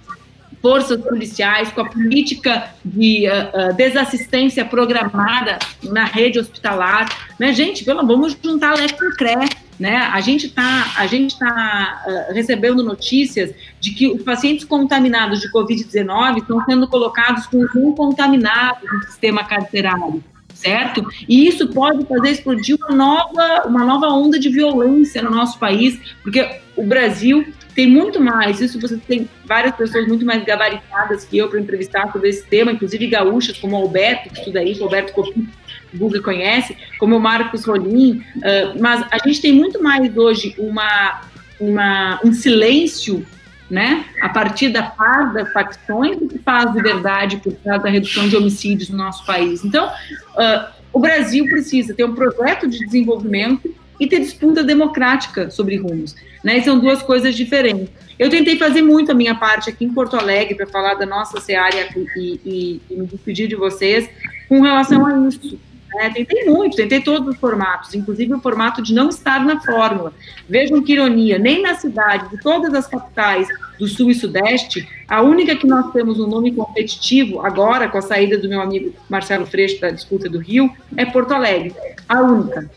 forças 0.60 1.00
policiais, 1.00 1.70
com 1.70 1.82
a 1.82 1.88
política 1.88 2.70
de 2.84 3.26
uh, 3.28 3.70
uh, 3.70 3.74
desassistência 3.74 4.64
programada 4.64 5.58
na 5.82 6.04
rede 6.04 6.38
hospitalar, 6.38 7.08
né? 7.38 7.52
Gente, 7.52 7.84
pelo 7.84 8.06
vamos 8.06 8.36
juntar 8.42 8.76
Lex 8.76 8.92
com 8.92 9.10
CRE, 9.12 9.48
Né? 9.78 9.96
A 9.96 10.20
gente 10.20 10.46
está 10.46 10.92
a 10.96 11.06
gente 11.06 11.38
tá, 11.38 12.02
uh, 12.04 12.34
recebendo 12.34 12.82
notícias 12.82 13.54
de 13.80 13.92
que 13.92 14.08
os 14.08 14.22
pacientes 14.22 14.64
contaminados 14.64 15.40
de 15.40 15.52
Covid-19 15.52 16.38
estão 16.38 16.64
sendo 16.64 16.88
colocados 16.88 17.46
com 17.46 17.64
um 17.76 17.92
contaminado 17.92 18.84
no 18.84 19.02
sistema 19.04 19.44
carcerário, 19.44 20.22
certo? 20.52 21.06
E 21.28 21.46
isso 21.46 21.68
pode 21.68 22.04
fazer 22.06 22.30
explodir 22.30 22.76
uma 22.76 22.96
nova, 22.96 23.68
uma 23.68 23.84
nova 23.84 24.08
onda 24.08 24.36
de 24.36 24.48
violência 24.48 25.22
no 25.22 25.30
nosso 25.30 25.60
país, 25.60 26.00
porque 26.24 26.60
o 26.76 26.82
Brasil 26.84 27.46
tem 27.78 27.86
muito 27.86 28.20
mais, 28.20 28.60
isso 28.60 28.80
você 28.80 28.96
tem 28.96 29.28
várias 29.44 29.76
pessoas 29.76 30.08
muito 30.08 30.26
mais 30.26 30.44
gabaritadas 30.44 31.24
que 31.24 31.38
eu 31.38 31.48
para 31.48 31.60
entrevistar 31.60 32.10
sobre 32.10 32.28
esse 32.28 32.44
tema, 32.44 32.72
inclusive 32.72 33.06
gaúchas, 33.06 33.56
como 33.56 33.76
o 33.76 33.82
Alberto, 33.82 34.30
que 34.30 34.38
estuda 34.40 34.64
isso, 34.64 34.82
Alberto 34.82 35.12
Copim, 35.12 35.42
o 35.42 35.57
Google 35.94 36.22
conhece, 36.22 36.76
como 36.98 37.16
o 37.16 37.20
Marcos 37.20 37.64
Rolim, 37.64 38.22
uh, 38.36 38.80
mas 38.80 39.04
a 39.10 39.18
gente 39.26 39.40
tem 39.40 39.52
muito 39.52 39.82
mais 39.82 40.16
hoje 40.16 40.54
uma, 40.58 41.22
uma, 41.60 42.20
um 42.24 42.32
silêncio 42.32 43.24
né, 43.70 44.04
a 44.22 44.28
partir 44.28 44.70
da 44.70 44.82
paz 44.82 45.34
das 45.34 45.52
facções 45.52 46.16
que 46.18 46.38
paz 46.38 46.72
de 46.72 46.80
verdade 46.80 47.36
por 47.36 47.54
causa 47.56 47.82
da 47.82 47.90
redução 47.90 48.28
de 48.28 48.36
homicídios 48.36 48.88
no 48.88 48.96
nosso 48.96 49.26
país. 49.26 49.64
Então, 49.64 49.86
uh, 49.88 50.78
o 50.92 50.98
Brasil 50.98 51.44
precisa 51.44 51.94
ter 51.94 52.04
um 52.04 52.14
projeto 52.14 52.66
de 52.66 52.78
desenvolvimento 52.78 53.74
e 54.00 54.06
ter 54.06 54.20
disputa 54.20 54.62
democrática 54.62 55.50
sobre 55.50 55.76
rumos. 55.76 56.14
Né? 56.42 56.60
São 56.62 56.78
duas 56.78 57.02
coisas 57.02 57.34
diferentes. 57.34 57.90
Eu 58.18 58.30
tentei 58.30 58.56
fazer 58.56 58.82
muito 58.82 59.12
a 59.12 59.14
minha 59.14 59.34
parte 59.34 59.70
aqui 59.70 59.84
em 59.84 59.92
Porto 59.92 60.16
Alegre 60.16 60.54
para 60.54 60.66
falar 60.66 60.94
da 60.94 61.06
nossa 61.06 61.40
Seara 61.40 61.88
e, 62.16 62.40
e, 62.44 62.82
e, 62.90 62.94
me 62.94 63.06
despedir 63.06 63.48
de 63.48 63.56
vocês 63.56 64.08
com 64.48 64.60
relação 64.60 65.04
a 65.06 65.28
isso. 65.28 65.58
Né? 65.94 66.10
Tentei 66.10 66.44
muito, 66.44 66.76
tentei 66.76 67.00
todos 67.00 67.28
os 67.28 67.40
formatos, 67.40 67.94
inclusive 67.94 68.34
o 68.34 68.40
formato 68.40 68.82
de 68.82 68.94
não 68.94 69.08
estar 69.08 69.44
na 69.44 69.60
fórmula. 69.60 70.12
Vejam 70.48 70.82
que 70.82 70.92
ironia, 70.92 71.38
nem 71.38 71.62
na 71.62 71.74
cidade, 71.74 72.28
de 72.30 72.42
todas 72.42 72.74
as 72.74 72.86
capitais 72.86 73.48
do 73.78 73.86
Sul 73.86 74.10
e 74.10 74.14
Sudeste, 74.14 74.86
a 75.08 75.22
única 75.22 75.56
que 75.56 75.66
nós 75.66 75.90
temos 75.92 76.18
um 76.20 76.26
nome 76.26 76.52
competitivo, 76.52 77.40
agora 77.40 77.88
com 77.88 77.98
a 77.98 78.02
saída 78.02 78.36
do 78.36 78.48
meu 78.48 78.60
amigo 78.60 78.92
Marcelo 79.08 79.46
Freixo 79.46 79.80
da 79.80 79.90
disputa 79.90 80.28
do 80.28 80.38
Rio, 80.38 80.70
é 80.96 81.06
Porto 81.06 81.32
Alegre. 81.32 81.74
A 82.08 82.20
única. 82.20 82.70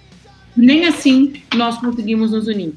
Nem 0.56 0.86
assim 0.86 1.42
nós 1.56 1.78
conseguimos 1.78 2.32
nos 2.32 2.48
unir. 2.48 2.74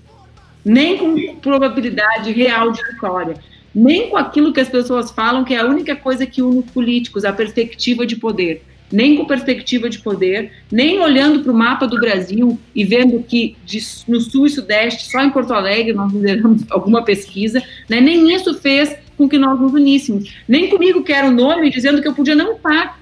Nem 0.64 0.96
com 0.96 1.36
probabilidade 1.36 2.32
real 2.32 2.72
de 2.72 2.82
vitória. 2.82 3.36
Nem 3.74 4.08
com 4.08 4.16
aquilo 4.16 4.52
que 4.52 4.60
as 4.60 4.68
pessoas 4.68 5.10
falam 5.10 5.44
que 5.44 5.52
é 5.52 5.58
a 5.58 5.66
única 5.66 5.94
coisa 5.94 6.24
que 6.24 6.40
une 6.40 6.60
os 6.60 6.70
políticos, 6.70 7.24
a 7.24 7.32
perspectiva 7.32 8.06
de 8.06 8.16
poder. 8.16 8.64
Nem 8.94 9.16
com 9.16 9.24
perspectiva 9.24 9.90
de 9.90 9.98
poder, 9.98 10.52
nem 10.70 11.00
olhando 11.00 11.40
para 11.40 11.50
o 11.50 11.54
mapa 11.54 11.86
do 11.86 11.98
Brasil 11.98 12.58
e 12.74 12.84
vendo 12.84 13.22
que 13.22 13.56
de, 13.64 13.82
no 14.06 14.20
sul 14.20 14.46
e 14.46 14.50
sudeste, 14.50 15.10
só 15.10 15.20
em 15.20 15.30
Porto 15.30 15.52
Alegre, 15.52 15.92
nós 15.92 16.12
lideramos 16.12 16.62
alguma 16.70 17.02
pesquisa, 17.02 17.62
né? 17.88 18.00
nem 18.00 18.32
isso 18.32 18.54
fez 18.54 18.96
com 19.16 19.28
que 19.28 19.38
nós 19.38 19.60
nos 19.60 19.72
uníssemos. 19.72 20.32
Nem 20.46 20.68
comigo 20.68 21.02
que 21.02 21.12
era 21.12 21.26
o 21.26 21.32
nome, 21.32 21.70
dizendo 21.70 22.00
que 22.00 22.06
eu 22.06 22.14
podia 22.14 22.34
não 22.34 22.52
estar. 22.52 23.00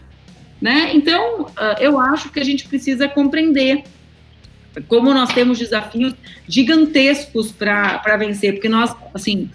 Né? 0.61 0.93
Então, 0.95 1.43
uh, 1.43 1.81
eu 1.81 1.99
acho 1.99 2.31
que 2.31 2.41
a 2.41 2.45
gente 2.45 2.67
precisa 2.69 3.09
compreender 3.09 3.83
como 4.89 5.13
nós 5.13 5.33
temos 5.33 5.59
desafios 5.59 6.15
gigantescos 6.49 7.53
para 7.53 8.17
vencer, 8.17 8.55
porque 8.55 8.69
nós, 8.69 8.95
assim, 9.13 9.51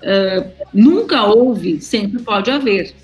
uh, 0.00 0.50
nunca 0.72 1.24
houve, 1.24 1.80
sempre 1.80 2.22
pode 2.22 2.50
haver, 2.50 2.94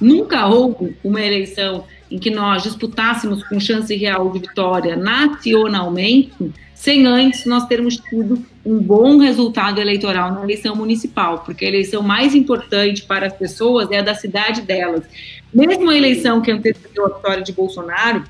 nunca 0.00 0.46
houve 0.46 0.96
uma 1.04 1.20
eleição 1.20 1.84
em 2.10 2.18
que 2.18 2.30
nós 2.30 2.62
disputássemos 2.62 3.42
com 3.44 3.60
chance 3.60 3.94
real 3.94 4.30
de 4.30 4.40
vitória 4.40 4.96
nacionalmente, 4.96 6.32
sem 6.74 7.06
antes 7.06 7.44
nós 7.46 7.66
termos 7.66 7.96
tido 7.96 8.44
um 8.64 8.78
bom 8.78 9.18
resultado 9.18 9.80
eleitoral 9.80 10.32
na 10.32 10.42
eleição 10.42 10.74
municipal, 10.74 11.40
porque 11.40 11.64
a 11.64 11.68
eleição 11.68 12.02
mais 12.02 12.34
importante 12.34 13.02
para 13.02 13.26
as 13.26 13.32
pessoas 13.32 13.90
é 13.90 13.98
a 13.98 14.02
da 14.02 14.14
cidade 14.14 14.62
delas. 14.62 15.04
Mesmo 15.52 15.90
a 15.90 15.96
eleição 15.96 16.40
que 16.40 16.50
antecedeu 16.50 17.06
a 17.06 17.16
vitória 17.16 17.42
de 17.42 17.52
Bolsonaro, 17.52 18.24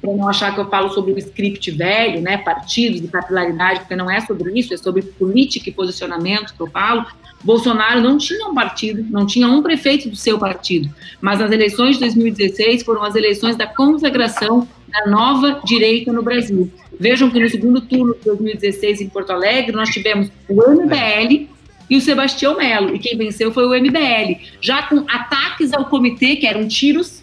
para 0.00 0.12
não 0.14 0.28
achar 0.28 0.54
que 0.54 0.60
eu 0.60 0.68
falo 0.68 0.90
sobre 0.90 1.12
o 1.12 1.18
script 1.18 1.70
velho, 1.70 2.20
né, 2.20 2.38
partidos 2.38 3.02
e 3.02 3.08
capilaridade, 3.08 3.80
porque 3.80 3.96
não 3.96 4.10
é 4.10 4.20
sobre 4.20 4.58
isso, 4.58 4.74
é 4.74 4.76
sobre 4.76 5.02
política 5.02 5.70
e 5.70 5.72
posicionamento 5.72 6.54
que 6.54 6.60
eu 6.60 6.68
falo. 6.68 7.06
Bolsonaro 7.42 8.00
não 8.00 8.18
tinha 8.18 8.46
um 8.48 8.54
partido, 8.54 9.04
não 9.10 9.26
tinha 9.26 9.46
um 9.48 9.62
prefeito 9.62 10.08
do 10.08 10.16
seu 10.16 10.38
partido, 10.38 10.92
mas 11.20 11.40
as 11.40 11.50
eleições 11.52 11.94
de 11.94 12.00
2016 12.00 12.82
foram 12.82 13.02
as 13.02 13.14
eleições 13.14 13.56
da 13.56 13.66
consagração 13.66 14.66
da 14.88 15.10
nova 15.10 15.60
direita 15.64 16.12
no 16.12 16.22
Brasil. 16.22 16.70
Vejam 16.98 17.30
que 17.30 17.38
no 17.38 17.48
segundo 17.48 17.80
turno 17.80 18.14
de 18.14 18.24
2016 18.24 19.00
em 19.02 19.08
Porto 19.08 19.30
Alegre 19.30 19.72
nós 19.72 19.90
tivemos 19.90 20.30
o 20.48 20.54
MBL 20.54 21.48
e 21.88 21.96
o 21.96 22.00
Sebastião 22.00 22.56
Melo, 22.56 22.94
e 22.94 22.98
quem 22.98 23.16
venceu 23.16 23.52
foi 23.52 23.64
o 23.64 23.80
MBL, 23.80 24.40
já 24.60 24.82
com 24.82 25.04
ataques 25.08 25.72
ao 25.72 25.84
comitê, 25.84 26.34
que 26.36 26.46
eram 26.46 26.66
tiros, 26.66 27.22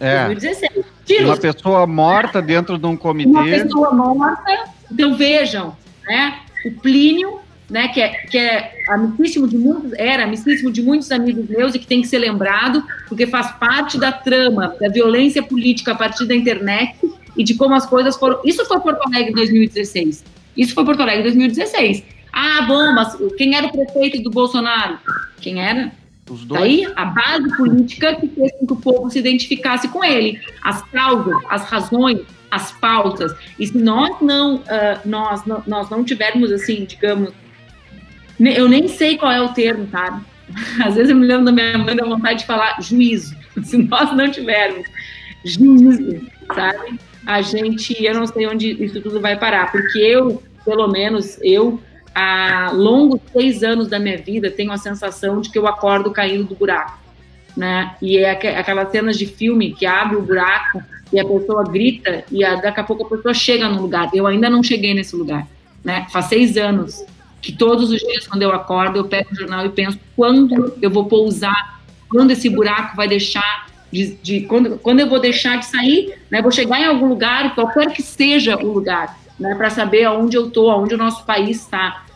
é. 0.00 0.26
2016. 0.26 0.84
Tiros. 1.04 1.26
Uma 1.26 1.36
pessoa 1.36 1.86
morta 1.86 2.42
dentro 2.42 2.78
de 2.78 2.86
um 2.86 2.96
comitê. 2.96 3.30
Uma 3.30 3.44
pessoa 3.44 3.92
morta. 3.92 4.64
Então 4.90 5.14
vejam, 5.14 5.76
né? 6.04 6.40
O 6.64 6.72
Plínio, 6.72 7.38
né? 7.72 7.88
Que 7.88 8.00
é, 8.00 8.08
que 8.26 8.38
é 8.38 8.84
amicíssimo 8.88 9.48
de 9.48 9.56
muitos, 9.56 9.92
era 9.94 10.24
amicíssimo 10.24 10.70
de 10.70 10.82
muitos 10.82 11.10
amigos 11.10 11.48
meus 11.48 11.74
e 11.74 11.78
que 11.78 11.86
tem 11.86 12.02
que 12.02 12.06
ser 12.06 12.18
lembrado, 12.18 12.84
porque 13.08 13.26
faz 13.26 13.50
parte 13.52 13.98
da 13.98 14.12
trama 14.12 14.76
da 14.78 14.88
violência 14.88 15.42
política 15.42 15.92
a 15.92 15.94
partir 15.94 16.26
da 16.26 16.34
internet 16.34 16.94
e 17.36 17.42
de 17.42 17.54
como 17.54 17.74
as 17.74 17.86
coisas 17.86 18.14
foram. 18.16 18.40
Isso 18.44 18.64
foi 18.66 18.78
Porto 18.78 19.00
Alegre 19.06 19.32
2016. 19.32 20.22
Isso 20.54 20.74
foi 20.74 20.84
Porto 20.84 21.00
Alegre 21.00 21.22
2016. 21.22 22.04
Ah, 22.30 22.62
bom, 22.62 22.92
mas 22.94 23.16
quem 23.38 23.56
era 23.56 23.66
o 23.66 23.72
prefeito 23.72 24.22
do 24.22 24.30
Bolsonaro? 24.30 24.98
Quem 25.40 25.62
era? 25.62 25.90
Os 26.30 26.44
dois. 26.44 26.60
Daí, 26.60 26.86
a 26.94 27.06
base 27.06 27.56
política 27.56 28.14
que 28.14 28.28
fez 28.28 28.52
com 28.52 28.66
que 28.66 28.72
o 28.72 28.76
povo 28.76 29.10
se 29.10 29.18
identificasse 29.18 29.88
com 29.88 30.04
ele. 30.04 30.40
As 30.62 30.82
causas, 30.90 31.34
as 31.48 31.64
razões, 31.64 32.20
as 32.50 32.70
pautas. 32.72 33.34
E 33.58 33.66
se 33.66 33.76
nós 33.76 34.20
não, 34.20 34.56
uh, 34.56 34.62
nós, 35.06 35.42
nós 35.66 35.88
não 35.88 36.04
tivermos, 36.04 36.52
assim, 36.52 36.84
digamos... 36.84 37.32
Eu 38.50 38.68
nem 38.68 38.88
sei 38.88 39.16
qual 39.16 39.32
é 39.32 39.40
o 39.40 39.52
termo, 39.52 39.88
sabe? 39.90 40.22
Às 40.84 40.94
vezes 40.94 41.10
eu 41.10 41.16
me 41.16 41.26
lembro 41.26 41.44
da 41.44 41.52
minha 41.52 41.78
mãe 41.78 41.94
da 41.94 42.04
vontade 42.04 42.40
de 42.40 42.46
falar 42.46 42.80
juízo. 42.80 43.36
Se 43.62 43.76
nós 43.78 44.14
não 44.16 44.30
tivermos 44.30 44.86
juízo, 45.44 46.20
sabe? 46.54 46.98
A 47.26 47.40
gente, 47.40 48.02
eu 48.04 48.14
não 48.14 48.26
sei 48.26 48.46
onde 48.46 48.82
isso 48.82 49.00
tudo 49.00 49.20
vai 49.20 49.38
parar. 49.38 49.70
Porque 49.70 49.98
eu, 49.98 50.42
pelo 50.64 50.88
menos, 50.88 51.38
eu 51.42 51.80
há 52.14 52.70
longos 52.72 53.20
seis 53.32 53.62
anos 53.62 53.88
da 53.88 53.98
minha 53.98 54.18
vida, 54.18 54.50
tenho 54.50 54.72
a 54.72 54.76
sensação 54.76 55.40
de 55.40 55.50
que 55.50 55.58
eu 55.58 55.66
acordo 55.66 56.10
caindo 56.10 56.44
do 56.44 56.54
buraco, 56.54 56.98
né? 57.56 57.94
E 58.02 58.18
é 58.18 58.30
aquelas 58.30 58.90
cenas 58.90 59.16
de 59.16 59.26
filme 59.26 59.72
que 59.72 59.86
abre 59.86 60.16
o 60.16 60.22
buraco 60.22 60.82
e 61.12 61.20
a 61.20 61.24
pessoa 61.24 61.64
grita 61.64 62.24
e 62.30 62.40
daqui 62.40 62.80
a 62.80 62.84
pouco 62.84 63.06
a 63.06 63.16
pessoa 63.16 63.32
chega 63.32 63.68
no 63.68 63.80
lugar. 63.80 64.10
Eu 64.12 64.26
ainda 64.26 64.50
não 64.50 64.62
cheguei 64.62 64.94
nesse 64.94 65.14
lugar, 65.16 65.46
né? 65.84 66.06
Faz 66.10 66.26
seis 66.26 66.56
anos 66.56 67.04
que 67.42 67.52
todos 67.52 67.90
os 67.90 67.98
dias 68.00 68.26
quando 68.26 68.42
eu 68.42 68.52
acordo 68.52 68.98
eu 68.98 69.04
pego 69.04 69.28
o 69.32 69.34
jornal 69.34 69.66
e 69.66 69.68
penso 69.68 69.98
quando 70.16 70.74
eu 70.80 70.90
vou 70.90 71.06
pousar, 71.06 71.82
quando 72.08 72.30
esse 72.30 72.48
buraco 72.48 72.96
vai 72.96 73.08
deixar 73.08 73.66
de, 73.92 74.14
de 74.22 74.40
quando, 74.42 74.78
quando 74.78 75.00
eu 75.00 75.08
vou 75.08 75.20
deixar 75.20 75.58
de 75.58 75.66
sair, 75.66 76.14
né? 76.30 76.40
Vou 76.40 76.50
chegar 76.50 76.80
em 76.80 76.86
algum 76.86 77.06
lugar, 77.06 77.54
qualquer 77.54 77.92
que 77.92 78.02
seja 78.02 78.56
o 78.56 78.72
lugar 78.72 79.18
né, 79.38 79.54
para 79.54 79.68
saber 79.68 80.04
aonde 80.04 80.36
eu 80.36 80.46
estou, 80.46 80.70
aonde 80.70 80.94
o 80.94 80.98
nosso 80.98 81.26
país 81.26 81.60
está. 81.60 82.06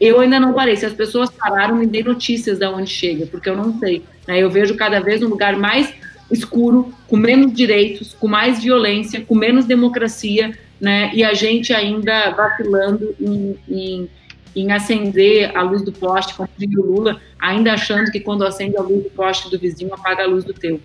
Eu 0.00 0.20
ainda 0.20 0.38
não 0.38 0.54
parei. 0.54 0.76
Se 0.76 0.86
as 0.86 0.92
pessoas 0.92 1.28
pararam, 1.30 1.74
me 1.74 1.86
dê 1.86 2.02
notícias 2.02 2.58
de 2.58 2.66
onde 2.66 2.88
chega, 2.88 3.26
porque 3.26 3.48
eu 3.48 3.56
não 3.56 3.78
sei. 3.78 4.04
Né? 4.26 4.38
Eu 4.38 4.48
vejo 4.48 4.76
cada 4.76 5.00
vez 5.00 5.22
um 5.22 5.28
lugar 5.28 5.56
mais 5.56 5.92
escuro, 6.30 6.92
com 7.08 7.16
menos 7.16 7.52
direitos, 7.52 8.14
com 8.14 8.28
mais 8.28 8.62
violência, 8.62 9.20
com 9.20 9.34
menos 9.34 9.64
democracia, 9.64 10.56
né? 10.80 11.10
E 11.14 11.24
a 11.24 11.34
gente 11.34 11.72
ainda 11.72 12.30
vacilando 12.30 13.14
em, 13.18 13.58
em, 13.68 14.10
em 14.54 14.72
acender 14.72 15.56
a 15.56 15.62
luz 15.62 15.82
do 15.82 15.92
poste, 15.92 16.34
como 16.34 16.48
diz 16.56 16.74
o 16.76 16.82
Lula, 16.82 17.20
ainda 17.38 17.72
achando 17.72 18.10
que 18.10 18.20
quando 18.20 18.44
acende 18.44 18.76
a 18.76 18.82
luz 18.82 19.04
do 19.04 19.10
poste 19.10 19.50
do 19.50 19.58
vizinho, 19.58 19.92
apaga 19.94 20.24
a 20.24 20.26
luz 20.26 20.44
do 20.44 20.52
teu. 20.52 20.80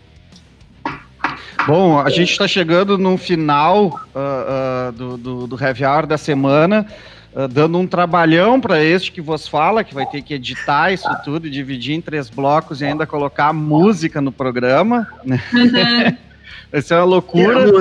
Bom, 1.65 1.99
a 1.99 2.10
gente 2.10 2.31
está 2.31 2.48
chegando 2.48 2.98
no 2.98 3.18
final 3.18 3.85
uh, 4.14 4.90
uh, 4.90 4.91
do, 4.91 5.18
do, 5.18 5.48
do 5.48 5.64
Heavy 5.64 5.85
Hour 5.85 6.06
da 6.06 6.18
semana, 6.18 6.85
uh, 7.34 7.48
dando 7.48 7.77
um 7.77 7.88
trabalhão 7.88 8.60
para 8.60 8.84
este 8.84 9.11
que 9.11 9.22
vos 9.22 9.48
fala, 9.48 9.84
que 9.84 9.94
vai 9.94 10.06
ter 10.06 10.22
que 10.22 10.34
editar 10.34 10.91
isso 10.91 11.07
tudo, 11.23 11.49
dividir 11.49 11.95
em 11.95 12.02
três 12.02 12.30
blocos 12.30 12.81
e 12.81 12.85
ainda 12.85 13.07
colocar 13.07 13.53
música 13.53 14.19
no 14.19 14.31
programa. 14.31 15.07
Né? 15.23 15.41
Uhum. 15.53 16.18
Vai 16.74 16.82
ser 16.82 16.95
uma 16.95 17.04
loucura. 17.04 17.72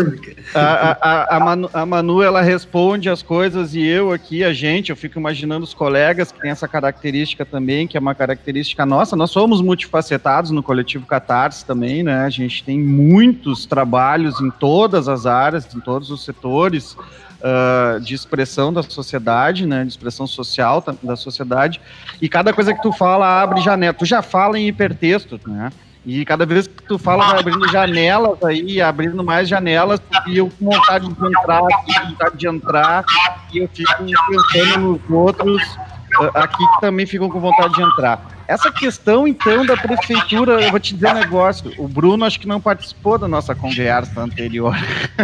A, 0.55 0.61
a, 0.61 0.93
a, 1.01 1.37
a, 1.37 1.41
Manu, 1.41 1.71
a 1.73 1.87
Manu, 1.87 2.23
ela 2.23 2.43
responde 2.43 3.09
as 3.09 3.23
coisas 3.23 3.75
e 3.75 3.83
eu 3.83 4.13
aqui, 4.13 4.45
a 4.45 4.53
gente, 4.53 4.91
eu 4.91 4.97
fico 4.97 5.19
imaginando 5.19 5.65
os 5.65 5.73
colegas 5.73 6.31
que 6.31 6.39
têm 6.39 6.51
essa 6.51 6.69
característica 6.69 7.43
também, 7.43 7.89
que 7.89 7.97
é 7.97 8.01
uma 8.01 8.15
característica 8.15 8.85
nossa. 8.85 9.17
Nós 9.17 9.31
somos 9.31 9.63
multifacetados 9.63 10.51
no 10.51 10.63
coletivo 10.63 11.07
Catarse 11.07 11.65
também, 11.65 12.03
né? 12.03 12.27
A 12.27 12.29
gente 12.29 12.63
tem 12.63 12.79
muitos 12.79 13.65
trabalhos 13.65 14.39
em 14.43 14.51
todas 14.51 15.09
as 15.09 15.25
áreas, 15.25 15.75
em 15.75 15.81
todos 15.81 16.11
os 16.11 16.23
setores. 16.23 16.95
Uh, 17.43 17.99
de 17.99 18.15
expressão 18.15 18.73
da 18.73 18.85
sociedade, 18.85 19.67
né, 19.67 19.83
de 19.83 19.91
expressão 19.91 20.29
social 20.29 20.81
da 21.03 21.17
sociedade, 21.17 21.81
e 22.21 22.29
cada 22.29 22.53
coisa 22.53 22.73
que 22.73 22.81
tu 22.81 22.93
fala 22.93 23.43
abre 23.43 23.61
janela. 23.61 23.93
Tu 23.93 24.05
já 24.05 24.23
fala 24.23 24.57
em 24.61 24.69
hipertexto, 24.69 25.41
né? 25.45 25.73
E 26.05 26.25
cada 26.25 26.45
vez 26.45 26.67
que 26.67 26.83
tu 26.83 26.99
fala, 26.99 27.29
vai 27.29 27.41
abrindo 27.41 27.69
janelas 27.71 28.43
aí, 28.43 28.81
abrindo 28.81 29.23
mais 29.23 29.49
janelas, 29.49 30.01
e 30.27 30.39
eu 30.39 30.51
com 30.59 30.71
vontade 30.71 31.09
de 31.09 31.27
entrar, 31.27 31.61
com 31.61 32.09
vontade 32.09 32.37
de 32.37 32.49
entrar, 32.49 33.05
e 33.53 33.59
eu 33.59 33.69
fico 33.69 34.05
pensando 34.53 34.79
nos 34.81 35.11
outros 35.11 35.79
ah, 36.21 36.43
aqui 36.43 36.67
que 36.67 36.81
também 36.81 37.07
ficam 37.07 37.31
com 37.31 37.41
vontade 37.41 37.75
de 37.75 37.83
entrar. 37.83 38.33
Essa 38.49 38.71
questão, 38.71 39.27
então, 39.27 39.65
da 39.65 39.77
prefeitura, 39.77 40.61
eu 40.61 40.71
vou 40.71 40.81
te 40.81 40.95
dizer 40.95 41.09
um 41.09 41.15
negócio. 41.15 41.73
O 41.79 41.89
Bruno 41.89 42.25
acho 42.25 42.39
que 42.39 42.47
não 42.47 42.61
participou 42.61 43.17
da 43.17 43.27
nossa 43.27 43.55
conversa 43.55 44.21
anterior. 44.21 44.77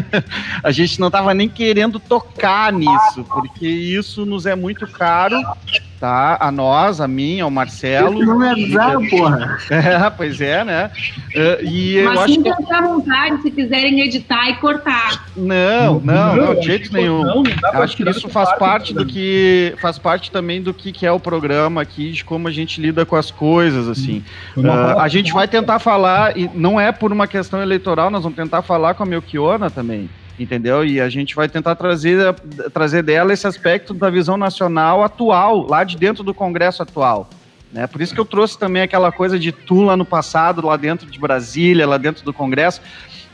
a 0.63 0.71
gente 0.71 0.99
não 0.99 1.09
estava 1.09 1.35
nem 1.35 1.49
querendo 1.49 1.99
tocar 1.99 2.73
nisso, 2.73 3.25
porque 3.25 3.69
isso 3.69 4.25
nos 4.25 4.47
é 4.47 4.55
muito 4.55 4.87
caro 4.87 5.37
tá? 5.99 6.37
A 6.41 6.53
nós, 6.53 7.01
a 7.01 7.09
mim, 7.09 7.41
ao 7.41 7.51
Marcelo. 7.51 8.15
Isso 8.15 8.27
não 8.27 8.45
é 8.45 8.55
bizarro, 8.55 9.09
porra. 9.09 9.59
É, 9.71 10.11
pois 10.11 10.41
é, 10.41 10.65
né? 10.65 10.91
Uh, 11.35 11.65
e 11.65 12.03
Mas 12.03 12.15
eu 12.15 12.21
acho 12.23 12.43
que. 12.43 12.73
à 12.73 12.81
vontade 12.83 13.43
se 13.43 13.51
quiserem 13.51 14.01
editar 14.01 14.51
e 14.51 14.57
cortar. 14.57 15.27
Não, 15.37 16.01
não, 16.01 16.37
não, 16.37 16.55
de 16.55 16.67
jeito 16.67 16.93
nenhum. 16.93 17.23
Não, 17.23 17.43
não 17.43 17.83
acho 17.83 17.97
que 17.97 18.09
isso 18.09 18.29
faz 18.29 18.53
parte 18.59 18.93
do 18.93 18.99
do 18.99 19.07
que 19.07 19.75
faz 19.79 19.99
parte 19.99 20.31
também 20.31 20.61
do 20.61 20.75
que, 20.75 20.93
que 20.93 21.07
é 21.07 21.13
o 21.13 21.21
programa 21.21 21.81
aqui, 21.81 22.11
de 22.11 22.25
como 22.25 22.49
a 22.49 22.51
gente 22.51 22.81
lida 22.81 23.07
com 23.07 23.17
as 23.17 23.31
coisas, 23.31 23.89
assim. 23.89 24.25
Uh, 24.57 24.99
a 24.99 25.09
gente 25.09 25.33
vai 25.33 25.47
tentar 25.47 25.79
falar, 25.79 26.37
e 26.37 26.51
não 26.55 26.79
é 26.81 26.91
por 26.91 27.13
uma 27.13 27.27
questão 27.27 27.63
eleitoral, 27.63 28.11
nós 28.11 28.23
vamos 28.23 28.37
tentar 28.37 28.63
falar 28.63 28.95
com 28.95 29.03
a 29.03 29.07
Melchiona 29.07 29.71
também, 29.71 30.11
entendeu? 30.39 30.85
E 30.85 31.01
a 31.01 31.09
gente 31.09 31.35
vai 31.35 31.49
tentar 31.49 31.75
trazer, 31.75 32.35
trazer 32.73 33.03
dela 33.03 33.33
esse 33.33 33.47
aspecto 33.47 33.93
da 33.93 34.11
visão 34.11 34.37
nacional 34.37 35.03
atual, 35.03 35.67
lá 35.67 35.85
de 35.85 35.97
dentro 35.97 36.23
do 36.23 36.35
Congresso 36.35 36.83
atual. 36.83 37.29
Né? 37.73 37.87
Por 37.87 38.01
isso 38.01 38.15
que 38.15 38.21
eu 38.21 38.25
trouxe 38.25 38.59
também 38.59 38.83
aquela 38.83 39.13
coisa 39.13 39.39
de 39.39 39.53
tu 39.53 39.83
lá 39.83 39.97
no 39.97 40.05
passado, 40.05 40.65
lá 40.65 40.77
dentro 40.77 41.11
de 41.11 41.19
Brasília, 41.19 41.87
lá 41.87 41.99
dentro 41.99 42.25
do 42.25 42.33
Congresso. 42.33 42.81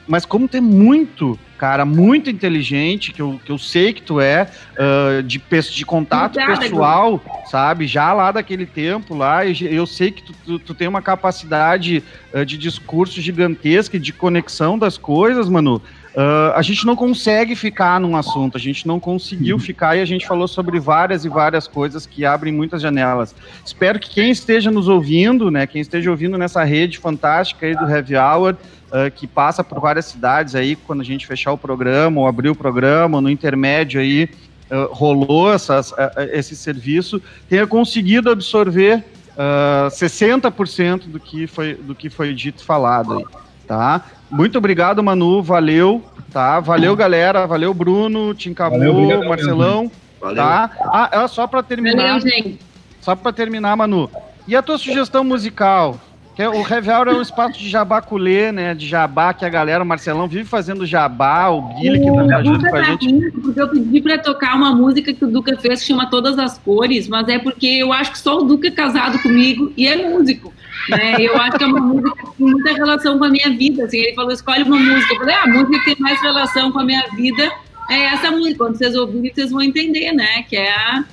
Mas 0.07 0.27
como 0.27 0.47
tem 0.47 0.61
muito, 0.61 1.39
cara, 1.57 1.87
muito 1.87 2.29
inteligente, 2.29 3.11
que 3.11 3.23
eu, 3.23 3.41
que 3.43 3.51
eu 3.51 3.57
sei 3.57 3.93
que 3.93 4.03
tu 4.03 4.21
é, 4.21 4.51
ah, 4.79 5.23
de, 5.23 5.41
de 5.73 5.87
contato 5.87 6.39
Obrigada, 6.39 6.61
pessoal, 6.61 7.23
sabe? 7.47 7.87
Já 7.87 8.13
lá 8.13 8.31
daquele 8.31 8.67
tempo 8.67 9.15
lá, 9.15 9.47
e 9.47 9.75
eu 9.75 9.87
sei 9.87 10.11
que 10.11 10.23
tu, 10.23 10.35
tu, 10.45 10.59
tu 10.59 10.75
tem 10.75 10.87
uma 10.87 11.01
capacidade 11.01 12.03
ah, 12.35 12.45
de 12.45 12.59
discurso 12.59 13.19
gigantesca 13.21 13.97
e 13.97 14.01
de 14.01 14.13
conexão 14.13 14.79
das 14.79 14.99
coisas, 14.99 15.49
mano. 15.49 15.81
Ah, 16.17 16.53
a 16.55 16.63
gente 16.63 16.87
não 16.87 16.95
consegue 16.95 17.57
ficar 17.57 17.99
num 17.99 18.17
assunto, 18.17 18.57
a 18.57 18.61
gente 18.61 18.87
não 18.87 19.01
conseguiu 19.01 19.59
ficar 19.59 19.97
e 19.97 20.01
a 20.01 20.05
gente 20.05 20.27
falou 20.27 20.47
sobre 20.47 20.79
várias 20.79 21.25
e 21.25 21.29
várias 21.29 21.67
coisas 21.67 22.07
que 22.07 22.25
abrem 22.25 22.53
muitas 22.53 22.81
janelas. 22.81 23.35
Espero 23.65 23.99
que 23.99 24.11
quem 24.11 24.31
esteja 24.31 24.71
nos 24.71 24.87
ouvindo, 24.89 25.51
né, 25.51 25.67
quem 25.67 25.81
esteja 25.81 26.11
ouvindo 26.11 26.39
nessa 26.39 26.63
rede 26.63 26.99
fantástica 26.99 27.67
aí 27.67 27.75
do 27.75 27.89
Heavy 27.89 28.17
Hour, 28.17 28.57
ah, 28.93 29.11
que 29.11 29.27
passa 29.27 29.65
por 29.65 29.81
várias 29.81 30.05
cidades 30.05 30.55
aí, 30.55 30.77
quando 30.77 31.01
a 31.01 31.05
gente 31.05 31.27
fechar 31.27 31.53
o 31.53 31.59
programa, 31.59 32.21
ou 32.21 32.29
abrir 32.29 32.49
o 32.49 32.55
programa, 32.55 33.21
no 33.21 33.29
intermédio 33.29 34.01
aí, 34.01 34.29
ah, 34.71 34.89
rolou 34.91 35.53
essas, 35.53 35.93
esse 36.33 36.55
serviço, 36.55 37.21
tenha 37.49 37.67
conseguido 37.67 38.31
absorver 38.31 39.03
ah, 39.37 39.89
60% 39.91 41.09
do 41.09 41.19
que, 41.19 41.49
foi, 41.49 41.75
do 41.75 41.93
que 41.93 42.09
foi 42.09 42.33
dito 42.33 42.63
e 42.63 42.65
falado 42.65 43.15
aí, 43.15 43.44
tá? 43.67 44.03
Muito 44.31 44.59
obrigado, 44.59 45.03
Manu, 45.03 45.43
valeu, 45.43 46.03
tá? 46.33 46.61
Valeu, 46.61 46.95
galera, 46.97 47.47
valeu, 47.47 47.73
Bruno, 47.75 48.35
Tim 48.35 48.53
Cabô, 48.55 48.79
Valeu, 48.79 48.95
obrigado 48.97 49.29
Marcelão, 49.29 49.91
Valeu. 50.21 50.37
tá? 50.37 50.71
Ah, 50.93 51.09
é 51.13 51.29
só 51.29 51.47
pra 51.47 51.63
terminar, 51.63 52.19
Valeu, 52.19 52.21
gente. 52.21 52.59
só 53.01 53.15
pra 53.15 53.33
terminar, 53.33 53.77
Manu. 53.77 54.11
E 54.47 54.55
a 54.57 54.63
tua 54.63 54.77
sugestão 54.79 55.23
musical? 55.25 55.99
Que 56.35 56.43
é- 56.43 56.49
o 56.49 56.67
Heavy 56.69 56.91
Hour 56.91 57.07
é 57.09 57.13
um 57.13 57.23
espaço 57.23 57.57
de 57.61 57.69
jabaculê, 57.71 58.51
né? 58.51 58.75
De 58.75 58.89
jabá, 58.89 59.33
que 59.33 59.45
a 59.45 59.49
galera, 59.49 59.85
o 59.85 59.87
Marcelão, 59.87 60.27
vive 60.27 60.45
fazendo 60.45 60.85
jabá, 60.85 61.49
o 61.49 61.63
Guilherme 61.77 62.01
que 62.01 62.07
tá 62.17 62.23
O 62.25 62.37
ajuda 62.39 62.71
com 62.71 62.77
a 62.77 62.81
tá 62.81 62.83
gente. 62.83 63.07
rindo, 63.07 63.33
porque 63.41 63.61
eu 63.61 63.69
pedi 63.69 64.01
pra 64.01 64.19
tocar 64.19 64.57
uma 64.57 64.75
música 64.75 65.15
que 65.15 65.25
o 65.25 65.29
Duca 65.31 65.57
fez 65.59 65.81
que 65.81 65.87
chama 65.87 66.11
Todas 66.11 66.37
as 66.37 66.59
Cores, 66.59 67.07
mas 67.07 67.29
é 67.29 67.39
porque 67.39 67.69
eu 67.69 67.93
acho 67.93 68.11
que 68.11 68.19
só 68.19 68.39
o 68.39 68.43
Duca 68.43 68.67
é 68.67 68.71
casado 68.73 69.23
comigo 69.23 69.73
e 69.77 69.87
é 69.87 70.09
músico. 70.11 70.53
Né? 70.89 71.17
Eu 71.19 71.37
acho 71.37 71.57
que 71.59 71.65
é 71.65 71.67
uma 71.67 71.81
música 71.81 72.11
que 72.11 72.37
tem 72.37 72.47
muita 72.47 72.73
relação 72.73 73.19
com 73.19 73.25
a 73.25 73.29
minha 73.29 73.51
vida. 73.51 73.85
Assim, 73.85 73.99
ele 73.99 74.15
falou, 74.15 74.33
escolhe 74.33 74.63
uma 74.63 74.79
música. 74.79 75.15
Eu 75.15 75.19
falei, 75.19 75.35
ah, 75.35 75.43
a 75.43 75.47
música 75.47 75.79
que 75.79 75.85
tem 75.85 75.97
mais 75.99 76.21
relação 76.21 76.73
com 76.73 76.81
a 76.81 76.85
minha 76.85 77.05
vida 77.17 77.51
é 77.91 78.05
essa 78.07 78.31
música. 78.31 78.59
Quando 78.59 78.77
vocês 78.77 78.95
ouvirem, 78.95 79.33
vocês 79.33 79.51
vão 79.51 79.63
entender, 79.63 80.13
né? 80.13 80.43
Que 80.49 80.57
é 80.57 80.73
a. 80.73 81.05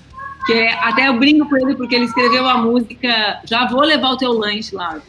Que 0.46 0.54
é, 0.54 0.74
até 0.74 1.08
eu 1.08 1.20
brinco 1.20 1.48
com 1.48 1.56
ele 1.56 1.76
porque 1.76 1.94
ele 1.94 2.06
escreveu 2.06 2.48
a 2.48 2.58
música 2.58 3.40
Já 3.46 3.68
Vou 3.68 3.82
Levar 3.82 4.10
o 4.10 4.18
Teu 4.18 4.32
Lanche 4.32 4.76
lá. 4.76 5.00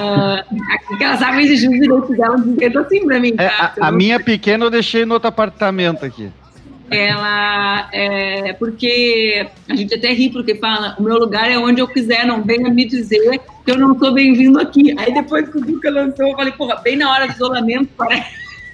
Ah, 0.00 0.44
que 0.96 1.04
ela 1.04 1.16
sabe 1.16 1.42
exigir 1.42 1.68
os 1.68 1.78
direitos 1.78 2.16
dela 2.16 2.36
dizendo 2.38 2.78
assim 2.78 3.04
pra 3.04 3.20
mim. 3.20 3.34
É, 3.36 3.48
tá? 3.48 3.74
a, 3.80 3.88
a 3.88 3.92
minha 3.92 4.20
pequena 4.20 4.64
eu 4.64 4.70
deixei 4.70 5.04
no 5.04 5.14
outro 5.14 5.28
apartamento 5.28 6.04
aqui. 6.04 6.30
ela 6.88 7.88
é 7.92 8.52
porque 8.52 9.46
a 9.68 9.74
gente 9.74 9.92
até 9.92 10.12
ri 10.12 10.30
porque 10.30 10.54
fala 10.54 10.94
o 11.00 11.02
meu 11.02 11.18
lugar 11.18 11.50
é 11.50 11.58
onde 11.58 11.80
eu 11.80 11.88
quiser, 11.88 12.24
não 12.24 12.42
venha 12.44 12.70
me 12.70 12.84
dizer 12.84 13.40
eu 13.66 13.78
não 13.78 13.98
sou 13.98 14.12
bem-vindo 14.12 14.58
aqui. 14.60 14.94
Aí 14.98 15.12
depois 15.12 15.48
que 15.48 15.58
o 15.58 15.60
Duca 15.60 15.90
lançou, 15.90 16.28
eu 16.28 16.36
falei, 16.36 16.52
porra, 16.52 16.76
bem 16.76 16.96
na 16.96 17.10
hora 17.10 17.26
do 17.26 17.32
isolamento, 17.32 17.90
parece, 17.96 18.30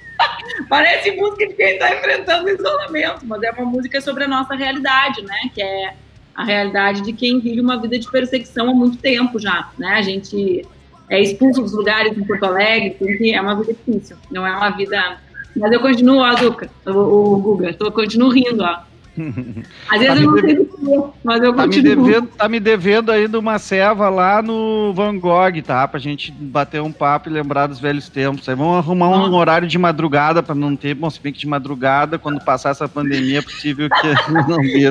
parece 0.69 1.11
música 1.11 1.47
de 1.47 1.53
quem 1.53 1.73
está 1.73 1.95
enfrentando 1.95 2.49
isolamento, 2.49 3.25
mas 3.25 3.43
é 3.43 3.51
uma 3.51 3.65
música 3.65 4.01
sobre 4.01 4.23
a 4.25 4.27
nossa 4.27 4.55
realidade, 4.55 5.21
né? 5.23 5.51
Que 5.53 5.61
é 5.61 5.93
a 6.35 6.43
realidade 6.43 7.01
de 7.01 7.13
quem 7.13 7.39
vive 7.39 7.61
uma 7.61 7.79
vida 7.79 7.97
de 7.97 8.09
perseguição 8.09 8.69
há 8.69 8.73
muito 8.73 8.97
tempo 8.97 9.39
já, 9.39 9.69
né? 9.77 9.93
A 9.95 10.01
gente 10.01 10.65
é 11.09 11.21
expulso 11.21 11.61
dos 11.61 11.73
lugares 11.73 12.17
em 12.17 12.23
Porto 12.23 12.45
Alegre, 12.45 12.95
é 13.31 13.41
uma 13.41 13.55
vida 13.55 13.73
difícil, 13.73 14.17
não 14.31 14.47
é 14.47 14.55
uma 14.55 14.69
vida 14.69 15.17
mas 15.55 15.71
eu 15.71 15.79
continuo, 15.79 16.19
ó, 16.19 16.35
Zuca, 16.35 16.69
o, 16.85 16.91
o 16.91 17.37
Guga, 17.37 17.75
eu 17.79 17.91
continuo 17.91 18.29
rindo, 18.29 18.63
ó. 18.63 18.79
Às 19.91 19.99
vezes 19.99 20.15
Tá 20.15 20.15
eu 20.15 20.15
me 20.15 20.25
não 20.25 20.33
sei 20.33 20.41
deve- 20.41 20.53
do 20.55 20.65
que, 20.65 21.17
mas 21.23 21.43
eu 21.43 21.53
Tá 21.53 21.67
me, 21.67 21.73
continuo. 21.75 22.05
devendo, 22.05 22.27
tá 22.27 22.49
me 22.49 22.59
devendo 22.59 23.11
ainda 23.11 23.37
uma 23.39 23.59
ceva 23.59 24.09
lá 24.09 24.41
no 24.41 24.91
Van 24.93 25.17
Gogh, 25.17 25.61
tá? 25.63 25.87
Pra 25.87 25.99
gente 25.99 26.31
bater 26.31 26.81
um 26.81 26.91
papo 26.91 27.29
e 27.29 27.31
lembrar 27.33 27.67
dos 27.67 27.79
velhos 27.79 28.09
tempos. 28.09 28.47
Aí 28.49 28.55
vamos 28.55 28.77
arrumar 28.77 29.09
um 29.09 29.17
Nossa. 29.19 29.31
horário 29.35 29.67
de 29.67 29.77
madrugada 29.77 30.41
pra 30.41 30.55
não 30.55 30.75
ter, 30.75 30.93
bom, 30.95 31.09
se 31.09 31.19
bem 31.21 31.31
que 31.31 31.39
de 31.39 31.47
madrugada, 31.47 32.17
quando 32.17 32.43
passar 32.43 32.69
essa 32.71 32.87
pandemia, 32.87 33.39
é 33.39 33.41
possível 33.41 33.87
que 33.89 34.07
não 34.31 34.41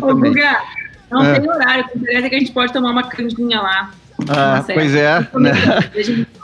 Ô, 0.09 0.12
também. 0.15 0.32
Guga, 0.32 0.61
não 1.11 1.24
É. 1.24 1.40
tem 1.40 1.51
horário, 1.51 1.85
o 1.85 1.89
que 1.89 1.99
interessa 1.99 2.27
é 2.27 2.28
que 2.31 2.36
a 2.36 2.39
gente 2.39 2.53
pode 2.53 2.73
tomar 2.73 2.90
uma 2.90 3.03
canjinha 3.05 3.61
lá. 3.61 3.90
Ah, 4.28 4.62
pois 4.73 4.94
é, 4.94 5.19
né? 5.35 5.53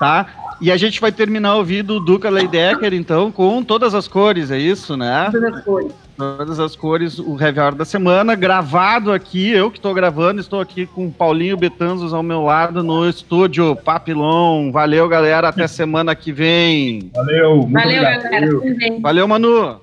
Tá? 0.00 0.26
E 0.60 0.72
a 0.72 0.76
gente 0.76 1.00
vai 1.00 1.12
terminar 1.12 1.54
ouvindo 1.54 1.94
o 1.94 2.00
Duca 2.00 2.28
Leidecker, 2.28 2.92
então, 2.92 3.30
com 3.30 3.62
todas 3.62 3.94
as 3.94 4.08
cores, 4.08 4.50
é 4.50 4.58
isso, 4.58 4.96
né? 4.96 5.28
Todas 5.30 5.54
as 5.54 5.64
cores. 5.64 5.92
Todas 6.18 6.58
as 6.58 6.74
cores, 6.74 7.16
o 7.20 7.40
Heavy 7.40 7.60
Hour 7.60 7.76
da 7.76 7.84
semana, 7.84 8.34
gravado 8.34 9.12
aqui, 9.12 9.52
eu 9.52 9.70
que 9.70 9.78
estou 9.78 9.94
gravando, 9.94 10.40
estou 10.40 10.60
aqui 10.60 10.84
com 10.84 11.06
o 11.06 11.12
Paulinho 11.12 11.56
Betanzos 11.56 12.12
ao 12.12 12.24
meu 12.24 12.42
lado 12.42 12.82
no 12.82 13.08
estúdio 13.08 13.76
Papilon. 13.76 14.72
Valeu, 14.72 15.08
galera, 15.08 15.48
até 15.50 15.68
semana 15.68 16.16
que 16.16 16.32
vem. 16.32 17.08
Valeu, 17.14 17.58
muito 17.58 17.72
Valeu, 17.72 18.02
obrigado. 18.02 18.22
galera. 18.24 19.00
Valeu. 19.00 19.28
Manu. 19.28 19.80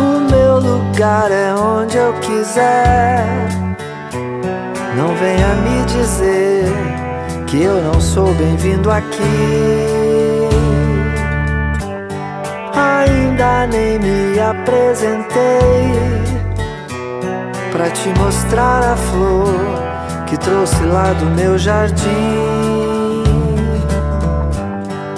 O 0.00 0.30
meu 0.30 0.58
lugar 0.58 1.30
é 1.30 1.54
onde 1.54 1.96
eu 1.96 2.12
quiser. 2.20 3.63
Não 4.96 5.12
venha 5.16 5.54
me 5.56 5.84
dizer 5.86 6.72
que 7.48 7.62
eu 7.62 7.82
não 7.82 8.00
sou 8.00 8.32
bem-vindo 8.34 8.88
aqui. 8.90 10.48
Ainda 12.72 13.66
nem 13.66 13.98
me 13.98 14.38
apresentei 14.38 15.34
pra 17.72 17.90
te 17.90 18.08
mostrar 18.20 18.92
a 18.92 18.96
flor 18.96 19.54
que 20.26 20.36
trouxe 20.36 20.84
lá 20.84 21.12
do 21.12 21.26
meu 21.26 21.58
jardim. 21.58 22.04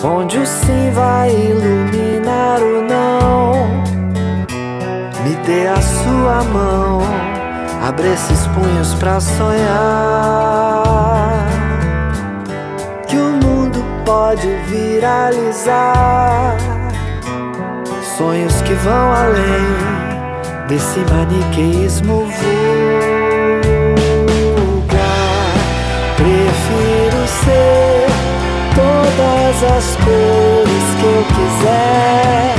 Onde 0.02 0.38
o 0.38 0.46
sim 0.46 0.90
vai 0.94 1.30
iluminar 1.30 2.62
o 2.62 2.80
não. 2.80 3.66
Me 5.22 5.34
dê 5.44 5.68
a 5.68 5.80
Abre 7.86 8.08
esses 8.08 8.48
punhos 8.48 8.94
pra 8.94 9.20
sonhar 9.20 9.62
que 13.06 13.16
o 13.16 13.30
mundo 13.30 13.78
pode 14.04 14.48
viralizar. 14.66 16.56
Sonhos 18.18 18.60
que 18.62 18.74
vão 18.74 19.12
além 19.12 20.66
desse 20.66 20.98
maniqueísmo 20.98 22.26
vulgar. 22.26 22.66
Prefiro 26.16 27.24
ser 27.44 28.06
todas 28.74 29.62
as 29.62 29.94
cores 30.02 30.86
que 30.98 31.06
eu 31.06 31.22
quiser 31.36 32.56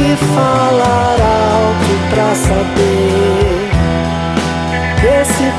e 0.00 0.16
falar 0.34 1.18
alto 1.20 1.92
pra 2.08 2.34
saber. 2.34 3.21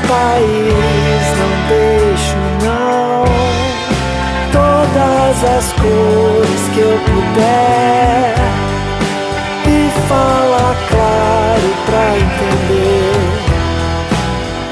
País 0.08 1.26
não 1.38 1.52
deixo 1.68 2.36
não. 2.64 3.24
Todas 4.52 5.36
as 5.56 5.72
cores 5.72 6.62
que 6.72 6.80
eu 6.80 6.98
puder. 7.06 8.34
E 9.66 9.90
falar 10.08 10.76
claro 10.90 11.70
pra 11.86 12.04
entender 12.18 13.16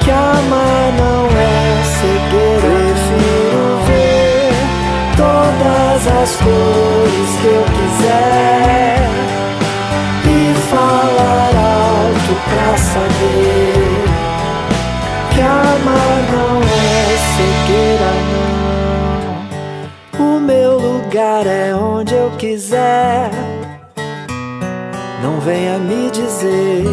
Que 0.00 0.10
amar 0.10 0.92
não 0.98 1.24
é 1.26 1.82
cegueira 1.82 2.72
Prefiro 3.02 3.64
ver 3.86 4.52
todas 5.16 6.06
as 6.06 6.36
cores 6.36 7.30
que 7.40 7.46
eu 7.46 7.64
quiser. 7.64 9.08
E 10.24 10.54
falar 10.70 11.52
alto 11.56 12.34
pra 12.48 12.76
saber 12.76 13.51
amar 15.82 16.22
não 16.30 16.62
é 16.62 17.16
cegueira, 17.34 18.12
não. 20.18 20.36
O 20.36 20.40
meu 20.40 20.78
lugar 20.78 21.46
é 21.46 21.74
onde 21.74 22.14
eu 22.14 22.30
quiser. 22.38 23.30
Não 25.22 25.40
venha 25.40 25.78
me 25.78 26.10
dizer 26.10 26.84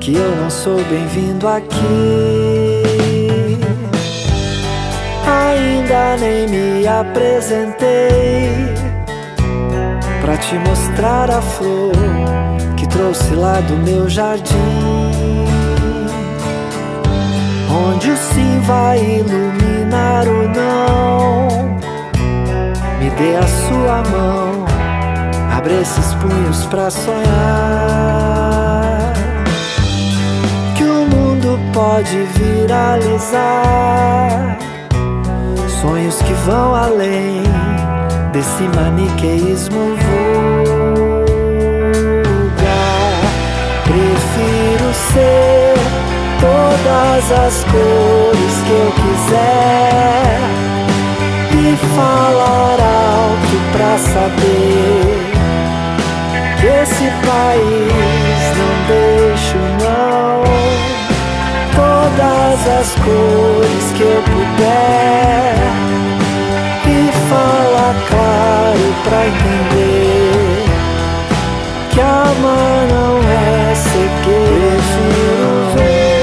que 0.00 0.14
eu 0.14 0.36
não 0.36 0.50
sou 0.50 0.82
bem-vindo 0.84 1.46
aqui. 1.48 1.76
Ainda 5.26 6.16
nem 6.18 6.48
me 6.48 6.86
apresentei 6.86 8.50
pra 10.20 10.36
te 10.36 10.54
mostrar 10.56 11.30
a 11.30 11.40
flor 11.40 11.92
que 12.76 12.86
trouxe 12.88 13.34
lá 13.34 13.60
do 13.60 13.76
meu 13.76 14.08
jardim 14.08 15.45
onde 17.70 18.10
o 18.10 18.16
sim 18.16 18.60
vai 18.60 18.98
iluminar 18.98 20.26
o 20.26 20.48
não. 20.48 21.76
Me 22.98 23.10
dê 23.10 23.36
a 23.36 23.46
sua 23.46 24.02
mão, 24.10 24.64
abre 25.56 25.80
esses 25.80 26.14
punhos 26.14 26.66
pra 26.66 26.90
sonhar. 26.90 27.26
Que 30.76 30.84
o 30.84 31.06
mundo 31.06 31.58
pode 31.72 32.22
viralizar. 32.34 33.46
Sonhos 35.80 36.20
que 36.22 36.32
vão 36.32 36.74
além 36.74 37.42
desse 38.32 38.64
maniqueísmo 38.74 39.96
vulgar. 39.96 40.36
Prefiro 43.84 44.92
ser 45.12 45.76
todas 46.40 47.32
as 47.46 47.55
cores 47.76 48.56
que 48.64 48.72
eu 48.72 48.90
quiser 49.02 50.40
e 51.52 51.76
falar 51.94 52.78
alto 52.80 53.56
pra 53.72 53.92
saber 53.98 55.18
que 56.58 56.66
esse 56.66 57.06
país 57.26 58.40
não 58.58 58.72
deixo 58.88 59.58
não. 59.82 60.36
Todas 61.74 62.58
as 62.80 62.88
cores 63.04 63.86
que 63.96 64.02
eu 64.02 64.22
puder 64.22 65.54
e 66.86 67.12
falar 67.28 67.94
claro 68.08 68.86
pra 69.04 69.20
entender 69.26 70.64
que 71.90 72.00
amar 72.00 72.86
não 72.90 73.18
é 73.18 73.74
cegueira 73.74 74.56
prefiro 74.96 75.76
ver 75.76 76.15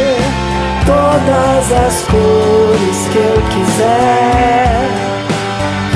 todas 1.26 1.72
as 1.72 2.02
cores 2.04 3.08
que 3.12 3.18
eu 3.18 3.41
quiser 3.50 4.88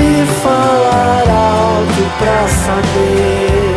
e 0.00 0.26
falar 0.42 1.24
alto 1.28 2.02
pra 2.18 2.48
saber 2.48 3.76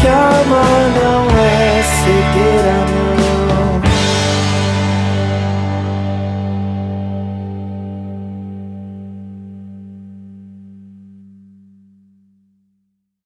que 0.00 0.08
amar 0.08 0.90
não 0.94 1.26
é 1.38 1.82
cegueira 1.82 3.01